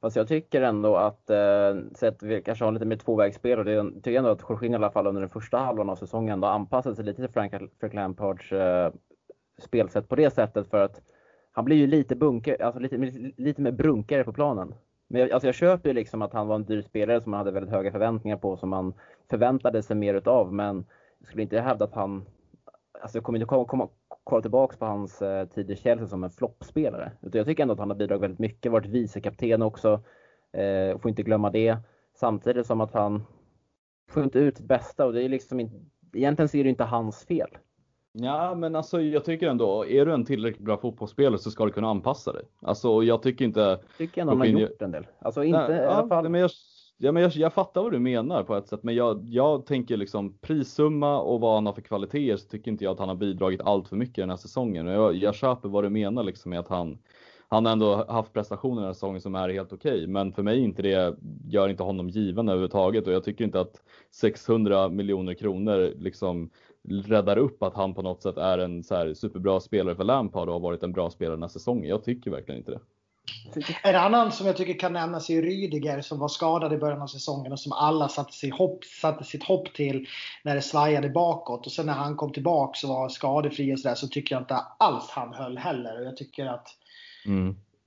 Fast 0.00 0.16
jag 0.16 0.28
tycker 0.28 0.62
ändå 0.62 0.96
att, 0.96 1.30
eh, 1.30 1.76
sett 1.94 2.22
vi 2.22 2.42
kanske 2.42 2.64
har 2.64 2.72
lite 2.72 2.84
mer 2.84 2.96
tvåvägsspel 2.96 3.58
och 3.58 3.64
det 3.64 3.72
jag 3.72 3.94
tycker 3.94 4.18
ändå 4.18 4.30
att 4.30 4.44
Jorginho 4.48 4.74
i 4.74 4.76
alla 4.76 4.90
fall 4.90 5.06
under 5.06 5.20
den 5.20 5.30
första 5.30 5.58
halvan 5.58 5.90
av 5.90 5.96
säsongen 5.96 6.32
ändå 6.32 6.48
anpassat 6.48 6.96
sig 6.96 7.04
lite 7.04 7.22
till 7.22 7.32
Frank, 7.32 7.52
Frank 7.80 7.94
Lampards 7.94 8.52
eh, 8.52 8.92
spelsätt 9.58 10.08
på 10.08 10.16
det 10.16 10.30
sättet 10.30 10.70
för 10.70 10.80
att 10.84 11.00
han 11.52 11.64
blir 11.64 11.76
ju 11.76 11.86
lite 11.86 12.16
bunker, 12.16 12.62
alltså 12.62 12.80
lite, 12.80 12.96
lite 13.36 13.60
mer 13.62 13.72
brunkare 13.72 14.24
på 14.24 14.32
planen. 14.32 14.74
Men 15.08 15.20
jag, 15.20 15.30
alltså 15.30 15.48
jag 15.48 15.54
köper 15.54 15.88
ju 15.88 15.94
liksom 15.94 16.22
att 16.22 16.32
han 16.32 16.46
var 16.46 16.54
en 16.54 16.64
dyr 16.64 16.82
spelare 16.82 17.20
som 17.20 17.30
man 17.30 17.38
hade 17.38 17.50
väldigt 17.50 17.72
höga 17.72 17.92
förväntningar 17.92 18.36
på 18.36 18.56
som 18.56 18.68
man 18.68 18.94
förväntade 19.30 19.82
sig 19.82 19.96
mer 19.96 20.14
utav 20.14 20.52
men 20.52 20.86
jag 21.18 21.28
skulle 21.28 21.42
inte 21.42 21.60
hävda 21.60 21.84
att 21.84 21.94
han, 21.94 22.24
alltså 23.02 23.18
jag 23.18 23.24
kommer 23.24 23.38
inte 23.38 23.46
komma, 23.46 23.64
komma, 23.64 23.88
kolla 24.24 24.42
tillbaks 24.42 24.76
på 24.76 24.86
hans 24.86 25.22
eh, 25.22 25.48
tid 25.48 25.70
i 25.70 25.76
Chelsea 25.76 26.06
som 26.06 26.24
en 26.24 26.30
floppspelare. 26.30 27.12
Utan 27.22 27.38
jag 27.38 27.46
tycker 27.46 27.62
ändå 27.62 27.72
att 27.72 27.80
han 27.80 27.90
har 27.90 27.96
bidragit 27.96 28.22
väldigt 28.22 28.38
mycket, 28.38 28.72
varit 28.72 28.86
vicekapten 28.86 29.62
också. 29.62 30.02
Eh, 30.52 30.98
får 30.98 31.08
inte 31.08 31.22
glömma 31.22 31.50
det. 31.50 31.76
Samtidigt 32.14 32.66
som 32.66 32.80
att 32.80 32.92
han 32.92 33.26
får 34.10 34.24
inte 34.24 34.38
ut 34.38 34.56
sitt 34.56 34.66
bästa 34.66 35.06
och 35.06 35.12
det 35.12 35.24
är 35.24 35.28
liksom 35.28 35.60
inte, 35.60 35.76
egentligen 36.12 36.48
så 36.48 36.56
är 36.56 36.64
det 36.64 36.70
inte 36.70 36.84
hans 36.84 37.24
fel. 37.24 37.58
Ja, 38.20 38.54
men 38.54 38.76
alltså 38.76 39.00
jag 39.00 39.24
tycker 39.24 39.48
ändå, 39.48 39.86
är 39.86 40.06
du 40.06 40.12
en 40.12 40.24
tillräckligt 40.24 40.64
bra 40.64 40.76
fotbollsspelare 40.76 41.38
så 41.38 41.50
ska 41.50 41.64
du 41.64 41.72
kunna 41.72 41.88
anpassa 41.88 42.32
dig. 42.32 42.42
Alltså 42.62 43.02
jag 43.02 43.22
tycker 43.22 43.44
inte 43.44 43.60
Jag 43.60 43.78
tycker 43.98 44.20
ändå 44.20 44.32
han 44.32 44.40
har 44.40 44.46
gjort 44.46 44.82
en 44.82 44.90
del. 44.90 45.06
Alltså 45.18 45.44
inte 45.44 45.68
Nej, 45.68 45.78
i 45.78 45.82
ja, 45.82 45.88
alla 45.88 46.08
fall. 46.08 46.28
Men 46.28 46.40
jag, 46.40 46.50
ja, 46.98 47.12
men 47.12 47.22
jag, 47.22 47.32
jag 47.32 47.52
fattar 47.52 47.82
vad 47.82 47.92
du 47.92 47.98
menar 47.98 48.42
på 48.42 48.56
ett 48.56 48.68
sätt, 48.68 48.82
men 48.82 48.94
jag, 48.94 49.24
jag 49.24 49.66
tänker 49.66 49.96
liksom 49.96 50.38
prissumma 50.38 51.20
och 51.20 51.40
vad 51.40 51.54
han 51.54 51.66
har 51.66 51.72
för 51.72 51.82
kvaliteter 51.82 52.36
så 52.36 52.48
tycker 52.48 52.70
inte 52.70 52.84
jag 52.84 52.92
att 52.92 52.98
han 52.98 53.08
har 53.08 53.16
bidragit 53.16 53.60
allt 53.60 53.88
för 53.88 53.96
mycket 53.96 54.16
den 54.16 54.30
här 54.30 54.36
säsongen. 54.36 54.86
Jag, 54.86 55.14
jag 55.14 55.34
köper 55.34 55.68
vad 55.68 55.84
du 55.84 55.90
menar 55.90 56.22
liksom 56.22 56.50
med 56.50 56.58
att 56.58 56.68
han, 56.68 56.98
han 57.48 57.66
har 57.66 57.72
ändå 57.72 58.04
haft 58.08 58.32
prestationer 58.32 58.76
den 58.76 58.84
här 58.84 58.92
säsongen 58.92 59.20
som 59.20 59.34
är 59.34 59.48
helt 59.48 59.72
okej, 59.72 60.06
men 60.06 60.32
för 60.32 60.42
mig 60.42 60.58
inte 60.58 60.82
det 60.82 61.16
gör 61.48 61.68
inte 61.68 61.82
honom 61.82 62.08
given 62.08 62.48
överhuvudtaget 62.48 63.06
och 63.06 63.12
jag 63.12 63.24
tycker 63.24 63.44
inte 63.44 63.60
att 63.60 63.82
600 64.10 64.88
miljoner 64.88 65.34
kronor 65.34 65.92
liksom 65.98 66.50
räddar 66.90 67.38
upp 67.38 67.62
att 67.62 67.74
han 67.74 67.94
på 67.94 68.02
något 68.02 68.22
sätt 68.22 68.36
är 68.36 68.58
en 68.58 68.84
så 68.84 68.94
här 68.94 69.14
superbra 69.14 69.60
spelare 69.60 69.96
för 69.96 70.04
Lampard 70.04 70.48
och 70.48 70.54
har 70.54 70.60
varit 70.60 70.82
en 70.82 70.92
bra 70.92 71.10
spelare 71.10 71.36
den 71.36 71.42
här 71.42 71.48
säsongen. 71.48 71.88
Jag 71.88 72.04
tycker 72.04 72.30
verkligen 72.30 72.58
inte 72.58 72.70
det. 72.70 72.80
En 73.82 73.96
annan 73.96 74.32
som 74.32 74.46
jag 74.46 74.56
tycker 74.56 74.78
kan 74.78 74.92
nämnas 74.92 75.30
är 75.30 75.42
Rydiger 75.42 76.00
som 76.00 76.18
var 76.18 76.28
skadad 76.28 76.72
i 76.72 76.78
början 76.78 77.02
av 77.02 77.06
säsongen 77.06 77.52
och 77.52 77.60
som 77.60 77.72
alla 77.72 78.08
satte, 78.08 78.32
sig 78.32 78.50
hopp, 78.50 78.84
satte 78.84 79.24
sitt 79.24 79.44
hopp 79.44 79.74
till 79.74 80.06
när 80.44 80.54
det 80.54 80.62
svajade 80.62 81.08
bakåt. 81.08 81.66
Och 81.66 81.72
sen 81.72 81.86
när 81.86 81.92
han 81.92 82.16
kom 82.16 82.32
tillbaka 82.32 82.86
och 82.86 82.94
var 82.94 83.08
skadefri 83.08 83.74
och 83.74 83.80
sådär 83.80 83.94
så 83.94 84.08
tycker 84.08 84.34
jag 84.34 84.42
inte 84.42 84.60
alls 84.78 85.10
han 85.10 85.34
höll 85.34 85.58
heller. 85.58 86.00
Och 86.00 86.06
jag 86.06 86.16
tycker 86.16 86.46
att 86.46 86.68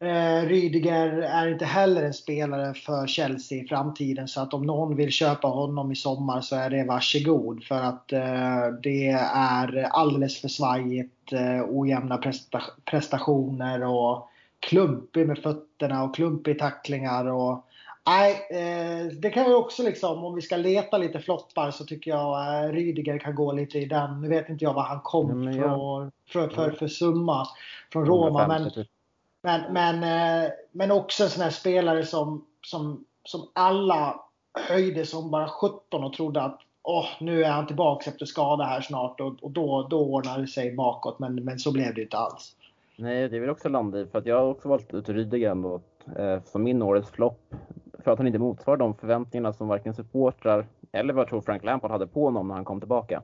Eh, 0.01 0.47
Rydiger 0.47 1.07
är 1.21 1.47
inte 1.47 1.65
heller 1.65 2.03
en 2.03 2.13
spelare 2.13 2.73
för 2.73 3.07
Chelsea 3.07 3.63
i 3.63 3.67
framtiden 3.67 4.27
så 4.27 4.41
att 4.41 4.53
om 4.53 4.65
någon 4.65 4.95
vill 4.95 5.11
köpa 5.11 5.47
honom 5.47 5.91
i 5.91 5.95
sommar 5.95 6.41
så 6.41 6.55
är 6.55 6.69
det 6.69 6.83
varsågod 6.83 7.63
för 7.63 7.75
att 7.75 8.13
eh, 8.13 8.67
det 8.83 9.07
är 9.07 9.83
alldeles 9.83 10.41
för 10.41 10.47
svajigt, 10.47 11.33
eh, 11.33 11.65
ojämna 11.69 12.17
presta 12.17 12.61
prestationer 12.85 13.83
och 13.83 14.27
klumpig 14.59 15.27
med 15.27 15.37
fötterna 15.37 16.03
och 16.03 16.15
klumpig 16.15 16.59
tacklingar 16.59 17.25
och 17.25 17.65
Nej, 18.07 18.31
eh, 18.51 19.05
det 19.21 19.29
kan 19.29 19.49
vi 19.49 19.53
också 19.53 19.83
liksom, 19.83 20.23
om 20.25 20.35
vi 20.35 20.41
ska 20.41 20.57
leta 20.57 20.97
lite 20.97 21.19
floppar 21.19 21.71
så 21.71 21.85
tycker 21.85 22.11
jag 22.11 22.63
eh, 22.65 22.71
Rydiger 22.71 23.17
kan 23.17 23.35
gå 23.35 23.51
lite 23.51 23.79
i 23.79 23.85
den. 23.85 24.21
Nu 24.21 24.27
vet 24.29 24.49
inte 24.49 24.65
jag 24.65 24.73
vad 24.73 24.85
han 24.85 24.99
kom 24.99 25.43
men 25.43 25.55
jag- 25.55 25.69
från, 25.69 26.11
för, 26.29 26.49
för, 26.55 26.71
för 26.71 26.87
summa 26.87 27.47
från 27.93 28.05
Roma. 28.05 28.47
Men, 28.47 28.51
150 28.51 28.75
typ. 28.75 28.87
Men, 29.41 29.73
men, 29.73 30.03
eh, 30.03 30.51
men 30.71 30.91
också 30.91 31.23
en 31.23 31.29
sån 31.29 31.43
här 31.43 31.49
spelare 31.49 32.05
som, 32.05 32.45
som, 32.61 33.05
som 33.23 33.47
alla 33.53 34.19
höjde 34.69 35.05
som 35.05 35.31
bara 35.31 35.47
17 35.47 36.03
och 36.03 36.13
trodde 36.13 36.41
att 36.41 36.59
åh, 36.83 37.05
nu 37.19 37.43
är 37.43 37.51
han 37.51 37.67
tillbaka 37.67 38.09
efter 38.09 38.25
skada 38.25 38.63
här 38.63 38.81
snart 38.81 39.19
och, 39.19 39.43
och 39.43 39.51
då, 39.51 39.87
då 39.89 39.99
ordnar 39.99 40.39
det 40.39 40.47
sig 40.47 40.75
bakåt. 40.75 41.19
Men, 41.19 41.35
men 41.35 41.59
så 41.59 41.71
blev 41.71 41.93
det 41.95 42.01
inte 42.01 42.17
alls. 42.17 42.55
Nej, 42.95 43.29
det 43.29 43.39
vill 43.39 43.49
också 43.49 43.69
landa 43.69 43.99
i. 43.99 44.05
För 44.05 44.19
att 44.19 44.25
jag 44.25 44.35
har 44.35 44.47
också 44.47 44.69
valt 44.69 44.93
ut 44.93 45.09
Rydiger 45.09 45.51
ändå 45.51 45.81
eh, 46.15 46.43
som 46.43 46.63
min 46.63 46.81
årets 46.81 47.09
flopp. 47.09 47.55
För 48.03 48.11
att 48.11 48.17
han 48.17 48.27
inte 48.27 48.39
motsvarar 48.39 48.77
de 48.77 48.95
förväntningarna 48.95 49.53
som 49.53 49.67
varken 49.67 49.93
supportrar 49.93 50.65
eller 50.91 51.13
vad 51.13 51.21
jag 51.21 51.29
tror 51.29 51.41
Frank 51.41 51.63
Lampard 51.63 51.91
hade 51.91 52.07
på 52.07 52.23
honom 52.23 52.47
när 52.47 52.55
han 52.55 52.65
kom 52.65 52.79
tillbaka. 52.79 53.21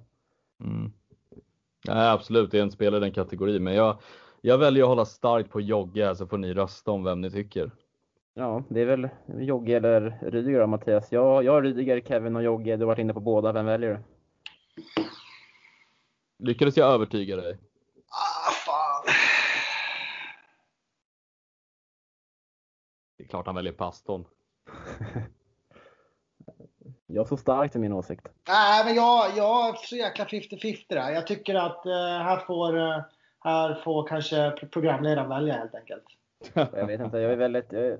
Mm. 0.63 0.91
Nej, 1.87 2.09
absolut, 2.09 2.51
det 2.51 2.57
är 2.57 2.61
en 2.61 2.71
spelare 2.71 2.97
i 2.97 3.01
den 3.01 3.11
kategorin, 3.11 3.63
men 3.63 3.73
jag, 3.73 3.97
jag 4.47 4.57
väljer 4.57 4.83
att 4.83 4.89
hålla 4.89 5.05
starkt 5.05 5.51
på 5.51 5.61
Jogge 5.61 6.15
så 6.15 6.27
får 6.27 6.37
ni 6.37 6.53
rösta 6.53 6.91
om 6.91 7.03
vem 7.03 7.21
ni 7.21 7.31
tycker. 7.31 7.71
Ja, 8.33 8.63
det 8.69 8.81
är 8.81 8.85
väl 8.85 9.09
Jogge 9.39 9.77
eller 9.77 10.19
Rydiger 10.21 10.59
då, 10.59 10.67
Mattias. 10.67 11.11
Jag, 11.11 11.43
jag 11.43 11.63
Rydiger, 11.63 12.01
Kevin 12.01 12.35
och 12.35 12.43
Jogge. 12.43 12.75
Du 12.75 12.83
har 12.83 12.87
varit 12.87 12.99
inne 12.99 13.13
på 13.13 13.19
båda. 13.19 13.51
Vem 13.51 13.65
väljer 13.65 13.89
du? 13.89 13.99
Lyckades 16.45 16.77
jag 16.77 16.93
övertyga 16.93 17.35
dig? 17.35 17.57
Ah, 18.09 18.51
fan. 18.65 19.03
Det 23.17 23.23
är 23.23 23.27
klart 23.27 23.45
han 23.45 23.55
väljer 23.55 23.73
pastorn. 23.73 24.25
Jag 27.09 27.25
står 27.25 27.37
starkt 27.37 27.75
i 27.75 27.79
min 27.79 27.93
åsikt. 27.93 28.27
Nej, 28.47 28.85
men 28.85 28.95
jag, 28.95 29.37
jag 29.37 29.69
är 29.69 29.73
så 29.73 29.95
jäkla 29.95 30.25
50-50 30.25 30.85
där. 30.89 31.11
Jag 31.11 31.27
tycker 31.27 31.55
att 31.55 31.85
eh, 31.85 31.91
här, 31.93 32.37
får, 32.37 32.77
eh, 32.77 33.01
här 33.39 33.73
får 33.73 34.07
kanske 34.07 34.51
programledaren 34.71 35.29
välja 35.29 35.53
helt 35.53 35.75
enkelt. 35.75 36.03
Jag 36.53 36.87
vet 36.87 37.01
inte, 37.01 37.17
jag 37.17 37.31
är 37.31 37.35
väldigt... 37.37 37.71
Jag, 37.71 37.97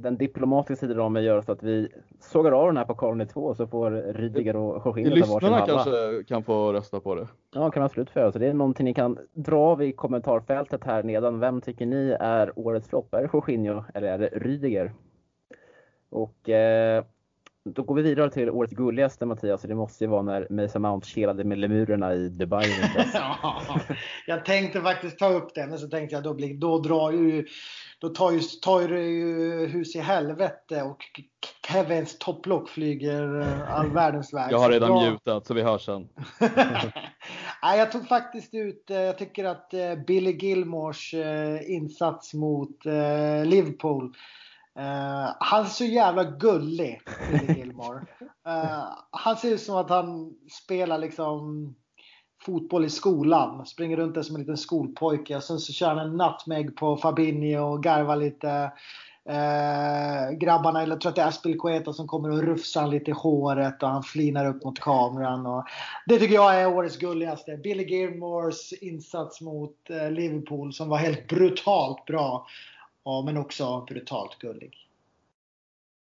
den 0.00 0.16
diplomatiska 0.16 0.86
sidan 0.86 1.00
av 1.00 1.12
mig 1.12 1.24
gör 1.24 1.42
så 1.42 1.52
att 1.52 1.62
vi 1.62 1.88
sågar 2.20 2.52
av 2.52 2.66
den 2.66 2.76
här 2.76 2.84
pokalen 2.84 3.20
i 3.20 3.26
två 3.26 3.54
så 3.54 3.66
får 3.66 3.90
Rydiger 3.90 4.56
och 4.56 4.86
Jorginho 4.86 5.26
ta 5.26 5.32
varsin 5.32 5.52
halva. 5.52 5.66
kanske 5.66 6.24
kan 6.28 6.42
få 6.42 6.72
rösta 6.72 7.00
på 7.00 7.14
det. 7.14 7.28
Ja, 7.54 7.70
kan 7.70 7.80
man 7.80 7.86
absolut 7.86 8.10
få 8.10 8.18
göra. 8.18 8.32
Så 8.32 8.38
det 8.38 8.46
är 8.46 8.54
någonting 8.54 8.84
ni 8.84 8.94
kan 8.94 9.18
dra 9.32 9.58
av 9.58 9.82
i 9.82 9.92
kommentarfältet 9.92 10.84
här 10.84 11.02
nedan. 11.02 11.40
Vem 11.40 11.60
tycker 11.60 11.86
ni 11.86 12.16
är 12.20 12.58
årets 12.58 12.88
flopp? 12.88 13.14
Är 13.14 13.22
det 13.22 13.30
Jorginho 13.32 13.84
eller 13.94 14.08
är 14.08 14.18
det 14.18 14.28
Rydiger? 14.28 14.92
Och 16.10 16.48
eh, 16.48 17.04
då 17.74 17.82
går 17.82 17.94
vi 17.94 18.02
vidare 18.02 18.30
till 18.30 18.50
årets 18.50 18.74
gulligaste 18.74 19.26
Mattias. 19.26 19.62
Och 19.62 19.68
det 19.68 19.74
måste 19.74 20.04
ju 20.04 20.10
vara 20.10 20.22
när 20.22 20.46
Mason 20.50 20.82
Mount 20.82 21.06
kelade 21.06 21.44
med 21.44 21.58
lemurerna 21.58 22.14
i 22.14 22.28
Dubai. 22.28 22.66
Ja, 23.14 23.80
jag 24.26 24.44
tänkte 24.44 24.80
faktiskt 24.80 25.18
ta 25.18 25.28
upp 25.28 25.54
det, 25.54 25.66
men 25.66 25.78
så 25.78 25.88
tänkte 25.88 26.14
jag 26.14 26.24
då, 26.24 26.34
blir, 26.34 26.54
då 26.54 26.78
drar 26.78 27.12
ju 27.12 27.46
då 27.98 28.08
tar 28.08 28.30
ju, 28.30 28.40
tar 28.40 28.80
ju 28.80 29.66
hus 29.66 29.96
i 29.96 30.00
helvete 30.00 30.82
och 30.82 31.04
Kevins 31.68 32.18
topplock 32.18 32.68
flyger 32.68 33.40
eh, 33.40 33.74
all 33.74 33.90
världens 33.90 34.34
väg. 34.34 34.52
Jag 34.52 34.58
har 34.58 34.70
redan 34.70 35.12
mutat 35.12 35.46
så 35.46 35.54
vi 35.54 35.62
hörs 35.62 35.84
sen. 35.84 36.08
Nej, 37.62 37.78
jag 37.78 37.92
tog 37.92 38.08
faktiskt 38.08 38.54
ut, 38.54 38.90
eh, 38.90 38.96
jag 38.96 39.18
tycker 39.18 39.44
att 39.44 39.74
eh, 39.74 39.94
Billy 40.06 40.32
Gilmores 40.32 41.14
insats 41.66 42.34
mot 42.34 42.84
Liverpool 43.44 44.14
eh, 44.76 45.34
han 45.40 45.64
är 45.64 45.68
så 45.68 45.84
jävla 45.84 46.24
gullig, 46.24 47.00
Billy 47.30 47.58
Gilmore. 47.58 48.06
Eh, 48.46 48.84
han 49.10 49.36
ser 49.36 49.48
ut 49.48 49.60
som 49.60 49.76
att 49.76 49.90
han 49.90 50.34
spelar 50.64 50.98
liksom 50.98 51.74
fotboll 52.42 52.84
i 52.84 52.90
skolan. 52.90 53.66
Springer 53.66 53.96
runt 53.96 54.14
där 54.14 54.22
som 54.22 54.36
en 54.36 54.40
liten 54.40 54.56
skolpojke. 54.56 55.36
Och 55.36 55.42
sen 55.42 55.58
så 55.58 55.72
kör 55.72 55.88
han 55.88 55.98
en 55.98 56.16
nutmeg 56.16 56.76
på 56.76 56.96
Fabinho 56.96 57.62
och 57.62 57.82
garvar 57.82 58.16
lite. 58.16 58.72
Eh, 59.28 60.38
grabbarna, 60.38 60.82
eller 60.82 60.94
jag 60.94 61.00
tror 61.00 61.10
att 61.10 61.16
det 61.16 61.22
är 61.22 61.28
Aspilicueta 61.28 61.92
som 61.92 62.06
kommer 62.06 62.30
och 62.30 62.42
rufsar 62.42 62.80
han 62.80 62.90
lite 62.90 63.10
i 63.10 63.14
håret 63.14 63.82
och 63.82 63.88
han 63.88 64.02
flinar 64.02 64.46
upp 64.46 64.64
mot 64.64 64.80
kameran. 64.80 65.46
Och 65.46 65.64
det 66.06 66.18
tycker 66.18 66.34
jag 66.34 66.60
är 66.60 66.76
årets 66.76 66.96
gulligaste. 66.96 67.56
Billy 67.56 67.84
Gilmores 67.84 68.72
insats 68.72 69.40
mot 69.40 69.76
Liverpool 70.10 70.72
som 70.72 70.88
var 70.88 70.98
helt 70.98 71.28
brutalt 71.28 72.04
bra. 72.04 72.46
Ja, 73.06 73.22
men 73.22 73.36
också 73.36 73.84
brutalt 73.88 74.38
gullig. 74.38 74.88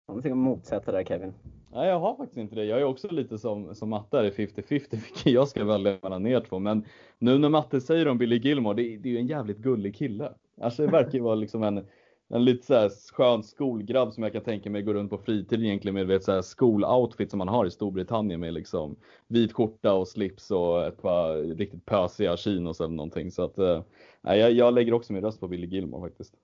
Om 0.06 0.16
du 0.16 0.22
tänker 0.22 0.36
motsätta 0.36 0.92
där 0.92 1.04
Kevin. 1.04 1.34
Nej, 1.72 1.88
jag 1.88 2.00
har 2.00 2.16
faktiskt 2.16 2.38
inte 2.38 2.54
det. 2.54 2.64
Jag 2.64 2.80
är 2.80 2.84
också 2.84 3.08
lite 3.08 3.38
som, 3.38 3.74
som 3.74 3.90
Matte 3.90 4.16
här 4.16 4.24
i 4.24 4.30
50-50 4.30 4.66
vilken 4.90 5.32
jag 5.32 5.48
ska 5.48 5.64
välja 5.64 5.98
mellan 6.02 6.26
er 6.26 6.40
två. 6.40 6.58
Men 6.58 6.84
nu 7.18 7.38
när 7.38 7.48
Matte 7.48 7.80
säger 7.80 8.08
om 8.08 8.18
Billy 8.18 8.36
Gilmore, 8.36 8.74
det, 8.74 8.96
det 8.96 9.08
är 9.08 9.12
ju 9.12 9.18
en 9.18 9.26
jävligt 9.26 9.58
gullig 9.58 9.96
kille. 9.96 10.32
Alltså 10.60 10.82
det 10.86 10.92
verkar 10.92 11.12
ju 11.12 11.20
vara 11.20 11.34
liksom 11.34 11.62
en, 11.62 11.86
en 12.28 12.44
lite 12.44 12.66
så 12.66 12.74
här 12.74 12.90
skön 13.12 13.42
skolgrabb 13.42 14.12
som 14.12 14.22
jag 14.22 14.32
kan 14.32 14.42
tänka 14.42 14.70
mig 14.70 14.82
gå 14.82 14.92
runt 14.92 15.10
på 15.10 15.18
fritid 15.18 15.64
egentligen 15.64 15.94
med 15.94 16.06
vet, 16.06 16.24
så 16.24 16.32
här 16.32 16.42
skoloutfit 16.42 17.30
som 17.30 17.38
man 17.38 17.48
har 17.48 17.66
i 17.66 17.70
Storbritannien 17.70 18.40
med 18.40 18.54
liksom 18.54 18.96
vit 19.28 19.52
skjorta 19.52 19.94
och 19.94 20.08
slips 20.08 20.50
och 20.50 20.86
ett 20.86 21.02
par 21.02 21.56
riktigt 21.56 21.84
pösiga 21.84 22.36
chinos 22.36 22.80
eller 22.80 22.94
någonting. 22.94 23.30
Så 23.30 23.42
att, 23.42 23.58
eh, 23.58 23.82
nej, 24.20 24.38
jag, 24.38 24.52
jag 24.52 24.74
lägger 24.74 24.94
också 24.94 25.12
min 25.12 25.22
röst 25.22 25.40
på 25.40 25.48
Billy 25.48 25.66
Gilmore 25.66 26.08
faktiskt. 26.08 26.34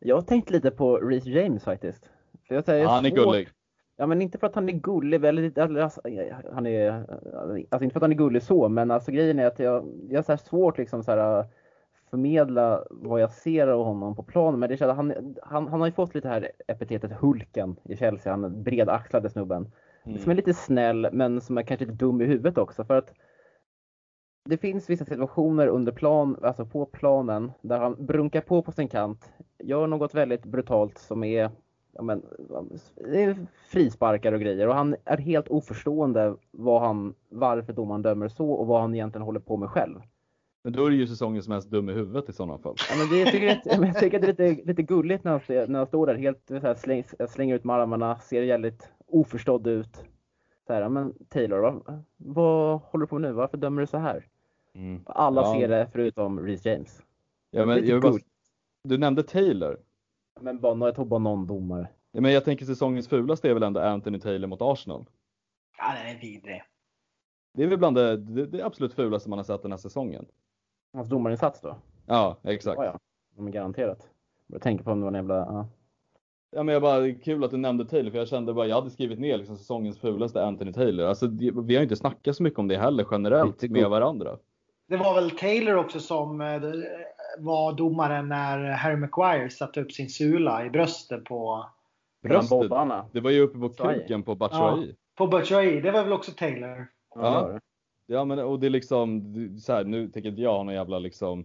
Jag 0.00 0.16
har 0.16 0.22
tänkt 0.22 0.50
lite 0.50 0.70
på 0.70 0.96
Reece 0.96 1.26
James 1.26 1.64
faktiskt. 1.64 2.10
För 2.48 2.54
jag 2.54 2.64
säger, 2.64 2.86
han 2.86 3.06
är 3.06 3.10
svårt- 3.10 3.24
gullig. 3.24 3.48
Ja 3.96 4.06
men 4.06 4.22
inte 4.22 4.38
för 4.38 4.46
att 4.46 4.54
han 4.54 4.68
är 4.68 4.72
gullig, 4.72 5.20
väldigt, 5.20 5.58
alltså, 5.58 6.00
han 6.52 6.66
är, 6.66 6.92
alltså 7.70 7.84
inte 7.84 7.92
för 7.92 7.98
att 7.98 8.02
han 8.02 8.12
är 8.12 8.16
gullig 8.16 8.42
så, 8.42 8.68
men 8.68 8.90
alltså 8.90 9.12
grejen 9.12 9.38
är 9.38 9.46
att 9.46 9.58
jag, 9.58 9.86
jag 10.08 10.22
har 10.28 10.36
svårt 10.36 10.78
liksom 10.78 11.02
så 11.02 11.10
här 11.10 11.44
förmedla 12.10 12.84
vad 12.90 13.20
jag 13.20 13.32
ser 13.32 13.68
av 13.68 13.84
honom 13.84 14.16
på 14.16 14.22
planen. 14.22 14.60
Men 14.60 14.68
det 14.68 14.76
känns, 14.76 14.96
han, 14.96 15.36
han, 15.42 15.68
han 15.68 15.80
har 15.80 15.86
ju 15.86 15.92
fått 15.92 16.14
lite 16.14 16.28
här 16.28 16.50
epitetet 16.68 17.12
Hulken 17.12 17.76
i 17.84 17.96
Chelsea, 17.96 18.32
han 18.32 18.62
bredaxlade 18.62 19.30
snubben. 19.30 19.70
Mm. 20.04 20.18
Som 20.18 20.30
är 20.30 20.36
lite 20.36 20.54
snäll 20.54 21.08
men 21.12 21.40
som 21.40 21.58
är 21.58 21.62
kanske 21.62 21.84
lite 21.86 21.96
dum 21.96 22.20
i 22.20 22.24
huvudet 22.24 22.58
också 22.58 22.84
för 22.84 22.96
att 22.96 23.12
det 24.48 24.56
finns 24.58 24.90
vissa 24.90 25.04
situationer 25.04 25.66
under 25.66 25.92
plan, 25.92 26.36
alltså 26.42 26.66
på 26.66 26.86
planen, 26.86 27.52
där 27.62 27.78
han 27.78 28.06
brunkar 28.06 28.40
på 28.40 28.62
på 28.62 28.72
sin 28.72 28.88
kant, 28.88 29.32
gör 29.58 29.86
något 29.86 30.14
väldigt 30.14 30.44
brutalt 30.44 30.98
som 30.98 31.24
är, 31.24 31.50
ja 31.92 32.02
men, 32.02 32.22
frisparkar 33.68 34.32
och 34.32 34.40
grejer 34.40 34.68
och 34.68 34.74
han 34.74 34.96
är 35.04 35.18
helt 35.18 35.48
oförstående 35.48 36.36
vad 36.50 36.82
han, 36.82 37.14
varför 37.28 37.72
domaren 37.72 38.02
dömer 38.02 38.28
så 38.28 38.50
och 38.50 38.66
vad 38.66 38.80
han 38.80 38.94
egentligen 38.94 39.24
håller 39.24 39.40
på 39.40 39.56
med 39.56 39.68
själv. 39.70 40.00
Men 40.64 40.72
då 40.72 40.86
är 40.86 40.90
det 40.90 40.96
ju 40.96 41.06
säsongens 41.06 41.48
mest 41.48 41.70
dum 41.70 41.88
i 41.88 41.92
huvudet 41.92 42.28
i 42.28 42.32
sådana 42.32 42.58
fall. 42.58 42.74
Ja, 42.90 42.96
men 42.98 43.08
det, 43.08 43.18
jag, 43.20 43.32
tycker 43.32 43.46
det, 43.46 43.86
jag 43.86 43.98
tycker 43.98 44.16
att 44.16 44.36
det 44.36 44.44
är 44.44 44.50
lite, 44.50 44.66
lite 44.66 44.82
gulligt 44.82 45.24
när 45.24 45.30
han, 45.32 45.40
när 45.72 45.78
han 45.78 45.86
står 45.86 46.06
där 46.06 46.14
helt 46.14 46.42
så 46.48 46.58
här, 46.58 46.74
släng, 46.74 47.04
slänger 47.28 47.54
ut 47.54 47.64
med 47.64 47.76
armarna, 47.76 48.18
ser 48.18 48.42
jävligt 48.42 48.92
oförstådd 49.06 49.66
ut. 49.66 50.04
Så 50.66 50.72
här, 50.72 50.80
"Ja, 50.82 50.88
men 50.88 51.14
Taylor, 51.28 51.58
vad, 51.58 52.04
vad 52.16 52.80
håller 52.80 53.02
du 53.06 53.08
på 53.08 53.18
med 53.18 53.30
nu? 53.30 53.34
Varför 53.34 53.56
dömer 53.56 53.80
du 53.80 53.86
så 53.86 53.98
här? 53.98 54.24
Mm. 54.74 55.02
Alla 55.06 55.40
Ja. 55.42 55.54
ser 55.54 55.68
det 55.68 55.88
förutom 55.92 56.40
Reece 56.40 56.66
James. 56.66 57.02
Ja, 57.50 57.66
men 57.66 57.76
Lite 57.76 57.88
jag 57.88 58.02
bara, 58.02 58.18
du 58.84 58.98
nämnde 58.98 59.22
Taylor. 59.22 59.78
Men 60.40 60.60
bara, 60.60 60.86
jag 60.86 60.94
tog 60.94 61.06
bara 61.08 61.18
någon 61.18 61.46
domare. 61.46 61.88
Ja, 62.12 62.20
men 62.20 62.32
jag 62.32 62.44
tänker 62.44 62.64
säsongens 62.64 63.08
fulaste 63.08 63.50
är 63.50 63.54
väl 63.54 63.62
ändå 63.62 63.80
Anthony 63.80 64.20
Taylor 64.20 64.48
mot 64.48 64.62
Arsenal. 64.62 65.04
Ja, 65.78 65.94
den 65.94 66.16
är 66.16 66.20
vidrig. 66.20 66.62
Det 67.54 67.62
är 67.62 67.66
väl 67.66 67.78
bland 67.78 67.96
det, 67.96 68.16
det, 68.16 68.46
det 68.46 68.62
absolut 68.62 68.94
fulaste 68.94 69.28
man 69.30 69.38
har 69.38 69.44
sett 69.44 69.62
den 69.62 69.72
här 69.72 69.78
säsongen. 69.78 70.26
Hans 70.92 71.08
domarinsats 71.08 71.60
då? 71.60 71.76
Ja, 72.06 72.36
exakt. 72.42 72.78
Ja, 72.78 72.84
ja. 72.84 72.98
Ja, 73.36 73.42
men 73.42 73.52
garanterat. 73.52 74.08
Jag 74.46 74.62
tänker 74.62 74.84
på 74.84 74.90
om 74.90 75.00
det 75.00 75.04
var 75.04 75.08
en 75.08 75.14
jävla... 75.14 75.36
Ja. 75.36 75.68
Ja, 76.50 76.62
men 76.62 76.72
jag 76.72 76.82
bara, 76.82 77.12
kul 77.12 77.44
att 77.44 77.50
du 77.50 77.56
nämnde 77.56 77.84
Taylor 77.84 78.10
för 78.10 78.18
jag 78.18 78.28
kände 78.28 78.54
bara, 78.54 78.66
jag 78.66 78.76
hade 78.76 78.90
skrivit 78.90 79.18
ner 79.18 79.38
liksom 79.38 79.56
säsongens 79.56 79.98
fulaste 79.98 80.44
Anthony 80.44 80.72
Taylor. 80.72 81.06
Alltså, 81.06 81.26
det, 81.26 81.50
vi 81.50 81.74
har 81.74 81.80
ju 81.80 81.82
inte 81.82 81.96
snackat 81.96 82.36
så 82.36 82.42
mycket 82.42 82.58
om 82.58 82.68
det 82.68 82.76
heller 82.78 83.06
generellt 83.10 83.62
med 83.70 83.90
varandra. 83.90 84.38
Det 84.88 84.96
var 84.96 85.14
väl 85.14 85.30
Taylor 85.30 85.74
också 85.74 86.00
som 86.00 86.40
eh, 86.40 86.60
var 87.38 87.72
domaren 87.72 88.28
när 88.28 88.70
Harry 88.70 88.96
Maguire 88.96 89.50
satte 89.50 89.80
upp 89.80 89.92
sin 89.92 90.08
sula 90.08 90.66
i 90.66 90.70
bröstet 90.70 91.24
på, 91.24 91.66
Bröstet. 92.22 92.70
Det 93.12 93.20
var 93.20 93.30
ju 93.30 93.40
uppe 93.40 93.58
på 93.58 93.68
kuken 93.68 94.22
på 94.22 94.34
Batshuayi. 94.34 94.94
på 95.18 95.26
Batshuayi. 95.26 95.80
Det 95.80 95.90
var 95.90 96.02
väl 96.02 96.12
också 96.12 96.32
Taylor? 96.32 96.86
Ja. 97.14 97.50
Ja. 97.52 97.60
Ja 98.10 98.24
men 98.24 98.38
och 98.38 98.60
det 98.60 98.66
är 98.66 98.70
liksom, 98.70 99.34
så 99.60 99.72
här, 99.72 99.84
nu 99.84 100.08
tänker 100.08 100.30
inte 100.30 100.42
jag 100.42 100.52
ha 100.52 100.62
någon 100.62 100.74
jävla 100.74 100.98
liksom 100.98 101.44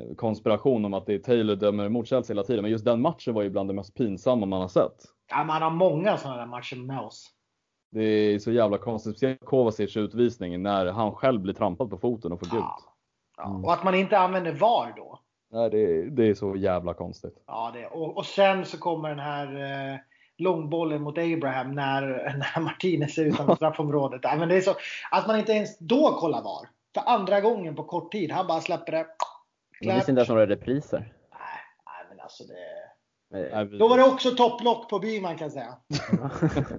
eh, 0.00 0.14
konspiration 0.14 0.84
om 0.84 0.94
att 0.94 1.06
det 1.06 1.14
är 1.14 1.18
Taylor 1.18 1.56
dömer 1.56 1.86
emot 1.86 2.08
Chelsea 2.08 2.34
hela 2.34 2.42
tiden. 2.42 2.62
Men 2.62 2.70
just 2.70 2.84
den 2.84 3.00
matchen 3.00 3.34
var 3.34 3.42
ju 3.42 3.50
bland 3.50 3.68
det 3.68 3.74
mest 3.74 3.94
pinsamma 3.94 4.46
man 4.46 4.60
har 4.60 4.68
sett. 4.68 5.04
Ja, 5.30 5.44
man 5.44 5.62
har 5.62 5.70
många 5.70 6.16
sådana 6.16 6.38
där 6.38 6.46
matcher 6.46 6.76
med 6.76 7.00
oss. 7.00 7.30
Det 7.90 8.02
är 8.02 8.38
så 8.38 8.52
jävla 8.52 8.78
konstigt. 8.78 9.16
Speciellt 9.16 9.44
Kovacic 9.44 9.96
utvisning 9.96 10.62
när 10.62 10.86
han 10.86 11.12
själv 11.12 11.40
blir 11.40 11.54
trampad 11.54 11.90
på 11.90 11.98
foten 11.98 12.32
och 12.32 12.38
får 12.40 12.46
gult. 12.46 12.64
Ja. 12.64 12.90
Ja. 13.36 13.50
Mm. 13.50 13.64
Och 13.64 13.72
att 13.72 13.84
man 13.84 13.94
inte 13.94 14.18
använder 14.18 14.52
VAR 14.52 14.92
då. 14.96 15.20
Nej, 15.52 15.70
det, 15.70 15.78
är, 15.78 16.04
det 16.04 16.28
är 16.28 16.34
så 16.34 16.56
jävla 16.56 16.94
konstigt. 16.94 17.42
Ja, 17.46 17.70
det, 17.74 17.86
och, 17.86 18.16
och 18.16 18.26
sen 18.26 18.64
så 18.64 18.78
kommer 18.78 19.08
den 19.08 19.18
här 19.18 19.46
eh, 19.92 19.98
långbollen 20.38 21.02
mot 21.02 21.18
Abraham 21.18 21.72
när, 21.72 22.02
när 22.54 22.60
Martinez 22.60 23.18
är 23.18 23.24
utanför 23.24 23.54
straffområdet. 23.56 24.20
Ja, 24.22 24.36
men 24.36 24.48
det 24.48 24.56
är 24.56 24.60
så, 24.60 24.74
att 25.10 25.26
man 25.26 25.38
inte 25.38 25.52
ens 25.52 25.78
då 25.78 26.16
kollar 26.20 26.42
VAR. 26.42 26.68
För 26.94 27.02
andra 27.06 27.40
gången 27.40 27.76
på 27.76 27.84
kort 27.84 28.12
tid. 28.12 28.32
Han 28.32 28.46
bara 28.46 28.60
släpper 28.60 28.92
det. 28.92 29.06
Det 29.80 29.92
finns 29.92 30.08
inte 30.08 30.18
ens 30.18 30.28
några 30.28 30.46
repriser. 30.46 30.98
Nej, 30.98 31.38
nej, 31.86 32.06
men 32.08 32.20
alltså 32.20 32.44
det... 32.44 32.79
Då 33.78 33.88
var 33.88 33.98
det 33.98 34.04
också 34.04 34.30
topplock 34.30 34.90
på 34.90 34.98
Byman 34.98 35.36
kan 35.36 35.44
jag 35.44 35.52
säga. 35.52 35.76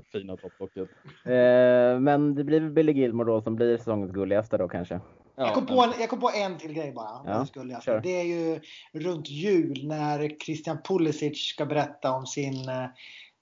Fina 0.12 0.38
topplocket. 0.38 0.90
Eh, 1.26 2.00
Men 2.00 2.36
det 2.36 2.44
blir 2.44 2.60
väl 2.60 2.70
Billy 2.72 2.92
Gilmore 2.92 3.32
då 3.32 3.42
som 3.42 3.56
blir 3.56 3.78
säsongens 3.78 4.12
gulligaste 4.12 4.58
då 4.58 4.68
kanske. 4.68 5.00
Jag 5.36 5.54
kom, 5.54 5.66
på 5.66 5.84
en, 5.84 5.94
jag 6.00 6.10
kom 6.10 6.20
på 6.20 6.32
en 6.36 6.58
till 6.58 6.74
grej 6.74 6.92
bara. 6.92 7.22
Ja, 7.26 7.40
det, 7.40 7.46
skulle 7.46 8.10
är 8.10 8.24
ju 8.24 8.60
runt 8.94 9.30
jul 9.30 9.88
när 9.88 10.40
Christian 10.46 10.78
Pulisic 10.84 11.40
ska 11.40 11.66
berätta 11.66 12.12
om 12.12 12.26
sin 12.26 12.70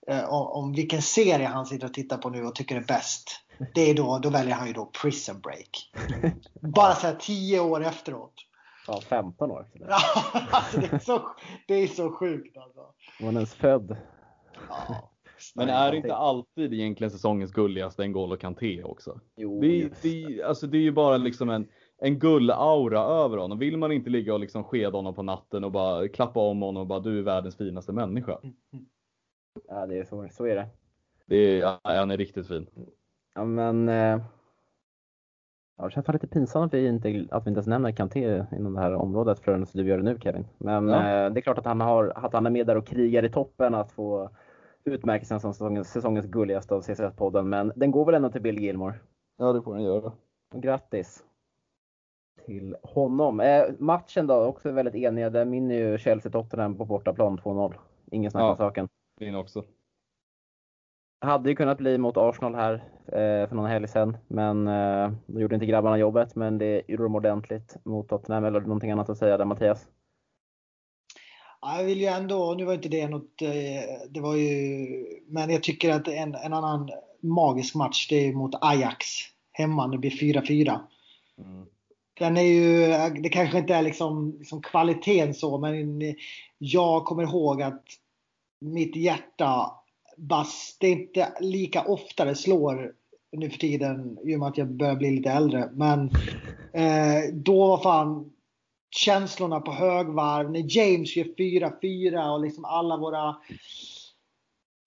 eh, 0.08 0.30
om, 0.30 0.48
om 0.48 0.74
vilken 0.74 1.02
serie 1.02 1.48
han 1.48 1.66
sitter 1.66 1.88
och 1.88 1.94
tittar 1.94 2.18
på 2.18 2.30
nu 2.30 2.46
och 2.46 2.56
tycker 2.56 2.76
är 2.76 2.84
bäst. 2.84 3.30
det 3.74 3.82
är 3.82 3.94
då, 3.94 4.20
då 4.20 4.30
väljer 4.30 4.56
han 4.56 4.68
ju 4.68 4.74
då 4.74 4.86
Prison 4.86 5.40
Break. 5.42 5.92
Bara 6.62 6.96
så 6.96 7.08
här 7.08 7.16
10 7.20 7.60
år 7.60 7.86
efteråt. 7.86 8.34
Ja, 8.88 9.02
15 9.02 9.52
år. 9.52 9.68
Ja, 9.80 9.98
alltså 10.52 10.80
det, 10.80 10.94
är 10.94 11.00
så, 11.00 11.22
det 11.68 11.74
är 11.74 11.88
så 11.88 12.12
sjukt 12.12 12.58
alltså. 12.58 12.80
Var 13.20 13.26
han 13.26 13.36
ens 13.36 13.54
född? 13.54 13.98
Ja. 14.70 15.12
Men 15.56 15.70
är 15.70 15.94
inte 15.94 16.16
alltid 16.16 16.74
egentligen 16.74 17.12
säsongens 17.12 17.52
gulligaste 17.52 18.04
en 18.04 18.16
N'Golo 18.16 18.38
Kanté 18.38 18.84
också? 18.84 19.20
Jo, 19.36 19.62
Det, 19.62 20.02
det, 20.02 20.44
alltså 20.44 20.68
det 20.68 20.78
är 20.78 20.82
ju 20.82 20.92
bara 20.92 21.18
liksom 21.18 21.50
en, 21.50 21.68
en 21.98 22.20
gullaura 22.20 23.00
över 23.00 23.38
honom. 23.38 23.60
Vill 23.60 23.78
man 23.78 23.92
inte 23.92 24.10
ligga 24.10 24.34
och 24.34 24.40
liksom 24.40 24.64
skeda 24.64 24.98
honom 24.98 25.16
på 25.16 25.24
natten 25.24 25.64
och 25.64 25.72
bara 25.72 26.08
klappa 26.08 26.40
om 26.40 26.62
honom 26.62 26.82
och 26.82 26.88
bara 26.88 27.00
du 27.00 27.20
är 27.20 27.24
världens 27.24 27.58
finaste 27.58 27.92
människa. 27.92 28.40
Ja, 29.68 29.86
det 29.86 29.98
är 29.98 30.06
så, 30.06 30.28
så 30.32 30.46
är 30.46 30.56
det. 30.56 30.68
Det 31.26 31.36
är, 31.36 31.60
ja, 31.60 31.80
han 31.84 32.12
är 32.12 32.18
riktigt 32.18 32.48
fin. 32.48 32.68
Ja, 33.36 33.46
men 33.46 33.90
eh, 33.90 34.22
ja, 35.80 35.86
det 35.86 35.92
känns 35.92 36.08
lite 36.08 36.28
pinsamt 36.28 36.74
att 36.74 36.80
vi 36.80 36.88
inte, 36.88 37.08
att 37.32 37.46
vi 37.46 37.50
inte 37.50 37.58
ens 37.58 37.68
nämner 37.68 37.92
Kanté 37.92 38.46
inom 38.58 38.74
det 38.74 38.80
här 38.80 38.94
området 38.96 39.40
förrän 39.40 39.66
du 39.74 39.84
gör 39.88 39.98
det 39.98 40.04
nu 40.04 40.18
Kevin. 40.22 40.46
Men 40.58 40.88
Ja. 40.90 40.96
eh, 41.26 41.32
det 41.34 41.40
är 41.40 41.42
klart 41.42 41.58
att 41.58 41.66
han, 41.66 41.82
har, 41.82 42.12
att 42.16 42.34
han 42.34 42.46
är 42.46 42.50
med 42.50 42.68
där 42.68 42.78
och 42.78 42.88
krigar 42.88 43.26
i 43.26 43.30
toppen 43.30 43.76
att 43.76 43.92
få 43.92 44.30
utmärkelsen 44.84 45.40
som 45.40 45.54
säsongens, 45.54 45.92
säsongens 45.92 46.26
gulligaste 46.26 46.76
av 46.76 46.82
CCS-podden. 46.82 47.44
Men 47.44 47.72
den 47.76 47.92
går 47.92 48.06
väl 48.06 48.16
ändå 48.16 48.30
till 48.30 48.42
Bill 48.42 48.60
Gilmore. 48.60 48.94
Ja, 49.38 49.54
det 49.54 49.62
får 49.62 49.74
han 49.74 49.84
göra. 49.84 50.12
Grattis 50.56 51.24
till 52.46 52.76
honom. 52.84 53.40
Eh, 53.40 53.64
matchen 53.80 54.28
då, 54.28 54.44
också 54.46 54.72
väldigt 54.72 54.96
eniga. 54.96 55.30
Där 55.30 55.46
vinner 55.46 55.76
ju 55.76 55.98
Chelsea-Tottenham 55.98 56.78
på 56.78 56.86
bortaplan 56.86 57.38
2-0. 57.38 57.74
Ingen 58.12 58.32
snack 58.32 58.42
om 58.44 58.48
Ja. 58.50 58.56
saken. 58.56 58.88
Min 59.20 59.36
också. 59.36 59.64
Hade 61.22 61.50
ju 61.50 61.56
kunnat 61.56 61.78
bli 61.78 61.98
mot 61.98 62.18
Arsenal 62.18 62.56
här 62.56 62.74
eh, 63.08 63.48
för 63.50 63.56
någon 63.56 63.70
helg 63.70 63.88
sedan, 63.88 64.18
men 64.28 64.68
eh, 64.68 65.12
då 65.26 65.42
gjorde 65.42 65.56
inte 65.56 65.66
grabbarna 65.66 65.98
jobbet. 65.98 66.36
Men 66.36 66.58
det 66.58 66.82
gjorde 66.88 67.04
de 67.04 67.16
ordentligt 67.16 67.76
mot 67.86 68.10
Tottenham. 68.10 68.46
Eller 68.46 68.62
någonting 68.62 68.92
annat 68.92 69.10
att 69.10 69.18
säga 69.18 69.38
där 69.38 69.46
Mattias? 69.46 69.88
Ja, 71.62 71.78
Jag 71.78 71.84
vill 71.84 72.02
ju 72.02 72.06
ändå, 72.06 72.54
nu 72.58 72.66
var 72.66 72.74
inte 72.74 72.90
det 72.90 73.08
något, 73.08 73.42
eh, 73.42 74.10
det 74.10 74.22
var 74.22 74.36
ju, 74.36 74.88
men 75.28 75.50
jag 75.50 75.64
tycker 75.64 75.90
att 75.90 76.08
en, 76.08 76.36
en 76.36 76.54
annan 76.54 76.90
magisk 77.22 77.76
match 77.76 78.08
det 78.10 78.28
är 78.28 78.34
mot 78.34 78.56
Ajax 78.62 79.06
hemma. 79.52 79.88
Det 79.88 79.98
blir 79.98 80.12
4-4. 80.12 80.80
Mm. 81.38 81.66
Den 82.14 82.38
är 82.38 82.42
ju, 82.42 82.88
det 83.22 83.30
kanske 83.30 83.58
inte 83.58 83.76
är 83.76 83.82
liksom, 83.82 84.36
liksom 84.40 84.62
kvaliteten 84.62 85.34
så, 85.34 85.58
men 85.58 86.02
jag 86.58 87.06
kommer 87.06 87.24
ihåg 87.24 87.62
att 87.62 87.84
mitt 88.62 88.96
hjärta, 88.96 89.72
bass, 90.20 90.78
det 90.80 90.88
är 90.88 90.92
inte 90.92 91.34
lika 91.40 91.84
ofta 91.84 92.26
det 92.26 92.36
slår 92.36 92.94
nu 93.32 93.50
för 93.50 93.58
tiden 93.58 94.18
i 94.24 94.36
och 94.36 94.40
med 94.40 94.48
att 94.48 94.58
jag 94.58 94.68
börjar 94.68 94.96
bli 94.96 95.12
lite 95.12 95.32
äldre. 95.32 95.70
Men 95.74 96.10
eh, 96.74 97.34
då 97.34 97.68
var 97.68 97.78
fan 97.78 98.32
känslorna 98.96 99.60
på 99.60 99.72
högvarv. 99.72 100.52
När 100.52 100.78
James 100.78 101.16
gör 101.16 101.26
4-4 101.26 102.34
och 102.34 102.42
liksom 102.42 102.66
alla 102.66 102.98
våra 102.98 103.36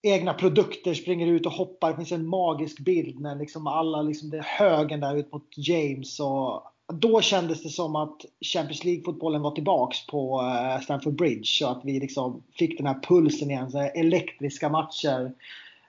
egna 0.03 0.33
produkter 0.33 0.93
springer 0.93 1.27
ut 1.27 1.45
och 1.45 1.51
hoppar. 1.51 1.89
Det 1.89 1.95
finns 1.95 2.11
en 2.11 2.27
magisk 2.27 2.79
bild 2.79 3.19
när 3.19 3.35
liksom 3.35 3.67
alla, 3.67 4.01
liksom 4.01 4.29
det 4.29 4.37
är 4.37 4.41
högen 4.41 4.99
där 4.99 5.15
ut 5.15 5.31
mot 5.31 5.49
James. 5.57 6.19
Och 6.19 6.72
då 6.93 7.21
kändes 7.21 7.63
det 7.63 7.69
som 7.69 7.95
att 7.95 8.25
Champions 8.53 8.83
League-fotbollen 8.83 9.41
var 9.41 9.51
tillbaks 9.51 10.07
på 10.07 10.41
eh, 10.41 10.81
Stamford 10.81 11.13
Bridge. 11.15 11.45
Så 11.45 11.67
att 11.67 11.81
vi 11.83 11.99
liksom 11.99 12.43
fick 12.53 12.77
den 12.77 12.87
här 12.87 12.99
pulsen 13.07 13.51
igen. 13.51 13.71
Så 13.71 13.79
elektriska 13.79 14.69
matcher. 14.69 15.31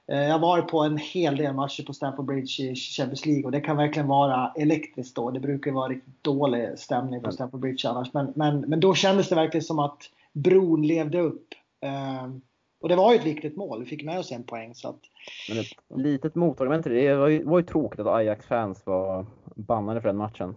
Eh, 0.06 0.18
Jag 0.22 0.32
har 0.32 0.38
varit 0.38 0.68
på 0.68 0.80
en 0.80 0.96
hel 0.98 1.36
del 1.36 1.54
matcher 1.54 1.82
på 1.82 1.92
Stamford 1.92 2.24
Bridge 2.24 2.62
i 2.62 2.74
Champions 2.74 3.26
League 3.26 3.44
och 3.44 3.52
det 3.52 3.60
kan 3.60 3.76
verkligen 3.76 4.08
vara 4.08 4.52
elektriskt 4.56 5.16
då. 5.16 5.30
Det 5.30 5.40
brukar 5.40 5.72
vara 5.72 5.88
riktigt 5.88 6.22
dålig 6.24 6.78
stämning 6.78 7.20
på 7.22 7.32
Stamford 7.32 7.60
Bridge 7.60 7.88
annars. 7.88 8.12
Men, 8.12 8.32
men, 8.36 8.60
men 8.60 8.80
då 8.80 8.94
kändes 8.94 9.28
det 9.28 9.34
verkligen 9.34 9.64
som 9.64 9.78
att 9.78 9.98
bron 10.32 10.86
levde 10.86 11.20
upp. 11.20 11.48
Ehm, 11.80 12.40
Och 12.80 12.88
det 12.88 12.96
var 12.96 13.12
ju 13.12 13.18
ett 13.18 13.26
viktigt 13.26 13.56
mål. 13.56 13.80
Vi 13.80 13.86
fick 13.86 14.04
med 14.04 14.18
oss 14.18 14.32
en 14.32 14.42
poäng. 14.44 14.74
Så 14.74 14.88
att, 14.88 15.00
Men 15.48 15.58
ett 15.58 15.66
litet 16.04 16.34
motargument 16.34 16.82
till. 16.82 16.92
Det 16.92 17.14
var 17.16 17.28
ju, 17.28 17.44
var 17.44 17.58
ju 17.58 17.64
tråkigt 17.66 18.00
att 18.00 18.06
Ajax-fans 18.06 18.82
var 18.86 19.26
bannade 19.54 20.00
för 20.00 20.08
den 20.08 20.16
matchen. 20.16 20.54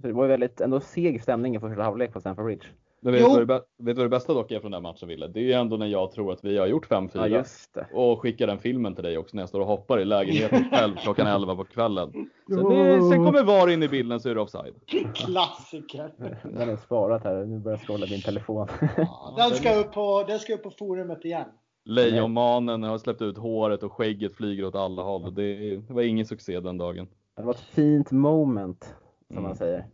Så 0.00 0.06
det 0.06 0.12
var 0.12 0.24
ju 0.24 0.28
väldigt 0.28 0.60
ändå 0.60 0.80
seg 0.80 1.22
stämning 1.22 1.56
i 1.56 1.60
första 1.60 1.82
halvlek 1.82 2.12
på 2.12 2.20
Stamford 2.20 2.44
Bridge. 2.44 2.66
Men 3.02 3.12
vet 3.12 3.22
du, 3.22 3.28
vad 3.28 3.38
det, 3.38 3.54
bä- 3.54 3.62
vet 3.78 3.86
du 3.86 3.92
vad 3.94 4.04
det 4.04 4.08
bästa 4.08 4.34
dock 4.34 4.50
är 4.50 4.60
från 4.60 4.70
den 4.70 4.84
här 4.84 4.92
matchen 4.92 5.08
Wille? 5.08 5.28
Det 5.28 5.40
är 5.40 5.44
ju 5.44 5.52
ändå 5.52 5.76
när 5.76 5.86
jag 5.86 6.12
tror 6.12 6.32
att 6.32 6.44
vi 6.44 6.58
har 6.58 6.66
gjort 6.66 6.88
5-4. 6.88 7.10
Ja, 7.14 7.26
just 7.26 7.74
det. 7.74 7.86
och 7.92 8.20
skickar 8.20 8.46
den 8.46 8.58
filmen 8.58 8.94
till 8.94 9.04
dig 9.04 9.18
också 9.18 9.36
när 9.36 9.42
jag 9.42 9.48
står 9.48 9.60
och 9.60 9.66
hoppar 9.66 10.00
i 10.00 10.04
lägenheten 10.04 10.64
själv 10.72 10.96
klockan 10.96 11.26
11 11.26 11.56
på 11.56 11.64
kvällen. 11.64 12.12
Sen, 12.48 12.68
det, 12.68 13.08
sen 13.10 13.24
kommer 13.24 13.42
VAR 13.44 13.70
in 13.70 13.82
i 13.82 13.88
bilden 13.88 14.20
så 14.20 14.28
är 14.28 14.34
det 14.34 14.40
offside. 14.40 14.74
klassiker! 15.14 16.12
Den 16.42 16.68
är 16.68 16.76
sparat 16.76 17.24
här. 17.24 17.44
Nu 17.44 17.58
börjar 17.58 17.78
jag 17.78 17.86
scrolla 17.86 18.06
din 18.06 18.22
telefon. 18.22 18.68
Ja, 18.96 19.34
den, 19.36 19.50
ska 19.50 19.74
upp 19.74 19.92
på, 19.92 20.24
den 20.28 20.38
ska 20.38 20.54
upp 20.54 20.62
på 20.62 20.70
forumet 20.70 21.24
igen. 21.24 21.46
Lejonmanen 21.84 22.82
har 22.82 22.98
släppt 22.98 23.22
ut 23.22 23.38
håret 23.38 23.82
och 23.82 23.92
skägget 23.92 24.36
flyger 24.36 24.64
åt 24.64 24.74
alla 24.74 25.02
håll. 25.02 25.34
Det, 25.34 25.76
det 25.76 25.92
var 25.92 26.02
ingen 26.02 26.26
succé 26.26 26.60
den 26.60 26.78
dagen. 26.78 27.08
Det 27.36 27.42
var 27.42 27.52
ett 27.52 27.60
fint 27.60 28.10
moment, 28.10 28.94
som 29.30 29.36
Mm. 29.38 29.48
man 29.48 29.56
säger. 29.56 29.86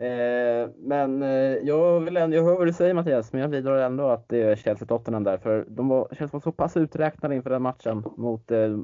Eh, 0.00 0.70
men 0.78 1.22
eh, 1.22 1.28
jag, 1.62 2.00
vill 2.00 2.16
ändå, 2.16 2.36
jag 2.36 2.44
hör 2.44 2.56
vad 2.58 2.66
du 2.66 2.72
säger 2.72 2.94
Mattias, 2.94 3.32
men 3.32 3.42
jag 3.42 3.48
vidhåller 3.48 3.82
ändå 3.82 4.08
att 4.08 4.28
det 4.28 4.42
är 4.42 4.56
Chelsea-Tottenham 4.56 5.24
där. 5.24 5.38
För 5.38 5.64
de 5.68 5.88
var, 5.88 6.08
Chelsea 6.08 6.28
var 6.32 6.40
så 6.40 6.52
pass 6.52 6.76
uträknade 6.76 7.34
inför 7.34 7.50
den 7.50 7.62
matchen 7.62 8.04
mot, 8.16 8.50
eh, 8.50 8.78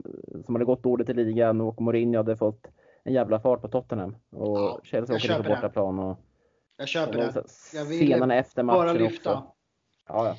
som 0.45 0.55
hade 0.55 0.65
gått 0.65 0.83
dåligt 0.83 1.09
i 1.09 1.15
ligan 1.15 1.61
och 1.61 1.81
Mourinho 1.81 2.17
hade 2.17 2.37
fått 2.37 2.67
en 3.05 3.13
jävla 3.13 3.41
fart 3.41 3.61
på 3.63 3.69
Tottenham. 3.69 4.17
Och 4.31 4.59
Ja, 4.59 4.81
Chelsea 4.85 5.17
åker 5.17 5.29
dit 5.29 5.37
på 5.37 5.43
bortaplan 5.55 5.99
och, 5.99 6.19
Jag 6.77 6.89
köper 6.89 7.27
och 7.29 7.33
det. 7.35 7.45
Jag 7.75 7.87
scenerna 7.87 8.35
efter 8.37 8.63
matchen 8.63 8.79
Bara 8.79 8.93
lyfta. 8.93 9.35
också. 9.35 9.53
Ja, 10.09 10.27
ja. 10.27 10.37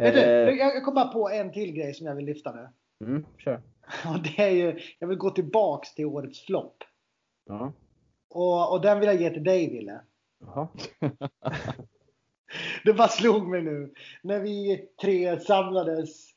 Vet 0.00 0.14
du, 0.14 0.20
Eh, 0.20 0.50
jag 0.54 0.84
kom 0.84 0.94
bara 0.94 1.08
på 1.08 1.28
en 1.30 1.52
till 1.52 1.72
grej 1.72 1.94
som 1.94 2.06
jag 2.06 2.14
vill 2.14 2.24
lyfta 2.24 2.52
nu. 2.52 2.68
mm, 3.06 3.26
kör. 3.38 3.54
Och 4.14 4.22
det 4.22 4.42
är 4.42 4.50
ju, 4.50 4.78
jag 4.98 5.08
vill 5.08 5.18
gå 5.18 5.30
tillbaks 5.30 5.94
till 5.94 6.06
årets 6.06 6.46
flopp. 6.46 6.76
Ja. 7.46 7.72
Och, 8.34 8.72
och 8.72 8.80
den 8.80 9.00
vill 9.00 9.06
jag 9.06 9.20
ge 9.20 9.30
till 9.30 9.44
dig 9.44 9.70
Wille. 9.70 10.00
Jaha. 10.46 10.68
Det 12.84 12.92
bara 12.94 13.08
slog 13.08 13.48
mig 13.48 13.62
nu. 13.62 13.92
När 14.22 14.40
vi 14.40 14.84
tre 15.02 15.40
samlades 15.40 16.30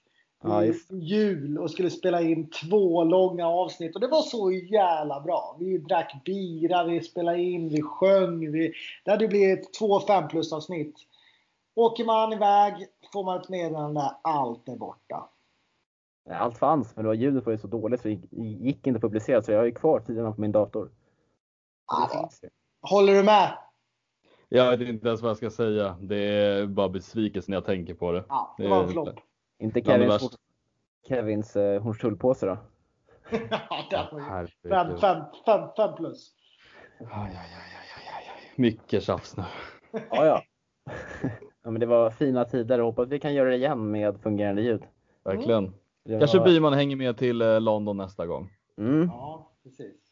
Ja, 0.44 0.66
i 0.66 0.74
jul 0.92 1.58
och 1.58 1.72
skulle 1.72 1.90
spela 1.90 2.22
in 2.22 2.50
två 2.50 3.04
långa 3.04 3.48
avsnitt. 3.48 3.96
Och 3.96 4.02
det 4.02 4.08
var 4.08 4.22
så 4.22 4.52
jävla 4.52 5.22
bra. 5.22 5.56
Vi 5.60 5.78
drack 5.78 6.22
bira, 6.26 6.84
vi 6.84 7.02
spelade 7.02 7.42
in, 7.42 7.70
vi 7.70 7.82
sjöng. 7.82 8.52
Vi... 8.52 8.74
Det 9.06 9.12
hade 9.12 9.28
blivit 9.28 9.74
två 9.74 10.00
fem 10.00 10.28
plus 10.28 10.54
avsnitt. 10.54 10.96
Åker 11.76 12.06
man 12.06 12.34
iväg 12.34 12.74
får 13.14 13.24
man 13.24 13.42
ett 13.42 13.50
meddelande, 13.50 14.02
allt 14.22 14.70
är 14.70 14.76
borta. 14.78 15.30
Allt 16.30 16.58
fanns, 16.58 16.96
men 16.96 17.04
det 17.06 17.08
var 17.08 17.16
ljudet 17.16 17.46
var 17.46 17.52
ju 17.54 17.58
så 17.60 17.68
dåligt 17.68 18.02
så 18.02 18.08
det 18.08 18.14
gick- 18.14 18.62
gick 18.62 18.88
inte 18.88 18.98
att 18.98 19.02
publicera. 19.02 19.42
Så 19.42 19.52
jag 19.52 19.60
har 19.60 19.66
ju 19.66 19.72
kvar 19.72 20.00
tiderna 20.00 20.32
på 20.32 20.42
min 20.42 20.52
dator. 20.52 20.90
Håller 22.82 23.14
du 23.14 23.24
med? 23.24 23.58
Jag 24.50 24.78
vet 24.78 24.90
inte 24.90 25.08
ens 25.08 25.22
vad 25.22 25.30
jag 25.30 25.38
ska 25.38 25.50
säga. 25.50 25.98
Det 26.02 26.18
är 26.18 26.66
bara 26.66 26.90
besvikelse 26.90 27.52
när 27.52 27.58
jag 27.58 27.66
tänker 27.66 27.94
på 27.94 28.12
det. 28.12 28.24
Ja, 28.30 28.56
det 28.58 28.68
var 28.68 28.84
en 28.84 28.90
flopp. 28.90 29.20
Inte 29.60 29.82
Kevins. 29.82 30.38
Kevins 31.08 31.56
eh, 31.56 31.82
Hornstullpåse 31.82 32.46
då? 32.46 32.58
ja, 33.92 34.10
var 34.12 34.20
ju 34.20 34.26
fem, 34.26 34.48
Herregud. 34.70 35.00
fem, 35.00 35.22
fem, 35.46 35.70
fem 35.78 35.96
plus. 35.96 36.34
Aj, 37.00 37.08
aj, 37.12 37.28
aj, 37.30 37.36
aj, 37.36 38.10
aj, 38.16 38.30
aj. 38.36 38.54
Mycket 38.56 39.04
tjafs 39.04 39.38
nu. 39.38 39.44
Ja, 40.12 40.26
ja. 40.26 40.44
ja 41.64 41.72
men 41.72 41.80
det 41.80 41.86
var 41.86 42.10
fina 42.12 42.46
tider 42.46 42.80
och 42.80 42.86
hoppas 42.86 43.08
vi 43.10 43.20
kan 43.20 43.34
göra 43.34 43.50
det 43.50 43.56
igen 43.56 43.92
med 43.92 44.20
fungerande 44.22 44.62
ljud. 44.62 44.84
Verkligen. 45.24 45.74
Kanske 46.20 46.38
var- 46.40 46.46
Byman 46.46 46.74
hänger 46.74 46.96
med 46.96 47.18
till 47.18 47.42
eh, 47.42 47.62
London 47.62 47.98
nästa 47.98 48.26
gång. 48.28 48.50
Mm. 48.78 49.08
Ja, 49.08 49.52
precis. 49.64 50.07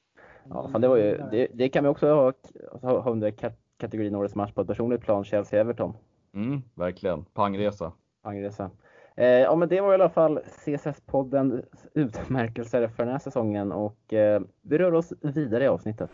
Ja, 0.49 0.69
fan, 0.72 0.81
det, 0.81 0.88
var 0.88 0.95
ju, 0.95 1.22
det, 1.31 1.47
det 1.53 1.69
kan 1.69 1.84
vi 1.84 1.89
också 1.89 2.13
ha, 2.13 2.34
ha, 2.81 2.99
ha 2.99 3.11
under 3.11 3.31
kat- 3.31 3.59
kategorin 3.77 4.15
Årets 4.15 4.35
match 4.35 4.51
på 4.53 4.61
ett 4.61 4.67
personligt 4.67 5.01
plan, 5.01 5.23
Chelsea-Everton. 5.23 5.93
Mm, 6.34 6.61
verkligen. 6.76 7.26
Pangresa. 7.26 7.91
Pangresa. 8.23 8.69
Eh, 9.15 9.27
ja 9.27 9.55
men 9.55 9.69
det 9.69 9.81
var 9.81 9.91
i 9.91 9.93
alla 9.93 10.09
fall 10.09 10.39
CSS-poddens 10.65 11.63
utmärkelser 11.93 12.88
för 12.88 13.03
den 13.03 13.11
här 13.11 13.19
säsongen 13.19 13.72
och 13.72 14.13
eh, 14.13 14.41
vi 14.61 14.77
rör 14.77 14.93
oss 14.93 15.13
vidare 15.22 15.63
i 15.63 15.67
avsnittet. 15.67 16.09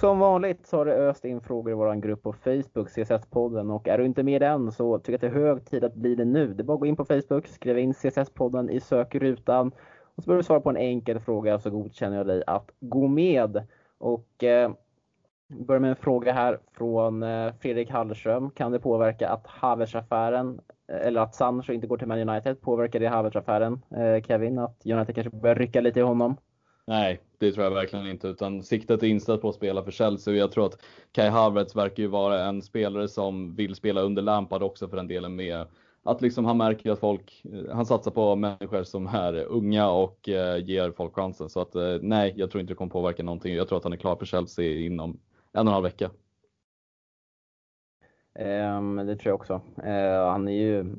Som 0.00 0.18
vanligt 0.18 0.66
så 0.66 0.76
har 0.76 0.84
det 0.84 0.94
öst 0.94 1.24
in 1.24 1.40
frågor 1.40 1.72
i 1.72 1.74
vår 1.74 1.94
grupp 1.94 2.22
på 2.22 2.32
Facebook, 2.32 2.88
CSS-podden. 2.88 3.70
Och 3.74 3.88
är 3.88 3.98
du 3.98 4.04
inte 4.04 4.22
med 4.22 4.42
än 4.42 4.72
så 4.72 4.98
tycker 4.98 5.12
jag 5.12 5.16
att 5.16 5.20
det 5.20 5.40
är 5.40 5.46
hög 5.46 5.64
tid 5.64 5.84
att 5.84 5.94
bli 5.94 6.14
det 6.14 6.24
nu. 6.24 6.54
Det 6.54 6.62
är 6.62 6.64
bara 6.64 6.74
att 6.74 6.80
gå 6.80 6.86
in 6.86 6.96
på 6.96 7.04
Facebook, 7.04 7.46
skriva 7.46 7.78
in 7.78 7.92
CSS-podden 7.92 8.70
i 8.70 8.80
sökrutan 8.80 9.72
och 10.14 10.22
så 10.22 10.26
behöver 10.26 10.42
du 10.42 10.46
svara 10.46 10.60
på 10.60 10.70
en 10.70 10.76
enkel 10.76 11.20
fråga 11.20 11.58
så 11.58 11.70
godkänner 11.70 12.16
jag 12.16 12.26
dig 12.26 12.42
att 12.46 12.70
gå 12.80 13.08
med. 13.08 13.62
Och 13.98 14.44
eh, 14.44 14.70
börjar 15.48 15.80
med 15.80 15.90
en 15.90 15.96
fråga 15.96 16.32
här 16.32 16.58
från 16.72 17.22
eh, 17.22 17.52
Fredrik 17.60 17.90
Hallström. 17.90 18.50
Kan 18.50 18.72
det 18.72 18.80
påverka 18.80 19.28
att 19.28 19.46
Havertz-affären, 19.46 20.60
eh, 20.88 21.06
eller 21.06 21.20
att 21.20 21.34
Sancho 21.34 21.72
inte 21.72 21.86
går 21.86 21.98
till 21.98 22.08
Man 22.08 22.28
United, 22.28 22.60
påverkar 22.60 23.00
det 23.00 23.08
Havertz-affären? 23.08 23.80
Eh, 23.90 24.22
Kevin, 24.22 24.58
att 24.58 24.86
United 24.86 25.14
kanske 25.14 25.36
börjar 25.36 25.56
rycka 25.56 25.80
lite 25.80 26.00
i 26.00 26.02
honom? 26.02 26.36
Nej, 26.90 27.20
det 27.38 27.52
tror 27.52 27.64
jag 27.64 27.70
verkligen 27.70 28.06
inte, 28.06 28.28
utan 28.28 28.62
siktet 28.62 29.02
är 29.02 29.06
inställt 29.06 29.42
på 29.42 29.48
att 29.48 29.54
spela 29.54 29.82
för 29.82 29.90
Chelsea 29.90 30.32
och 30.32 30.38
jag 30.38 30.52
tror 30.52 30.66
att 30.66 30.82
Kai 31.12 31.28
Havertz 31.28 31.76
verkar 31.76 32.02
ju 32.02 32.08
vara 32.08 32.44
en 32.44 32.62
spelare 32.62 33.08
som 33.08 33.54
vill 33.54 33.74
spela 33.74 34.00
under 34.00 34.22
Lampard 34.22 34.62
också 34.62 34.88
för 34.88 34.96
den 34.96 35.08
delen 35.08 35.36
med 35.36 35.66
att 36.02 36.22
liksom 36.22 36.44
han 36.44 36.56
märker 36.56 36.90
att 36.90 36.98
folk, 36.98 37.42
eh, 37.44 37.74
han 37.74 37.86
satsar 37.86 38.10
på 38.10 38.36
människor 38.36 38.82
som 38.82 39.06
är 39.06 39.34
unga 39.44 39.90
och 39.90 40.28
eh, 40.28 40.64
ger 40.64 40.90
folk 40.90 41.14
chansen. 41.14 41.48
Så 41.48 41.60
att 41.60 41.74
eh, 41.74 41.96
nej, 42.02 42.34
jag 42.36 42.50
tror 42.50 42.60
inte 42.60 42.72
det 42.72 42.76
kommer 42.76 42.90
påverka 42.90 43.22
någonting. 43.22 43.54
Jag 43.54 43.68
tror 43.68 43.78
att 43.78 43.84
han 43.84 43.92
är 43.92 43.96
klar 43.96 44.16
för 44.16 44.26
Chelsea 44.26 44.78
inom 44.78 45.10
en 45.10 45.18
och 45.52 45.60
en 45.60 45.66
halv 45.66 45.84
vecka. 45.84 46.10
Um, 48.38 48.96
det 48.96 49.16
tror 49.16 49.30
jag 49.30 49.34
också. 49.34 49.54
Uh, 49.78 50.30
han 50.30 50.48
är 50.48 50.52
ju 50.52 50.96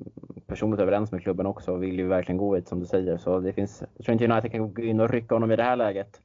personligt 0.52 0.82
överens 0.82 1.11
med 1.11 1.22
klubben 1.22 1.45
också 1.45 1.72
och 1.72 1.84
vill 1.84 1.99
ju 1.99 2.07
verkligen 2.07 2.38
gå 2.38 2.56
hit 2.56 2.68
som 2.68 2.80
du 2.80 2.86
säger. 2.86 3.18
Så 3.18 3.40
det 3.40 3.53
finns, 3.53 3.84
jag 3.95 4.06
tror 4.06 4.14
inte 4.14 4.28
United 4.28 4.52
kan 4.52 4.73
gå 4.73 4.82
in 4.82 4.99
och 4.99 5.10
rycka 5.10 5.36
honom 5.36 5.52
i 5.52 5.56
det 5.56 5.64
här 5.64 5.76
läget. 5.76 6.22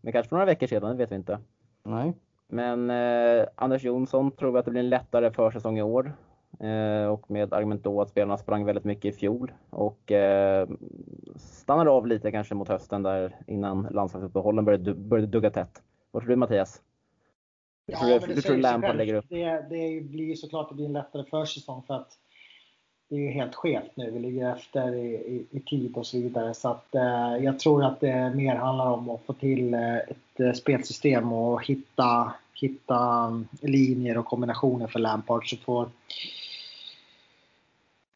Men 0.00 0.12
kanske 0.12 0.28
för 0.28 0.36
några 0.36 0.46
veckor 0.46 0.66
sedan, 0.66 0.90
det 0.90 0.96
vet 0.96 1.12
vi 1.12 1.16
inte. 1.16 1.38
Nej. 1.82 2.12
Men 2.48 2.90
uh, 2.90 3.46
Anders 3.54 3.84
Jonsson 3.84 4.30
tror 4.30 4.58
att 4.58 4.64
det 4.64 4.70
blir 4.70 4.80
en 4.80 4.88
lättare 4.88 5.30
försäsong 5.30 5.78
i 5.78 5.82
år. 5.82 6.12
Uh, 6.64 7.06
och 7.06 7.30
med 7.30 7.52
argument 7.52 7.84
då 7.84 8.00
att 8.00 8.08
spelarna 8.08 8.38
sprang 8.38 8.64
väldigt 8.64 8.84
mycket 8.84 9.14
i 9.14 9.18
fjol 9.18 9.52
och 9.70 10.12
stannade 11.36 11.90
av 11.90 12.06
lite 12.06 12.30
kanske 12.30 12.54
mot 12.54 12.68
hösten 12.68 13.02
där 13.02 13.36
innan 13.46 13.88
landslagsuppehållen 13.90 14.64
började, 14.64 14.94
började 14.94 15.26
dugga 15.26 15.50
tätt. 15.50 15.82
Vad 16.10 16.22
tror 16.22 16.30
du 16.30 16.36
Mattias? 16.36 16.82
Ja, 17.86 17.98
tror, 17.98 18.20
men 18.20 18.36
det, 18.36 18.42
tror 18.42 18.56
Lampard 18.56 18.96
lägger 18.96 19.14
upp? 19.14 19.24
Det, 19.28 19.66
det 19.70 20.00
blir 20.00 20.34
såklart 20.34 20.68
det 20.68 20.74
blir 20.74 20.86
en 20.86 20.92
lättare 20.92 21.24
försäsong 21.24 21.82
för 21.82 21.94
att 21.94 22.12
det 23.08 23.16
är 23.16 23.20
ju 23.20 23.30
helt 23.30 23.54
skevt 23.54 23.90
nu. 23.94 24.10
Vi 24.10 24.18
ligger 24.18 24.52
efter 24.56 24.94
i, 24.94 25.14
i, 25.14 25.46
i 25.50 25.60
tid 25.60 25.96
och 25.96 26.06
så 26.06 26.16
vidare. 26.16 26.54
Så 26.54 26.68
att, 26.68 26.94
eh, 26.94 27.36
jag 27.44 27.58
tror 27.58 27.84
att 27.84 28.00
det 28.00 28.32
mer 28.34 28.54
handlar 28.54 28.90
om 28.90 29.10
att 29.10 29.26
få 29.26 29.32
till 29.32 29.74
eh, 29.74 29.96
ett 29.96 30.40
eh, 30.40 30.52
spelsystem 30.52 31.32
och 31.32 31.66
hitta, 31.66 32.32
hitta 32.54 33.24
mm, 33.26 33.48
linjer 33.60 34.18
och 34.18 34.26
kombinationer 34.26 34.86
för 34.86 34.98
Lampard. 34.98 35.50
Så 35.50 35.56
får 35.56 35.90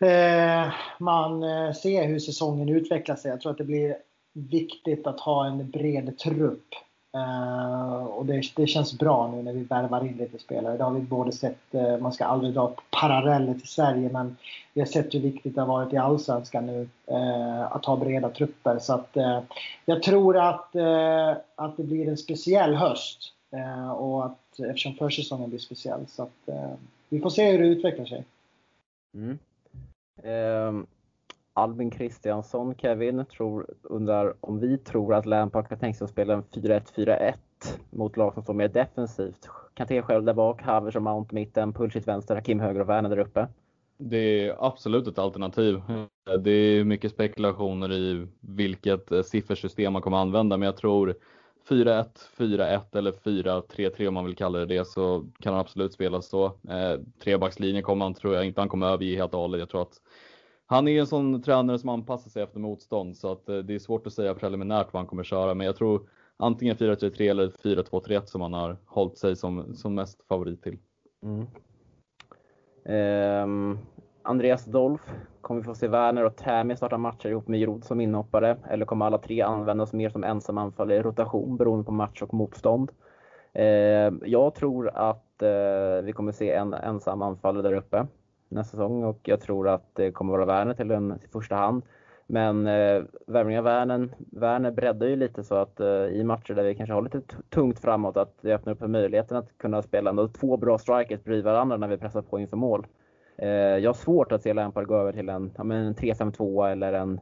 eh, 0.01 0.73
man 0.99 1.43
eh, 1.43 1.73
se 1.73 2.03
hur 2.03 2.19
säsongen 2.19 2.69
utvecklar 2.69 3.17
sig. 3.17 3.31
Jag 3.31 3.41
tror 3.41 3.53
att 3.53 3.59
det 3.59 3.65
blir 3.65 3.97
viktigt 4.33 5.07
att 5.07 5.21
ha 5.21 5.47
en 5.47 5.71
bred 5.71 6.19
trupp 6.19 6.69
Uh, 7.17 8.05
och 8.05 8.27
det, 8.27 8.43
det, 8.57 8.67
känns 8.67 8.99
bra 8.99 9.31
nu 9.35 9.43
när 9.43 9.53
vi 9.53 9.65
värvar 9.65 10.07
in 10.07 10.17
lite 10.17 10.39
spelare. 10.39 10.77
Det 10.77 10.85
har 10.85 10.91
vi 10.91 11.01
både 11.01 11.33
sett, 11.33 11.59
uh, 11.75 11.99
man 11.99 12.13
ska 12.13 12.25
aldrig 12.25 12.55
dra 12.55 12.75
paralleller 12.91 13.55
till 13.55 13.69
Sverige, 13.69 14.09
men 14.13 14.37
vi 14.75 14.81
har 14.81 14.87
sett 14.87 15.15
hur 15.15 15.21
viktigt 15.21 15.55
det 15.55 15.61
har 15.61 15.69
varit 15.69 15.93
i 15.93 15.97
Allsvenskan 15.97 16.67
nu 16.67 16.89
uh, 17.11 17.63
att 17.73 17.85
ha 17.85 17.97
breda 17.97 18.31
trupper. 18.31 18.79
Så 18.79 18.95
att 18.95 19.17
jag 19.85 20.03
tror 20.03 20.37
att, 20.37 20.77
att 21.55 21.77
det 21.77 21.83
blir 21.83 22.09
en 22.09 22.17
speciell 22.17 22.75
höst. 22.75 23.33
och 23.97 24.25
att, 24.25 24.61
eftersom 24.69 24.95
försäsongen 24.95 25.49
blir 25.49 25.59
speciell. 25.59 26.07
Så 26.09 26.23
att 26.23 26.49
vi 27.09 27.21
får 27.21 27.31
se 27.31 27.51
hur 27.51 27.59
det 27.59 27.67
utvecklar 27.67 28.07
sig. 28.07 28.25
Mm. 29.15 29.39
Um 30.23 30.87
Albin 31.55 31.91
Kristiansson, 31.91 32.75
Kevin, 32.75 33.25
tror, 33.25 33.67
undrar 33.83 34.35
om 34.41 34.61
vi 34.61 34.79
tror 34.79 35.15
att 35.15 35.27
Lampard 35.27 35.69
kan 35.69 35.79
tänka 35.79 35.99
sig 35.99 36.05
att 36.05 36.11
spela 36.11 36.35
en 36.35 36.43
4-1-4-1 36.43 37.35
mot 37.91 38.17
lag 38.17 38.35
som 38.35 38.43
står 38.43 38.55
mer 38.55 38.69
defensivt. 38.69 39.49
Kanté 39.75 40.03
själv 40.03 40.25
där 40.25 40.35
bak, 40.35 40.63
Havers 40.63 40.97
och 40.97 41.03
Mount 41.03 41.35
mitten, 41.35 41.73
Pulisic 41.73 42.09
vänster, 42.09 42.35
Hakim 42.35 42.61
höger 42.61 42.81
och 42.81 42.89
Werner 42.89 43.09
där 43.09 43.19
uppe. 43.19 43.49
Det 43.99 44.47
är 44.47 44.57
absolut 44.67 45.07
ett 45.07 45.19
alternativ. 45.19 45.83
Det 46.41 46.51
är 46.51 46.85
mycket 46.85 47.13
spekulationer 47.13 47.93
i 47.93 48.27
vilket 48.41 49.13
eh, 49.13 49.23
siffersystem 49.23 49.93
man 49.93 50.03
kommer 50.03 50.17
använda, 50.17 50.57
men 50.57 50.67
jag 50.67 50.77
tror 50.77 51.15
4-1, 51.69 52.07
4-1 52.37 52.97
eller 52.97 53.13
4-3-3 53.13 54.09
om 54.09 54.15
man 54.15 54.25
vill 54.25 54.37
kalla 54.37 54.59
det 54.59 54.67
det 54.67 54.85
så 54.85 55.25
kan 55.41 55.53
han 55.53 55.61
absolut 55.61 55.93
spela 55.93 56.23
så. 56.23 56.45
Eh, 56.47 57.01
trebackslinjen 57.25 57.83
kommer 57.83 58.05
han, 58.05 58.15
tror 58.15 58.35
jag 58.35 58.45
inte 58.45 58.61
han 58.61 58.69
kommer 58.69 58.87
överge 58.87 59.17
helt 59.17 59.35
och 59.35 59.41
hållet. 59.41 59.61
Jag 59.61 59.69
tror 59.69 59.83
att 59.83 60.01
han 60.73 60.89
är 60.89 61.01
en 61.01 61.07
sån 61.07 61.43
tränare 61.43 61.79
som 61.79 61.89
anpassar 61.89 62.31
sig 62.31 62.43
efter 62.43 62.61
motstånd 62.61 63.17
så 63.17 63.33
att 63.33 63.49
eh, 63.49 63.57
det 63.57 63.75
är 63.75 63.79
svårt 63.79 64.07
att 64.07 64.13
säga 64.13 64.35
preliminärt 64.35 64.93
vad 64.93 65.01
han 65.01 65.07
kommer 65.07 65.25
köra. 65.25 65.55
Men 65.55 65.67
jag 65.67 65.77
tror 65.77 66.09
antingen 66.37 66.77
4-3-3 66.77 67.31
eller 67.31 67.49
4-2-3-1 67.49 68.25
som 68.25 68.41
han 68.41 68.53
har 68.53 68.77
hållit 68.87 69.19
sig 69.19 69.37
som, 69.37 69.75
som 69.75 69.95
mest 69.95 70.27
favorit 70.29 70.63
till. 70.63 70.79
Mm. 71.23 71.47
Um, 73.45 73.79
Andreas 74.23 74.65
Dolf, 74.65 75.01
kommer 75.41 75.61
vi 75.61 75.65
få 75.65 75.75
se 75.75 75.89
Werner 75.89 76.25
och 76.25 76.37
Tammy 76.37 76.77
starta 76.77 76.99
matcher 76.99 77.29
ihop 77.29 77.49
med 77.49 77.61
Jrod 77.61 77.85
som 77.85 78.01
inhoppare? 78.01 78.57
Eller 78.71 78.87
kommer 78.87 79.07
alla 79.07 79.19
tre 79.19 79.41
användas 79.41 79.93
mer 79.93 80.11
som 80.11 80.25
ensam 80.25 80.59
anfallare 80.59 80.97
i 80.97 81.03
rotation 81.03 81.57
beroende 81.57 81.85
på 81.85 81.93
match 81.93 82.23
och 82.23 82.35
motstånd? 82.35 82.91
Uh, 83.59 84.13
jag 84.25 84.55
tror 84.55 84.89
att 84.95 85.43
uh, 85.43 86.05
vi 86.05 86.13
kommer 86.13 86.33
se 86.33 86.53
en 86.53 86.75
ensam 86.75 87.23
anfallare 87.23 87.63
där 87.63 87.75
uppe 87.75 88.07
nästa 88.53 88.71
säsong 88.71 89.05
och 89.05 89.21
jag 89.23 89.41
tror 89.41 89.69
att 89.69 89.95
det 89.95 90.13
kommer 90.13 90.33
vara 90.33 90.45
Werner 90.45 90.75
till 90.75 90.91
en 90.91 91.19
till 91.19 91.31
första 91.31 91.55
hand. 91.55 91.83
Men 92.27 92.67
eh, 92.67 93.03
värvningen 93.27 93.59
av 93.59 93.65
Werner, 93.65 94.09
Werner 94.19 94.71
breddar 94.71 95.07
ju 95.07 95.17
lite 95.17 95.45
så 95.45 95.55
att 95.55 95.81
eh, 95.81 95.87
i 95.89 96.25
matcher 96.25 96.55
där 96.55 96.65
vi 96.65 96.75
kanske 96.75 96.93
har 96.93 97.03
lite 97.03 97.21
tungt 97.51 97.79
framåt 97.79 98.17
att 98.17 98.35
det 98.41 98.55
öppnar 98.55 98.73
upp 98.73 98.79
för 98.79 98.89
möjligheten 98.89 99.37
att 99.37 99.59
kunna 99.59 99.83
spela 99.83 100.11
ändå 100.11 100.29
två 100.29 100.57
bra 100.57 100.79
strikers 100.79 101.25
bredvid 101.25 101.45
varandra 101.45 101.77
när 101.77 101.89
vi 101.89 101.99
pressar 101.99 102.23
på 102.23 102.39
inför 102.41 102.57
mål. 102.57 102.87
Eh, 103.37 103.49
jag 103.49 103.89
har 103.89 103.95
svårt 103.95 104.33
att 104.33 104.43
se 104.43 104.53
Lampard 104.53 104.87
gå 104.87 104.97
över 104.97 105.13
till 105.13 105.29
en, 105.29 105.53
ja, 105.57 105.63
en 105.63 105.95
3-5-2 105.95 106.73
eller 106.73 106.93
en 106.93 107.21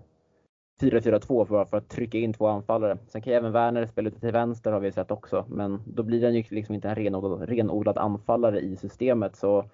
4-4-2 0.81 1.45
för, 1.45 1.65
för 1.65 1.77
att 1.77 1.89
trycka 1.89 2.19
in 2.19 2.33
två 2.33 2.47
anfallare. 2.47 2.99
Sen 3.09 3.23
kan 3.23 3.33
ju 3.33 3.37
även 3.37 3.53
Werner 3.53 3.87
spela 3.87 4.09
ute 4.09 4.21
till 4.21 4.33
vänster 4.33 4.73
har 4.73 4.81
vi 4.81 4.93
sett 4.93 5.11
också, 5.11 5.45
men 5.49 5.83
då 5.87 6.03
blir 6.03 6.25
han 6.25 6.35
ju 6.35 6.45
liksom 6.49 6.75
inte 6.75 6.89
en 6.89 6.95
renodlad, 6.95 7.49
renodlad 7.49 7.99
anfallare 7.99 8.61
i 8.61 8.77
systemet. 8.77 9.37
Så 9.37 9.65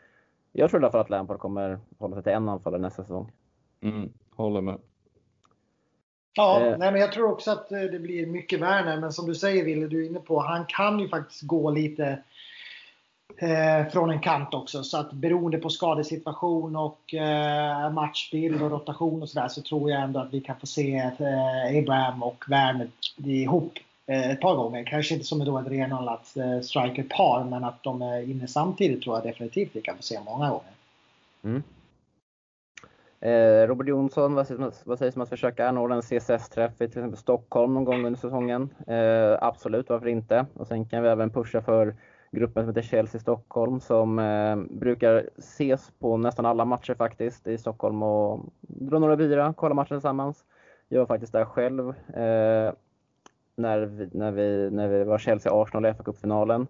jag 0.56 0.70
tror 0.70 0.82
i 0.82 0.84
alla 0.84 0.92
fall 0.92 1.00
att 1.00 1.10
Lampard 1.10 1.38
kommer 1.38 1.78
hålla 1.98 2.16
sig 2.16 2.22
till 2.22 2.32
en 2.32 2.48
anfallare 2.48 2.80
nästa 2.80 3.02
säsong. 3.02 3.32
Mm, 3.80 4.12
håller 4.36 4.60
med. 4.60 4.78
Ja, 6.34 6.60
eh. 6.60 6.78
nej, 6.78 6.92
men 6.92 7.00
jag 7.00 7.12
tror 7.12 7.32
också 7.32 7.50
att 7.50 7.72
eh, 7.72 7.80
det 7.80 7.98
blir 7.98 8.26
mycket 8.26 8.60
Werner, 8.60 9.00
men 9.00 9.12
som 9.12 9.26
du 9.26 9.34
säger 9.34 9.64
Wille, 9.64 9.86
du 9.86 10.04
är 10.04 10.08
inne 10.08 10.20
på, 10.20 10.40
han 10.40 10.64
kan 10.68 10.98
ju 10.98 11.08
faktiskt 11.08 11.42
gå 11.42 11.70
lite 11.70 12.22
eh, 13.36 13.92
från 13.92 14.10
en 14.10 14.20
kant 14.20 14.54
också. 14.54 14.82
Så 14.82 14.98
att 14.98 15.12
beroende 15.12 15.58
på 15.58 15.70
skadesituation 15.70 16.76
och 16.76 17.14
eh, 17.14 17.92
matchbild 17.92 18.62
och 18.62 18.70
rotation 18.70 19.22
och 19.22 19.28
sådär 19.28 19.48
så 19.48 19.62
tror 19.62 19.90
jag 19.90 20.02
ändå 20.02 20.20
att 20.20 20.34
vi 20.34 20.40
kan 20.40 20.60
få 20.60 20.66
se 20.66 20.96
eh, 20.96 21.78
Abraham 21.78 22.22
och 22.22 22.44
Werner 22.48 22.88
ihop 23.16 23.72
Eh, 24.06 24.30
ett 24.30 24.40
par 24.40 24.56
gånger. 24.56 24.84
Kanske 24.84 25.14
inte 25.14 25.26
som 25.26 25.40
ett 25.40 25.68
renodlat 25.68 26.36
eh, 26.36 26.52
ett 26.52 26.64
strikerpar 26.64 27.44
men 27.44 27.64
att 27.64 27.82
de 27.82 28.02
är 28.02 28.30
inne 28.30 28.48
samtidigt 28.48 29.02
tror 29.02 29.16
jag 29.16 29.24
definitivt 29.24 29.70
vi 29.72 29.80
kan 29.80 29.96
få 29.96 30.02
se 30.02 30.18
många 30.24 30.50
gånger. 30.50 30.72
Mm. 31.44 31.62
Eh, 33.20 33.68
Robert 33.68 33.88
Jonsson, 33.88 34.34
vad 34.34 34.46
sägs, 34.46 34.86
vad 34.86 34.98
sägs 34.98 35.16
om 35.16 35.22
att 35.22 35.28
försöka 35.28 35.68
anordna 35.68 35.96
en 35.96 36.02
CSS-träff 36.02 36.72
i 36.72 36.76
till 36.76 36.86
exempel 36.86 37.16
Stockholm 37.16 37.74
någon 37.74 37.84
gång 37.84 38.06
under 38.06 38.20
säsongen? 38.20 38.68
Eh, 38.86 39.38
absolut, 39.40 39.88
varför 39.88 40.08
inte? 40.08 40.46
Och 40.54 40.66
sen 40.66 40.84
kan 40.84 41.02
vi 41.02 41.08
även 41.08 41.30
pusha 41.30 41.62
för 41.62 41.94
gruppen 42.32 42.62
som 42.62 42.68
heter 42.68 42.88
Chelsea 42.88 43.20
Stockholm 43.20 43.80
som 43.80 44.18
eh, 44.18 44.56
brukar 44.56 45.30
ses 45.38 45.90
på 45.98 46.16
nästan 46.16 46.46
alla 46.46 46.64
matcher 46.64 46.94
faktiskt 46.94 47.46
i 47.46 47.58
Stockholm 47.58 48.02
och 48.02 48.40
dra 48.60 48.98
några 48.98 49.16
bira, 49.16 49.54
kolla 49.56 49.74
matchen 49.74 49.96
tillsammans. 49.96 50.44
Jag 50.88 50.98
var 50.98 51.06
faktiskt 51.06 51.32
där 51.32 51.44
själv 51.44 51.88
eh, 52.14 52.72
när 53.56 53.80
vi, 53.80 54.08
när 54.12 54.32
vi, 54.32 54.70
när 54.70 54.88
vi 54.88 55.04
var 55.04 55.18
Chelsea-Arsenal 55.18 55.90
i 55.90 55.94
fa 55.94 56.02
Cup-finalen. 56.02 56.66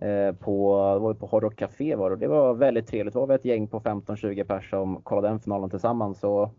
Eh, 0.00 0.34
på, 0.34 0.72
var 0.98 1.14
på 1.14 1.26
Hard 1.26 1.42
Rock 1.42 1.56
Café 1.56 1.94
var 1.94 2.10
det. 2.10 2.16
det 2.16 2.28
var 2.28 2.54
väldigt 2.54 2.86
trevligt. 2.86 3.14
Det 3.14 3.20
var 3.20 3.34
ett 3.34 3.44
gäng 3.44 3.66
på 3.66 3.80
15-20 3.80 4.44
pers 4.44 4.70
som 4.70 5.02
kollade 5.02 5.28
den 5.28 5.40
finalen 5.40 5.70
tillsammans. 5.70 6.20
Så 6.20 6.50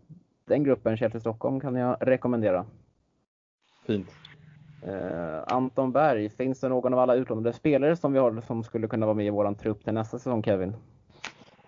den 0.44 0.64
gruppen, 0.64 0.96
Chelsea 0.96 1.20
Stockholm, 1.20 1.60
kan 1.60 1.76
jag 1.76 1.96
rekommendera. 2.00 2.64
Fint. 3.86 4.08
Eh, 4.86 5.54
Anton 5.54 5.92
Berg, 5.92 6.28
finns 6.28 6.60
det 6.60 6.68
någon 6.68 6.92
av 6.94 6.98
alla 6.98 7.14
utlånade 7.14 7.52
spelare 7.52 7.96
som 7.96 8.12
vi 8.12 8.18
har 8.18 8.40
som 8.40 8.62
skulle 8.64 8.88
kunna 8.88 9.06
vara 9.06 9.16
med 9.16 9.26
i 9.26 9.30
våran 9.30 9.54
trupp 9.54 9.84
till 9.84 9.94
nästa 9.94 10.18
säsong, 10.18 10.42
Kevin? 10.42 10.74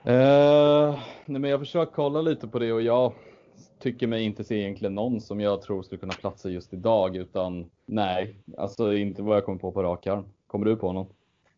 Eh, 0.04 0.98
nej 1.24 1.40
men 1.40 1.50
jag 1.50 1.60
försöker 1.60 1.92
kolla 1.92 2.20
lite 2.20 2.48
på 2.48 2.58
det 2.58 2.72
och 2.72 2.82
jag 2.82 3.12
tycker 3.85 4.06
mig 4.06 4.23
inte 4.23 4.44
se 4.44 4.55
egentligen 4.55 4.94
någon 4.94 5.20
som 5.20 5.40
jag 5.40 5.62
tror 5.62 5.82
skulle 5.82 5.98
kunna 5.98 6.12
platsa 6.12 6.48
just 6.48 6.73
idag 6.73 7.16
utan 7.16 7.70
nej, 7.86 8.35
alltså 8.59 8.93
inte 8.93 9.23
vad 9.23 9.36
jag 9.36 9.44
kommer 9.44 9.59
på 9.59 9.73
på 9.73 9.82
rak 9.82 10.06
arm. 10.06 10.24
Kommer 10.47 10.66
du 10.66 10.77
på 10.77 10.93
någon? 10.93 11.06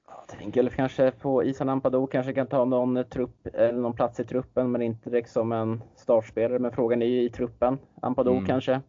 Jag 0.06 0.38
tänker 0.38 0.68
kanske 0.68 1.10
på 1.10 1.44
Isan 1.44 1.68
Ampadu 1.68 2.06
kanske 2.06 2.32
kan 2.32 2.46
ta 2.46 2.64
någon, 2.64 3.04
trupp, 3.04 3.46
eller 3.54 3.78
någon 3.78 3.92
plats 3.92 4.20
i 4.20 4.24
truppen 4.24 4.70
men 4.70 4.82
inte 4.82 5.10
direkt 5.10 5.30
som 5.30 5.52
en 5.52 5.82
startspelare. 5.96 6.58
Men 6.58 6.72
frågan 6.72 7.02
är 7.02 7.06
ju 7.06 7.22
i 7.22 7.30
truppen. 7.30 7.78
Ampadu 8.02 8.30
mm. 8.30 8.46
kanske. 8.46 8.80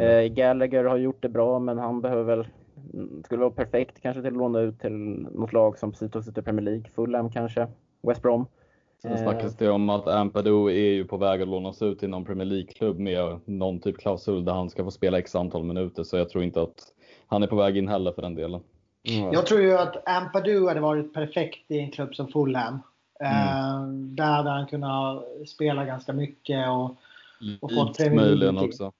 Eh, 0.00 0.22
Gallagher 0.22 0.84
har 0.84 0.96
gjort 0.96 1.22
det 1.22 1.28
bra 1.28 1.58
men 1.58 1.78
han 1.78 2.00
behöver 2.00 2.36
väl 2.36 2.46
skulle 3.24 3.40
vara 3.40 3.50
perfekt 3.50 4.00
kanske 4.00 4.22
till 4.22 4.32
att 4.32 4.38
låna 4.38 4.60
ut 4.60 4.80
till 4.80 4.92
något 5.32 5.52
lag 5.52 5.78
som 5.78 5.92
precis 5.92 6.10
tog 6.10 6.24
sig 6.24 6.34
till 6.34 6.42
Premier 6.42 6.64
League. 6.64 6.84
Fulham 6.94 7.30
kanske, 7.30 7.68
West 8.02 8.22
Brom. 8.22 8.46
Sen 9.06 9.18
snackas 9.18 9.56
det 9.56 9.70
om 9.70 9.90
att 9.90 10.08
Ampadu 10.08 10.66
är 10.66 10.92
ju 10.92 11.04
på 11.04 11.16
väg 11.16 11.42
att 11.42 11.48
lånas 11.48 11.82
ut 11.82 11.98
till 11.98 12.08
någon 12.08 12.24
Premier 12.24 12.46
League-klubb 12.46 12.98
med 12.98 13.40
någon 13.44 13.80
typ 13.80 13.98
klausul 13.98 14.44
där 14.44 14.52
han 14.52 14.70
ska 14.70 14.84
få 14.84 14.90
spela 14.90 15.18
x 15.18 15.34
antal 15.34 15.64
minuter. 15.64 16.04
Så 16.04 16.16
jag 16.16 16.28
tror 16.28 16.44
inte 16.44 16.62
att 16.62 16.92
han 17.26 17.42
är 17.42 17.46
på 17.46 17.56
väg 17.56 17.76
in 17.76 17.88
heller 17.88 18.12
för 18.12 18.22
den 18.22 18.34
delen. 18.34 18.60
Mm. 19.08 19.32
Jag 19.32 19.46
tror 19.46 19.60
ju 19.60 19.78
att 19.78 20.08
Ampadu 20.08 20.68
hade 20.68 20.80
varit 20.80 21.14
perfekt 21.14 21.70
i 21.70 21.78
en 21.78 21.90
klubb 21.90 22.14
som 22.14 22.28
Fulham. 22.28 22.78
Mm. 23.20 23.32
Eh, 23.32 23.88
där 24.14 24.32
hade 24.32 24.50
han 24.50 24.66
kunnat 24.66 25.24
spela 25.48 25.84
ganska 25.84 26.12
mycket 26.12 26.68
och, 26.68 26.96
och 27.60 27.72
fått 27.72 27.96
Premier 27.96 28.26
League. 28.26 28.64
också. 28.66 28.92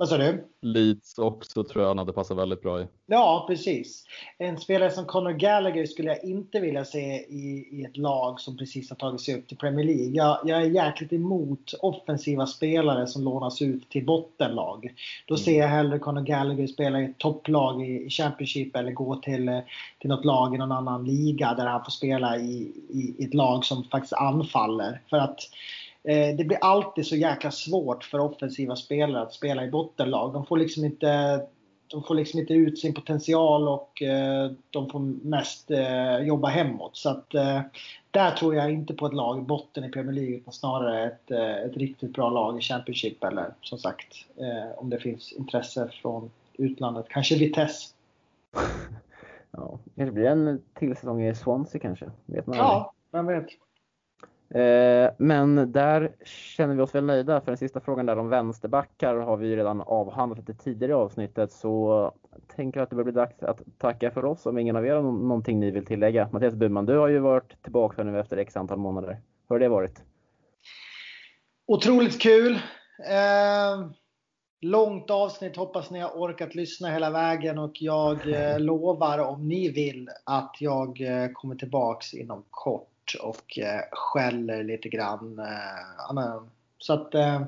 Vad 0.00 0.08
sa 0.08 0.18
du? 0.18 0.44
Leeds 0.60 1.18
också 1.18 1.64
tror 1.64 1.82
jag 1.82 1.88
han 1.88 1.98
hade 1.98 2.12
passat 2.12 2.38
väldigt 2.38 2.62
bra 2.62 2.80
i. 2.80 2.86
Ja, 3.06 3.44
precis. 3.48 4.04
En 4.38 4.58
spelare 4.58 4.90
som 4.90 5.04
Conor 5.04 5.32
Gallagher 5.32 5.86
skulle 5.86 6.08
jag 6.08 6.24
inte 6.24 6.60
vilja 6.60 6.84
se 6.84 7.26
i, 7.28 7.68
i 7.70 7.84
ett 7.84 7.96
lag 7.96 8.40
som 8.40 8.56
precis 8.56 8.90
har 8.90 8.96
tagit 8.96 9.20
sig 9.20 9.38
upp 9.38 9.48
till 9.48 9.56
Premier 9.56 9.86
League. 9.86 10.16
Jag, 10.16 10.38
jag 10.44 10.62
är 10.62 10.66
jäkligt 10.66 11.12
emot 11.12 11.74
offensiva 11.80 12.46
spelare 12.46 13.06
som 13.06 13.24
lånas 13.24 13.62
ut 13.62 13.90
till 13.90 14.06
bottenlag. 14.06 14.94
Då 15.26 15.34
mm. 15.34 15.44
ser 15.44 15.58
jag 15.58 15.68
hellre 15.68 15.98
Conor 15.98 16.22
Gallagher 16.22 16.66
spela 16.66 17.00
i 17.00 17.04
ett 17.04 17.18
topplag 17.18 17.86
i 17.88 18.10
Championship 18.10 18.76
eller 18.76 18.92
gå 18.92 19.16
till, 19.16 19.60
till 19.98 20.10
något 20.10 20.24
lag 20.24 20.54
i 20.54 20.58
någon 20.58 20.72
annan 20.72 21.04
liga 21.04 21.54
där 21.54 21.66
han 21.66 21.84
får 21.84 21.90
spela 21.90 22.38
i, 22.38 22.72
i, 22.88 23.14
i 23.18 23.24
ett 23.24 23.34
lag 23.34 23.64
som 23.64 23.84
faktiskt 23.84 24.12
anfaller. 24.12 25.00
För 25.10 25.16
att 25.16 25.40
Eh, 25.40 25.46
det 26.36 26.46
blir 26.46 26.58
alltid 26.60 27.06
så 27.06 27.16
jäkla 27.16 27.50
svårt 27.50 28.04
för 28.04 28.18
offensiva 28.18 28.76
spelare 28.76 29.22
att 29.22 29.32
spela 29.32 29.64
i 29.64 29.70
bottenlag. 29.70 30.32
De 30.32 30.46
får 30.46 30.56
liksom 30.56 30.84
inte, 30.84 31.40
de 31.86 32.02
får 32.02 32.14
liksom 32.14 32.40
inte 32.40 32.54
ut 32.54 32.78
sin 32.78 32.94
potential 32.94 33.68
och 33.68 34.02
eh, 34.02 34.50
de 34.70 34.90
får 34.90 34.98
mest 35.28 35.70
eh, 35.70 36.18
jobba 36.18 36.48
hemåt. 36.48 36.96
Så 36.96 37.10
att 37.10 37.30
där 38.10 38.30
tror 38.30 38.54
jag 38.54 38.72
inte 38.72 38.94
på 38.94 39.06
ett 39.06 39.14
lag 39.14 39.38
i 39.38 39.42
botten 39.42 39.84
i 39.84 39.88
Premier 39.88 40.12
League 40.12 40.36
utan 40.36 40.52
snarare 40.52 41.06
ett, 41.06 41.30
ett 41.70 41.76
riktigt 41.76 42.12
bra 42.12 42.30
lag 42.30 42.58
i 42.58 42.60
Championship 42.60 43.24
eller 43.24 43.54
som 43.62 43.78
sagt 43.78 44.16
om 44.76 44.90
det 44.90 44.98
finns 44.98 45.32
intresse 45.32 45.90
från 46.02 46.30
utlandet. 46.58 47.06
Kanske 47.08 47.38
Vitesse. 47.38 47.94
Ja, 49.50 49.78
det 49.94 50.10
blir 50.10 50.24
en 50.24 50.62
till 50.74 50.96
säsong 50.96 51.22
i 51.22 51.34
Swansea 51.34 51.80
kanske? 51.80 52.10
Vet 52.26 52.46
man 52.46 52.56
ja, 52.56 52.92
vem 53.10 53.26
vet. 53.26 53.46
Eh, 54.54 55.10
men 55.18 55.72
där 55.72 56.12
känner 56.24 56.74
vi 56.74 56.82
oss 56.82 56.94
väl 56.94 57.04
nöjda 57.04 57.40
för 57.40 57.46
den 57.46 57.58
sista 57.58 57.80
frågan 57.80 58.06
där 58.06 58.18
om 58.18 58.28
vänsterbackar 58.28 59.14
har 59.14 59.36
vi 59.36 59.56
redan 59.56 59.80
avhandlat 59.80 60.38
lite 60.38 60.54
tidigare 60.54 60.92
i 60.92 60.94
avsnittet 60.94 61.52
så 61.52 62.12
tänker 62.56 62.80
jag 62.80 62.84
att 62.84 62.90
det 62.90 62.96
börjar 62.96 63.04
bli 63.04 63.12
dags 63.12 63.42
att 63.42 63.60
tacka 63.78 64.10
för 64.10 64.24
oss 64.24 64.46
om 64.46 64.58
ingen 64.58 64.76
av 64.76 64.86
er 64.86 64.94
har 64.94 65.02
någonting 65.02 65.60
ni 65.60 65.70
vill 65.70 65.86
tillägga. 65.86 66.28
Mattias 66.32 66.54
Burman, 66.54 66.86
du 66.86 66.96
har 66.96 67.08
ju 67.08 67.18
varit 67.18 67.62
tillbaka 67.62 68.02
nu 68.02 68.20
efter 68.20 68.36
x 68.36 68.56
antal 68.56 68.78
månader. 68.78 69.20
Hur 69.48 69.54
har 69.54 69.60
det 69.60 69.68
varit? 69.68 70.02
Otroligt 71.66 72.20
kul! 72.20 72.54
Eh, 73.08 73.90
långt 74.60 75.10
avsnitt, 75.10 75.56
hoppas 75.56 75.90
ni 75.90 76.00
har 76.00 76.10
orkat 76.10 76.54
lyssna 76.54 76.88
hela 76.88 77.10
vägen 77.10 77.58
och 77.58 77.82
jag 77.82 78.28
eh, 78.28 78.58
lovar 78.60 79.18
om 79.18 79.48
ni 79.48 79.68
vill 79.68 80.08
att 80.24 80.56
jag 80.60 81.00
eh, 81.00 81.28
kommer 81.32 81.54
tillbaks 81.54 82.14
inom 82.14 82.44
kort 82.50 82.89
och 83.14 83.58
eh, 83.58 83.80
skäller 83.92 84.64
lite 84.64 84.88
grann. 84.88 85.38
Eh, 85.38 86.42
så 86.78 86.92
att 86.92 87.14
eh, 87.14 87.42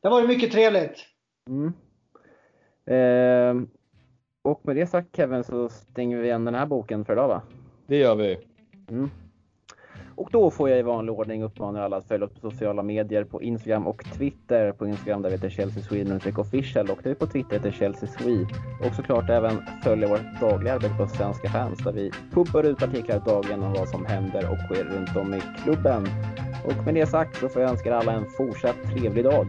det 0.00 0.08
varit 0.08 0.28
mycket 0.28 0.52
trevligt. 0.52 1.06
Mm. 1.48 1.72
Eh, 2.86 3.68
och 4.42 4.60
med 4.66 4.76
det 4.76 4.86
sagt 4.86 5.16
Kevin 5.16 5.44
så 5.44 5.68
stänger 5.68 6.18
vi 6.18 6.26
igen 6.26 6.44
den 6.44 6.54
här 6.54 6.66
boken 6.66 7.04
för 7.04 7.12
idag 7.12 7.28
va? 7.28 7.42
Det 7.86 7.96
gör 7.96 8.14
vi. 8.14 8.38
Mm. 8.88 9.10
Och 10.14 10.28
då 10.32 10.50
får 10.50 10.70
jag 10.70 10.78
i 10.78 10.82
vanlig 10.82 11.14
ordning 11.14 11.42
uppmana 11.42 11.84
alla 11.84 11.96
att 11.96 12.08
följa 12.08 12.26
oss 12.26 12.32
på 12.32 12.50
sociala 12.50 12.82
medier 12.82 13.24
på 13.24 13.42
Instagram 13.42 13.86
och 13.86 14.04
Twitter. 14.04 14.72
På 14.72 14.86
Instagram 14.86 15.22
där 15.22 15.30
vi 15.30 15.36
heter 15.36 15.50
Chelsea 15.50 15.82
Sweden 15.82 16.20
official 16.36 16.90
och 16.90 16.98
där 17.02 17.14
på 17.14 17.26
Twitter 17.26 17.52
heter 17.52 17.70
Chelsea 17.70 18.08
Swede. 18.08 18.54
Och 18.86 18.94
såklart 18.94 19.30
även 19.30 19.62
följa 19.84 20.08
vårt 20.08 20.40
dagliga 20.40 20.74
arbete 20.74 20.94
på 20.98 21.06
Svenska 21.06 21.48
fans 21.48 21.78
där 21.78 21.92
vi 21.92 22.10
pumpar 22.30 22.64
ut 22.64 22.82
artiklar 22.82 23.22
dagligen 23.26 23.62
om 23.62 23.72
vad 23.72 23.88
som 23.88 24.06
händer 24.06 24.50
och 24.50 24.58
sker 24.58 24.84
runt 24.84 25.16
om 25.16 25.34
i 25.34 25.40
klubben. 25.64 26.06
Och 26.64 26.84
med 26.84 26.94
det 26.94 27.06
sagt 27.06 27.36
så 27.36 27.48
får 27.48 27.62
jag 27.62 27.70
önska 27.70 27.96
alla 27.96 28.12
en 28.12 28.26
fortsatt 28.26 28.76
trevlig 28.94 29.24
dag. 29.24 29.46